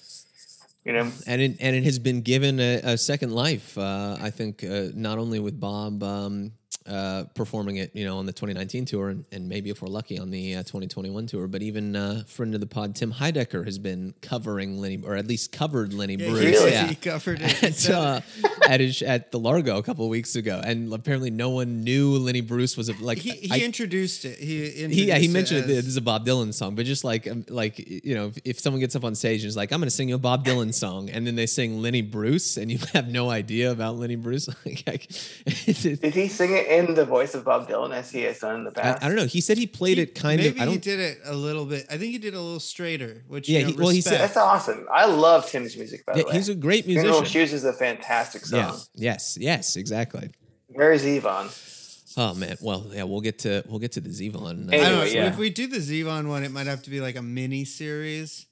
You 0.84 0.92
know, 0.92 1.10
and 1.26 1.42
it 1.42 1.56
and 1.58 1.74
it 1.74 1.82
has 1.82 1.98
been 1.98 2.20
given 2.20 2.60
a, 2.60 2.80
a 2.84 2.96
second 2.96 3.32
life. 3.32 3.76
Uh, 3.76 4.16
I 4.20 4.30
think 4.30 4.62
uh, 4.62 4.90
not 4.94 5.18
only 5.18 5.40
with 5.40 5.58
Bob 5.58 6.04
um, 6.04 6.52
uh, 6.86 7.24
performing 7.34 7.76
it, 7.76 7.94
you 7.94 8.04
know, 8.04 8.18
on 8.18 8.26
the 8.26 8.32
2019 8.32 8.84
tour, 8.86 9.10
and, 9.10 9.24
and 9.32 9.48
maybe 9.48 9.70
if 9.70 9.82
we're 9.82 9.88
lucky 9.88 10.18
on 10.18 10.30
the 10.30 10.54
uh, 10.56 10.58
2021 10.62 11.26
tour, 11.26 11.46
but 11.46 11.62
even 11.62 11.94
uh, 11.94 12.22
friend 12.26 12.54
of 12.54 12.60
the 12.60 12.66
pod 12.66 12.96
Tim 12.96 13.12
Heidecker 13.12 13.64
has 13.64 13.78
been 13.78 14.14
covering 14.22 14.78
Lenny, 14.80 15.00
or 15.04 15.14
at 15.16 15.26
least 15.26 15.52
covered 15.52 15.92
Lenny 15.92 16.14
Yeah, 16.14 16.28
Bruce. 16.30 16.40
he, 16.40 16.46
Really? 16.50 16.70
Yeah. 16.72 16.86
he 16.86 16.94
covered 16.94 17.40
it. 17.42 17.62
At, 17.62 17.90
uh, 17.90 18.20
at 18.68 18.80
his 18.80 19.02
at 19.02 19.30
the 19.32 19.38
Largo 19.38 19.76
a 19.78 19.82
couple 19.82 20.04
of 20.04 20.10
weeks 20.10 20.36
ago, 20.36 20.60
and 20.64 20.92
apparently 20.92 21.30
no 21.30 21.50
one 21.50 21.82
knew 21.82 22.16
Lenny 22.16 22.40
Bruce 22.40 22.76
was 22.76 22.88
a, 22.88 22.94
like 23.02 23.18
he, 23.18 23.30
he 23.32 23.50
I- 23.62 23.64
introduced 23.64 24.24
it. 24.24 24.38
He, 24.38 24.66
introduced 24.66 24.94
he, 24.94 25.04
yeah, 25.06 25.18
he 25.18 25.26
introduced 25.26 25.32
mentioned 25.52 25.58
it, 25.58 25.76
as- 25.78 25.84
this 25.84 25.86
is 25.86 25.96
a 25.96 26.00
Bob 26.00 26.24
Dylan 26.26 26.52
song, 26.54 26.74
but 26.76 26.86
just 26.86 27.04
like 27.04 27.26
um, 27.28 27.44
like 27.48 27.78
you 27.78 28.14
know, 28.14 28.28
if, 28.28 28.38
if 28.44 28.60
someone 28.60 28.80
gets 28.80 28.96
up 28.96 29.04
on 29.04 29.14
stage 29.14 29.42
and 29.42 29.48
is 29.48 29.56
like, 29.56 29.72
"I'm 29.72 29.80
going 29.80 29.86
to 29.88 29.94
sing 29.94 30.08
you 30.08 30.14
a 30.14 30.18
Bob 30.18 30.44
Dylan 30.44 30.72
song," 30.72 31.10
and 31.10 31.26
then 31.26 31.34
they 31.36 31.46
sing 31.46 31.82
Lenny 31.82 32.02
Bruce, 32.02 32.56
and 32.56 32.70
you 32.70 32.78
have 32.94 33.08
no 33.08 33.28
idea 33.30 33.70
about 33.70 33.96
Lenny 33.96 34.16
Bruce, 34.16 34.48
like, 34.64 34.84
I, 34.86 34.92
it's- 34.94 35.84
it's- 35.84 35.98
did 35.98 36.14
he 36.14 36.28
sing 36.28 36.52
it 36.54 36.66
in 36.70 36.94
the 36.94 37.04
voice 37.04 37.34
of 37.34 37.44
Bob 37.44 37.68
Dylan 37.68 37.92
as 37.92 38.10
he 38.10 38.22
has 38.22 38.38
done 38.38 38.56
in 38.56 38.64
the 38.64 38.70
I, 38.70 38.82
past? 38.82 39.02
I 39.04 39.08
don't 39.08 39.16
know. 39.16 39.26
He 39.26 39.40
said 39.40 39.58
he 39.58 39.66
played 39.66 39.96
He- 39.98 40.04
it 40.04 40.14
kind 40.14 40.40
maybe 40.40 40.60
of. 40.60 40.68
I 40.68 40.70
he 40.70 40.78
did 40.78 41.00
it 41.00 41.18
a 41.24 41.34
little 41.34 41.66
bit. 41.66 41.84
I 41.90 41.98
think 41.98 42.12
he 42.12 42.18
did 42.18 42.34
a 42.34 42.40
little 42.40 42.60
straighter, 42.60 43.22
which 43.28 43.48
Yeah, 43.48 43.58
you 43.60 43.64
know, 43.66 43.70
he- 43.72 43.76
well, 43.78 43.88
he 43.88 44.00
said- 44.00 44.20
That's 44.20 44.36
awesome. 44.36 44.86
I 44.92 45.06
love 45.06 45.50
Tim's 45.50 45.76
music, 45.76 46.06
by 46.06 46.14
Yeah, 46.14 46.22
the 46.22 46.28
way. 46.28 46.34
he's 46.34 46.48
a 46.48 46.54
great 46.54 46.84
Funeral 46.84 47.20
musician. 47.20 47.32
Shoes 47.42 47.52
is 47.52 47.64
a 47.64 47.72
fantastic 47.72 48.46
song. 48.46 48.58
Yeah. 48.94 49.12
Yes. 49.12 49.36
Yes. 49.40 49.76
Exactly. 49.76 50.30
Warren 50.68 50.98
Zevon? 50.98 51.50
Oh 52.16 52.34
man. 52.34 52.56
Well, 52.60 52.86
yeah. 52.92 53.04
We'll 53.04 53.20
get 53.20 53.40
to 53.40 53.62
we'll 53.68 53.78
get 53.78 53.92
to 53.92 54.00
the 54.00 54.08
Zevon. 54.10 54.36
Uh, 54.42 54.48
I 54.48 54.52
don't 54.52 54.70
know. 54.70 54.76
Anyway, 55.02 55.14
yeah. 55.14 55.26
If 55.28 55.36
we 55.38 55.50
do 55.50 55.66
the 55.68 55.78
Zevon 55.78 56.28
one, 56.28 56.42
it 56.44 56.50
might 56.50 56.66
have 56.66 56.82
to 56.82 56.90
be 56.90 57.00
like 57.00 57.16
a 57.16 57.22
mini 57.22 57.64
series. 57.64 58.46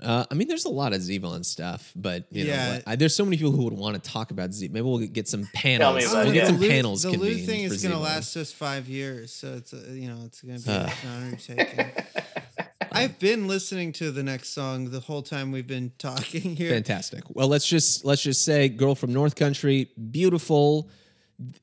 Uh, 0.00 0.24
I 0.30 0.34
mean, 0.34 0.46
there's 0.46 0.64
a 0.64 0.68
lot 0.70 0.92
of 0.92 1.00
Zevon 1.00 1.44
stuff, 1.44 1.92
but 1.96 2.26
you 2.30 2.44
know, 2.44 2.50
Yeah. 2.52 2.72
what, 2.74 2.82
I, 2.86 2.96
there's 2.96 3.14
so 3.16 3.24
many 3.24 3.36
people 3.36 3.50
who 3.52 3.64
would 3.64 3.72
want 3.72 4.02
to 4.02 4.10
talk 4.10 4.30
about 4.30 4.52
Z. 4.52 4.68
Maybe 4.68 4.82
we'll 4.82 4.98
get 5.08 5.26
some 5.26 5.40
me 5.42 5.48
panels. 5.54 6.04
about 6.04 6.18
We'll 6.26 6.30
it, 6.30 6.34
get 6.34 6.40
yeah. 6.42 6.46
some 6.46 6.58
Lou- 6.58 6.68
panels 6.68 7.02
The 7.02 7.10
Lou 7.10 7.34
thing 7.34 7.66
for 7.68 7.74
is 7.74 7.82
going 7.82 7.94
to 7.94 8.00
last 8.00 8.36
us 8.36 8.52
five 8.52 8.88
years, 8.88 9.32
so 9.32 9.54
it's 9.54 9.72
a, 9.72 9.78
you 9.92 10.08
know 10.08 10.18
it's 10.24 10.40
going 10.40 10.58
to 10.60 10.64
be 10.64 10.70
Uh. 10.72 10.90
an 11.04 11.22
undertaking. 11.24 11.86
I've 12.92 13.18
been 13.18 13.46
listening 13.48 13.92
to 13.94 14.10
the 14.10 14.22
next 14.22 14.50
song 14.54 14.90
the 14.90 15.00
whole 15.00 15.22
time 15.22 15.52
we've 15.52 15.66
been 15.66 15.92
talking 15.98 16.56
here. 16.56 16.70
Fantastic. 16.70 17.24
Well, 17.28 17.48
let's 17.48 17.66
just 17.66 18.04
let's 18.04 18.22
just 18.22 18.44
say, 18.44 18.68
"Girl 18.68 18.94
from 18.94 19.12
North 19.12 19.34
Country," 19.34 19.90
beautiful. 20.10 20.88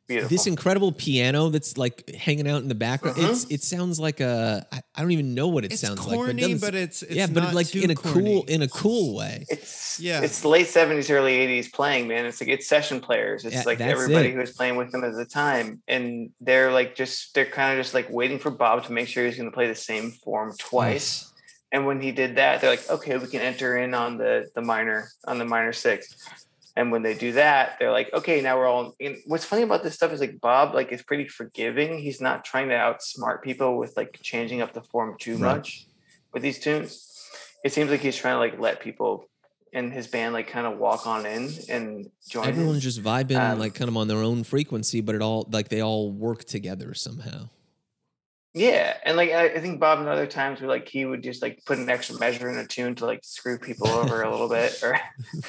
Beautiful. 0.08 0.30
This 0.30 0.46
incredible 0.46 0.92
piano 0.92 1.50
that's 1.50 1.80
like 1.80 2.08
hanging 2.14 2.48
out 2.48 2.62
in 2.62 2.68
the 2.68 2.76
background. 2.76 3.18
It's 3.18 3.46
uh-huh. 3.46 3.54
it 3.56 3.64
sounds 3.64 4.00
like 4.00 4.20
a 4.20 4.64
I, 4.72 4.82
I 4.94 5.02
don't 5.02 5.10
even 5.12 5.34
know 5.34 5.48
what 5.48 5.66
it 5.66 5.72
It's 5.72 5.82
sounds 5.82 6.00
corny, 6.00 6.18
like, 6.34 6.38
it 6.38 6.42
doesn't- 6.42 6.62
but 6.62 6.76
it's- 6.76 7.02
it's 7.02 7.16
yeah, 7.16 7.26
but 7.26 7.42
not 7.42 7.54
like 7.56 7.68
too 7.70 7.82
in 7.82 7.90
a 7.90 7.96
corny. 7.96 8.24
cool 8.24 8.44
in 8.44 8.62
a 8.62 8.68
cool 8.68 9.16
way. 9.16 9.46
It's 9.50 10.00
Yeah. 10.00 10.22
It's 10.22 10.46
late 10.46 10.68
seventies, 10.68 11.10
early 11.10 11.34
eighties 11.34 11.70
playing, 11.70 12.08
man. 12.08 12.26
It's 12.28 12.40
like 12.40 12.50
it's 12.50 12.68
session 12.68 13.00
players. 13.00 13.46
It's 13.46 13.56
Yeah, 13.56 13.64
like 13.66 13.82
everybody 13.82 14.28
it. 14.30 14.34
who 14.34 14.40
was 14.42 14.52
playing 14.52 14.76
with 14.76 14.92
them 14.92 15.04
at 15.04 15.16
the 15.16 15.26
time, 15.26 15.82
and 15.88 16.30
they're 16.40 16.72
like 16.72 16.96
just 16.96 17.34
they're 17.34 17.46
kind 17.46 17.78
of 17.78 17.84
just 17.84 17.96
like 17.96 18.08
waiting 18.12 18.38
for 18.38 18.52
Bob 18.52 18.84
to 18.86 18.92
make 18.92 19.08
sure 19.08 19.26
he's 19.26 19.38
going 19.38 19.50
to 19.50 19.56
play 19.56 19.68
the 19.68 19.74
same 19.76 20.12
form 20.12 20.54
twice. 20.60 21.32
And 21.72 21.86
when 21.88 22.00
he 22.00 22.12
did 22.12 22.36
that, 22.38 22.62
they're 22.62 22.70
like, 22.70 22.88
okay, 22.90 23.18
we 23.18 23.28
can 23.28 23.42
enter 23.42 23.76
in 23.78 23.94
on 23.96 24.18
the 24.18 24.48
the 24.54 24.62
minor 24.62 25.10
on 25.26 25.40
the 25.40 25.46
minor 25.46 25.74
six. 25.74 26.16
And 26.78 26.92
when 26.92 27.04
they 27.04 27.14
do 27.14 27.32
that, 27.34 27.78
they're 27.80 27.92
like, 27.92 28.12
okay, 28.14 28.42
now 28.42 28.58
we're 28.58 28.68
all. 28.68 28.94
And 29.00 29.16
what's 29.26 29.46
funny 29.46 29.62
about 29.62 29.82
this 29.82 29.94
stuff 29.96 30.12
is 30.12 30.20
like 30.20 30.42
Bob 30.42 30.74
like 30.74 30.92
is 30.92 31.02
pretty 31.02 31.28
forgiving. 31.28 32.00
He's 32.00 32.20
not 32.20 32.44
trying 32.44 32.68
to 32.70 32.76
outsmart 32.76 33.42
people 33.42 33.78
with 33.78 33.96
like 33.96 34.20
changing 34.22 34.62
up 34.62 34.74
the 34.74 34.82
form 34.82 35.16
too 35.20 35.38
Right. 35.38 35.56
much 35.58 35.88
with 36.34 36.44
these 36.44 36.60
tunes. 36.60 37.30
It 37.64 37.72
seems 37.72 37.90
like 37.90 38.02
he's 38.02 38.18
trying 38.18 38.36
to 38.36 38.40
like 38.40 38.60
let 38.60 38.82
people 38.82 39.26
in 39.72 39.90
his 39.92 40.08
band 40.08 40.34
like 40.34 40.48
kind 40.48 40.68
of 40.68 40.78
walk 40.78 41.08
on 41.08 41.26
in 41.26 41.50
and 41.70 42.10
join. 42.30 42.48
Everyone's 42.48 42.76
in. 42.78 42.82
just 42.82 43.02
vibing 43.02 43.38
Um, 43.40 43.58
like 43.60 43.74
kind 43.74 43.90
of 43.90 43.96
on 43.98 44.08
their 44.08 44.18
own 44.18 44.44
frequency, 44.44 45.00
but 45.02 45.16
it 45.16 45.22
all 45.22 45.48
like 45.52 45.70
they 45.70 45.82
all 45.82 46.12
work 46.12 46.44
together 46.44 46.94
somehow. 46.94 47.50
Yeah, 48.58 48.96
and 49.04 49.18
like 49.18 49.32
I, 49.32 49.48
I 49.48 49.60
think 49.60 49.82
Bob, 49.82 50.00
in 50.00 50.08
other 50.08 50.26
times, 50.26 50.62
where 50.62 50.70
like 50.70 50.88
he 50.88 51.04
would 51.06 51.22
just 51.22 51.42
like 51.42 51.60
put 51.66 51.78
an 51.78 51.90
extra 51.90 52.18
measure 52.18 52.50
in 52.50 52.58
a 52.58 52.66
tune 52.66 52.96
to 52.96 53.06
like 53.06 53.20
screw 53.22 53.60
people 53.60 53.90
over 53.90 54.22
a 54.22 54.32
little 54.32 54.48
bit, 54.48 54.82
or 54.82 54.98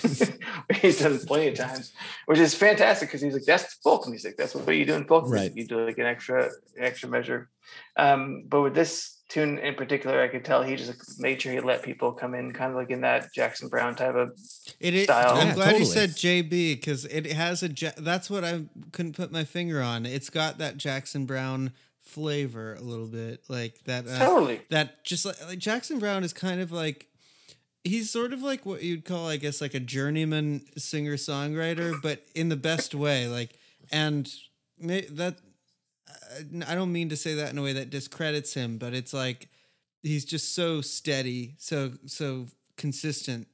he's 0.74 0.98
done 0.98 1.14
it 1.14 1.24
plenty 1.24 1.46
of 1.46 1.54
times, 1.54 1.92
which 2.26 2.40
is 2.40 2.52
fantastic 2.52 3.08
because 3.08 3.20
he's 3.20 3.32
like 3.32 3.44
that's 3.44 3.74
folk 3.74 4.08
music. 4.08 4.36
That's 4.36 4.56
what 4.56 4.68
you 4.74 4.84
do 4.84 4.94
in 4.94 5.04
folk 5.04 5.28
music. 5.28 5.50
Right. 5.50 5.56
You 5.56 5.68
do 5.68 5.86
like 5.86 5.98
an 5.98 6.06
extra 6.06 6.50
extra 6.76 7.08
measure. 7.08 7.48
Um, 7.96 8.42
but 8.48 8.62
with 8.62 8.74
this 8.74 9.22
tune 9.28 9.58
in 9.58 9.76
particular, 9.76 10.20
I 10.20 10.26
could 10.26 10.44
tell 10.44 10.64
he 10.64 10.74
just 10.74 10.88
like, 10.88 10.98
made 11.18 11.40
sure 11.40 11.52
he 11.52 11.60
let 11.60 11.84
people 11.84 12.10
come 12.10 12.34
in, 12.34 12.52
kind 12.52 12.72
of 12.72 12.76
like 12.76 12.90
in 12.90 13.02
that 13.02 13.32
Jackson 13.32 13.68
Browne 13.68 13.94
type 13.94 14.16
of. 14.16 14.32
It, 14.80 14.94
it, 14.94 15.04
style. 15.04 15.36
I'm 15.36 15.48
Yeah, 15.48 15.54
glad 15.54 15.66
you 15.78 15.84
totally. 15.84 15.84
said 15.84 16.10
JB 16.10 16.50
because 16.50 17.04
it 17.04 17.26
has 17.32 17.62
a. 17.62 17.68
That's 17.98 18.28
what 18.28 18.42
I 18.42 18.64
couldn't 18.90 19.16
put 19.16 19.30
my 19.30 19.44
finger 19.44 19.80
on. 19.80 20.06
It's 20.06 20.28
got 20.28 20.58
that 20.58 20.76
Jackson 20.76 21.24
Browne 21.24 21.72
flavor 22.06 22.74
a 22.74 22.80
little 22.80 23.06
bit, 23.06 23.42
like 23.48 23.82
that. 23.84 24.06
Uh, 24.08 24.18
Totally. 24.18 24.62
That 24.70 25.04
just 25.04 25.24
like, 25.26 25.36
like 25.46 25.58
Jackson 25.58 25.98
Browne 25.98 26.24
is 26.24 26.32
kind 26.32 26.60
of 26.60 26.72
like. 26.72 27.08
He's 27.84 28.10
sort 28.10 28.32
of 28.32 28.42
like 28.42 28.66
what 28.66 28.82
you'd 28.82 29.04
call, 29.04 29.28
I 29.28 29.36
guess, 29.36 29.60
like 29.60 29.74
a 29.74 29.78
journeyman 29.78 30.62
singer 30.76 31.14
songwriter, 31.14 31.94
but 32.02 32.20
in 32.34 32.48
the 32.48 32.56
best 32.56 32.96
way. 32.96 33.28
Like, 33.28 33.52
and 33.92 34.28
that 34.80 35.36
I 36.66 36.74
don't 36.74 36.92
mean 36.92 37.08
to 37.10 37.16
say 37.16 37.34
that 37.34 37.52
in 37.52 37.58
a 37.58 37.62
way 37.62 37.72
that 37.74 37.90
discredits 37.90 38.54
him, 38.54 38.78
but 38.78 38.92
it's 38.92 39.12
like 39.14 39.48
he's 40.02 40.24
just 40.24 40.52
so 40.54 40.80
steady, 40.80 41.54
so 41.58 41.92
so 42.06 42.46
consistent. 42.76 43.46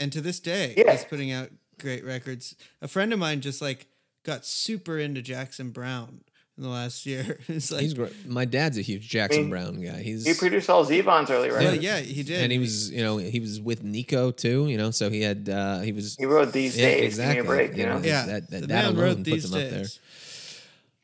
And 0.00 0.12
to 0.12 0.20
this 0.20 0.40
day, 0.40 0.74
Yeah. 0.76 0.90
he's 0.92 1.04
putting 1.04 1.30
out 1.30 1.50
great 1.78 2.04
records. 2.04 2.56
A 2.82 2.88
friend 2.88 3.12
of 3.12 3.20
mine 3.20 3.40
just 3.40 3.62
like 3.62 3.86
got 4.24 4.44
super 4.44 4.98
into 4.98 5.22
Jackson 5.22 5.70
Browne 5.70 6.22
in 6.56 6.62
the 6.62 6.68
last 6.68 7.04
year. 7.06 7.38
it's 7.48 7.70
like 7.72 7.82
He's 7.82 7.94
great. 7.94 8.12
My 8.26 8.44
dad's 8.44 8.78
a 8.78 8.82
huge 8.82 9.08
Jackson 9.08 9.42
mean, 9.42 9.50
Brown 9.50 9.80
guy. 9.80 10.02
He's 10.02 10.24
He 10.26 10.34
produced 10.34 10.70
all 10.70 10.84
Zevon's 10.86 11.30
early 11.30 11.48
yeah, 11.50 11.72
yeah, 11.72 11.98
he 12.00 12.22
did. 12.22 12.42
and 12.42 12.52
he 12.52 12.58
was 12.58 12.90
you 12.90 13.02
know 13.02 13.16
he 13.18 13.40
was 13.40 13.60
with 13.60 13.82
Nico 13.82 14.30
too. 14.30 14.68
You 14.68 14.76
know, 14.78 14.90
so 14.90 15.10
he 15.10 15.20
had 15.22 15.48
uh 15.48 15.80
he 15.80 15.92
was 15.92 16.16
He 16.16 16.26
wrote 16.26 16.52
these 16.52 16.76
Yeah, 16.76 16.86
days. 16.86 17.04
exactly. 17.18 17.34
Give 17.36 17.44
me 17.44 17.48
a 17.48 17.56
break, 17.56 17.70
you 17.72 17.76
You 17.78 17.86
know. 17.86 17.98
know, 17.98 18.04
yeah, 18.06 18.26
that- 18.26 18.50
that- 18.50 18.60
the 18.62 18.66
that 18.68 18.74
man 18.74 18.84
alone 18.86 18.98
wrote 19.04 19.16
puts 19.18 19.24
these 19.30 19.44
him 19.46 19.54
up 19.54 19.70
there. 19.70 19.78
days. 19.80 19.98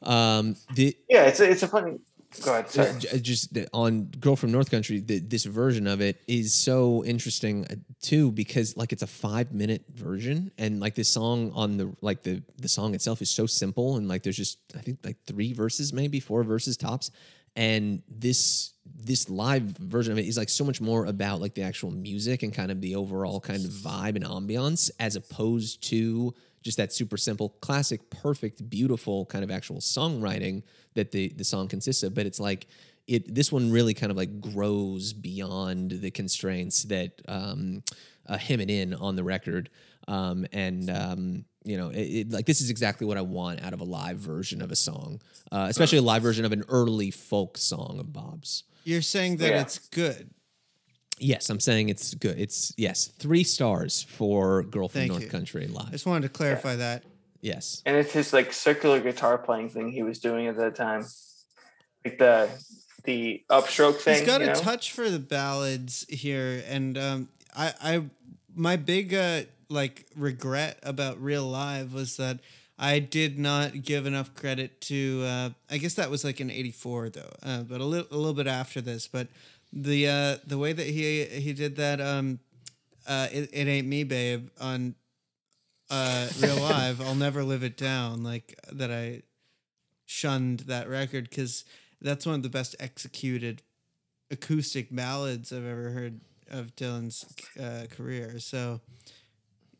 um 0.02 0.56
the 0.74 0.96
Yeah, 1.08 1.24
it's 1.24 1.40
a, 1.40 1.50
it's 1.50 1.62
a 1.62 1.68
funny. 1.68 1.98
Go 2.44 2.52
ahead. 2.52 2.70
Sorry. 2.70 3.20
Just 3.20 3.58
on 3.72 4.04
girl 4.04 4.36
from 4.36 4.52
north 4.52 4.70
country 4.70 5.00
the, 5.00 5.18
this 5.18 5.44
version 5.44 5.86
of 5.88 6.00
it 6.00 6.22
is 6.28 6.54
so 6.54 7.04
interesting 7.04 7.66
uh, 7.68 7.74
too 8.00 8.30
because 8.30 8.76
like 8.76 8.92
it's 8.92 9.02
a 9.02 9.06
five 9.06 9.52
minute 9.52 9.82
version 9.92 10.52
and 10.56 10.78
like 10.78 10.94
this 10.94 11.08
song 11.08 11.50
on 11.54 11.76
the 11.76 11.92
like 12.00 12.22
the 12.22 12.40
the 12.58 12.68
song 12.68 12.94
itself 12.94 13.20
is 13.20 13.30
so 13.30 13.46
simple 13.46 13.96
and 13.96 14.06
like 14.06 14.22
there's 14.22 14.36
just 14.36 14.58
i 14.76 14.78
think 14.78 14.98
like 15.04 15.16
three 15.26 15.52
verses 15.52 15.92
maybe 15.92 16.20
four 16.20 16.44
verses 16.44 16.76
tops 16.76 17.10
and 17.56 18.02
this 18.08 18.74
this 18.86 19.28
live 19.28 19.62
version 19.62 20.12
of 20.12 20.18
it 20.18 20.26
is 20.26 20.36
like 20.36 20.48
so 20.48 20.64
much 20.64 20.80
more 20.80 21.06
about 21.06 21.40
like 21.40 21.54
the 21.54 21.62
actual 21.62 21.90
music 21.90 22.42
and 22.42 22.54
kind 22.54 22.70
of 22.70 22.80
the 22.80 22.94
overall 22.94 23.40
kind 23.40 23.64
of 23.64 23.70
vibe 23.70 24.14
and 24.14 24.24
ambiance 24.24 24.90
as 25.00 25.16
opposed 25.16 25.82
to 25.82 26.34
just 26.62 26.76
that 26.76 26.92
super 26.92 27.16
simple 27.16 27.50
classic 27.60 28.10
perfect 28.10 28.68
beautiful 28.68 29.26
kind 29.26 29.42
of 29.44 29.50
actual 29.50 29.78
songwriting 29.78 30.62
that 30.94 31.10
the 31.12 31.28
the 31.36 31.44
song 31.44 31.68
consists 31.68 32.02
of 32.02 32.14
but 32.14 32.26
it's 32.26 32.40
like 32.40 32.66
it 33.06 33.34
this 33.34 33.50
one 33.50 33.70
really 33.70 33.94
kind 33.94 34.10
of 34.10 34.16
like 34.16 34.40
grows 34.40 35.12
beyond 35.12 35.90
the 35.92 36.10
constraints 36.10 36.82
that 36.84 37.12
um 37.28 37.82
uh, 38.26 38.36
him 38.38 38.60
and 38.60 38.70
in 38.70 38.94
on 38.94 39.16
the 39.16 39.24
record 39.24 39.70
um 40.08 40.46
and 40.52 40.90
um 40.90 41.44
you 41.64 41.76
know 41.76 41.88
it, 41.90 41.98
it, 42.02 42.30
like 42.30 42.46
this 42.46 42.60
is 42.60 42.70
exactly 42.70 43.06
what 43.06 43.16
i 43.16 43.20
want 43.22 43.62
out 43.62 43.72
of 43.72 43.80
a 43.80 43.84
live 43.84 44.18
version 44.18 44.60
of 44.62 44.70
a 44.70 44.76
song 44.76 45.20
uh, 45.52 45.66
especially 45.68 45.98
a 45.98 46.02
live 46.02 46.22
version 46.22 46.44
of 46.44 46.52
an 46.52 46.62
early 46.68 47.10
folk 47.10 47.56
song 47.58 47.96
of 47.98 48.12
bob's 48.12 48.64
You're 48.84 49.02
saying 49.02 49.38
that 49.38 49.48
Yeah. 49.50 49.60
it's 49.62 49.78
good. 49.88 50.30
Yes 51.20 51.50
i'm 51.50 51.60
saying 51.60 51.88
it's 51.88 52.14
good 52.14 52.38
it's 52.38 52.72
yes 52.76 53.06
three 53.18 53.44
stars 53.44 54.02
for 54.02 54.62
girl 54.62 54.88
from 54.88 55.00
Thank 55.00 55.12
north 55.12 55.22
you. 55.24 55.28
country 55.28 55.64
I 55.64 55.72
live 55.72 55.90
just 55.90 56.06
wanted 56.06 56.22
to 56.22 56.28
clarify 56.30 56.76
that. 56.76 57.04
yes 57.40 57.82
and 57.86 57.96
it's 57.96 58.12
his 58.12 58.32
like 58.32 58.52
circular 58.52 59.00
guitar 59.00 59.38
playing 59.38 59.68
thing 59.68 59.92
he 59.92 60.02
was 60.02 60.18
doing 60.18 60.46
at 60.46 60.56
that 60.56 60.74
time, 60.74 61.06
like 62.04 62.18
the 62.18 62.48
the 63.04 63.42
upstroke 63.50 63.96
thing. 63.96 64.18
He's 64.18 64.26
got 64.26 64.40
you 64.40 64.48
a 64.48 64.50
know? 64.50 64.60
touch 64.60 64.92
for 64.92 65.08
the 65.08 65.18
ballads 65.18 66.06
here, 66.08 66.62
and 66.68 66.96
um, 66.98 67.28
I, 67.56 67.74
I, 67.82 68.02
my 68.54 68.76
big 68.76 69.14
uh, 69.14 69.42
like 69.68 70.06
regret 70.16 70.78
about 70.82 71.20
Real 71.20 71.44
Live 71.44 71.92
was 71.92 72.16
that 72.16 72.40
I 72.78 72.98
did 72.98 73.38
not 73.38 73.82
give 73.82 74.06
enough 74.06 74.34
credit 74.34 74.80
to. 74.82 75.24
Uh, 75.26 75.50
I 75.70 75.78
guess 75.78 75.94
that 75.94 76.10
was 76.10 76.24
like 76.24 76.40
in 76.40 76.50
'84 76.50 77.10
though, 77.10 77.32
uh, 77.42 77.62
but 77.62 77.80
a 77.80 77.84
little 77.84 78.08
a 78.10 78.16
little 78.16 78.34
bit 78.34 78.46
after 78.46 78.80
this. 78.80 79.08
But 79.08 79.28
the 79.72 80.08
uh, 80.08 80.36
the 80.46 80.58
way 80.58 80.72
that 80.72 80.86
he 80.86 81.24
he 81.24 81.52
did 81.52 81.76
that, 81.76 82.00
um, 82.00 82.40
uh, 83.06 83.28
it, 83.32 83.50
it 83.52 83.68
ain't 83.68 83.86
me, 83.86 84.04
babe, 84.04 84.48
on 84.60 84.94
uh, 85.90 86.28
Real 86.40 86.56
Live. 86.60 87.00
I'll 87.00 87.14
never 87.14 87.42
live 87.44 87.62
it 87.62 87.76
down. 87.76 88.22
Like 88.22 88.58
that, 88.72 88.90
I 88.90 89.22
shunned 90.06 90.60
that 90.60 90.88
record 90.88 91.28
because 91.30 91.64
that's 92.00 92.26
one 92.26 92.34
of 92.36 92.42
the 92.42 92.48
best 92.48 92.74
executed 92.80 93.62
acoustic 94.30 94.94
ballads 94.94 95.52
I've 95.52 95.64
ever 95.66 95.90
heard 95.90 96.20
of 96.50 96.74
Dylan's 96.76 97.24
uh, 97.60 97.86
career. 97.90 98.38
So 98.40 98.80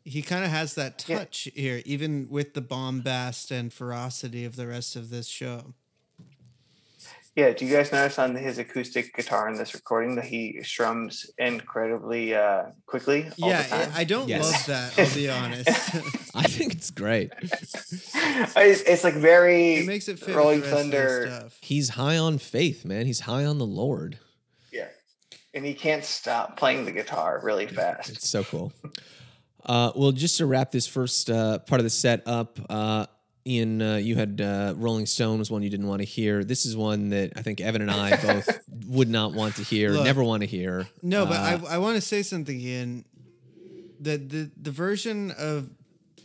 he 0.03 0.21
kind 0.21 0.43
of 0.43 0.51
has 0.51 0.75
that 0.75 1.03
Yeah. 1.07 1.19
touch 1.19 1.49
here, 1.53 1.81
even 1.85 2.27
with 2.29 2.53
the 2.53 2.61
bombast 2.61 3.51
and 3.51 3.71
ferocity 3.73 4.45
of 4.45 4.55
the 4.55 4.67
rest 4.67 4.95
of 4.95 5.09
this 5.09 5.27
show. 5.27 5.73
Yeah, 7.35 7.51
do 7.53 7.65
you 7.65 7.73
guys 7.73 7.93
notice 7.93 8.19
on 8.19 8.35
his 8.35 8.57
acoustic 8.57 9.15
guitar 9.15 9.47
in 9.49 9.55
this 9.57 9.73
recording 9.73 10.15
that 10.15 10.25
he 10.25 10.59
strums 10.63 11.31
incredibly 11.37 12.35
uh, 12.35 12.63
quickly? 12.85 13.29
All 13.41 13.49
yeah, 13.49 13.61
the 13.63 13.69
time? 13.69 13.91
I 13.93 13.99
I 13.99 14.03
don't 14.03 14.27
Yes. 14.27 14.43
love 14.43 14.65
that. 14.67 14.99
I'll 14.99 15.15
be 15.15 15.29
honest. 15.29 15.69
i 16.33 16.43
think 16.43 16.71
it's 16.71 16.91
great 16.91 17.29
it's, 17.41 18.81
it's 18.83 19.03
like 19.03 19.15
very 19.15 19.75
it 19.79 19.85
makes 19.85 20.07
it 20.07 20.17
fit 20.17 20.33
Rolling 20.33 20.61
with 20.61 20.69
the 20.69 20.75
rest 20.77 20.81
Thunder. 20.83 21.25
stuff. 21.27 21.57
he's 21.61 21.89
high 21.89 22.17
on 22.17 22.37
faith 22.37 22.85
man 22.85 23.05
he's 23.05 23.19
high 23.19 23.43
on 23.43 23.57
the 23.57 23.65
lord 23.65 24.17
Yeah, 24.71 24.87
and 25.53 25.65
he 25.65 25.73
can't 25.73 26.05
stop 26.05 26.55
playing 26.55 26.85
the 26.85 26.93
guitar 26.93 27.41
really 27.43 27.67
fast. 27.67 28.11
It's 28.11 28.29
so 28.29 28.45
cool. 28.45 28.71
Uh, 29.65 29.91
well, 29.95 30.13
just 30.13 30.37
to 30.37 30.45
wrap 30.45 30.71
this 30.71 30.87
first 30.87 31.29
uh, 31.29 31.59
part 31.59 31.79
of 31.81 31.83
the 31.83 31.89
set 31.89 32.23
up, 32.25 32.57
uh, 32.69 33.05
Ian, 33.47 33.81
uh, 33.81 33.95
you 33.95 34.15
had 34.15 34.39
uh, 34.39 34.73
Rolling 34.77 35.05
Stone 35.07 35.39
was 35.39 35.49
one 35.49 35.63
you 35.63 35.69
didn't 35.69 35.87
want 35.87 36.01
to 36.01 36.05
hear. 36.07 36.43
This 36.43 36.65
is 36.65 36.77
one 36.77 37.09
that 37.09 37.33
I 37.35 37.41
think 37.41 37.59
Evan 37.59 37.81
and 37.81 37.89
I 37.91 38.15
both 38.21 38.59
would 38.87 39.09
not 39.09 39.33
want 39.33 39.55
to 39.55 39.63
hear, 39.63 39.89
Look. 39.91 40.03
never 40.05 40.23
want 40.23 40.41
to 40.41 40.47
hear. 40.47 40.87
No, 41.01 41.25
but 41.25 41.37
Uh, 41.39 41.67
I 41.69 41.75
I 41.75 41.77
want 41.79 41.95
to 41.95 42.01
say 42.01 42.21
something, 42.21 42.59
Ian. 42.59 43.05
The 43.99 44.17
the 44.17 44.51
the 44.61 44.71
version 44.71 45.31
of 45.31 45.69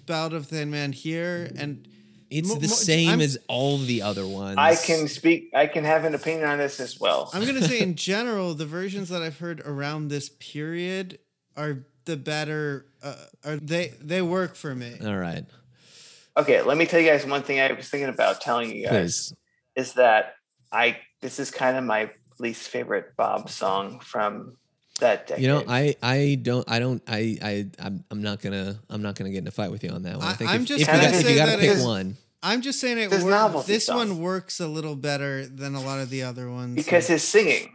Ballad 0.07 0.35
of 0.35 0.49
the 0.49 0.57
Thin 0.57 0.71
Man 0.71 0.93
here 0.93 1.51
and 1.57 1.89
It's 2.31 2.49
Mo- 2.49 2.57
the 2.57 2.69
mo- 2.69 2.75
same 2.75 3.09
I'm- 3.09 3.21
as 3.21 3.39
all 3.49 3.79
the 3.79 4.03
other 4.03 4.27
ones. 4.27 4.57
I 4.59 4.75
can 4.77 5.09
speak. 5.09 5.51
I 5.55 5.67
can 5.67 5.85
have 5.85 6.05
an 6.05 6.15
opinion 6.15 6.47
on 6.49 6.59
this 6.59 6.81
as 6.81 7.01
well. 7.01 7.31
I'm 7.33 7.45
gonna 7.47 7.63
say 7.63 7.81
in 7.81 7.95
general, 8.13 8.55
the 8.55 8.67
versions 8.67 9.09
that 9.09 9.23
I've 9.23 9.39
heard 9.39 9.61
around 9.65 10.09
this 10.09 10.29
period 10.29 11.19
are 11.57 11.87
the 12.05 12.17
better. 12.17 12.87
Uh, 13.03 13.15
are 13.45 13.57
they? 13.57 13.95
They 14.01 14.23
work 14.23 14.55
for 14.57 14.75
me. 14.75 14.95
All 15.05 15.17
right, 15.17 15.45
Okay, 16.37 16.63
let 16.63 16.77
me 16.77 16.87
tell 16.87 17.01
you 17.01 17.09
guys 17.09 17.25
one 17.27 17.43
thing 17.43 17.61
I 17.61 17.73
was 17.73 17.89
thinking 17.89 18.09
about 18.09 18.41
telling 18.41 18.71
you 18.75 18.87
guys 18.87 18.93
please. 18.93 19.35
is 19.75 19.93
that 19.95 20.35
I 20.71 20.99
this 21.23 21.39
is 21.39 21.51
kind 21.51 21.77
of 21.77 21.85
my 21.85 22.11
least 22.39 22.69
favorite 22.69 23.17
Bob 23.17 23.49
song 23.49 24.01
from 24.01 24.57
that 25.01 25.27
decade. 25.27 25.43
You 25.43 25.49
know, 25.49 25.65
I 25.67 25.97
I 26.03 26.39
don't 26.41 26.71
I 26.71 26.79
don't 26.79 27.03
I 27.09 27.39
I 27.43 27.67
I'm, 27.79 28.05
I'm 28.11 28.23
not 28.23 28.41
gonna 28.43 28.79
I'm 28.91 29.03
not 29.03 29.15
gonna 29.15 29.31
get 29.31 29.39
in 29.39 29.49
a 29.49 29.51
fight 29.51 29.71
with 29.71 29.83
you 29.85 29.91
on 29.91 30.03
that 30.03 30.17
one. 30.19 30.27
I 30.27 30.31
I- 30.31 30.35
think 30.35 30.51
I'm 30.51 30.65
just 30.65 30.83
if 30.83 30.89
you 30.89 30.93
got, 31.01 31.15
if 31.15 31.31
you 31.31 31.37
got 31.37 31.47
to 31.47 31.53
pick 31.59 31.71
it's- 31.71 31.85
one, 31.85 32.17
I'm 32.43 32.61
just 32.61 32.81
saying 32.81 32.99
it. 32.99 33.11
There's 33.11 33.25
Work, 33.25 33.65
this 33.67 33.87
songs. 33.87 34.11
one 34.11 34.21
works 34.21 34.61
a 34.61 34.69
little 34.69 34.95
better 34.95 35.47
than 35.47 35.75
a 35.75 35.81
lot 35.81 36.01
of 36.01 36.11
the 36.11 36.23
other 36.23 36.51
ones. 36.51 36.77
because 36.77 37.07
his 37.09 37.23
singing. 37.23 37.73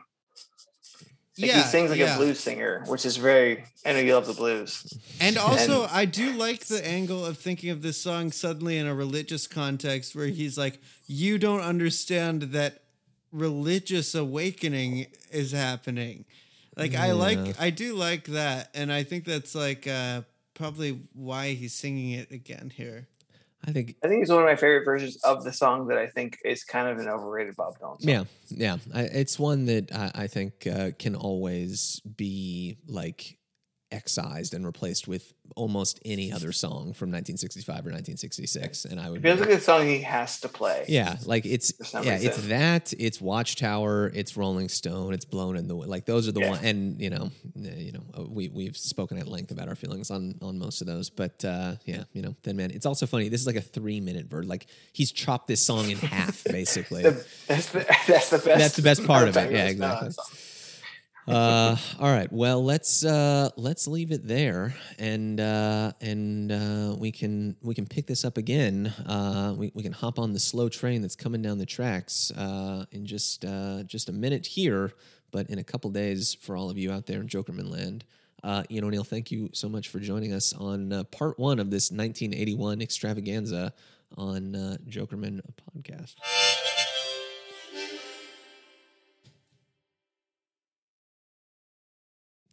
Like 1.38 1.48
yeah, 1.48 1.64
he 1.64 1.70
sings 1.70 1.90
like 1.90 2.00
yeah. 2.00 2.16
a 2.16 2.18
blues 2.18 2.40
singer, 2.40 2.84
which 2.88 3.06
is 3.06 3.16
very. 3.16 3.64
I 3.86 3.94
know 3.94 4.00
you 4.00 4.14
love 4.14 4.28
the 4.28 4.34
blues. 4.34 4.86
And 5.22 5.38
also, 5.38 5.84
And- 5.84 5.92
I 5.92 6.06
do 6.06 6.34
like 6.34 6.66
the 6.66 6.86
angle 6.86 7.26
of 7.26 7.38
thinking 7.38 7.70
of 7.70 7.82
this 7.82 8.02
song 8.02 8.32
suddenly 8.32 8.78
in 8.78 8.86
a 8.86 8.94
religious 8.94 9.48
context 9.48 10.14
where 10.14 10.28
he's 10.28 10.58
like, 10.58 10.82
You 11.08 11.38
don't 11.38 11.62
understand 11.62 12.44
that 12.54 12.84
religious 13.32 14.14
awakening 14.14 15.08
is 15.32 15.54
happening. 15.54 16.26
Like, 16.76 16.96
I 16.96 17.12
like, 17.12 17.60
I 17.60 17.70
do 17.70 17.96
like 17.96 18.26
that. 18.26 18.70
And 18.74 18.92
I 18.92 19.04
think 19.04 19.26
that's 19.26 19.56
like 19.56 19.88
uh, 19.88 20.22
probably 20.54 21.00
why 21.14 21.54
he's 21.54 21.74
singing 21.74 22.12
it 22.12 22.32
again 22.32 22.72
here. 22.76 23.08
I 23.66 23.72
think 23.72 23.96
I 24.04 24.08
think 24.08 24.22
it's 24.24 24.32
one 24.32 24.40
of 24.40 24.46
my 24.46 24.56
favorite 24.56 24.86
versions 24.86 25.18
of 25.24 25.44
the 25.44 25.54
song 25.54 25.88
that 25.88 25.98
I 25.98 26.08
think 26.08 26.40
is 26.44 26.64
kind 26.64 26.88
of 26.88 26.98
an 26.98 27.08
overrated 27.08 27.56
Bob 27.56 27.78
Dylan 27.80 28.02
song. 28.02 28.10
yeah 28.10 28.24
yeah 28.50 28.78
I, 28.94 29.04
it's 29.04 29.38
one 29.38 29.66
that 29.66 29.92
I, 29.94 30.12
I 30.24 30.28
think 30.28 30.66
uh, 30.68 30.92
can 30.98 31.16
always 31.16 32.02
be 32.18 32.78
like 32.88 33.38
excised 33.92 34.54
and 34.54 34.66
replaced 34.66 35.08
with 35.08 35.34
almost 35.58 36.00
any 36.06 36.32
other 36.32 36.52
song 36.54 36.94
from 36.94 37.10
1965 37.12 37.76
or 37.76 37.92
1966, 37.92 38.86
and 38.86 39.00
I 39.00 39.10
would 39.10 39.20
It 39.20 39.24
feels 39.24 39.40
like 39.42 39.50
a 39.50 39.60
song 39.60 39.86
he 39.86 40.00
has 40.02 40.40
to 40.42 40.48
play. 40.50 40.86
Yeah, 40.88 41.18
like 41.26 41.46
it's 41.46 41.74
yeah, 41.94 42.18
it's 42.22 42.48
that, 42.48 42.94
it's 42.98 43.20
Watchtower, 43.20 44.12
it's 44.14 44.38
Rolling 44.38 44.70
Stone, 44.70 45.14
it's 45.14 45.26
Blowin' 45.26 45.58
in 45.58 45.68
the 45.68 45.76
Wind. 45.76 45.90
Like 45.92 46.06
those 46.06 46.28
are 46.28 46.32
the 46.32 46.40
Yeah. 46.40 46.50
one, 46.52 46.64
and 46.64 47.02
you 47.02 47.10
know, 47.10 47.32
uh, 47.58 47.70
you 47.76 47.92
know, 47.92 48.04
uh, 48.18 48.24
we 48.24 48.48
we've 48.50 48.78
spoken 48.78 49.18
at 49.18 49.28
length 49.28 49.52
about 49.52 49.68
our 49.68 49.76
feelings 49.76 50.10
on 50.10 50.36
on 50.42 50.58
most 50.58 50.80
of 50.82 50.88
those. 50.88 51.10
But 51.10 51.44
uh, 51.44 51.76
yeah, 51.86 52.04
you 52.14 52.22
know, 52.22 52.36
then 52.44 52.56
man, 52.56 52.72
it's 52.72 52.86
also 52.86 53.06
funny. 53.06 53.28
This 53.30 53.42
is 53.42 53.48
like 53.48 53.58
a 53.58 53.62
three 53.62 54.00
minute 54.00 54.28
verse. 54.28 54.46
Like 54.46 54.68
he's 54.94 55.12
chopped 55.12 55.48
this 55.48 55.62
song 55.62 55.90
in 55.90 55.98
half, 55.98 56.44
basically. 56.50 57.04
The, 57.04 57.26
that's 57.48 57.70
the 57.70 57.80
that's 58.08 58.30
the 58.30 58.38
best. 58.38 58.46
That's 58.46 58.76
the 58.78 58.82
best 58.84 59.06
part 59.06 59.28
of 59.28 59.36
it. 59.36 59.52
Yeah, 59.52 59.66
time 59.68 59.76
spent 59.76 59.84
on 59.92 60.06
exactly. 60.08 60.38
Uh, 61.28 61.76
all 62.00 62.12
right. 62.12 62.32
Well, 62.32 62.64
let's 62.64 63.06
uh, 63.06 63.50
let's 63.56 63.88
leave 63.88 64.12
it 64.12 64.28
there, 64.28 64.74
and 64.98 65.40
uh, 65.40 65.92
and 66.02 66.52
uh, 66.52 66.96
we 66.98 67.12
can 67.12 67.56
we 67.62 67.76
can 67.76 67.86
pick 67.86 68.08
this 68.08 68.26
up 68.26 68.38
again. 68.38 68.88
Uh, 69.06 69.54
we 69.56 69.72
we 69.74 69.84
can 69.84 69.92
hop 69.92 70.18
on 70.18 70.34
the 70.34 70.40
slow 70.40 70.68
train 70.68 71.02
that's 71.02 71.16
coming 71.16 71.42
down 71.42 71.58
the 71.58 71.66
tracks 71.66 72.32
uh, 72.32 72.86
in 72.92 73.06
just 73.06 73.46
uh, 73.46 73.84
just 73.84 74.10
a 74.10 74.12
minute 74.12 74.46
here, 74.46 74.92
but 75.32 75.50
in 75.50 75.60
a 75.60 75.64
couple 75.64 75.90
days 75.92 76.36
for 76.42 76.58
all 76.58 76.70
of 76.70 76.78
you 76.78 76.92
out 76.92 77.06
there 77.06 77.22
in 77.22 77.28
Jokerman 77.28 77.70
land. 77.72 78.04
Uh, 78.44 78.64
Ian 78.72 78.86
O'Neil, 78.86 79.04
thank 79.04 79.32
you 79.32 79.50
so 79.54 79.70
much 79.70 79.90
for 79.90 80.00
joining 80.00 80.34
us 80.34 80.54
on 80.54 80.92
uh, 80.92 81.04
part 81.06 81.38
one 81.38 81.60
of 81.60 81.70
this 81.70 81.92
1981 81.92 82.82
extravaganza 82.82 83.72
on 84.18 84.56
uh, 84.56 84.78
Jokerman 84.90 85.42
podcast. 85.78 86.16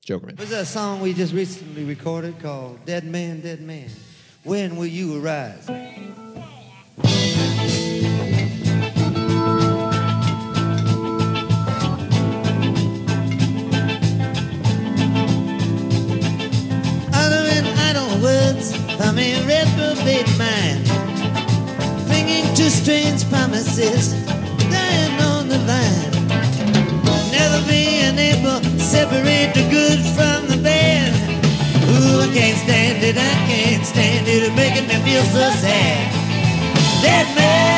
Jokerman. 0.08 0.38
What's 0.38 0.50
that 0.52 0.66
song 0.66 1.00
we 1.00 1.12
just 1.12 1.34
recently 1.34 1.84
recorded 1.84 2.40
called 2.40 2.82
Dead 2.86 3.04
Man, 3.04 3.40
Dead 3.40 3.60
Man? 3.60 3.90
When 4.42 4.76
will 4.76 4.86
you 4.86 5.22
arise? 5.22 5.66
From 18.96 19.18
a 19.18 19.34
reprobate 19.44 20.28
mind, 20.38 20.86
clinging 22.06 22.54
to 22.54 22.70
strange 22.70 23.28
promises, 23.28 24.12
dying 24.70 25.20
on 25.22 25.48
the 25.48 25.58
vine. 25.68 26.10
Never 27.30 27.66
being 27.68 28.18
able 28.18 28.67
separate 28.98 29.54
the 29.54 29.64
good 29.70 30.00
from 30.16 30.48
the 30.48 30.60
bad. 30.60 31.12
Ooh, 31.88 32.20
I 32.20 32.28
can't 32.34 32.58
stand 32.58 32.98
it, 33.04 33.16
I 33.16 33.34
can't 33.46 33.86
stand 33.86 34.26
it, 34.26 34.42
it's 34.42 34.56
making 34.56 34.88
me 34.88 34.96
feel 35.06 35.22
so 35.22 35.44
sad. 35.62 36.10
Dead 37.00 37.26
man. 37.36 37.77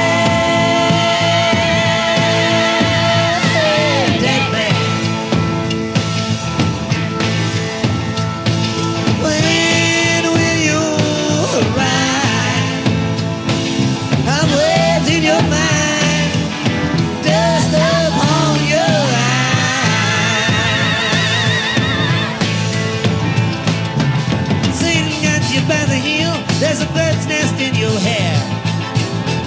There's 26.60 26.82
a 26.82 26.86
bird's 26.92 27.26
nest 27.26 27.56
in 27.58 27.74
your 27.74 27.98
hair. 28.04 28.36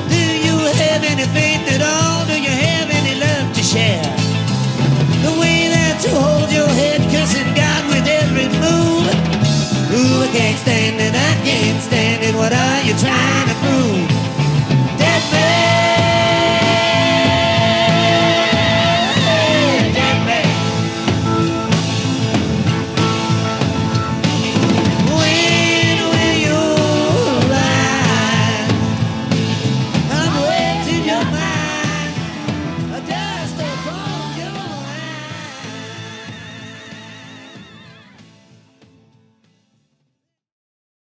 Do 0.09 0.17
you 0.17 0.57
have 0.57 1.03
any 1.03 1.27
faith 1.29 1.61
at 1.69 1.81
all? 1.85 2.25
Do 2.25 2.33
you 2.33 2.49
have 2.49 2.89
any 2.89 3.13
love 3.21 3.53
to 3.53 3.61
share? 3.61 4.01
The 5.21 5.33
way 5.39 5.69
that 5.69 6.01
you 6.03 6.09
hold 6.09 6.51
your 6.51 6.67
head, 6.67 7.01
cursing 7.13 7.53
God 7.53 7.85
with 7.93 8.07
every 8.09 8.49
move. 8.57 9.05
Ooh, 9.93 10.25
I 10.25 10.29
can't 10.33 10.57
stand 10.57 10.99
it, 10.99 11.13
I 11.13 11.33
can't 11.45 11.81
stand 11.83 12.23
it. 12.23 12.33
What 12.33 12.51
are 12.51 12.81
you 12.81 12.97
trying? 12.97 13.32